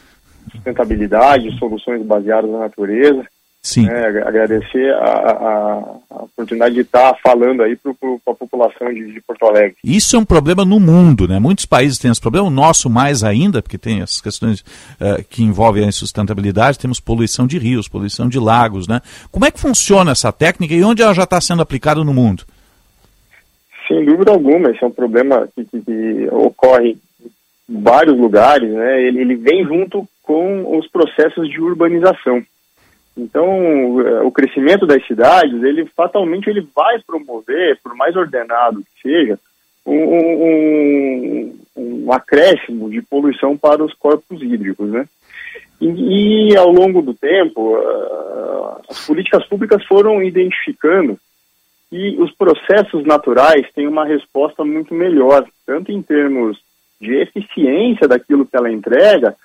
sustentabilidade, 0.51 1.57
soluções 1.57 2.01
baseadas 2.01 2.49
na 2.49 2.59
natureza. 2.59 3.25
Sim. 3.65 3.87
É, 3.89 4.07
agradecer 4.07 4.93
a, 4.95 5.05
a, 5.05 5.97
a, 6.11 6.23
oportunidade 6.23 6.75
de 6.75 6.81
estar 6.81 7.17
falando 7.23 7.63
aí 7.63 7.77
para 7.77 7.93
a 8.27 8.33
população 8.35 8.93
de, 8.93 9.13
de, 9.13 9.21
Porto 9.21 9.45
Alegre. 9.45 9.77
Isso 9.85 10.17
é 10.17 10.19
um 10.19 10.25
problema 10.25 10.65
no 10.65 10.81
mundo, 10.81 11.29
né? 11.29 11.39
Muitos 11.39 11.65
países 11.65 11.97
têm 11.97 12.11
esse 12.11 12.19
problema, 12.19 12.45
o 12.45 12.51
nosso 12.51 12.89
mais 12.89 13.23
ainda, 13.23 13.61
porque 13.61 13.77
tem 13.77 14.01
essas 14.01 14.19
questões 14.19 14.59
uh, 14.59 15.23
que 15.29 15.41
envolvem 15.41 15.87
a 15.87 15.91
sustentabilidade, 15.93 16.77
temos 16.77 16.99
poluição 16.99 17.47
de 17.47 17.57
rios, 17.57 17.87
poluição 17.87 18.27
de 18.27 18.37
lagos, 18.37 18.85
né? 18.85 18.99
Como 19.31 19.45
é 19.45 19.51
que 19.51 19.61
funciona 19.61 20.11
essa 20.11 20.33
técnica 20.33 20.73
e 20.73 20.83
onde 20.83 21.01
ela 21.01 21.13
já 21.13 21.23
está 21.23 21.39
sendo 21.39 21.61
aplicada 21.61 22.03
no 22.03 22.13
mundo? 22.13 22.43
Sem 23.87 24.03
dúvida 24.03 24.31
alguma, 24.31 24.71
esse 24.71 24.83
é 24.83 24.87
um 24.87 24.91
problema 24.91 25.47
que, 25.55 25.63
que, 25.63 25.79
que 25.79 26.27
ocorre 26.31 26.97
em 27.69 27.81
vários 27.81 28.17
lugares, 28.17 28.69
né? 28.69 29.03
Ele, 29.03 29.21
ele 29.21 29.35
vem 29.37 29.63
junto 29.63 30.05
com 30.21 30.77
os 30.77 30.85
processos 30.89 31.49
de 31.49 31.61
urbanização. 31.61 32.43
Então, 33.15 34.01
eh, 34.01 34.21
o 34.21 34.31
crescimento 34.31 34.87
das 34.87 35.05
cidades, 35.05 35.61
ele 35.63 35.85
fatalmente 35.95 36.49
ele 36.49 36.67
vai 36.75 36.99
promover, 37.05 37.79
por 37.83 37.95
mais 37.95 38.15
ordenado 38.15 38.81
que 38.81 39.01
seja, 39.01 39.39
um, 39.85 39.95
um, 39.95 41.59
um 41.75 42.11
acréscimo 42.11 42.89
de 42.89 43.01
poluição 43.01 43.55
para 43.57 43.83
os 43.83 43.93
corpos 43.93 44.41
hídricos, 44.41 44.89
né? 44.89 45.07
E, 45.79 46.51
e 46.51 46.57
ao 46.57 46.71
longo 46.71 47.01
do 47.01 47.13
tempo, 47.13 47.75
uh, 47.75 48.81
as 48.89 49.05
políticas 49.05 49.45
públicas 49.47 49.83
foram 49.85 50.23
identificando 50.23 51.19
que 51.89 52.15
os 52.19 52.31
processos 52.31 53.05
naturais 53.05 53.67
têm 53.75 53.87
uma 53.87 54.05
resposta 54.05 54.63
muito 54.63 54.93
melhor, 54.93 55.45
tanto 55.65 55.91
em 55.91 56.01
termos 56.01 56.57
de 56.99 57.13
eficiência 57.15 58.07
daquilo 58.07 58.45
que 58.45 58.55
ela 58.55 58.71
entrega, 58.71 59.35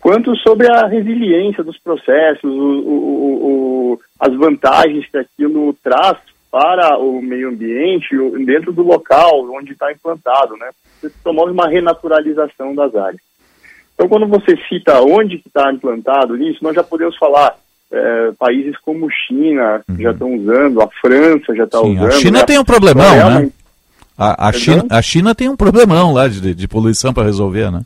quanto 0.00 0.36
sobre 0.36 0.70
a 0.70 0.86
resiliência 0.86 1.62
dos 1.62 1.78
processos, 1.78 2.50
o, 2.50 2.80
o, 2.80 3.92
o, 3.92 4.00
as 4.18 4.34
vantagens 4.34 5.06
que 5.10 5.18
aquilo 5.18 5.74
traz 5.82 6.18
para 6.50 6.98
o 6.98 7.20
meio 7.20 7.48
ambiente 7.48 8.08
dentro 8.44 8.72
do 8.72 8.82
local 8.82 9.46
onde 9.50 9.72
está 9.72 9.92
implantado, 9.92 10.56
né? 10.56 10.70
Você 11.00 11.10
promove 11.22 11.52
uma 11.52 11.68
renaturalização 11.68 12.74
das 12.74 12.94
áreas. 12.94 13.20
Então, 13.94 14.08
quando 14.08 14.26
você 14.26 14.56
cita 14.68 15.00
onde 15.00 15.42
está 15.44 15.72
implantado 15.72 16.36
isso, 16.36 16.62
nós 16.62 16.74
já 16.74 16.82
podemos 16.82 17.16
falar 17.18 17.56
é, 17.90 18.32
países 18.38 18.76
como 18.78 19.10
China 19.10 19.82
uhum. 19.88 19.96
já 19.98 20.12
estão 20.12 20.34
usando, 20.34 20.80
a 20.80 20.88
França 21.00 21.54
já 21.54 21.64
está 21.64 21.80
usando. 21.80 22.06
A 22.06 22.10
China 22.12 22.44
tem 22.44 22.58
um 22.58 22.64
problemão, 22.64 23.16
né? 23.16 23.50
A, 24.16 24.48
a, 24.48 24.52
China, 24.52 24.86
a 24.90 25.02
China 25.02 25.34
tem 25.34 25.48
um 25.48 25.56
problemão 25.56 26.12
lá 26.12 26.26
de, 26.28 26.54
de 26.54 26.68
poluição 26.68 27.12
para 27.12 27.24
resolver, 27.24 27.70
né? 27.70 27.82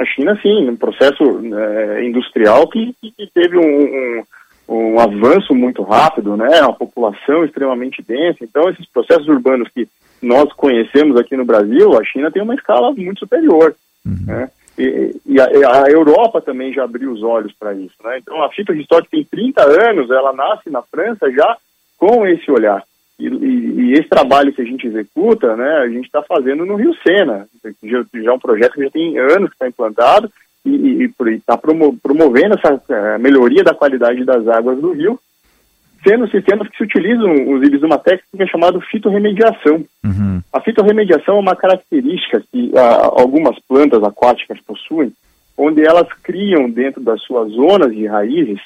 A 0.00 0.04
China, 0.06 0.34
sim, 0.40 0.70
um 0.70 0.76
processo 0.76 1.22
é, 1.54 2.04
industrial 2.06 2.66
que, 2.70 2.94
que 3.02 3.30
teve 3.34 3.58
um, 3.58 3.84
um, 3.84 4.22
um, 4.66 4.98
avanço 4.98 5.54
muito 5.54 5.82
rápido, 5.82 6.38
né? 6.38 6.62
Uma 6.62 6.72
população 6.72 7.44
extremamente 7.44 8.02
densa. 8.02 8.38
Então, 8.40 8.70
esses 8.70 8.86
processos 8.86 9.28
urbanos 9.28 9.68
que 9.68 9.86
nós 10.22 10.50
conhecemos 10.54 11.18
aqui 11.18 11.36
no 11.36 11.44
Brasil, 11.44 11.98
a 11.98 12.02
China 12.02 12.30
tem 12.30 12.40
uma 12.40 12.54
escala 12.54 12.90
muito 12.92 13.18
superior, 13.18 13.76
uhum. 14.06 14.24
né? 14.26 14.50
E, 14.78 15.16
e 15.26 15.38
a, 15.38 15.82
a, 15.84 15.90
Europa 15.90 16.40
também 16.40 16.72
já 16.72 16.84
abriu 16.84 17.12
os 17.12 17.22
olhos 17.22 17.52
para 17.52 17.74
isso, 17.74 17.96
né? 18.02 18.16
Então, 18.16 18.42
a 18.42 18.48
Fita 18.48 18.72
História 18.72 19.06
tem 19.10 19.22
30 19.22 19.62
anos, 19.62 20.10
ela 20.10 20.32
nasce 20.32 20.70
na 20.70 20.80
França 20.80 21.30
já 21.30 21.58
com 21.98 22.26
esse 22.26 22.50
olhar. 22.50 22.82
E, 23.20 23.26
e, 23.26 23.80
e, 23.80 23.92
esse 23.92 24.08
trabalho 24.08 24.52
que 24.52 24.62
a 24.62 24.64
gente 24.64 24.86
executa, 24.86 25.54
né, 25.54 25.78
a 25.78 25.88
gente 25.88 26.06
está 26.06 26.22
fazendo 26.22 26.64
no 26.64 26.76
Rio 26.76 26.94
Sena, 27.06 27.46
já, 27.84 28.04
já 28.14 28.30
é 28.30 28.34
um 28.34 28.38
projeto 28.38 28.72
que 28.72 28.84
já 28.84 28.90
tem 28.90 29.18
anos 29.18 29.50
que 29.50 29.54
está 29.54 29.68
implantado 29.68 30.30
e 30.64 31.10
está 31.30 31.56
promo, 31.56 31.96
promovendo 32.02 32.54
essa 32.54 32.80
eh, 32.88 33.18
melhoria 33.18 33.64
da 33.64 33.74
qualidade 33.74 34.24
das 34.24 34.46
águas 34.46 34.78
do 34.78 34.92
rio, 34.92 35.18
sendo 36.06 36.28
sistemas 36.30 36.68
que 36.68 36.76
se 36.76 36.82
utilizam, 36.82 37.50
os 37.50 37.82
uma 37.82 37.98
técnica 37.98 38.46
chamada 38.46 38.80
fitorremediação. 38.80 39.84
Uhum. 40.04 40.42
A 40.52 40.60
fitorremediação 40.60 41.36
é 41.36 41.40
uma 41.40 41.56
característica 41.56 42.42
que 42.52 42.72
a, 42.76 43.04
algumas 43.04 43.58
plantas 43.60 44.02
aquáticas 44.02 44.58
possuem, 44.60 45.12
onde 45.56 45.82
elas 45.82 46.08
criam 46.22 46.70
dentro 46.70 47.02
das 47.02 47.22
suas 47.22 47.50
zonas 47.52 47.94
de 47.94 48.06
raízes 48.06 48.60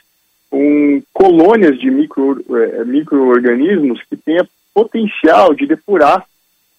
com 0.55 1.03
colônias 1.13 1.77
de 1.81 1.91
micro, 1.91 2.41
eh, 2.49 2.85
micro-organismos 2.85 4.01
que 4.09 4.17
têm 4.17 4.39
potencial 4.73 5.53
de 5.53 5.67
depurar 5.67 6.25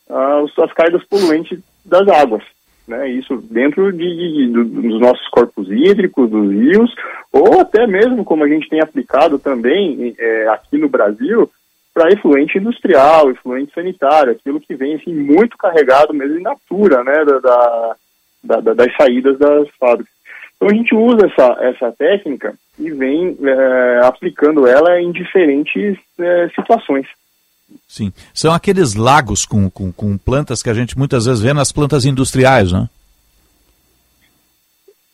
uh, 0.10 0.64
as 0.64 0.72
cargas 0.72 1.04
poluentes 1.04 1.60
das 1.84 2.08
águas. 2.08 2.42
Né? 2.88 3.10
Isso 3.10 3.36
dentro 3.52 3.92
de, 3.92 3.98
de, 3.98 4.48
de, 4.48 4.64
dos 4.64 5.02
nossos 5.02 5.28
corpos 5.28 5.70
hídricos, 5.70 6.30
dos 6.30 6.54
rios, 6.54 6.96
ou 7.34 7.60
até 7.60 7.86
mesmo 7.86 8.24
como 8.24 8.46
a 8.46 8.48
gente 8.48 8.70
tem 8.70 8.80
aplicado 8.80 9.38
também 9.38 10.16
é, 10.18 10.48
aqui 10.48 10.78
no 10.78 10.88
Brasil 10.88 11.52
para 11.94 12.14
efluente 12.14 12.58
industrial, 12.58 13.30
efluente 13.30 13.74
sanitário, 13.74 14.32
aquilo 14.32 14.62
que 14.62 14.74
vem 14.74 14.96
assim, 14.96 15.14
muito 15.14 15.58
carregado 15.58 16.14
mesmo 16.14 16.38
em 16.38 16.44
natura 16.44 17.04
né? 17.04 17.26
da, 17.26 17.40
da, 18.42 18.62
da 18.62 18.74
das 18.74 18.96
saídas 18.96 19.38
das 19.38 19.68
fábricas. 19.78 20.14
Então 20.56 20.70
a 20.70 20.74
gente 20.74 20.96
usa 20.96 21.26
essa, 21.26 21.58
essa 21.60 21.92
técnica 21.92 22.56
e 22.78 22.92
vem 22.92 23.38
é, 23.42 24.00
aplicando 24.04 24.68
ela 24.68 25.00
em 25.00 25.12
diferentes 25.12 25.98
é, 26.20 26.50
situações. 26.50 27.08
Sim. 27.88 28.12
São 28.34 28.54
aqueles 28.54 28.96
lagos 28.96 29.46
com, 29.46 29.70
com, 29.70 29.92
com, 29.92 30.18
plantas 30.18 30.62
que 30.62 30.70
a 30.70 30.74
gente 30.74 30.98
muitas 30.98 31.26
vezes 31.26 31.42
vê 31.42 31.54
nas 31.54 31.72
plantas 31.72 32.06
industriais, 32.06 32.72
né? 32.72 32.88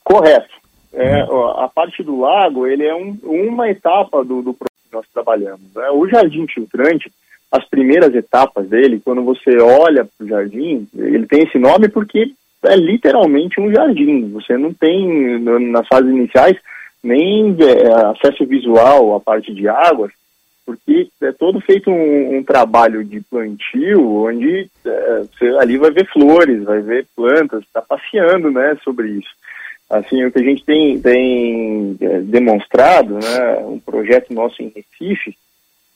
Correto. 0.03 0.51
É, 0.93 1.23
hum. 1.23 1.49
a 1.51 1.69
parte 1.69 2.03
do 2.03 2.19
lago, 2.19 2.67
ele 2.67 2.85
é 2.85 2.93
um, 2.93 3.17
uma 3.23 3.69
etapa 3.69 4.25
do, 4.25 4.41
do 4.41 4.53
processo 4.53 4.89
que 4.89 4.93
nós 4.93 5.05
trabalhamos. 5.13 5.73
Né? 5.73 5.89
O 5.91 6.05
jardim 6.07 6.45
filtrante, 6.47 7.09
as 7.49 7.63
primeiras 7.69 8.13
etapas 8.13 8.67
dele, 8.67 9.01
quando 9.03 9.23
você 9.23 9.57
olha 9.59 10.05
para 10.05 10.25
o 10.25 10.27
jardim, 10.27 10.87
ele 10.93 11.25
tem 11.27 11.43
esse 11.43 11.57
nome 11.57 11.87
porque 11.87 12.33
é 12.63 12.75
literalmente 12.75 13.59
um 13.59 13.71
jardim. 13.71 14.29
Você 14.31 14.57
não 14.57 14.73
tem, 14.73 15.39
nas 15.39 15.87
fases 15.87 16.11
iniciais, 16.11 16.57
nem 17.03 17.55
é, 17.59 17.91
acesso 18.11 18.45
visual 18.45 19.15
à 19.15 19.19
parte 19.19 19.53
de 19.53 19.67
águas, 19.67 20.11
porque 20.65 21.09
é 21.21 21.31
todo 21.31 21.59
feito 21.59 21.89
um, 21.89 22.37
um 22.37 22.43
trabalho 22.43 23.03
de 23.03 23.19
plantio, 23.21 24.25
onde 24.25 24.69
é, 24.85 25.23
você 25.23 25.47
ali 25.57 25.77
vai 25.77 25.91
ver 25.91 26.07
flores, 26.11 26.63
vai 26.63 26.81
ver 26.81 27.07
plantas, 27.15 27.63
está 27.63 27.81
passeando 27.81 28.51
né, 28.51 28.77
sobre 28.83 29.09
isso. 29.09 29.29
Assim, 29.89 30.23
o 30.23 30.31
que 30.31 30.39
a 30.39 30.43
gente 30.43 30.63
tem, 30.63 31.01
tem 31.01 31.97
é, 31.99 32.19
demonstrado, 32.19 33.15
né, 33.15 33.57
um 33.65 33.79
projeto 33.79 34.33
nosso 34.33 34.61
em 34.61 34.71
Recife, 34.73 35.35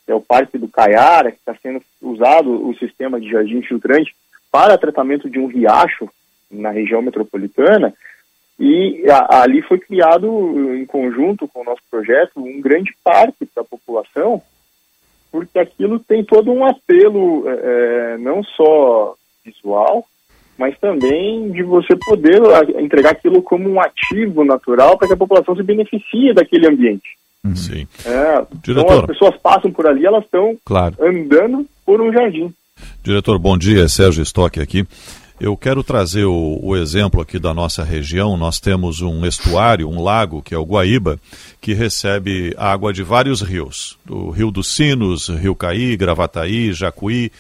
que 0.06 0.12
é 0.12 0.16
o 0.16 0.22
Parque 0.22 0.58
do 0.58 0.68
Caiara, 0.68 1.32
que 1.32 1.38
está 1.38 1.56
sendo 1.62 1.82
usado 2.02 2.68
o 2.68 2.76
sistema 2.78 3.20
de 3.20 3.30
jardim 3.30 3.62
filtrante 3.62 4.14
para 4.52 4.78
tratamento 4.78 5.30
de 5.30 5.40
um 5.40 5.48
riacho 5.48 6.10
na 6.52 6.72
região 6.72 7.02
metropolitana, 7.02 7.94
e 8.60 9.04
a- 9.10 9.42
ali 9.42 9.62
foi 9.62 9.80
criado, 9.80 10.28
em 10.76 10.86
conjunto 10.86 11.48
com 11.48 11.62
o 11.62 11.66
nosso 11.66 11.82
projeto, 11.92 12.32
um 12.38 12.62
grande 12.62 12.94
parque 13.04 13.46
para 13.46 13.64
a 13.64 13.66
população, 13.66 14.42
porque 15.32 15.60
aquilo 15.60 16.00
tem 16.00 16.24
todo 16.24 16.52
um 16.52 16.66
apelo, 16.66 17.44
eh, 17.50 17.60
eh, 17.64 18.18
não 18.20 18.42
só 18.44 19.16
visual, 19.46 20.06
mas 20.58 20.78
também 20.80 21.52
de 21.52 21.62
você 21.64 21.94
poder 22.06 22.42
entregar 22.80 23.12
aquilo 23.12 23.42
como 23.42 23.70
um 23.70 23.82
ativo 23.82 24.46
natural 24.46 24.98
para 24.98 25.08
que 25.10 25.14
a 25.14 25.18
população 25.18 25.54
se 25.56 25.62
beneficie 25.64 26.34
daquele 26.34 26.68
ambiente. 26.68 27.18
Sim. 27.56 27.86
É, 28.06 28.42
então 28.72 28.88
as 29.00 29.06
pessoas 29.06 29.36
passam 29.38 29.72
por 29.72 29.86
ali, 29.86 30.06
elas 30.06 30.24
estão 30.24 30.58
Claro. 30.66 30.96
andando 31.00 31.68
por 31.86 32.02
um 32.02 32.12
jardim. 32.12 32.52
Diretor, 33.04 33.38
bom 33.38 33.58
dia, 33.58 33.84
é 33.84 33.88
Sérgio 33.88 34.24
Stock 34.24 34.60
aqui. 34.60 34.84
Eu 35.38 35.58
quero 35.58 35.84
trazer 35.84 36.24
o, 36.24 36.60
o 36.64 36.78
exemplo 36.78 37.20
aqui 37.20 37.38
da 37.38 37.54
nossa 37.54 37.84
região. 37.84 38.38
Nós 38.38 38.58
temos 38.58 39.02
um 39.02 39.26
estuário, 39.26 39.90
um 39.90 40.02
lago, 40.02 40.42
que 40.42 40.56
é 40.56 40.58
o 40.58 40.64
Guaíba, 40.64 41.20
que 41.60 41.74
recebe 41.74 42.56
água 42.58 42.94
de 42.94 43.04
vários 43.04 43.42
rios. 43.42 43.98
Do 44.06 44.30
Rio 44.30 44.50
dos 44.50 44.68
Sinos, 44.68 45.28
Rio 45.28 45.54
Caí, 45.54 45.98
Gravataí, 45.98 46.72
Jacuí. 46.72 47.32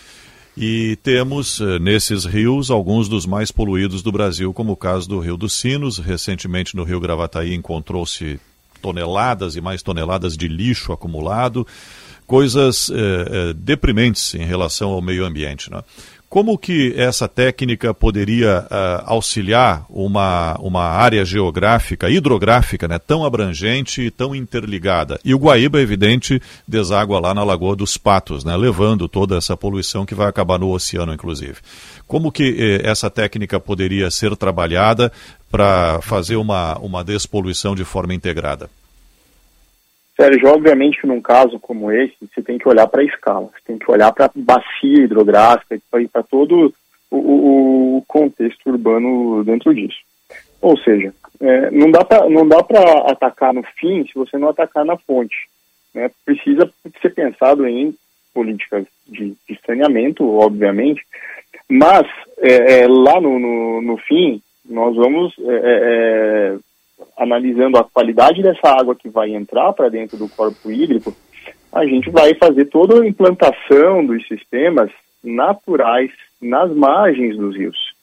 E 0.57 0.97
temos 1.03 1.61
eh, 1.61 1.79
nesses 1.79 2.25
rios 2.25 2.69
alguns 2.69 3.07
dos 3.07 3.25
mais 3.25 3.51
poluídos 3.51 4.01
do 4.01 4.11
Brasil, 4.11 4.53
como 4.53 4.73
o 4.73 4.77
caso 4.77 5.07
do 5.07 5.19
Rio 5.19 5.37
dos 5.37 5.53
Sinos. 5.53 5.97
Recentemente 5.97 6.75
no 6.75 6.83
Rio 6.83 6.99
Gravataí 6.99 7.53
encontrou-se 7.53 8.39
toneladas 8.81 9.55
e 9.55 9.61
mais 9.61 9.81
toneladas 9.81 10.37
de 10.37 10.47
lixo 10.47 10.93
acumulado, 10.93 11.65
coisas 12.27 12.89
eh, 12.89 12.95
eh, 12.95 13.53
deprimentes 13.53 14.33
em 14.35 14.45
relação 14.45 14.91
ao 14.91 15.01
meio 15.01 15.25
ambiente. 15.25 15.71
Né? 15.71 15.81
Como 16.29 16.57
que 16.57 16.93
essa 16.97 17.27
técnica 17.27 17.93
poderia 17.93 18.67
ah, 18.69 19.03
auxiliar 19.05 19.85
uma, 19.89 20.55
uma 20.59 20.83
área 20.83 21.23
geográfica, 21.23 22.09
hidrográfica, 22.09 22.87
né, 22.87 22.99
tão 22.99 23.23
abrangente 23.23 24.01
e 24.01 24.11
tão 24.11 24.35
interligada? 24.35 25.19
E 25.23 25.33
o 25.33 25.37
Guaíba, 25.37 25.79
evidente, 25.79 26.41
deságua 26.67 27.19
lá 27.19 27.33
na 27.33 27.43
Lagoa 27.43 27.75
dos 27.75 27.95
Patos, 27.95 28.43
né, 28.43 28.55
levando 28.57 29.07
toda 29.07 29.37
essa 29.37 29.55
poluição 29.55 30.05
que 30.05 30.15
vai 30.15 30.27
acabar 30.27 30.59
no 30.59 30.71
oceano, 30.71 31.13
inclusive. 31.13 31.55
Como 32.07 32.31
que 32.31 32.81
eh, 32.83 32.89
essa 32.89 33.09
técnica 33.09 33.59
poderia 33.59 34.11
ser 34.11 34.35
trabalhada 34.35 35.11
para 35.49 36.01
fazer 36.01 36.35
uma, 36.35 36.77
uma 36.79 37.03
despoluição 37.03 37.75
de 37.75 37.85
forma 37.85 38.13
integrada? 38.13 38.69
Sérgio, 40.15 40.47
obviamente 40.49 40.99
que 41.01 41.07
num 41.07 41.21
caso 41.21 41.59
como 41.59 41.91
esse, 41.91 42.15
você 42.21 42.41
tem 42.41 42.57
que 42.57 42.67
olhar 42.69 42.87
para 42.87 43.01
a 43.01 43.05
escala, 43.05 43.47
você 43.53 43.59
tem 43.65 43.77
que 43.77 43.91
olhar 43.91 44.11
para 44.13 44.25
a 44.25 44.31
bacia 44.33 45.03
hidrográfica 45.03 45.77
e 45.99 46.07
para 46.07 46.23
todo 46.23 46.73
o, 47.11 47.17
o- 47.97 48.03
contexto 48.07 48.67
urbano 48.69 49.43
dentro 49.43 49.73
disso. 49.73 49.97
Ou 50.61 50.77
seja, 50.77 51.13
é, 51.41 51.69
não 51.71 51.91
dá 51.91 52.03
para 52.05 53.11
atacar 53.11 53.53
no 53.53 53.63
fim 53.77 54.05
se 54.07 54.13
você 54.15 54.37
não 54.37 54.49
atacar 54.49 54.85
na 54.85 54.95
fonte. 54.97 55.35
né? 55.93 56.09
Precisa 56.25 56.71
ser 57.01 57.09
pensado 57.13 57.67
em 57.67 57.93
políticas 58.33 58.85
de, 59.07 59.35
de 59.47 59.59
saneamento, 59.65 60.23
obviamente, 60.37 61.05
mas 61.69 62.07
é, 62.39 62.81
é, 62.81 62.87
lá 62.87 63.19
no, 63.19 63.37
no, 63.39 63.81
no 63.81 63.97
fim 63.97 64.41
nós 64.67 64.95
vamos 64.95 65.33
é, 65.39 65.55
é, 65.61 66.55
analisando 67.17 67.77
a 67.77 67.83
qualidade 67.83 68.41
dessa 68.41 68.69
água 68.69 68.95
que 68.95 69.09
vai 69.09 69.33
entrar 69.33 69.73
para 69.73 69.89
dentro 69.89 70.17
do 70.17 70.29
corpo 70.29 70.71
hídrico, 70.71 71.15
a 71.71 71.85
gente 71.85 72.09
vai 72.09 72.33
fazer 72.35 72.65
toda 72.65 73.01
a 73.01 73.07
implantação 73.07 74.05
dos 74.05 74.25
sistemas 74.27 74.89
naturais 75.23 76.11
nas 76.41 76.71
margens 76.73 77.37
dos 77.37 77.55
rios. 77.55 77.93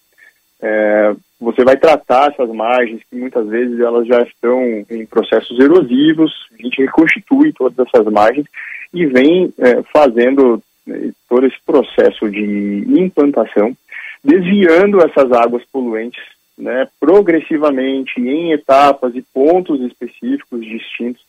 É, 0.60 1.14
você 1.40 1.64
vai 1.64 1.76
tratar 1.76 2.30
essas 2.30 2.48
margens 2.50 3.02
que 3.08 3.16
muitas 3.16 3.48
vezes 3.48 3.80
elas 3.80 4.06
já 4.06 4.20
estão 4.22 4.62
em 4.88 5.04
processos 5.06 5.58
erosivos, 5.58 6.32
a 6.52 6.62
gente 6.62 6.82
reconstitui 6.82 7.52
todas 7.52 7.86
essas 7.86 8.06
margens 8.12 8.46
e 8.92 9.06
vem 9.06 9.52
é, 9.58 9.82
fazendo 9.92 10.62
né, 10.86 11.10
todo 11.28 11.46
esse 11.46 11.56
processo 11.64 12.30
de 12.30 12.84
implantação, 12.88 13.76
desviando 14.22 14.98
essas 15.02 15.32
águas 15.32 15.64
poluentes 15.72 16.22
né, 16.56 16.88
progressivamente 17.00 18.20
em 18.20 18.52
etapas 18.52 19.14
e 19.14 19.22
pontos 19.22 19.80
específicos 19.80 20.60
distintos. 20.64 21.22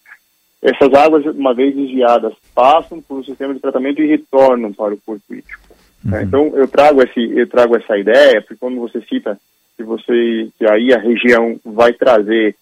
Essas 0.62 0.94
águas, 0.94 1.26
uma 1.26 1.54
vez 1.54 1.76
desviadas, 1.76 2.34
passam 2.56 3.02
por 3.02 3.20
um 3.20 3.24
sistema 3.24 3.54
de 3.54 3.60
tratamento 3.60 4.02
e 4.02 4.08
retornam 4.08 4.72
para 4.72 4.94
o 4.94 4.98
corpo 4.98 5.34
hídrico. 5.34 5.62
né? 6.04 6.24
Então, 6.24 6.52
eu 6.56 6.68
trago, 6.68 7.02
esse, 7.04 7.20
eu 7.20 7.48
trago 7.48 7.76
essa 7.76 7.98
ideia, 7.98 8.42
porque 8.42 8.56
quando 8.56 8.80
você 8.80 9.02
cita 9.02 9.38
que, 9.76 9.84
você, 9.84 10.50
que 10.58 10.66
aí 10.66 10.94
a 10.94 11.00
região 11.00 11.60
vai 11.66 11.94
trazer 11.94 12.56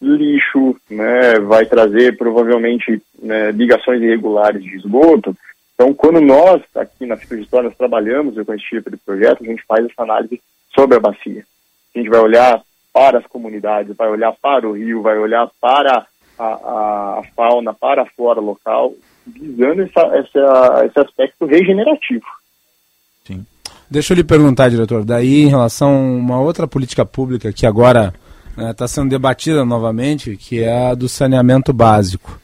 lixo, 0.00 0.76
né, 0.90 1.38
vai 1.40 1.64
trazer 1.64 2.16
provavelmente 2.16 3.00
né, 3.22 3.52
ligações 3.52 4.02
irregulares 4.02 4.62
de 4.62 4.76
esgoto. 4.76 5.36
Então, 5.74 5.92
quando 5.94 6.20
nós, 6.20 6.62
aqui 6.74 7.06
na 7.06 7.16
Fita 7.16 7.36
de 7.36 7.42
História, 7.42 7.68
nós 7.68 7.78
trabalhamos 7.78 8.34
com 8.34 8.54
esse 8.54 8.64
tipo 8.64 8.90
de 8.90 8.96
projeto, 8.96 9.42
a 9.42 9.46
gente 9.46 9.64
faz 9.66 9.84
essa 9.84 10.02
análise 10.02 10.40
sobre 10.74 10.96
a 10.96 11.00
bacia. 11.00 11.44
A 11.94 11.98
gente 11.98 12.08
vai 12.10 12.20
olhar 12.20 12.60
para 12.92 13.18
as 13.18 13.26
comunidades, 13.26 13.96
vai 13.96 14.08
olhar 14.08 14.32
para 14.40 14.68
o 14.68 14.72
rio, 14.72 15.02
vai 15.02 15.18
olhar 15.18 15.48
para 15.60 16.06
a, 16.38 16.44
a- 16.44 17.20
a 17.20 17.22
fauna, 17.36 17.72
para 17.74 18.02
a 18.02 18.06
flora 18.16 18.40
local, 18.40 18.92
visando 19.26 19.82
essa, 19.82 20.00
essa, 20.16 20.86
esse 20.86 20.98
aspecto 21.00 21.46
regenerativo. 21.46 22.24
Deixa 23.90 24.12
eu 24.12 24.16
lhe 24.16 24.24
perguntar, 24.24 24.70
diretor, 24.70 25.04
daí 25.04 25.42
em 25.42 25.48
relação 25.48 25.90
a 25.90 25.98
uma 25.98 26.40
outra 26.40 26.66
política 26.66 27.04
pública 27.04 27.52
que 27.52 27.66
agora 27.66 28.12
está 28.70 28.88
sendo 28.88 29.10
debatida 29.10 29.64
novamente, 29.64 30.36
que 30.36 30.62
é 30.62 30.88
a 30.90 30.94
do 30.94 31.08
saneamento 31.08 31.72
básico. 31.72 32.40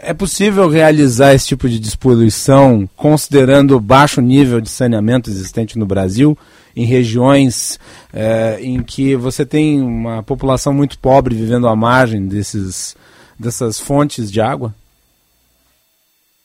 É 0.00 0.14
possível 0.14 0.68
realizar 0.68 1.34
esse 1.34 1.48
tipo 1.48 1.68
de 1.68 1.78
despoluição 1.78 2.88
considerando 2.96 3.76
o 3.76 3.80
baixo 3.80 4.20
nível 4.20 4.60
de 4.60 4.70
saneamento 4.70 5.28
existente 5.28 5.78
no 5.78 5.84
Brasil, 5.86 6.38
em 6.74 6.84
regiões 6.84 7.78
eh, 8.12 8.58
em 8.62 8.82
que 8.82 9.16
você 9.16 9.44
tem 9.44 9.80
uma 9.80 10.22
população 10.22 10.72
muito 10.72 10.98
pobre 10.98 11.34
vivendo 11.34 11.68
à 11.68 11.76
margem 11.76 12.26
desses, 12.26 12.96
dessas 13.38 13.78
fontes 13.78 14.30
de 14.30 14.40
água? 14.40 14.74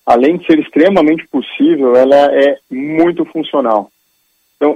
além 0.07 0.37
de 0.37 0.45
ser 0.45 0.57
extremamente 0.57 1.27
possível, 1.27 1.93
ela 1.97 2.33
é 2.33 2.57
muito 2.71 3.25
funcional. 3.25 3.91
Então, 4.55 4.73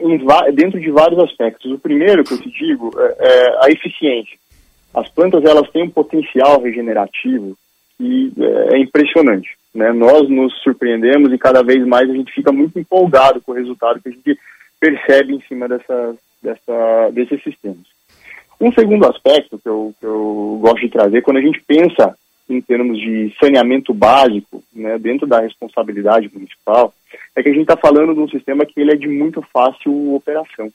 dentro 0.54 0.80
de 0.80 0.92
vários 0.92 1.24
aspectos. 1.24 1.72
O 1.72 1.80
primeiro 1.80 2.24
que 2.26 2.34
eu 2.34 2.42
te 2.42 2.52
digo 2.52 2.92
é, 3.00 3.16
é 3.20 3.66
a 3.66 3.72
eficiência. 3.72 4.38
As 4.94 5.08
plantas 5.10 5.44
elas 5.46 5.70
têm 5.72 5.84
um 5.84 5.90
potencial 5.90 6.62
regenerativo 6.62 7.58
que 8.02 8.34
é, 8.40 8.76
é 8.76 8.80
impressionante. 8.80 9.50
Né? 9.74 9.92
Nós 9.94 10.28
nos 10.28 10.54
surpreendemos 10.64 11.32
e 11.32 11.38
cada 11.38 11.62
vez 11.62 11.86
mais 11.86 12.10
a 12.10 12.14
gente 12.14 12.34
fica 12.34 12.52
muito 12.52 12.78
empolgado 12.80 13.40
com 13.42 13.52
o 13.52 13.56
resultado 13.56 14.02
que 14.02 14.10
a 14.10 14.12
gente 14.12 14.40
percebe 14.80 15.36
em 15.36 15.42
cima 15.42 15.68
dessa, 15.68 16.16
dessa, 16.42 17.10
desses 17.14 17.44
sistemas. 17.44 17.86
Um 18.60 18.72
segundo 18.74 19.08
aspecto 19.08 19.60
que 19.60 19.70
eu, 19.70 19.94
que 20.00 20.06
eu 20.06 20.58
gosto 20.62 20.82
de 20.82 20.90
trazer, 20.90 21.22
quando 21.22 21.38
a 21.38 21.42
gente 21.42 21.62
pensa 21.62 22.16
em 22.50 22.60
termos 22.60 23.00
de 23.00 23.34
saneamento 23.40 23.94
básico, 23.94 24.64
né, 24.74 24.98
dentro 24.98 25.26
da 25.26 25.40
responsabilidade 25.40 26.30
municipal, 26.34 26.94
é 27.36 27.42
que 27.42 27.50
a 27.50 27.52
gente 27.52 27.62
está 27.62 27.78
falando 27.78 28.14
de 28.14 28.20
um 28.20 28.28
sistema 28.28 28.66
que 28.66 28.80
ele 28.80 28.92
é 28.92 28.96
de 28.96 29.08
muito 29.08 29.42
fácil 29.54 30.16
operação. 30.16 30.72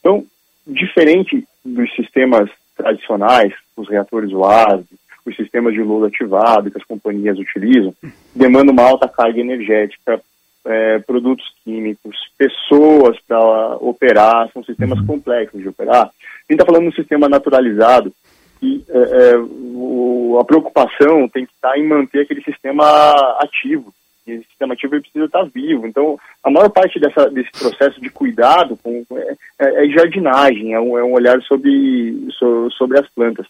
Então, 0.00 0.24
diferente 0.66 1.44
dos 1.64 1.94
sistemas 1.94 2.48
tradicionais, 2.76 3.52
os 3.76 3.88
reatores 3.88 4.32
UASB, 4.32 4.86
os 5.30 5.36
sistemas 5.36 5.72
de 5.74 5.82
lodo 5.82 6.06
ativado 6.06 6.70
que 6.70 6.78
as 6.78 6.84
companhias 6.84 7.38
utilizam, 7.38 7.94
demanda 8.34 8.72
uma 8.72 8.82
alta 8.82 9.08
carga 9.08 9.40
energética, 9.40 10.20
eh, 10.64 10.98
produtos 11.00 11.44
químicos, 11.64 12.16
pessoas 12.38 13.16
para 13.26 13.76
operar, 13.76 14.48
são 14.52 14.62
sistemas 14.64 15.00
complexos 15.06 15.60
de 15.60 15.68
operar. 15.68 16.04
A 16.06 16.08
gente 16.52 16.52
está 16.60 16.64
falando 16.64 16.82
de 16.82 16.88
um 16.88 16.92
sistema 16.92 17.28
naturalizado 17.28 18.12
e 18.62 18.84
eh, 18.88 19.08
eh, 19.32 19.38
o- 19.38 20.38
a 20.40 20.44
preocupação 20.44 21.28
tem 21.28 21.44
que 21.46 21.52
estar 21.52 21.76
em 21.76 21.86
manter 21.86 22.20
aquele 22.20 22.42
sistema 22.42 22.84
ativo. 23.40 23.92
esse 24.24 24.44
sistema 24.44 24.74
ativo 24.74 25.00
precisa 25.00 25.24
estar 25.24 25.42
vivo. 25.52 25.84
Então, 25.84 26.16
a 26.44 26.48
maior 26.48 26.68
parte 26.70 27.00
dessa, 27.00 27.28
desse 27.28 27.50
processo 27.50 28.00
de 28.00 28.08
cuidado 28.08 28.78
com, 28.80 29.04
é, 29.16 29.34
é, 29.58 29.84
é 29.84 29.88
jardinagem, 29.88 30.74
é 30.74 30.78
um, 30.80 30.96
é 30.96 31.02
um 31.02 31.12
olhar 31.12 31.42
sobre, 31.42 32.28
so, 32.38 32.70
sobre 32.70 33.00
as 33.00 33.08
plantas. 33.10 33.46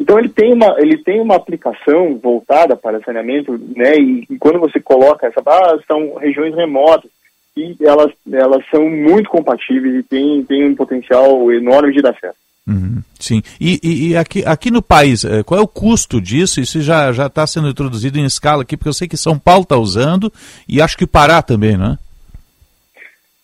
Então 0.00 0.18
ele 0.18 0.30
tem 0.30 0.54
uma 0.54 0.74
ele 0.78 0.96
tem 0.96 1.20
uma 1.20 1.36
aplicação 1.36 2.16
voltada 2.16 2.74
para 2.74 3.02
saneamento, 3.02 3.52
né? 3.76 3.96
E, 3.98 4.26
e 4.30 4.38
quando 4.38 4.58
você 4.58 4.80
coloca 4.80 5.26
essa, 5.26 5.42
ah, 5.44 5.78
são 5.86 6.14
regiões 6.14 6.54
remotas 6.54 7.10
e 7.54 7.76
elas 7.82 8.10
elas 8.32 8.64
são 8.70 8.88
muito 8.88 9.28
compatíveis 9.28 9.94
e 9.96 10.02
têm 10.02 10.42
tem 10.42 10.64
um 10.64 10.74
potencial 10.74 11.52
enorme 11.52 11.92
de 11.92 12.00
dar 12.00 12.18
certo. 12.18 12.36
Uhum, 12.66 13.02
sim. 13.18 13.42
E, 13.60 13.78
e, 13.82 14.08
e, 14.08 14.16
aqui, 14.16 14.44
aqui 14.46 14.70
no 14.70 14.80
país, 14.80 15.24
eh, 15.24 15.42
qual 15.42 15.58
é 15.58 15.62
o 15.62 15.68
custo 15.68 16.20
disso? 16.20 16.60
Isso 16.60 16.80
já 16.80 17.12
já 17.12 17.26
está 17.26 17.46
sendo 17.46 17.68
introduzido 17.68 18.18
em 18.18 18.24
escala 18.24 18.62
aqui, 18.62 18.76
porque 18.76 18.88
eu 18.88 18.94
sei 18.94 19.08
que 19.08 19.16
São 19.16 19.38
Paulo 19.38 19.64
está 19.64 19.76
usando 19.76 20.32
e 20.68 20.80
acho 20.80 20.96
que 20.96 21.06
Pará 21.06 21.42
também, 21.42 21.76
né? 21.76 21.98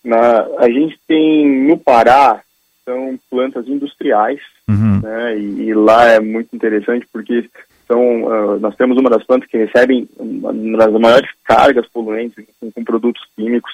Na, 0.03 0.47
a 0.57 0.69
gente 0.69 0.97
tem 1.07 1.67
no 1.67 1.77
Pará 1.77 2.41
são 2.87 3.19
plantas 3.29 3.67
industriais, 3.67 4.39
uhum. 4.69 5.01
né, 5.01 5.37
e, 5.37 5.63
e, 5.63 5.73
lá 5.73 6.05
é 6.05 6.21
muito 6.21 6.55
interessante 6.55 7.05
porque 7.11 7.49
são, 7.85 8.23
uh, 8.23 8.59
nós 8.61 8.75
temos 8.77 8.97
uma 8.97 9.09
das 9.09 9.25
plantas 9.25 9.49
que 9.49 9.57
recebem 9.57 10.07
uma 10.17 10.77
das 10.77 10.93
maiores 10.93 11.29
cargas 11.43 11.85
poluentes 11.87 12.45
com, 12.59 12.71
com 12.71 12.83
produtos 12.85 13.21
químicos 13.35 13.71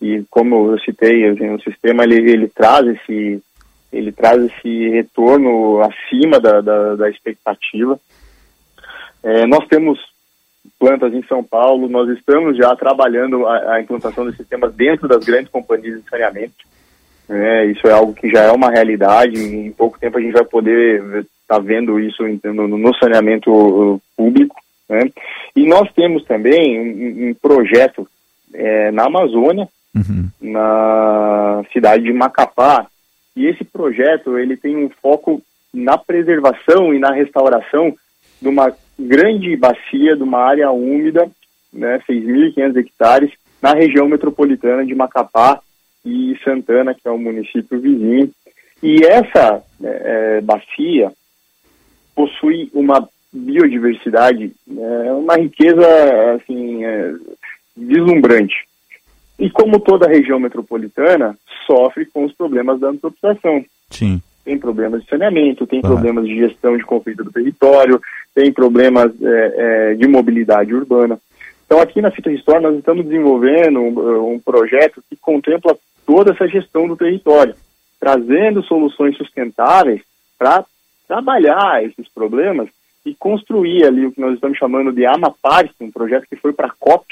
e 0.00 0.24
como 0.30 0.72
eu 0.72 0.78
citei, 0.80 1.30
o 1.30 1.60
sistema 1.60 2.04
ele, 2.04 2.30
ele 2.30 2.48
traz 2.48 2.86
esse 2.86 3.42
ele 3.92 4.10
traz 4.10 4.42
esse 4.42 4.88
retorno 4.88 5.80
acima 5.80 6.40
da, 6.40 6.60
da, 6.60 6.96
da 6.96 7.08
expectativa. 7.08 7.98
É, 9.22 9.46
nós 9.46 9.68
temos 9.68 10.00
plantas 10.80 11.14
em 11.14 11.22
São 11.26 11.44
Paulo, 11.44 11.88
nós 11.88 12.08
estamos 12.08 12.56
já 12.56 12.74
trabalhando 12.74 13.46
a, 13.46 13.74
a 13.74 13.80
implantação 13.80 14.26
desse 14.26 14.38
sistema 14.38 14.68
dentro 14.68 15.06
das 15.06 15.24
grandes 15.24 15.48
companhias 15.48 16.02
de 16.02 16.10
saneamento. 16.10 16.56
É, 17.28 17.66
isso 17.66 17.86
é 17.86 17.92
algo 17.92 18.12
que 18.12 18.28
já 18.28 18.42
é 18.42 18.52
uma 18.52 18.70
realidade. 18.70 19.38
Em 19.38 19.70
pouco 19.72 19.98
tempo 19.98 20.18
a 20.18 20.20
gente 20.20 20.32
vai 20.32 20.44
poder 20.44 21.02
estar 21.20 21.56
tá 21.56 21.58
vendo 21.58 21.98
isso 21.98 22.22
no, 22.44 22.94
saneamento 22.96 23.50
uh, 23.50 24.00
público. 24.16 24.56
Né? 24.88 25.10
E 25.56 25.66
nós 25.66 25.90
temos 25.94 26.24
também 26.24 26.78
um, 26.78 27.30
um 27.30 27.34
projeto 27.34 28.06
é, 28.52 28.90
na 28.90 29.06
Amazônia, 29.06 29.68
uhum. 29.94 30.28
na 30.40 31.62
cidade 31.72 32.04
de 32.04 32.12
Macapá. 32.12 32.86
E 33.36 33.46
esse 33.46 33.64
projeto 33.64 34.38
ele 34.38 34.56
tem 34.56 34.76
um 34.76 34.90
foco 35.02 35.42
na 35.72 35.98
preservação 35.98 36.94
e 36.94 36.98
na 36.98 37.12
restauração 37.12 37.94
de 38.40 38.48
uma 38.48 38.72
grande 38.98 39.56
bacia, 39.56 40.14
de 40.16 40.22
uma 40.22 40.38
área 40.38 40.70
úmida, 40.70 41.28
né, 41.72 42.00
6.500 42.08 42.76
hectares, 42.76 43.30
na 43.60 43.72
região 43.72 44.08
metropolitana 44.08 44.84
de 44.84 44.94
Macapá, 44.94 45.60
e 46.04 46.36
Santana, 46.44 46.94
que 46.94 47.06
é 47.06 47.10
o 47.10 47.18
município 47.18 47.80
vizinho. 47.80 48.30
E 48.82 49.04
essa 49.04 49.62
é, 49.82 50.36
é 50.36 50.40
bacia 50.40 51.12
possui 52.14 52.70
uma 52.72 53.08
biodiversidade, 53.32 54.52
é, 54.70 55.12
uma 55.12 55.36
riqueza 55.36 55.86
assim 56.34 56.84
é, 56.84 57.14
deslumbrante. 57.76 58.54
E 59.38 59.50
como 59.50 59.80
toda 59.80 60.06
a 60.06 60.10
região 60.10 60.38
metropolitana 60.38 61.36
sofre 61.66 62.06
com 62.06 62.24
os 62.24 62.32
problemas 62.32 62.78
da 62.78 62.88
antropização. 62.88 63.64
Sim. 63.90 64.22
Tem 64.44 64.58
problemas 64.58 65.02
de 65.02 65.08
saneamento, 65.08 65.66
tem 65.66 65.80
problemas 65.80 66.26
de 66.26 66.36
gestão 66.36 66.76
de 66.76 66.84
conflito 66.84 67.24
do 67.24 67.32
território, 67.32 68.00
tem 68.34 68.52
problemas 68.52 69.10
é, 69.22 69.54
é, 69.56 69.94
de 69.94 70.06
mobilidade 70.06 70.74
urbana. 70.74 71.18
Então, 71.64 71.80
aqui 71.80 72.02
na 72.02 72.10
Fita 72.10 72.28
Restore, 72.28 72.62
nós 72.62 72.76
estamos 72.76 73.06
desenvolvendo 73.06 73.80
um, 73.80 74.34
um 74.34 74.38
projeto 74.38 75.02
que 75.08 75.16
contempla 75.16 75.74
toda 76.06 76.32
essa 76.32 76.46
gestão 76.46 76.86
do 76.86 76.96
território, 76.96 77.54
trazendo 77.98 78.62
soluções 78.62 79.16
sustentáveis 79.16 80.02
para 80.38 80.64
trabalhar 81.06 81.84
esses 81.84 82.08
problemas 82.08 82.68
e 83.04 83.14
construir 83.14 83.84
ali 83.84 84.06
o 84.06 84.12
que 84.12 84.20
nós 84.20 84.34
estamos 84.34 84.56
chamando 84.56 84.92
de 84.92 85.04
Amapar, 85.04 85.68
um 85.80 85.90
projeto 85.90 86.26
que 86.28 86.36
foi 86.36 86.52
para 86.52 86.68
a 86.68 86.74
COP, 86.78 87.06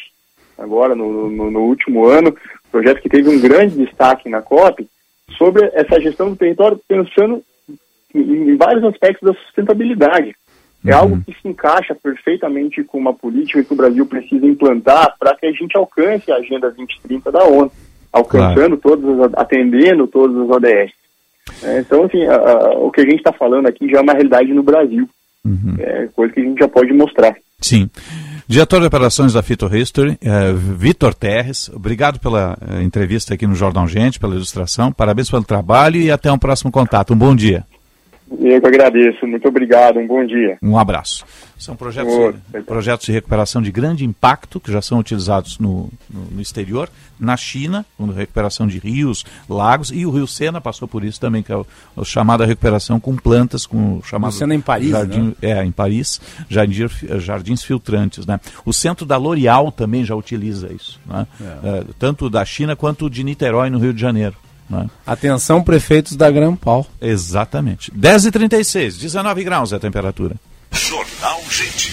agora 0.57 0.95
no, 0.95 1.31
no, 1.31 1.51
no, 1.51 1.61
último 1.61 2.07
ano, 2.07 2.35
projeto 2.71 3.01
que 3.03 3.09
teve 3.09 3.29
um 3.29 3.41
grande 3.41 3.77
destaque 3.77 4.29
na 4.29 4.41
COP, 4.41 4.89
sobre 5.37 5.71
essa 5.75 6.01
gestão 6.01 6.31
do 6.31 6.37
território, 6.37 6.81
pensando 6.89 7.43
em, 8.15 8.51
em 8.51 8.57
vários 8.57 8.85
aspectos 8.85 9.27
da 9.27 9.35
sustentabilidade. 9.35 10.35
É 10.85 10.95
uhum. 10.95 11.01
algo 11.01 11.23
que 11.25 11.33
se 11.33 11.47
encaixa 11.47 11.95
perfeitamente 11.95 12.83
com 12.83 12.99
uma 12.99 13.15
política 13.15 13.63
que 13.63 13.73
o 13.73 13.77
Brasil 13.77 14.05
precisa 14.05 14.45
implantar 14.47 15.17
para 15.19 15.35
que 15.37 15.47
a 15.47 15.53
gente 15.53 15.77
alcance 15.77 16.31
a 16.33 16.37
Agenda 16.37 16.71
2030 16.71 17.31
da 17.31 17.45
ONU 17.45 17.71
alcançando 18.13 18.77
claro. 18.77 18.99
todos, 18.99 19.35
atendendo 19.35 20.07
todos 20.07 20.37
os 20.37 20.51
ODS. 20.51 20.93
É, 21.63 21.81
então, 21.81 22.05
assim, 22.05 22.25
a, 22.25 22.37
a, 22.37 22.79
o 22.79 22.91
que 22.91 23.01
a 23.01 23.05
gente 23.05 23.17
está 23.17 23.33
falando 23.33 23.67
aqui 23.67 23.89
já 23.89 23.99
é 23.99 24.03
uma 24.03 24.13
realidade 24.13 24.53
no 24.53 24.63
Brasil. 24.63 25.09
Uhum. 25.45 25.75
É 25.79 26.09
coisa 26.15 26.33
que 26.33 26.41
a 26.41 26.45
gente 26.45 26.59
já 26.59 26.69
pode 26.69 26.93
mostrar. 26.93 27.35
Sim. 27.61 27.89
Diretor 28.47 28.81
de 28.81 28.87
Operações 28.87 29.33
da 29.33 29.43
Fito 29.43 29.75
History, 29.75 30.19
é, 30.21 30.53
Vitor 30.53 31.15
Terres, 31.15 31.71
obrigado 31.71 32.21
pela 32.21 32.57
é, 32.69 32.83
entrevista 32.83 33.35
aqui 33.35 33.47
no 33.47 33.55
Jornal 33.55 33.87
Gente, 33.89 34.21
pela 34.21 34.35
ilustração, 34.35 34.93
parabéns 34.93 35.31
pelo 35.31 35.45
trabalho 35.45 35.97
e 35.97 36.11
até 36.11 36.31
um 36.31 36.39
próximo 36.39 36.71
contato. 36.71 37.15
Um 37.15 37.17
bom 37.17 37.35
dia. 37.35 37.65
Eu 38.41 38.61
que 38.61 38.67
agradeço. 38.67 39.27
Muito 39.27 39.47
obrigado. 39.49 39.99
Um 39.99 40.07
bom 40.07 40.25
dia. 40.25 40.59
Um 40.63 40.79
abraço. 40.79 41.25
São 41.63 41.77
projetos, 41.77 42.13
de, 42.49 42.61
projetos 42.63 43.07
de 43.07 43.13
recuperação 43.13 43.63
de 43.63 43.71
grande 43.71 44.05
impacto 44.05 44.59
que 44.59 44.73
já 44.73 44.83
são 44.83 44.99
utilizados 44.99 45.61
no, 45.61 45.89
no, 46.11 46.25
no, 46.33 46.41
exterior, 46.41 46.91
na 47.21 47.37
China, 47.37 47.87
com 47.97 48.07
recuperação 48.07 48.67
de 48.67 48.81
rios, 48.81 49.25
lagos, 49.49 49.93
e 49.95 50.05
o 50.05 50.11
Rio 50.11 50.27
Sena 50.27 50.61
passou 50.61 50.89
por 50.89 51.05
isso 51.05 51.21
também, 51.21 51.41
que 51.41 51.53
é 51.53 51.57
a 51.57 52.05
chamada 52.05 52.45
recuperação 52.45 52.99
com 52.99 53.15
plantas, 53.15 53.65
com 53.65 53.99
o 53.99 54.03
chamado. 54.03 54.33
Sena 54.33 54.57
em 54.57 54.61
Paris, 54.61 54.91
jardim, 54.91 55.37
né? 55.41 55.51
É, 55.51 55.65
em 55.65 55.71
Paris, 55.71 56.21
jardim, 56.49 56.89
jardins 57.19 57.63
filtrantes. 57.63 58.27
Né? 58.27 58.41
O 58.65 58.73
centro 58.73 59.07
da 59.07 59.17
L'Oréal 59.17 59.71
também 59.71 60.05
já 60.05 60.17
utiliza 60.17 60.73
isso, 60.73 61.01
né? 61.07 61.29
É. 61.41 61.69
É, 61.69 61.85
tanto 61.97 62.29
da 62.29 62.45
China 62.45 62.75
quanto 62.75 63.09
de 63.09 63.23
Niterói, 63.23 63.71
no 63.71 63.79
Rio 63.79 63.95
de 63.95 64.01
Janeiro. 64.01 64.35
Né? 64.69 64.89
Atenção, 65.07 65.63
prefeitos 65.63 66.17
da 66.17 66.31
Gran 66.31 66.57
Pau. 66.57 66.87
Exatamente. 67.01 67.91
10h36, 67.93 68.99
19 68.99 69.45
graus 69.45 69.73
é 69.73 69.77
a 69.77 69.81
temperatura. 69.81 70.37
Jornal 70.71 71.41
Gente. 71.51 71.93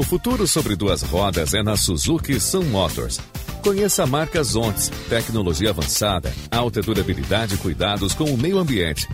O 0.00 0.02
futuro 0.02 0.48
sobre 0.48 0.74
duas 0.74 1.02
rodas 1.02 1.52
é 1.52 1.62
na 1.62 1.76
Suzuki 1.76 2.40
Sun 2.40 2.62
Motors. 2.62 3.20
Conheça 3.62 4.04
a 4.04 4.06
marca 4.06 4.42
Zontes, 4.42 4.90
tecnologia 5.10 5.68
avançada, 5.68 6.32
alta 6.50 6.80
durabilidade 6.80 7.54
e 7.54 7.58
cuidados 7.58 8.14
com 8.14 8.24
o 8.24 8.38
meio 8.38 8.58
ambiente. 8.58 9.06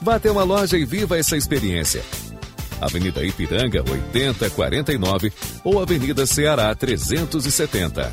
Vá 0.00 0.14
até 0.14 0.30
uma 0.30 0.42
loja 0.42 0.78
e 0.78 0.86
viva 0.86 1.18
essa 1.18 1.36
experiência. 1.36 2.02
Avenida 2.80 3.22
Ipiranga 3.22 3.84
8049 3.86 5.30
ou 5.62 5.82
Avenida 5.82 6.24
Ceará 6.24 6.74
370. 6.74 8.10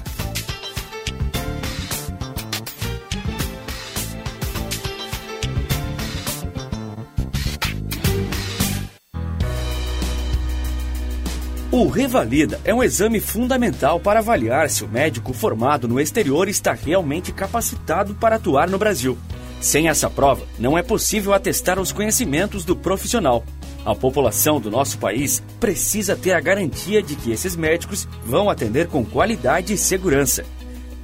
O 11.78 11.88
Revalida 11.90 12.60
é 12.66 12.74
um 12.74 12.84
exame 12.84 13.20
fundamental 13.20 14.00
para 14.00 14.18
avaliar 14.18 14.68
se 14.68 14.84
o 14.84 14.88
médico 14.88 15.32
formado 15.32 15.88
no 15.88 16.00
exterior 16.00 16.50
está 16.50 16.74
realmente 16.74 17.32
capacitado 17.32 18.16
para 18.16 18.38
atuar 18.38 18.68
no 18.68 18.80
Brasil. 18.80 19.16
Sem 19.62 19.88
essa 19.88 20.10
prova, 20.10 20.44
não 20.58 20.76
é 20.76 20.82
possível 20.82 21.36
atestar 21.36 21.80
os 21.80 21.92
conhecimentos 21.92 22.66
do 22.66 22.76
profissional. 22.76 23.44
A 23.86 23.94
população 23.94 24.60
do 24.60 24.72
nosso 24.72 24.98
país 24.98 25.44
precisa 25.60 26.16
ter 26.16 26.34
a 26.34 26.40
garantia 26.40 27.00
de 27.04 27.16
que 27.16 27.32
esses 27.32 27.56
médicos 27.56 28.08
vão 28.26 28.50
atender 28.50 28.88
com 28.88 29.06
qualidade 29.06 29.72
e 29.72 29.78
segurança. 29.78 30.44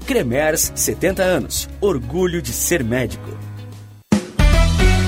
Cremers, 0.07 0.71
70 0.73 1.21
anos. 1.21 1.69
Orgulho 1.79 2.41
de 2.41 2.51
ser 2.51 2.83
médico. 2.83 3.29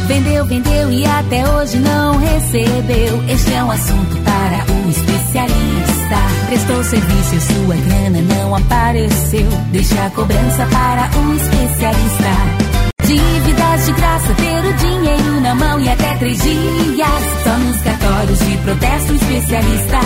Vendeu, 0.06 0.46
vendeu 0.46 0.92
e 0.92 1.04
até 1.08 1.50
hoje 1.50 1.80
não 1.80 2.20
recebeu. 2.20 3.24
Este 3.28 3.52
é 3.52 3.64
um 3.64 3.72
assunto 3.72 4.16
para 4.24 4.72
o 4.72 5.05
especialista. 5.36 6.48
Prestou 6.48 6.84
serviço 6.84 7.36
e 7.36 7.42
sua 7.42 7.76
grana 7.76 8.22
não 8.22 8.56
apareceu. 8.56 9.48
Deixa 9.72 10.06
a 10.06 10.10
cobrança 10.12 10.66
para 10.68 11.10
o 11.20 11.36
especialista. 11.36 12.86
Dívidas 13.06 13.86
de 13.86 13.92
graça, 13.94 14.34
ter 14.36 14.66
o 14.66 14.74
dinheiro 14.74 15.42
na 15.42 15.56
mão 15.56 15.80
e 15.80 15.90
até 15.90 16.16
três 16.16 16.42
dias. 16.42 17.44
Só 17.44 17.58
nos 17.58 17.82
cartórios 17.82 18.40
de 18.40 18.58
protesto 18.58 19.14
especialista. 19.14 20.00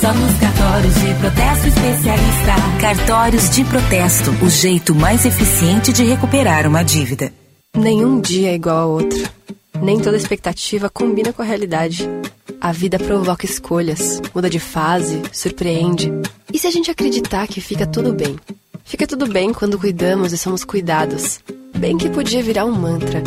Só 0.00 0.12
nos 0.12 0.38
cartórios 0.38 0.94
de 0.94 1.14
protesto 1.14 1.68
especialista. 1.68 2.54
Cartórios 2.80 3.50
de 3.50 3.64
protesto, 3.64 4.30
o 4.42 4.50
jeito 4.50 4.94
mais 4.94 5.26
eficiente 5.26 5.92
de 5.92 6.04
recuperar 6.04 6.66
uma 6.66 6.84
dívida. 6.84 7.32
Nenhum 7.76 8.20
dia 8.20 8.50
é 8.50 8.54
igual 8.54 8.76
ao 8.76 8.90
outro. 8.90 9.28
Nem 9.82 9.98
toda 9.98 10.16
expectativa 10.16 10.88
combina 10.90 11.32
com 11.32 11.42
a 11.42 11.44
realidade. 11.44 12.08
A 12.60 12.72
vida 12.72 12.98
provoca 12.98 13.46
escolhas, 13.46 14.20
muda 14.34 14.50
de 14.50 14.58
fase, 14.58 15.22
surpreende. 15.32 16.12
E 16.52 16.58
se 16.58 16.66
a 16.66 16.70
gente 16.70 16.90
acreditar 16.90 17.46
que 17.46 17.60
fica 17.60 17.86
tudo 17.86 18.12
bem? 18.12 18.36
Fica 18.84 19.06
tudo 19.06 19.28
bem 19.28 19.52
quando 19.52 19.78
cuidamos 19.78 20.32
e 20.32 20.38
somos 20.38 20.64
cuidados. 20.64 21.40
Bem 21.76 21.96
que 21.96 22.10
podia 22.10 22.42
virar 22.42 22.64
um 22.64 22.72
mantra. 22.72 23.22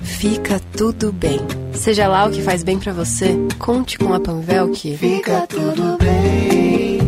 Fica 0.00 0.60
tudo 0.76 1.12
bem. 1.12 1.38
Seja 1.72 2.08
lá 2.08 2.26
o 2.26 2.30
que 2.30 2.42
faz 2.42 2.64
bem 2.64 2.78
para 2.78 2.92
você, 2.92 3.36
conte 3.58 3.98
com 3.98 4.12
a 4.12 4.20
Panvel 4.20 4.70
que 4.70 4.96
Fica 4.96 5.46
tudo 5.46 5.96
bem. 5.98 6.98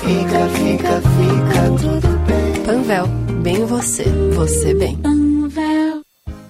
Fica, 0.00 0.48
fica, 0.50 1.00
fica 1.00 1.80
tudo 1.80 2.18
bem. 2.26 2.62
Panvel, 2.64 3.06
bem 3.42 3.64
você, 3.66 4.04
você 4.34 4.74
bem. 4.74 5.25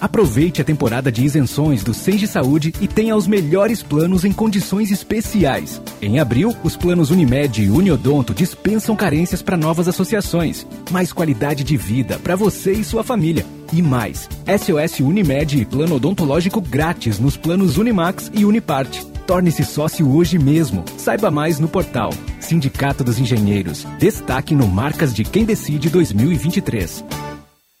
aproveite 0.00 0.60
a 0.60 0.64
temporada 0.64 1.10
de 1.10 1.24
isenções 1.24 1.82
do 1.82 1.94
Senge 1.94 2.26
Saúde 2.26 2.72
e 2.80 2.86
tenha 2.86 3.16
os 3.16 3.26
melhores 3.26 3.82
planos 3.82 4.24
em 4.24 4.32
condições 4.32 4.90
especiais. 4.90 5.80
Em 6.00 6.18
abril, 6.18 6.54
os 6.62 6.76
planos 6.76 7.10
Unimed 7.10 7.62
e 7.62 7.70
Uniodonto 7.70 8.34
dispensam 8.34 8.94
carências 8.94 9.42
para 9.42 9.56
novas 9.56 9.88
associações, 9.88 10.66
mais 10.90 11.12
qualidade 11.12 11.64
de 11.64 11.76
vida 11.76 12.18
para 12.18 12.36
você 12.36 12.72
e 12.72 12.84
sua 12.84 13.02
família. 13.02 13.44
E 13.72 13.82
mais, 13.82 14.28
SOS 14.46 15.00
Unimed 15.00 15.60
e 15.60 15.64
plano 15.64 15.96
odontológico 15.96 16.60
grátis 16.60 17.18
nos 17.18 17.36
planos 17.36 17.76
Unimax 17.76 18.30
e 18.32 18.44
Uniparte. 18.44 19.04
Torne-se 19.26 19.64
sócio 19.64 20.08
hoje 20.08 20.38
mesmo. 20.38 20.84
Saiba 20.96 21.32
mais 21.32 21.58
no 21.58 21.66
portal 21.66 22.10
Sindicato 22.46 23.02
dos 23.02 23.18
Engenheiros. 23.18 23.84
Destaque 23.98 24.54
no 24.54 24.68
Marcas 24.68 25.12
de 25.12 25.24
Quem 25.24 25.44
Decide 25.44 25.90
2023. 25.90 27.04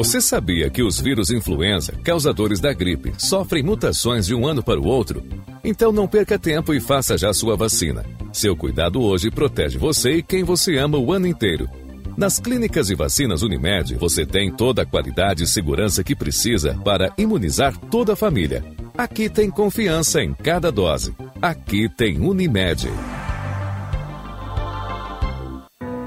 Você 0.00 0.18
sabia 0.18 0.70
que 0.70 0.82
os 0.82 0.98
vírus 0.98 1.30
influenza, 1.30 1.92
causadores 2.02 2.58
da 2.58 2.72
gripe, 2.72 3.12
sofrem 3.18 3.62
mutações 3.62 4.26
de 4.26 4.34
um 4.34 4.46
ano 4.46 4.62
para 4.62 4.80
o 4.80 4.86
outro? 4.86 5.22
Então 5.62 5.92
não 5.92 6.08
perca 6.08 6.38
tempo 6.38 6.72
e 6.72 6.80
faça 6.80 7.18
já 7.18 7.34
sua 7.34 7.54
vacina. 7.54 8.02
Seu 8.32 8.56
cuidado 8.56 9.02
hoje 9.02 9.30
protege 9.30 9.76
você 9.76 10.12
e 10.12 10.22
quem 10.22 10.42
você 10.42 10.78
ama 10.78 10.96
o 10.96 11.12
ano 11.12 11.26
inteiro. 11.26 11.68
Nas 12.16 12.40
clínicas 12.40 12.88
e 12.88 12.94
vacinas 12.94 13.42
Unimed, 13.42 13.94
você 13.96 14.24
tem 14.24 14.50
toda 14.50 14.80
a 14.80 14.86
qualidade 14.86 15.44
e 15.44 15.46
segurança 15.46 16.02
que 16.02 16.16
precisa 16.16 16.80
para 16.82 17.12
imunizar 17.18 17.76
toda 17.76 18.14
a 18.14 18.16
família. 18.16 18.64
Aqui 18.96 19.28
tem 19.28 19.50
confiança 19.50 20.22
em 20.22 20.32
cada 20.32 20.72
dose. 20.72 21.14
Aqui 21.42 21.90
tem 21.94 22.18
Unimed. 22.18 22.88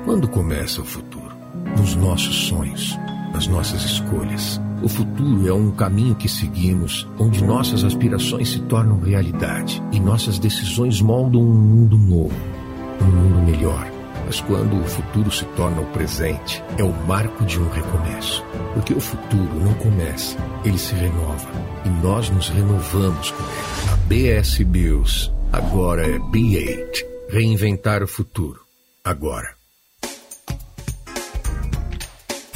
Quando 0.03 0.27
começa 0.27 0.81
o 0.81 0.83
futuro? 0.83 1.31
Nos 1.77 1.95
nossos 1.95 2.47
sonhos, 2.47 2.97
nas 3.33 3.47
nossas 3.47 3.83
escolhas. 3.83 4.61
O 4.81 4.87
futuro 4.87 5.47
é 5.47 5.53
um 5.53 5.71
caminho 5.71 6.15
que 6.15 6.29
seguimos, 6.29 7.07
onde 7.17 7.43
nossas 7.43 7.83
aspirações 7.83 8.49
se 8.49 8.59
tornam 8.59 8.99
realidade 8.99 9.81
e 9.91 9.99
nossas 9.99 10.37
decisões 10.37 11.01
moldam 11.01 11.41
um 11.41 11.53
mundo 11.53 11.97
novo, 11.97 12.35
um 13.01 13.05
mundo 13.05 13.41
melhor. 13.49 13.91
Mas 14.25 14.39
quando 14.41 14.79
o 14.79 14.83
futuro 14.85 15.31
se 15.31 15.45
torna 15.55 15.81
o 15.81 15.85
presente, 15.87 16.63
é 16.77 16.83
o 16.83 16.93
marco 17.07 17.45
de 17.45 17.59
um 17.59 17.69
recomeço. 17.69 18.43
Porque 18.73 18.93
o 18.93 18.99
futuro 18.99 19.59
não 19.59 19.73
começa, 19.75 20.37
ele 20.63 20.77
se 20.77 20.93
renova. 20.95 21.49
E 21.85 21.89
nós 22.01 22.29
nos 22.29 22.49
renovamos 22.49 23.31
com 23.31 23.43
ele. 23.43 23.91
A 23.91 23.95
BS 24.41 24.63
Bills 24.63 25.31
agora 25.51 26.05
é 26.07 26.19
B8. 26.19 27.05
Reinventar 27.29 28.03
o 28.03 28.07
futuro. 28.07 28.61
Agora. 29.03 29.62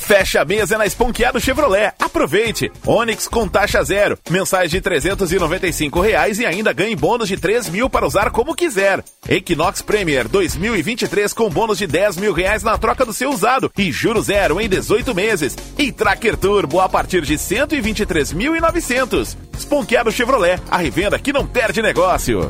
Fecha 0.07 0.39
a 0.39 0.45
mesa 0.45 0.77
na 0.77 0.85
Esponqueado 0.85 1.37
Chevrolet. 1.37 1.91
Aproveite! 1.99 2.71
Onix 2.85 3.27
com 3.27 3.45
taxa 3.45 3.83
zero, 3.83 4.17
mensais 4.29 4.71
de 4.71 4.79
395 4.79 5.99
reais 5.99 6.39
e 6.39 6.45
ainda 6.45 6.71
ganhe 6.71 6.95
bônus 6.95 7.27
de 7.27 7.35
3 7.35 7.67
mil 7.67 7.89
para 7.89 8.07
usar 8.07 8.31
como 8.31 8.55
quiser. 8.55 9.03
Equinox 9.27 9.81
Premier 9.81 10.25
2023 10.29 11.33
com 11.33 11.49
bônus 11.49 11.77
de 11.77 11.87
10 11.87 12.15
mil 12.15 12.31
reais 12.31 12.63
na 12.63 12.77
troca 12.77 13.05
do 13.05 13.11
seu 13.11 13.31
usado 13.31 13.69
e 13.77 13.91
juro 13.91 14.21
zero 14.21 14.61
em 14.61 14.69
18 14.69 15.13
meses. 15.13 15.57
E 15.77 15.91
Tracker 15.91 16.37
Turbo 16.37 16.79
a 16.79 16.87
partir 16.87 17.23
de 17.23 17.33
123.900. 17.33 19.35
Esponqueado 19.57 20.09
Chevrolet, 20.09 20.57
a 20.71 20.77
revenda 20.77 21.19
que 21.19 21.33
não 21.33 21.45
perde 21.45 21.81
negócio. 21.81 22.49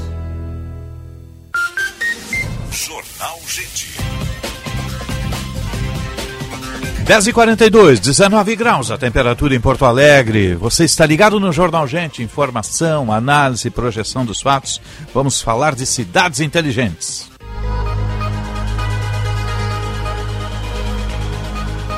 10 7.11 7.27
e 7.27 7.33
42 7.33 7.99
19 7.99 8.55
graus 8.55 8.89
a 8.89 8.97
temperatura 8.97 9.53
em 9.53 9.59
Porto 9.59 9.83
Alegre. 9.83 10.55
Você 10.55 10.85
está 10.85 11.05
ligado 11.05 11.41
no 11.41 11.51
Jornal 11.51 11.85
Gente, 11.85 12.23
informação, 12.23 13.11
análise 13.11 13.69
projeção 13.69 14.25
dos 14.25 14.39
fatos. 14.39 14.79
Vamos 15.13 15.41
falar 15.41 15.75
de 15.75 15.85
cidades 15.85 16.39
inteligentes. 16.39 17.29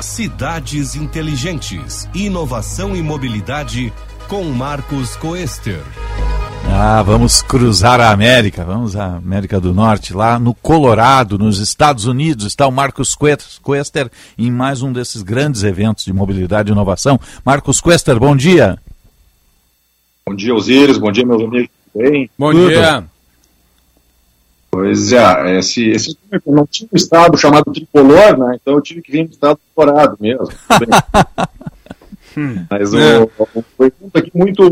Cidades 0.02 0.96
Inteligentes, 0.96 2.08
Inovação 2.12 2.96
e 2.96 3.00
Mobilidade, 3.00 3.92
com 4.26 4.42
Marcos 4.46 5.14
Coester. 5.14 5.80
Ah, 6.70 7.02
vamos 7.02 7.40
cruzar 7.42 8.00
a 8.00 8.10
América, 8.10 8.64
vamos 8.64 8.96
à 8.96 9.16
América 9.16 9.60
do 9.60 9.72
Norte, 9.72 10.12
lá 10.12 10.38
no 10.38 10.54
Colorado, 10.54 11.38
nos 11.38 11.58
Estados 11.58 12.04
Unidos, 12.06 12.44
está 12.46 12.66
o 12.66 12.72
Marcos 12.72 13.14
Quester 13.62 14.10
em 14.36 14.50
mais 14.50 14.82
um 14.82 14.92
desses 14.92 15.22
grandes 15.22 15.62
eventos 15.62 16.04
de 16.04 16.12
mobilidade 16.12 16.70
e 16.70 16.72
inovação. 16.72 17.18
Marcos 17.44 17.80
Quester, 17.80 18.18
bom 18.18 18.34
dia. 18.36 18.78
Bom 20.26 20.34
dia, 20.34 20.54
Osíris, 20.54 20.98
bom 20.98 21.12
dia, 21.12 21.24
meus 21.24 21.42
amigos. 21.42 21.68
Bem? 21.94 22.28
Bom 22.38 22.50
Tudo? 22.52 22.68
dia. 22.68 23.04
Pois 24.70 25.12
é, 25.12 25.58
esse, 25.58 25.88
esse 25.90 26.18
não 26.44 26.66
tinha 26.66 26.88
um 26.92 26.96
estado 26.96 27.36
chamado 27.38 27.72
tricolor, 27.72 28.36
né? 28.36 28.58
Então 28.60 28.74
eu 28.74 28.80
tive 28.80 29.00
que 29.00 29.12
vir 29.12 29.24
no 29.24 29.30
estado 29.30 29.58
dourado 29.76 30.16
mesmo. 30.20 30.48
Mas 32.68 32.92
o, 32.92 32.98
É. 32.98 33.20
o, 33.20 33.30
o 33.78 33.84
evento 33.84 34.16
aqui 34.16 34.30
muito, 34.34 34.64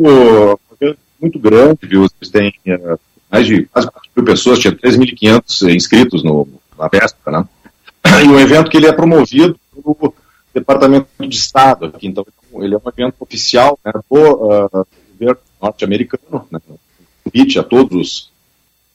muito 1.23 1.39
grande, 1.39 1.79
viu? 1.83 2.03
Vocês 2.03 2.31
têm 2.31 2.53
eh, 2.67 2.97
mais 3.31 3.47
de 3.47 3.65
quase 3.67 3.91
4 3.91 4.11
mil 4.17 4.25
pessoas, 4.27 4.59
tinha 4.59 4.75
3.500 4.75 5.75
inscritos 5.75 6.25
no, 6.25 6.49
na 6.77 6.89
véspera, 6.89 7.41
né? 7.41 7.49
E 8.25 8.29
um 8.29 8.39
evento 8.39 8.69
que 8.69 8.77
ele 8.77 8.87
é 8.87 8.93
promovido 8.93 9.59
pelo 9.73 10.15
Departamento 10.53 11.07
de 11.21 11.37
Estado 11.37 11.87
aqui, 11.87 12.09
então 12.09 12.27
ele 12.57 12.75
é 12.75 12.77
um 12.77 12.89
evento 12.89 13.15
oficial 13.21 13.79
né, 13.85 13.93
do 13.93 14.51
ah, 14.51 14.85
governo 15.13 15.41
norte-americano, 15.63 16.47
né? 16.51 16.59
Convite 17.25 17.59
a 17.59 17.63
todos 17.63 18.31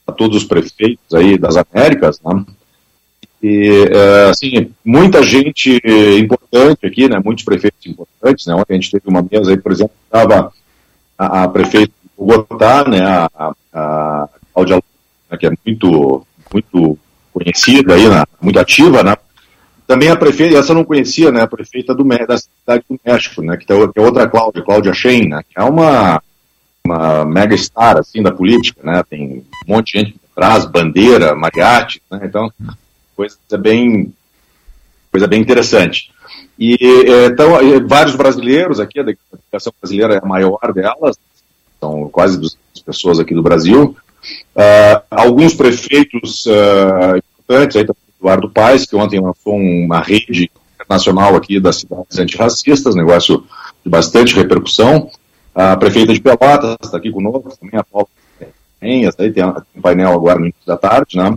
a 0.06 0.12
todos 0.12 0.38
os 0.38 0.44
prefeitos 0.44 1.14
aí 1.14 1.36
das 1.36 1.56
Américas, 1.56 2.20
né? 2.20 2.44
E, 3.42 3.86
eh, 3.90 4.30
assim, 4.30 4.72
muita 4.84 5.22
gente 5.22 5.80
importante 6.18 6.86
aqui, 6.86 7.08
né? 7.08 7.20
Muitos 7.24 7.44
prefeitos 7.44 7.86
importantes, 7.86 8.46
né? 8.46 8.54
Ontem 8.54 8.74
a 8.74 8.76
gente 8.76 8.90
teve 8.90 9.08
uma 9.08 9.26
mesa 9.28 9.50
aí, 9.50 9.56
por 9.56 9.72
exemplo, 9.72 9.92
estava 10.04 10.52
a, 11.18 11.42
a 11.42 11.48
prefeita 11.48 11.92
Bogotá, 12.18 12.84
né? 12.88 13.00
A, 13.04 13.52
a, 13.72 14.28
Cláudia 14.52 14.82
que 15.38 15.46
é 15.46 15.50
muito, 15.64 16.26
muito 16.52 16.98
conhecida 17.32 17.94
aí, 17.94 18.08
né? 18.08 18.24
muito 18.40 18.58
ativa, 18.58 19.02
né? 19.02 19.14
Também 19.86 20.10
a 20.10 20.16
prefeita, 20.16 20.58
essa 20.58 20.72
eu 20.72 20.76
não 20.76 20.84
conhecia, 20.84 21.30
né? 21.30 21.42
A 21.42 21.46
prefeita 21.46 21.94
do, 21.94 22.04
da 22.04 22.36
cidade 22.36 22.84
do 22.90 23.00
México, 23.04 23.42
né? 23.42 23.56
Que, 23.56 23.64
que 23.64 23.72
é 23.72 24.02
outra 24.02 24.28
Cláudia, 24.28 24.62
Cláudia 24.62 24.92
Shane, 24.92 25.28
né? 25.28 25.42
Que 25.48 25.58
é 25.58 25.62
uma, 25.62 26.22
uma 26.84 27.24
mega 27.24 27.56
star, 27.56 27.96
assim, 27.96 28.22
da 28.22 28.32
política, 28.32 28.80
né? 28.82 29.02
Tem 29.08 29.44
um 29.66 29.74
monte 29.74 29.92
de 29.92 29.98
gente 29.98 30.20
traz 30.34 30.66
bandeira, 30.66 31.34
mariachi, 31.34 32.02
né? 32.10 32.20
Então, 32.22 32.52
coisa 33.16 33.36
bem, 33.58 34.12
coisa 35.10 35.26
bem 35.26 35.40
interessante. 35.40 36.10
E 36.58 36.74
eh, 36.80 37.26
então, 37.26 37.52
vários 37.88 38.14
brasileiros 38.14 38.80
aqui, 38.80 39.00
a 39.00 39.04
delegação 39.04 39.72
brasileira 39.80 40.14
é 40.14 40.18
a 40.18 40.26
maior 40.26 40.72
delas, 40.74 41.16
são 41.80 42.08
quase 42.08 42.36
200 42.38 42.82
pessoas 42.84 43.18
aqui 43.20 43.34
do 43.34 43.42
Brasil. 43.42 43.96
Ah, 44.54 45.02
alguns 45.10 45.54
prefeitos 45.54 46.44
ah, 46.46 47.18
importantes, 47.18 47.76
aí 47.76 47.86
tá 47.86 47.94
Eduardo 48.20 48.50
Paes, 48.50 48.84
que 48.84 48.96
ontem 48.96 49.20
lançou 49.20 49.54
uma 49.54 50.00
rede 50.00 50.50
internacional 50.74 51.36
aqui 51.36 51.60
das 51.60 51.76
cidades 51.76 52.18
antirracistas, 52.18 52.94
negócio 52.94 53.44
de 53.84 53.90
bastante 53.90 54.34
repercussão. 54.34 55.10
A 55.54 55.76
prefeita 55.76 56.12
de 56.12 56.20
Pelotas 56.20 56.76
está 56.82 56.96
aqui 56.96 57.10
conosco, 57.10 57.56
também 57.58 57.78
a 57.78 57.84
Paula 57.84 58.08
Enhas, 58.80 59.14
aí 59.18 59.32
tem 59.32 59.44
um 59.44 59.80
painel 59.80 60.12
agora 60.12 60.38
no 60.38 60.46
início 60.46 60.66
da 60.66 60.76
tarde, 60.76 61.16
né? 61.16 61.36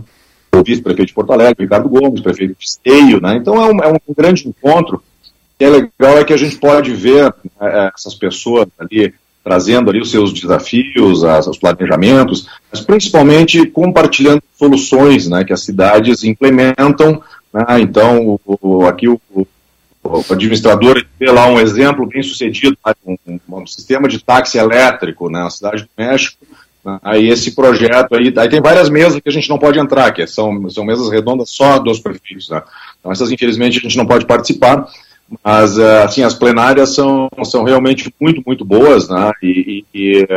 O 0.54 0.62
vice-prefeito 0.62 1.08
de 1.08 1.14
Porto 1.14 1.32
Alegre, 1.32 1.64
Ricardo 1.64 1.88
Gomes, 1.88 2.20
prefeito 2.20 2.56
de 2.56 2.64
Esteio, 2.64 3.20
né? 3.20 3.36
Então 3.36 3.54
é 3.56 3.72
um, 3.72 3.82
é 3.82 3.88
um 3.88 4.14
grande 4.14 4.48
encontro. 4.48 4.96
O 4.96 5.58
que 5.58 5.64
é 5.64 5.70
legal 5.70 6.18
é 6.18 6.24
que 6.24 6.32
a 6.32 6.36
gente 6.36 6.56
pode 6.56 6.92
ver 6.92 7.34
né, 7.60 7.90
essas 7.96 8.14
pessoas 8.14 8.68
ali 8.78 9.12
trazendo 9.44 9.90
ali 9.90 10.00
os 10.00 10.10
seus 10.10 10.32
desafios, 10.32 11.24
as- 11.24 11.46
os 11.46 11.58
planejamentos, 11.58 12.46
mas 12.70 12.80
principalmente 12.80 13.66
compartilhando 13.66 14.42
soluções 14.56 15.28
né, 15.28 15.44
que 15.44 15.52
as 15.52 15.62
cidades 15.62 16.22
implementam. 16.24 17.20
né? 17.52 17.80
Então, 17.80 18.38
o- 18.46 18.86
aqui 18.86 19.08
o, 19.08 19.20
o- 19.34 19.46
administrador 20.30 21.04
vê 21.18 21.30
lá 21.30 21.46
um 21.46 21.60
exemplo 21.60 22.06
bem 22.06 22.22
sucedido, 22.22 22.76
né, 22.86 22.92
um, 23.06 23.16
um- 23.26 23.40
um 23.60 23.66
sistema 23.66 24.08
de 24.08 24.18
táxi 24.22 24.58
elétrico 24.58 25.28
né, 25.30 25.40
na 25.44 25.50
cidade 25.50 25.82
do 25.82 25.88
México. 25.98 26.38
né? 26.84 26.98
Aí 27.02 27.28
esse 27.28 27.54
projeto 27.54 28.14
aí, 28.16 28.32
aí 28.36 28.48
tem 28.48 28.60
várias 28.60 28.88
mesas 28.90 29.20
que 29.20 29.28
a 29.28 29.32
gente 29.32 29.48
não 29.48 29.58
pode 29.58 29.78
entrar, 29.78 30.10
que 30.12 30.26
são, 30.26 30.68
são 30.70 30.84
mesas 30.84 31.10
redondas 31.10 31.50
só 31.50 31.78
dos 31.78 32.00
prefeitos. 32.00 32.48
Né? 32.48 32.60
Então 32.98 33.12
essas 33.12 33.30
infelizmente 33.30 33.78
a 33.78 33.82
gente 33.82 33.96
não 33.96 34.06
pode 34.06 34.24
participar, 34.26 34.86
mas 35.42 35.78
eh, 35.78 36.02
assim 36.02 36.22
as 36.22 36.34
plenárias 36.34 36.94
são, 36.94 37.28
são 37.44 37.64
realmente 37.64 38.12
muito 38.20 38.42
muito 38.44 38.64
boas, 38.64 39.08
né? 39.08 39.32
E, 39.42 39.84
e, 39.94 40.18
e 40.22 40.28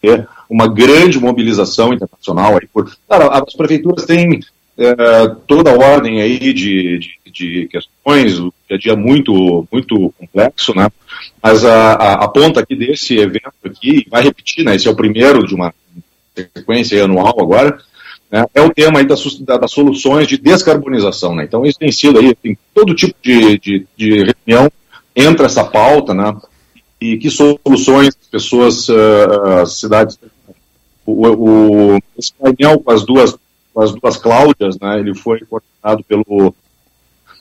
ter 0.00 0.28
uma 0.48 0.68
grande 0.68 1.18
mobilização 1.18 1.92
internacional 1.92 2.54
aí 2.54 2.66
por, 2.72 2.90
as 3.08 3.54
prefeituras 3.54 4.04
têm 4.04 4.40
eh, 4.78 5.36
toda 5.46 5.70
a 5.70 5.76
ordem 5.76 6.20
aí 6.22 6.52
de, 6.52 6.98
de, 6.98 7.10
de 7.32 7.68
questões, 7.68 8.38
o 8.38 8.52
dia 8.68 8.76
a 8.76 8.78
dia 8.78 8.96
muito 8.96 9.66
muito 9.70 10.14
complexo, 10.18 10.74
né? 10.74 10.88
Mas 11.42 11.64
a, 11.64 11.92
a, 11.92 12.12
a 12.24 12.28
ponta 12.28 12.60
aqui 12.60 12.76
desse 12.76 13.16
evento 13.18 13.52
aqui 13.64 14.06
vai 14.10 14.22
repetir, 14.22 14.64
né? 14.64 14.76
Esse 14.76 14.88
é 14.88 14.90
o 14.90 14.96
primeiro 14.96 15.46
de 15.46 15.54
uma 15.54 15.74
sequência 16.34 17.02
anual 17.04 17.34
agora 17.40 17.78
né, 18.30 18.44
é 18.54 18.62
o 18.62 18.72
tema 18.72 18.98
aí 18.98 19.06
das, 19.06 19.22
das 19.40 19.70
soluções 19.70 20.26
de 20.26 20.36
descarbonização. 20.36 21.34
Né? 21.34 21.44
Então, 21.44 21.64
isso 21.64 21.78
tem 21.78 21.92
sido 21.92 22.18
aí, 22.18 22.34
tem 22.34 22.58
todo 22.74 22.94
tipo 22.94 23.14
de, 23.22 23.58
de, 23.58 23.86
de 23.96 24.34
reunião 24.46 24.70
entra 25.16 25.46
essa 25.46 25.64
pauta, 25.64 26.12
né? 26.12 26.36
E 27.00 27.16
que 27.16 27.30
soluções 27.30 28.08
as 28.08 28.28
pessoas, 28.28 28.88
ah, 28.90 29.62
as 29.62 29.80
cidades. 29.80 30.18
O, 31.06 31.94
o, 31.94 31.98
esse 32.18 32.32
painel 32.34 32.80
com 32.80 32.90
as 32.90 33.06
duas, 33.06 33.36
com 33.72 33.80
as 33.80 33.92
duas 33.92 34.16
Cláudias, 34.18 34.78
né? 34.78 34.98
Ele 35.00 35.14
foi 35.14 35.40
coordenado 35.40 36.04
pelo, 36.04 36.54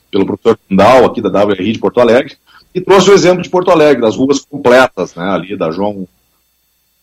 pelo 0.10 0.26
professor 0.26 0.58
Fundal, 0.70 1.06
aqui 1.06 1.22
da 1.22 1.44
WRI 1.44 1.74
de 1.74 1.80
Porto 1.80 2.00
Alegre, 2.00 2.38
e 2.74 2.80
trouxe 2.80 3.10
o 3.10 3.14
exemplo 3.14 3.42
de 3.42 3.50
Porto 3.50 3.72
Alegre, 3.72 4.02
das 4.02 4.16
ruas 4.16 4.40
completas, 4.40 5.16
né? 5.16 5.26
Ali 5.30 5.58
da 5.58 5.72
João. 5.72 6.08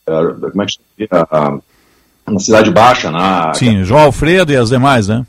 ah, 0.07 0.51
como 0.51 0.63
é 0.63 0.67
que 0.67 0.73
chama? 0.73 1.63
Na 2.33 2.41
Cidade 2.41 2.71
Baixa, 2.71 3.11
na, 3.11 3.53
Sim, 3.55 3.85
João 3.85 4.03
Alfredo 4.03 4.53
e 4.53 4.57
as 4.57 4.71
demais, 4.71 5.09
né? 5.09 5.27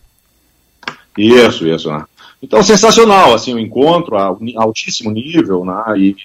isso, 1.18 1.68
isso. 1.68 1.92
Né? 1.92 2.04
Então, 2.42 2.62
sensacional, 2.62 3.34
assim, 3.34 3.54
o 3.54 3.60
encontro 3.60 4.18
a 4.18 4.36
altíssimo 4.58 5.12
nível, 5.12 5.64
né? 5.64 5.82
E, 5.98 6.16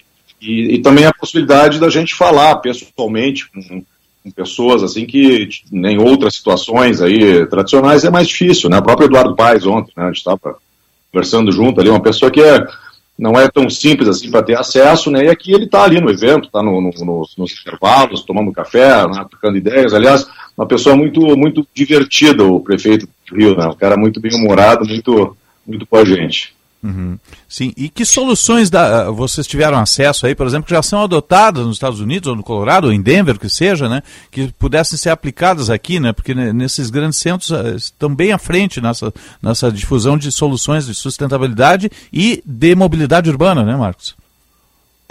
e, 0.41 0.75
e 0.75 0.81
também 0.81 1.05
a 1.05 1.13
possibilidade 1.13 1.79
da 1.79 1.89
gente 1.89 2.13
falar 2.13 2.57
pessoalmente 2.57 3.49
com, 3.49 3.83
com 4.23 4.31
pessoas, 4.31 4.83
assim, 4.83 5.05
que 5.05 5.49
em 5.71 5.97
outras 5.97 6.35
situações 6.35 7.01
aí 7.01 7.45
tradicionais 7.47 8.03
é 8.03 8.09
mais 8.09 8.27
difícil, 8.27 8.69
né? 8.69 8.79
O 8.79 8.83
próprio 8.83 9.05
Eduardo 9.05 9.35
Paes 9.35 9.65
ontem, 9.65 9.93
né? 9.95 10.03
A 10.03 10.07
gente 10.07 10.17
estava 10.17 10.57
conversando 11.11 11.51
junto 11.51 11.79
ali, 11.79 11.89
uma 11.89 12.01
pessoa 12.01 12.29
que 12.29 12.41
é, 12.41 12.67
não 13.17 13.39
é 13.39 13.49
tão 13.49 13.69
simples 13.69 14.09
assim 14.09 14.29
para 14.29 14.43
ter 14.43 14.57
acesso, 14.57 15.09
né? 15.09 15.25
E 15.25 15.29
aqui 15.29 15.53
ele 15.53 15.65
está 15.65 15.83
ali 15.83 16.01
no 16.01 16.09
evento, 16.09 16.47
está 16.47 16.61
no, 16.61 16.81
no, 16.81 16.91
nos, 16.91 17.35
nos 17.37 17.51
intervalos, 17.61 18.23
tomando 18.23 18.51
café, 18.51 19.07
né? 19.07 19.25
trocando 19.29 19.57
ideias. 19.57 19.93
Aliás, 19.93 20.27
uma 20.59 20.67
pessoa 20.67 20.93
muito, 20.93 21.21
muito 21.37 21.65
divertida, 21.73 22.43
o 22.43 22.59
prefeito 22.59 23.07
do 23.29 23.35
Rio, 23.37 23.55
né? 23.55 23.65
Um 23.67 23.75
cara 23.75 23.95
muito 23.95 24.19
bem 24.19 24.35
humorado, 24.35 24.85
muito, 24.85 25.37
muito 25.65 25.85
com 25.85 25.95
a 25.95 26.03
gente. 26.03 26.53
Uhum. 26.83 27.17
Sim, 27.47 27.73
e 27.77 27.87
que 27.87 28.03
soluções 28.03 28.69
da, 28.69 29.09
vocês 29.09 29.47
tiveram 29.47 29.79
acesso 29.79 30.25
aí, 30.25 30.35
por 30.35 30.45
exemplo, 30.45 30.65
que 30.65 30.73
já 30.73 30.83
são 30.83 31.01
adotadas 31.01 31.65
nos 31.65 31.77
Estados 31.77 32.01
Unidos, 32.01 32.27
ou 32.27 32.35
no 32.35 32.43
Colorado, 32.43 32.87
ou 32.87 32.93
em 32.93 33.01
Denver, 33.01 33.39
que 33.39 33.47
seja, 33.47 33.87
né? 33.87 34.01
Que 34.29 34.51
pudessem 34.59 34.97
ser 34.97 35.11
aplicadas 35.11 35.69
aqui, 35.69 35.97
né? 35.97 36.11
Porque 36.11 36.33
nesses 36.33 36.89
grandes 36.89 37.19
centros 37.19 37.51
eh, 37.51 37.75
estão 37.77 38.13
bem 38.13 38.33
à 38.33 38.37
frente 38.37 38.81
nessa, 38.81 39.13
nessa 39.41 39.71
difusão 39.71 40.17
de 40.17 40.29
soluções 40.29 40.85
de 40.85 40.93
sustentabilidade 40.93 41.89
e 42.11 42.43
de 42.45 42.75
mobilidade 42.75 43.29
urbana, 43.29 43.63
né, 43.63 43.77
Marcos? 43.77 44.13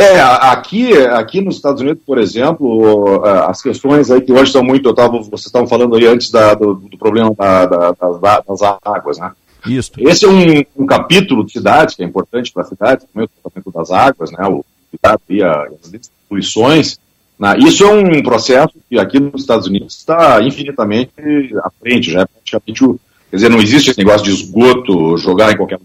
É, 0.00 0.20
a- 0.20 0.52
aqui, 0.52 0.92
aqui 0.96 1.40
nos 1.40 1.56
Estados 1.56 1.82
Unidos, 1.82 2.00
por 2.06 2.18
exemplo, 2.18 3.20
a- 3.24 3.50
as 3.50 3.60
questões 3.60 4.10
aí 4.12 4.20
que 4.20 4.32
hoje 4.32 4.52
são 4.52 4.62
muito, 4.62 4.88
eu 4.88 4.94
tava, 4.94 5.18
vocês 5.18 5.46
estavam 5.46 5.66
falando 5.66 5.96
aí 5.96 6.06
antes 6.06 6.30
da- 6.30 6.54
do, 6.54 6.74
do 6.74 6.96
problema 6.96 7.34
da- 7.36 7.66
da- 7.66 7.90
das, 7.92 8.20
das 8.46 8.78
águas, 8.84 9.18
né? 9.18 9.32
Isso. 9.66 9.90
Esse 9.98 10.24
é 10.24 10.28
um, 10.28 10.62
um 10.84 10.86
capítulo 10.86 11.44
de 11.44 11.50
cidades 11.52 11.96
que 11.96 12.02
é 12.04 12.06
importante 12.06 12.52
para 12.52 12.62
as 12.62 12.68
cidades, 12.68 13.06
também 13.12 13.26
o 13.26 13.42
tratamento 13.42 13.72
das 13.76 13.90
águas, 13.90 14.30
né? 14.30 14.38
O 14.46 14.64
cuidado 14.88 15.20
e 15.28 15.42
a- 15.42 15.66
as 15.82 15.90
distribuições. 15.90 16.96
né? 17.36 17.56
Isso 17.58 17.84
é 17.84 17.92
um 17.92 18.20
processo 18.22 18.74
que 18.88 18.98
aqui 18.98 19.18
nos 19.20 19.42
Estados 19.42 19.66
Unidos 19.68 19.96
está 19.96 20.40
infinitamente 20.42 21.12
à 21.62 21.70
frente, 21.80 22.10
já 22.12 22.22
é 22.22 22.26
praticamente 22.26 22.84
o, 22.84 22.98
quer 23.30 23.36
dizer, 23.36 23.48
não 23.48 23.60
existe 23.60 23.90
esse 23.90 23.98
negócio 23.98 24.24
de 24.24 24.30
esgoto, 24.32 25.16
jogar 25.16 25.52
em 25.52 25.56
qualquer 25.56 25.78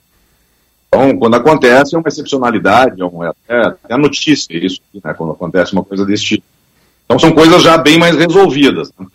então, 0.94 1.18
quando 1.18 1.36
acontece, 1.36 1.96
é 1.96 1.98
uma 1.98 2.08
excepcionalidade, 2.08 3.02
é, 3.02 3.06
um, 3.06 3.24
é 3.24 3.32
até 3.50 3.98
notícia 3.98 4.56
isso, 4.56 4.80
né, 5.04 5.14
quando 5.14 5.32
acontece 5.34 5.74
uma 5.74 5.84
coisa 5.84 6.06
desse 6.06 6.24
tipo. 6.24 6.44
Então, 7.06 7.20
são 7.20 7.32
coisas 7.32 7.62
já 7.62 7.78
bem 7.78 7.98
mais 7.98 8.16
resolvidas. 8.16 8.92
né. 9.00 9.06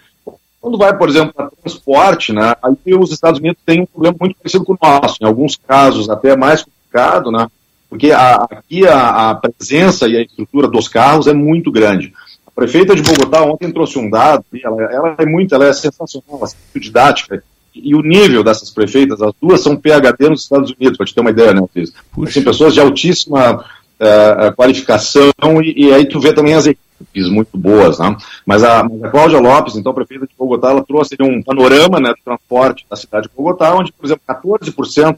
Quando 0.60 0.76
vai, 0.76 0.96
por 0.96 1.08
exemplo, 1.08 1.32
para 1.32 1.50
transporte, 1.62 2.32
né, 2.32 2.54
aí 2.62 2.94
os 2.94 3.12
Estados 3.12 3.38
Unidos 3.38 3.58
têm 3.64 3.82
um 3.82 3.86
problema 3.86 4.16
muito 4.20 4.36
parecido 4.36 4.64
com 4.64 4.74
o 4.74 4.78
nosso, 4.82 5.16
em 5.20 5.24
alguns 5.24 5.56
casos 5.56 6.10
até 6.10 6.36
mais 6.36 6.64
complicado, 6.64 7.30
né, 7.30 7.46
porque 7.88 8.10
a- 8.10 8.46
aqui 8.50 8.86
a, 8.86 9.30
a 9.30 9.34
presença 9.36 10.06
e 10.08 10.16
a 10.16 10.22
estrutura 10.22 10.68
dos 10.68 10.88
carros 10.88 11.26
é 11.26 11.32
muito 11.32 11.70
grande. 11.70 12.12
A 12.46 12.50
prefeita 12.50 12.94
de 12.94 13.02
Bogotá 13.02 13.42
ontem 13.42 13.72
trouxe 13.72 13.98
um 13.98 14.10
dado, 14.10 14.44
ela, 14.62 14.82
ela 14.92 15.14
é 15.16 15.24
muito, 15.24 15.54
ela 15.54 15.66
é 15.66 15.72
sensacional, 15.72 16.42
assim, 16.42 16.56
muito 16.74 16.84
didática, 16.84 17.42
e 17.84 17.94
o 17.94 18.02
nível 18.02 18.42
dessas 18.42 18.70
prefeitas, 18.70 19.20
as 19.20 19.32
duas 19.40 19.60
são 19.60 19.76
PhD 19.76 20.28
nos 20.28 20.42
Estados 20.42 20.70
Unidos, 20.78 20.96
para 20.96 21.06
te 21.06 21.14
ter 21.14 21.20
uma 21.20 21.30
ideia, 21.30 21.52
né, 21.54 21.62
Cris? 21.72 21.92
Assim, 22.26 22.42
pessoas 22.42 22.74
de 22.74 22.80
altíssima 22.80 23.64
eh, 24.00 24.52
qualificação, 24.56 25.32
e, 25.62 25.86
e 25.86 25.92
aí 25.92 26.06
tu 26.06 26.20
vê 26.20 26.32
também 26.32 26.54
as 26.54 26.66
equipes 26.66 27.28
muito 27.30 27.56
boas, 27.56 27.98
né? 27.98 28.16
Mas 28.46 28.62
a, 28.64 28.80
a 28.80 29.08
Cláudia 29.10 29.38
Lopes, 29.40 29.76
então, 29.76 29.94
prefeita 29.94 30.26
de 30.26 30.32
Bogotá, 30.38 30.70
ela 30.70 30.84
trouxe 30.84 31.16
um 31.20 31.42
panorama 31.42 31.98
né, 32.00 32.10
do 32.10 32.22
transporte 32.24 32.84
da 32.90 32.96
cidade 32.96 33.28
de 33.28 33.34
Bogotá, 33.36 33.74
onde, 33.74 33.92
por 33.92 34.04
exemplo, 34.06 34.22
14% 34.28 35.16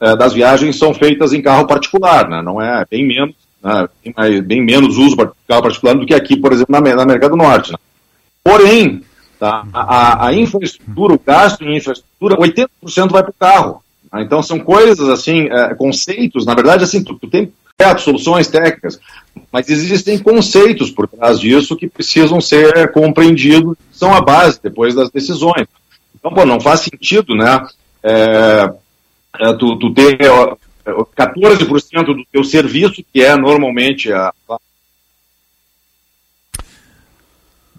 eh, 0.00 0.16
das 0.16 0.32
viagens 0.32 0.78
são 0.78 0.92
feitas 0.94 1.32
em 1.32 1.42
carro 1.42 1.66
particular, 1.66 2.28
né? 2.28 2.42
Não 2.42 2.60
é 2.60 2.84
bem 2.90 3.06
menos, 3.06 3.34
né, 3.62 3.88
bem, 4.04 4.14
mais- 4.16 4.40
bem 4.40 4.62
menos 4.64 4.96
uso 4.98 5.16
de 5.16 5.28
carro 5.48 5.62
particular 5.62 5.94
do 5.94 6.06
que 6.06 6.14
aqui, 6.14 6.36
por 6.36 6.52
exemplo, 6.52 6.72
na, 6.72 6.80
na 6.80 7.02
América 7.02 7.28
do 7.28 7.36
Norte. 7.36 7.72
né? 7.72 7.78
Porém, 8.44 9.02
tá, 9.38 9.64
a, 9.72 10.26
a- 10.28 10.34
infraestrutura, 10.34 11.14
o 11.14 11.18
gasto 11.24 11.62
em 11.64 11.76
infraestrutura, 11.76 12.36
80% 12.36 13.10
vai 13.10 13.22
para 13.22 13.30
o 13.30 13.34
carro. 13.38 13.82
né? 14.12 14.22
Então 14.22 14.42
são 14.42 14.58
coisas 14.58 15.08
assim, 15.08 15.48
eh, 15.50 15.74
conceitos, 15.74 16.44
na 16.46 16.54
verdade, 16.54 16.84
assim, 16.84 17.02
tu, 17.02 17.14
tu 17.14 17.26
tem 17.28 17.52
certo, 17.80 18.00
soluções 18.02 18.48
técnicas, 18.48 18.98
mas 19.52 19.68
existem 19.68 20.18
conceitos 20.18 20.90
por 20.90 21.06
trás 21.06 21.38
disso 21.38 21.76
que 21.76 21.86
precisam 21.88 22.40
ser 22.40 22.90
compreendidos, 22.92 23.76
são 23.92 24.14
a 24.14 24.20
base 24.20 24.58
depois 24.62 24.94
das 24.94 25.10
decisões. 25.10 25.66
Então, 26.18 26.32
pô, 26.32 26.46
não 26.46 26.58
faz 26.58 26.80
sentido, 26.80 27.34
né, 27.34 27.66
é, 28.02 28.72
é, 29.40 29.52
tu, 29.54 29.76
tu 29.78 29.92
ter 29.92 30.16
ó, 30.30 30.56
14% 31.18 32.04
do 32.06 32.24
teu 32.32 32.42
serviço, 32.44 33.04
que 33.12 33.22
é 33.22 33.36
normalmente 33.36 34.10
a, 34.12 34.32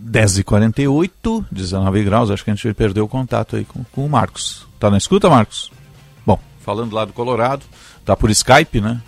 10h48, 0.04 1.46
19 1.52 2.04
graus, 2.04 2.30
acho 2.32 2.44
que 2.44 2.52
a 2.52 2.56
gente 2.56 2.74
perdeu 2.74 3.06
o 3.06 3.08
contato 3.08 3.56
aí 3.56 3.66
com, 3.66 3.84
com 3.92 4.06
o 4.06 4.10
Marcos. 4.10 4.66
Tá 4.80 4.90
na 4.90 4.98
escuta, 4.98 5.30
Marcos? 5.30 5.72
Bom, 6.26 6.40
falando 6.62 6.94
lá 6.94 7.04
do 7.06 7.14
Colorado, 7.14 7.64
tá 8.06 8.16
por 8.16 8.30
Skype, 8.30 8.80
né? 8.80 9.02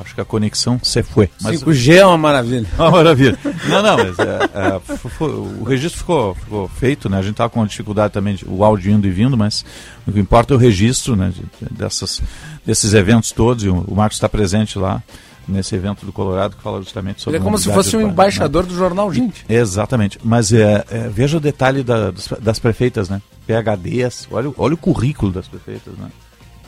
Acho 0.00 0.14
que 0.14 0.20
a 0.20 0.24
conexão 0.24 0.78
se 0.82 1.02
foi. 1.02 1.28
5G 1.42 1.94
é 1.96 2.06
uma 2.06 2.18
maravilha. 2.18 2.66
Uma 2.78 2.90
maravilha. 2.90 3.38
Não, 3.68 3.82
não, 3.82 3.96
mas 3.96 4.18
é, 4.18 4.38
é, 4.54 4.76
f- 4.76 5.08
f- 5.08 5.24
o 5.24 5.64
registro 5.64 5.98
ficou, 6.00 6.34
ficou 6.34 6.68
feito, 6.68 7.08
né? 7.08 7.18
A 7.18 7.22
gente 7.22 7.34
tava 7.36 7.50
com 7.50 7.64
dificuldade 7.66 8.12
também, 8.12 8.34
de, 8.34 8.44
o 8.46 8.62
áudio 8.64 8.92
indo 8.92 9.06
e 9.06 9.10
vindo, 9.10 9.36
mas 9.36 9.64
o 10.06 10.12
que 10.12 10.20
importa 10.20 10.54
é 10.54 10.56
o 10.56 10.60
registro, 10.60 11.16
né? 11.16 11.32
de- 11.34 11.74
dessas, 11.74 12.22
desses 12.64 12.92
eventos 12.94 13.32
todos, 13.32 13.64
e 13.64 13.68
o, 13.68 13.80
o 13.88 13.94
Marcos 13.96 14.16
está 14.18 14.28
presente 14.28 14.78
lá 14.78 15.02
nesse 15.46 15.74
evento 15.74 16.04
do 16.06 16.12
Colorado 16.12 16.56
que 16.56 16.62
fala 16.62 16.80
justamente 16.82 17.20
sobre 17.22 17.36
Ele 17.38 17.42
é 17.42 17.44
como 17.44 17.58
se 17.58 17.72
fosse 17.72 17.96
um 17.96 18.00
urbana, 18.00 18.12
embaixador 18.12 18.62
né? 18.64 18.68
do 18.70 18.74
jornal 18.76 19.12
Gente. 19.12 19.44
Exatamente. 19.48 20.18
Mas 20.24 20.52
é, 20.52 20.84
é, 20.90 21.08
veja 21.08 21.36
o 21.36 21.40
detalhe 21.40 21.82
da- 21.82 22.10
dos- 22.10 22.28
das 22.40 22.58
prefeitas, 22.58 23.08
né? 23.08 23.20
PHDs, 23.46 24.26
olha, 24.30 24.48
o- 24.48 24.54
olha 24.56 24.74
o 24.74 24.78
currículo 24.78 25.30
das 25.32 25.46
prefeitas, 25.48 25.94
né? 25.98 26.08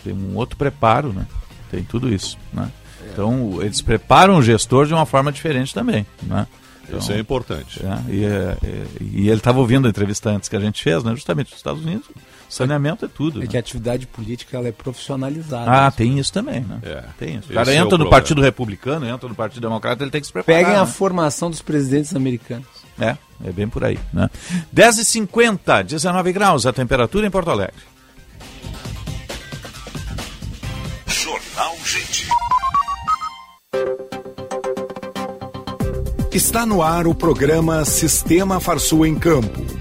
Tem 0.05 0.13
um 0.13 0.37
outro 0.37 0.57
preparo, 0.57 1.13
né? 1.13 1.27
Tem 1.71 1.83
tudo 1.83 2.13
isso, 2.13 2.37
né? 2.53 2.71
Então, 3.13 3.59
eles 3.63 3.81
preparam 3.81 4.37
o 4.37 4.43
gestor 4.43 4.87
de 4.87 4.93
uma 4.95 5.07
forma 5.07 5.33
diferente 5.33 5.73
também, 5.73 6.07
né? 6.23 6.47
Então, 6.87 6.99
Isso 7.01 7.13
é 7.13 7.19
importante. 7.19 7.81
é, 7.85 8.13
e, 8.13 8.25
é, 8.25 8.57
é, 8.63 8.85
e 9.01 9.29
ele 9.29 9.39
estava 9.39 9.59
ouvindo 9.59 9.87
a 9.87 9.89
entrevista 9.91 10.31
antes 10.31 10.49
que 10.49 10.55
a 10.55 10.61
gente 10.61 10.83
fez, 10.83 11.03
né? 11.03 11.13
Justamente 11.17 11.49
nos 11.51 11.57
Estados 11.59 11.83
Unidos, 11.85 12.07
saneamento 12.49 13.05
é 13.05 13.09
tudo. 13.09 13.39
É 13.39 13.43
né? 13.43 13.47
que 13.47 13.57
a 13.57 13.61
atividade 13.61 14.07
política 14.07 14.57
ela 14.57 14.69
é 14.69 14.73
profissionalizada. 14.73 15.71
Ah, 15.71 15.91
tem 15.91 16.19
isso 16.19 16.33
também, 16.33 16.61
né? 16.61 16.79
É. 16.83 17.05
Tem 17.19 17.37
isso. 17.37 17.49
O 17.49 17.53
Esse 17.53 17.55
cara 17.55 17.71
é 17.71 17.75
o 17.75 17.75
entra 17.75 17.83
no 17.85 17.89
problema. 17.89 18.11
Partido 18.11 18.43
Republicano, 18.43 19.09
entra 19.09 19.29
no 19.29 19.35
Partido 19.35 19.61
Democrata, 19.63 20.03
ele 20.03 20.11
tem 20.11 20.21
que 20.21 20.27
se 20.27 20.33
preparar. 20.33 20.61
Peguem 20.63 20.77
a 20.77 20.85
né? 20.85 20.87
formação 20.87 21.51
dos 21.51 21.63
presidentes 21.63 22.15
americanos. 22.15 22.67
É, 22.99 23.17
é 23.45 23.53
bem 23.53 23.69
por 23.69 23.85
aí, 23.85 23.99
né? 24.13 24.31
10h50, 24.75 25.85
19 25.85 26.33
graus 26.33 26.67
a 26.67 26.73
temperatura 26.73 27.27
em 27.27 27.31
Porto 27.31 27.51
Alegre. 27.51 27.83
Jornal 31.07 31.77
Gente. 31.85 32.27
Está 36.33 36.67
no 36.67 36.83
ar 36.83 37.07
o 37.07 37.15
programa 37.15 37.85
Sistema 37.85 38.61
Farsul 38.61 39.07
em 39.07 39.15
Campo. 39.15 39.76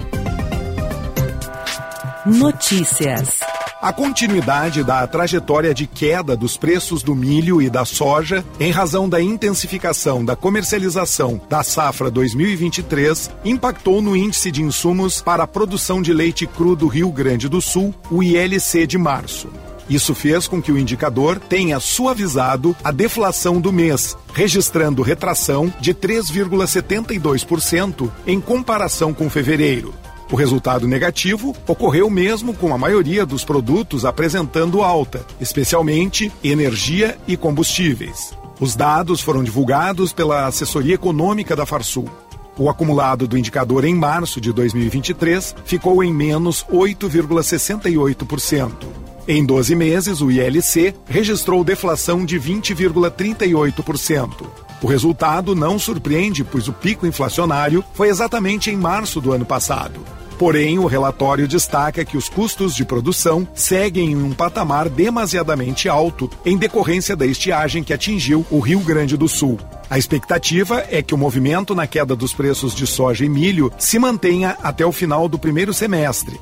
Notícias. 2.25 3.39
A 3.79 3.93
continuidade 3.93 4.83
da 4.83 5.05
trajetória 5.05 5.75
de 5.75 5.85
queda 5.85 6.35
dos 6.35 6.57
preços 6.57 7.03
do 7.03 7.13
milho 7.13 7.61
e 7.61 7.69
da 7.69 7.85
soja, 7.85 8.43
em 8.59 8.71
razão 8.71 9.07
da 9.07 9.21
intensificação 9.21 10.25
da 10.25 10.35
comercialização 10.35 11.39
da 11.47 11.61
safra 11.61 12.09
2023, 12.09 13.29
impactou 13.45 14.01
no 14.01 14.15
índice 14.15 14.49
de 14.49 14.63
insumos 14.63 15.21
para 15.21 15.43
a 15.43 15.47
produção 15.47 16.01
de 16.01 16.11
leite 16.13 16.47
cru 16.47 16.75
do 16.75 16.87
Rio 16.87 17.11
Grande 17.11 17.47
do 17.47 17.61
Sul, 17.61 17.93
o 18.09 18.23
ILC 18.23 18.87
de 18.87 18.97
março. 18.97 19.47
Isso 19.87 20.15
fez 20.15 20.47
com 20.47 20.59
que 20.59 20.71
o 20.71 20.79
indicador 20.79 21.37
tenha 21.37 21.79
suavizado 21.79 22.75
a 22.83 22.91
deflação 22.91 23.61
do 23.61 23.71
mês, 23.71 24.17
registrando 24.33 25.03
retração 25.03 25.71
de 25.79 25.93
3,72% 25.93 28.09
em 28.25 28.41
comparação 28.41 29.13
com 29.13 29.29
fevereiro. 29.29 29.93
O 30.31 30.35
resultado 30.35 30.87
negativo 30.87 31.55
ocorreu 31.67 32.09
mesmo 32.09 32.51
com 32.53 32.73
a 32.73 32.77
maioria 32.77 33.25
dos 33.25 33.43
produtos 33.45 34.05
apresentando 34.05 34.81
alta, 34.81 35.25
especialmente 35.39 36.29
energia 36.43 37.17
e 37.27 37.37
combustíveis. 37.37 38.33
Os 38.59 38.75
dados 38.75 39.21
foram 39.21 39.43
divulgados 39.43 40.11
pela 40.11 40.47
Assessoria 40.47 40.95
Econômica 40.95 41.55
da 41.55 41.63
Farsul. 41.65 42.09
O 42.57 42.69
acumulado 42.69 43.27
do 43.27 43.37
indicador 43.37 43.85
em 43.85 43.93
março 43.93 44.41
de 44.41 44.51
2023 44.53 45.55
ficou 45.65 46.01
em 46.03 46.11
menos 46.13 46.65
8,68%. 46.71 49.04
Em 49.27 49.43
12 49.43 49.75
meses, 49.75 50.21
o 50.21 50.29
ILC 50.29 50.93
registrou 51.07 51.63
deflação 51.63 52.23
de 52.23 52.39
20,38%. 52.39 54.45
O 54.83 54.87
resultado 54.87 55.55
não 55.55 55.79
surpreende, 55.79 56.43
pois 56.43 56.67
o 56.67 56.73
pico 56.73 57.07
inflacionário 57.07 57.83
foi 57.95 58.09
exatamente 58.09 58.69
em 58.69 58.77
março 58.77 59.19
do 59.19 59.31
ano 59.31 59.43
passado. 59.43 59.99
Porém, 60.37 60.77
o 60.77 60.85
relatório 60.85 61.47
destaca 61.47 62.05
que 62.05 62.17
os 62.17 62.29
custos 62.29 62.75
de 62.75 62.85
produção 62.85 63.47
seguem 63.55 64.11
em 64.11 64.15
um 64.15 64.31
patamar 64.31 64.89
demasiadamente 64.89 65.89
alto 65.89 66.29
em 66.45 66.55
decorrência 66.55 67.15
da 67.15 67.25
estiagem 67.25 67.83
que 67.83 67.93
atingiu 67.93 68.45
o 68.51 68.59
Rio 68.59 68.81
Grande 68.81 69.17
do 69.17 69.27
Sul. 69.27 69.57
A 69.89 69.97
expectativa 69.97 70.85
é 70.91 71.01
que 71.01 71.15
o 71.15 71.17
movimento 71.17 71.73
na 71.73 71.87
queda 71.87 72.15
dos 72.15 72.31
preços 72.31 72.75
de 72.75 72.85
soja 72.85 73.25
e 73.25 73.29
milho 73.29 73.73
se 73.79 73.97
mantenha 73.97 74.55
até 74.61 74.85
o 74.85 74.91
final 74.91 75.27
do 75.27 75.39
primeiro 75.39 75.73
semestre. 75.73 76.39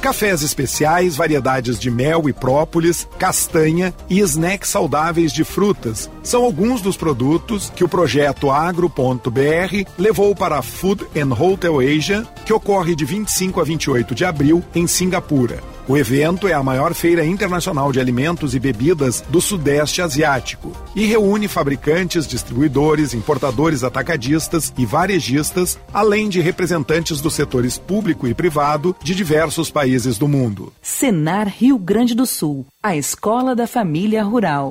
Cafés 0.00 0.42
especiais, 0.42 1.14
variedades 1.14 1.78
de 1.78 1.90
mel 1.90 2.26
e 2.26 2.32
própolis, 2.32 3.06
castanha 3.18 3.92
e 4.08 4.20
snacks 4.20 4.70
saudáveis 4.70 5.30
de 5.30 5.44
frutas 5.44 6.10
são 6.22 6.42
alguns 6.42 6.80
dos 6.80 6.96
produtos 6.96 7.70
que 7.74 7.84
o 7.84 7.88
projeto 7.88 8.50
Agro.br 8.50 9.84
levou 9.98 10.34
para 10.34 10.58
a 10.58 10.62
Food 10.62 11.06
and 11.14 11.34
Hotel 11.34 11.80
Asia, 11.80 12.26
que 12.46 12.52
ocorre 12.52 12.94
de 12.94 13.04
25 13.04 13.60
a 13.60 13.64
28 13.64 14.14
de 14.14 14.24
abril 14.24 14.64
em 14.74 14.86
Singapura. 14.86 15.62
O 15.90 15.96
evento 15.96 16.46
é 16.46 16.52
a 16.52 16.62
maior 16.62 16.94
feira 16.94 17.26
internacional 17.26 17.90
de 17.90 17.98
alimentos 17.98 18.54
e 18.54 18.60
bebidas 18.60 19.24
do 19.28 19.40
Sudeste 19.40 20.00
Asiático 20.00 20.70
e 20.94 21.04
reúne 21.04 21.48
fabricantes, 21.48 22.28
distribuidores, 22.28 23.12
importadores 23.12 23.82
atacadistas 23.82 24.72
e 24.78 24.86
varejistas, 24.86 25.80
além 25.92 26.28
de 26.28 26.40
representantes 26.40 27.20
dos 27.20 27.34
setores 27.34 27.76
público 27.76 28.28
e 28.28 28.34
privado 28.34 28.94
de 29.02 29.16
diversos 29.16 29.68
países 29.68 30.16
do 30.16 30.28
mundo. 30.28 30.72
Senar 30.80 31.48
Rio 31.48 31.76
Grande 31.76 32.14
do 32.14 32.24
Sul, 32.24 32.64
a 32.80 32.94
escola 32.94 33.56
da 33.56 33.66
família 33.66 34.22
rural. 34.22 34.70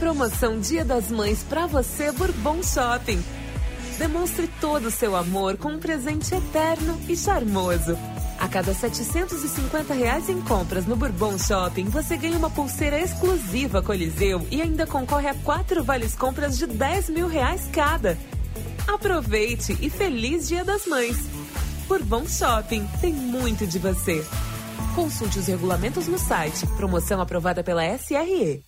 Promoção 0.00 0.58
Dia 0.58 0.84
das 0.84 1.10
Mães 1.10 1.44
pra 1.48 1.66
você 1.66 2.10
Bourbon 2.12 2.60
Shopping. 2.62 3.22
Demonstre 3.98 4.48
todo 4.60 4.86
o 4.86 4.90
seu 4.90 5.14
amor 5.14 5.56
com 5.56 5.68
um 5.70 5.78
presente 5.78 6.34
eterno 6.34 6.98
e 7.08 7.16
charmoso. 7.16 7.96
A 8.38 8.48
cada 8.48 8.72
750 8.72 9.92
reais 9.94 10.28
em 10.28 10.40
compras 10.40 10.86
no 10.86 10.94
Bourbon 10.94 11.36
Shopping, 11.38 11.86
você 11.86 12.16
ganha 12.16 12.38
uma 12.38 12.48
pulseira 12.48 13.00
exclusiva 13.00 13.82
Coliseu 13.82 14.46
e 14.50 14.62
ainda 14.62 14.86
concorre 14.86 15.28
a 15.28 15.34
quatro 15.34 15.82
vales 15.82 16.14
compras 16.14 16.56
de 16.56 16.66
10 16.66 17.10
mil 17.10 17.26
reais 17.26 17.68
cada. 17.72 18.16
Aproveite 18.86 19.76
e 19.80 19.90
feliz 19.90 20.48
Dia 20.48 20.64
das 20.64 20.86
Mães. 20.86 21.16
Bourbon 21.88 22.26
Shopping 22.26 22.86
tem 23.00 23.12
muito 23.12 23.66
de 23.66 23.78
você. 23.78 24.24
Consulte 24.94 25.38
os 25.38 25.46
regulamentos 25.46 26.06
no 26.06 26.18
site. 26.18 26.66
Promoção 26.76 27.20
aprovada 27.20 27.64
pela 27.64 27.84
SRE. 27.96 28.67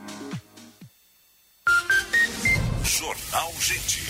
Jornal 3.31 3.53
Gente. 3.61 4.03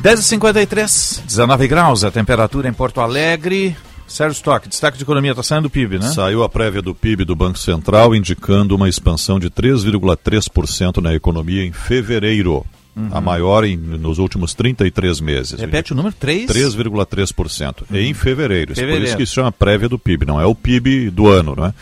10h53, 0.00 1.24
19 1.26 1.68
graus 1.68 2.04
a 2.04 2.10
temperatura 2.10 2.68
em 2.68 2.72
Porto 2.72 3.00
Alegre. 3.00 3.76
Sérgio 4.06 4.36
Stock, 4.36 4.68
destaque 4.68 4.98
de 4.98 5.04
economia, 5.04 5.32
está 5.32 5.42
saindo 5.42 5.66
o 5.66 5.70
PIB, 5.70 5.98
né? 5.98 6.12
Saiu 6.12 6.42
a 6.42 6.48
prévia 6.48 6.82
do 6.82 6.94
PIB 6.94 7.24
do 7.24 7.34
Banco 7.34 7.58
Central 7.58 8.14
indicando 8.14 8.76
uma 8.76 8.88
expansão 8.88 9.40
de 9.40 9.50
3,3% 9.50 10.98
na 10.98 11.14
economia 11.14 11.64
em 11.64 11.72
fevereiro. 11.72 12.64
Uhum. 12.94 13.08
A 13.10 13.20
maior 13.20 13.64
em, 13.64 13.76
nos 13.76 14.18
últimos 14.18 14.54
33 14.54 15.20
meses. 15.20 15.58
Repete 15.58 15.92
o 15.92 15.96
número, 15.96 16.14
3? 16.14 16.50
3,3%. 16.50 17.84
Em 17.90 18.12
fevereiro. 18.12 18.74
Fevereiro. 18.74 19.00
Por 19.00 19.06
isso 19.06 19.16
que 19.16 19.22
isso 19.22 19.34
chama 19.34 19.50
prévia 19.50 19.88
do 19.88 19.98
PIB, 19.98 20.26
não 20.26 20.40
é 20.40 20.44
o 20.44 20.54
PIB 20.54 21.10
do 21.10 21.26
ano, 21.28 21.56
não 21.56 21.66
é? 21.66 21.74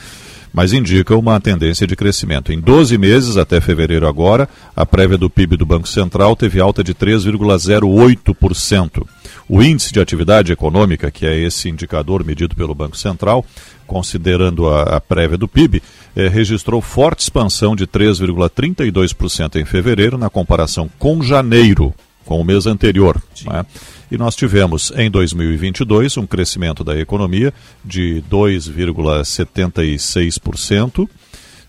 Mas 0.53 0.73
indica 0.73 1.17
uma 1.17 1.41
tendência 1.41 1.87
de 1.87 1.95
crescimento. 1.95 2.53
Em 2.53 2.59
12 2.59 2.99
meses, 2.99 3.37
até 3.37 3.61
fevereiro 3.61 4.07
agora, 4.07 4.49
a 4.75 4.85
prévia 4.85 5.17
do 5.17 5.31
PIB 5.31 5.57
do 5.57 5.65
Banco 5.65 5.89
Central 5.89 6.35
teve 6.35 6.61
alta 6.61 6.83
de 6.83 6.95
3,08%. 6.95 9.07
O 9.49 9.63
índice 9.63 9.93
de 9.93 10.01
atividade 10.01 10.53
econômica, 10.53 11.11
que 11.11 11.27
é 11.27 11.39
esse 11.39 11.69
indicador 11.69 12.25
medido 12.25 12.57
pelo 12.57 12.75
Banco 12.75 12.97
Central, 12.97 13.45
considerando 13.87 14.69
a, 14.69 14.97
a 14.97 15.01
prévia 15.01 15.37
do 15.37 15.49
PIB, 15.49 15.83
eh, 16.15 16.29
registrou 16.29 16.81
forte 16.81 17.21
expansão 17.21 17.75
de 17.75 17.87
3,32% 17.87 19.57
em 19.57 19.65
fevereiro, 19.65 20.17
na 20.17 20.31
comparação 20.31 20.89
com 20.99 21.23
janeiro, 21.23 21.93
com 22.25 22.41
o 22.41 22.45
mês 22.45 22.67
anterior. 22.67 23.21
não 23.45 23.57
é? 23.57 23.67
E 24.11 24.19
nós 24.19 24.35
tivemos 24.35 24.91
em 24.97 25.11
2022 25.11 26.17
um 26.17 26.27
crescimento 26.27 26.83
da 26.83 26.99
economia 26.99 27.53
de 27.85 28.25
2,76%. 28.29 31.09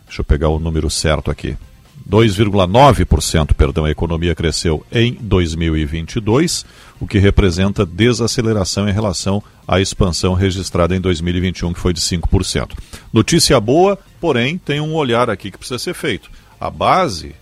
Deixa 0.06 0.22
eu 0.22 0.26
pegar 0.26 0.50
o 0.50 0.60
número 0.60 0.90
certo 0.90 1.30
aqui. 1.30 1.56
2,9%, 2.10 3.54
perdão, 3.54 3.86
a 3.86 3.92
economia 3.92 4.34
cresceu 4.34 4.84
em 4.92 5.14
2022, 5.14 6.66
o 7.00 7.06
que 7.06 7.20
representa 7.20 7.86
desaceleração 7.86 8.90
em 8.90 8.92
relação 8.92 9.44
à 9.68 9.80
expansão 9.80 10.34
registrada 10.34 10.96
em 10.96 11.00
2021, 11.00 11.74
que 11.74 11.80
foi 11.80 11.94
de 11.94 12.02
5%. 12.02 12.72
Notícia 13.14 13.60
boa, 13.60 14.00
porém, 14.20 14.58
tem 14.58 14.82
um 14.82 14.96
olhar 14.96 15.30
aqui 15.30 15.52
que 15.52 15.60
precisa 15.60 15.78
ser 15.78 15.94
feito. 15.94 16.32
A 16.60 16.72
base 16.72 17.36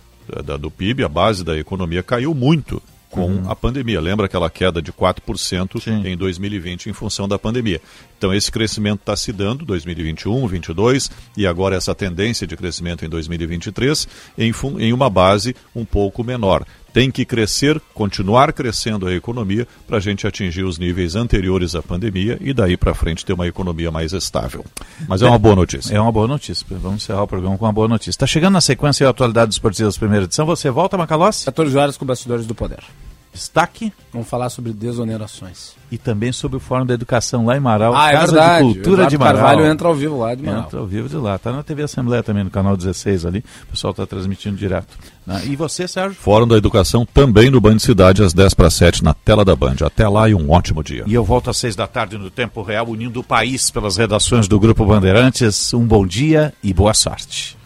da, 0.44 0.56
do 0.56 0.70
PIB, 0.70 1.02
a 1.04 1.08
base 1.08 1.42
da 1.42 1.58
economia 1.58 2.02
caiu 2.02 2.34
muito 2.34 2.82
com 3.10 3.26
Uhum. 3.26 3.50
a 3.50 3.56
pandemia. 3.56 4.00
Lembra 4.00 4.26
aquela 4.26 4.48
queda 4.48 4.80
de 4.80 4.92
4% 4.92 6.06
em 6.06 6.16
2020 6.16 6.88
em 6.88 6.92
função 6.92 7.28
da 7.28 7.38
pandemia. 7.38 7.80
Então 8.16 8.32
esse 8.32 8.50
crescimento 8.50 9.00
está 9.00 9.16
se 9.16 9.32
dando 9.32 9.64
2021, 9.64 10.30
2022 10.40 11.10
e 11.36 11.46
agora 11.46 11.76
essa 11.76 11.94
tendência 11.94 12.46
de 12.46 12.56
crescimento 12.56 13.04
em 13.04 13.08
2023 13.08 14.08
em, 14.38 14.52
em 14.78 14.92
uma 14.92 15.10
base 15.10 15.54
um 15.74 15.84
pouco 15.84 16.22
menor. 16.22 16.64
Tem 16.92 17.10
que 17.10 17.24
crescer, 17.24 17.80
continuar 17.94 18.52
crescendo 18.52 19.06
a 19.06 19.14
economia 19.14 19.66
para 19.86 19.98
a 19.98 20.00
gente 20.00 20.26
atingir 20.26 20.64
os 20.64 20.78
níveis 20.78 21.14
anteriores 21.14 21.74
à 21.74 21.82
pandemia 21.82 22.38
e 22.40 22.52
daí 22.52 22.76
para 22.76 22.94
frente 22.94 23.24
ter 23.24 23.32
uma 23.32 23.46
economia 23.46 23.90
mais 23.90 24.12
estável. 24.12 24.64
Mas 25.06 25.22
é 25.22 25.26
uma 25.26 25.38
boa 25.38 25.56
notícia. 25.56 25.94
É 25.94 26.00
uma 26.00 26.12
boa 26.12 26.26
notícia. 26.26 26.66
Vamos 26.70 27.02
encerrar 27.02 27.22
o 27.22 27.28
programa 27.28 27.56
com 27.56 27.64
uma 27.64 27.72
boa 27.72 27.88
notícia. 27.88 28.10
Está 28.10 28.26
chegando 28.26 28.54
na 28.54 28.60
sequência 28.60 29.06
a 29.06 29.10
atualidade 29.10 29.52
esportiva 29.52 29.90
primeira 30.00 30.24
edição. 30.24 30.46
Você 30.46 30.70
volta, 30.70 30.96
Macalossi? 30.96 31.44
14 31.44 31.76
horas 31.76 31.96
com 31.96 32.04
Bastidores 32.04 32.46
do 32.46 32.54
Poder. 32.54 32.82
Destaque. 33.32 33.92
Vamos 34.12 34.28
falar 34.28 34.50
sobre 34.50 34.72
desonerações. 34.72 35.72
E 35.90 35.96
também 35.96 36.32
sobre 36.32 36.56
o 36.56 36.60
Fórum 36.60 36.84
da 36.84 36.94
Educação 36.94 37.46
lá 37.46 37.56
em 37.56 37.60
Marau. 37.60 37.94
Ah, 37.94 38.10
é 38.10 38.12
Casa 38.12 38.32
verdade. 38.32 38.58
de 38.58 38.74
Cultura 38.74 38.92
Eduardo 38.92 39.10
de 39.10 39.18
Marau. 39.18 39.34
Carvalho 39.42 39.66
entra 39.70 39.88
ao 39.88 39.94
vivo 39.94 40.18
lá 40.18 40.34
de 40.34 40.42
Marau. 40.42 40.62
Entra 40.64 40.80
ao 40.80 40.86
vivo 40.86 41.08
de 41.08 41.16
lá. 41.16 41.36
Está 41.36 41.52
na 41.52 41.62
TV 41.62 41.84
Assembleia 41.84 42.22
também, 42.22 42.42
no 42.44 42.50
canal 42.50 42.76
16 42.76 43.24
ali. 43.26 43.44
O 43.64 43.66
pessoal 43.68 43.92
está 43.92 44.04
transmitindo 44.06 44.56
direto. 44.56 44.88
né? 45.26 45.42
E 45.46 45.54
você, 45.56 45.86
Sérgio? 45.86 46.14
Fórum 46.20 46.46
da 46.48 46.56
Educação 46.56 47.06
também 47.06 47.50
no 47.50 47.60
Band 47.60 47.78
Cidade 47.78 48.22
às 48.22 48.32
10 48.34 48.54
para 48.54 48.68
7 48.68 49.04
na 49.04 49.14
tela 49.14 49.44
da 49.44 49.54
Band. 49.54 49.76
Até 49.84 50.08
lá 50.08 50.28
e 50.28 50.34
um 50.34 50.50
ótimo 50.50 50.82
dia. 50.82 51.04
E 51.06 51.14
eu 51.14 51.24
volto 51.24 51.50
às 51.50 51.56
seis 51.56 51.76
da 51.76 51.86
tarde 51.86 52.18
no 52.18 52.30
Tempo 52.30 52.62
Real, 52.62 52.88
unindo 52.88 53.20
o 53.20 53.24
país 53.24 53.70
pelas 53.70 53.96
redações 53.96 54.48
do 54.48 54.58
Grupo 54.58 54.84
Bandeirantes. 54.84 55.72
Um 55.72 55.86
bom 55.86 56.04
dia 56.06 56.52
e 56.62 56.72
boa 56.74 56.94
sorte. 56.94 57.56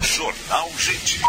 Jornal 0.00 0.68
Gente. 0.78 1.20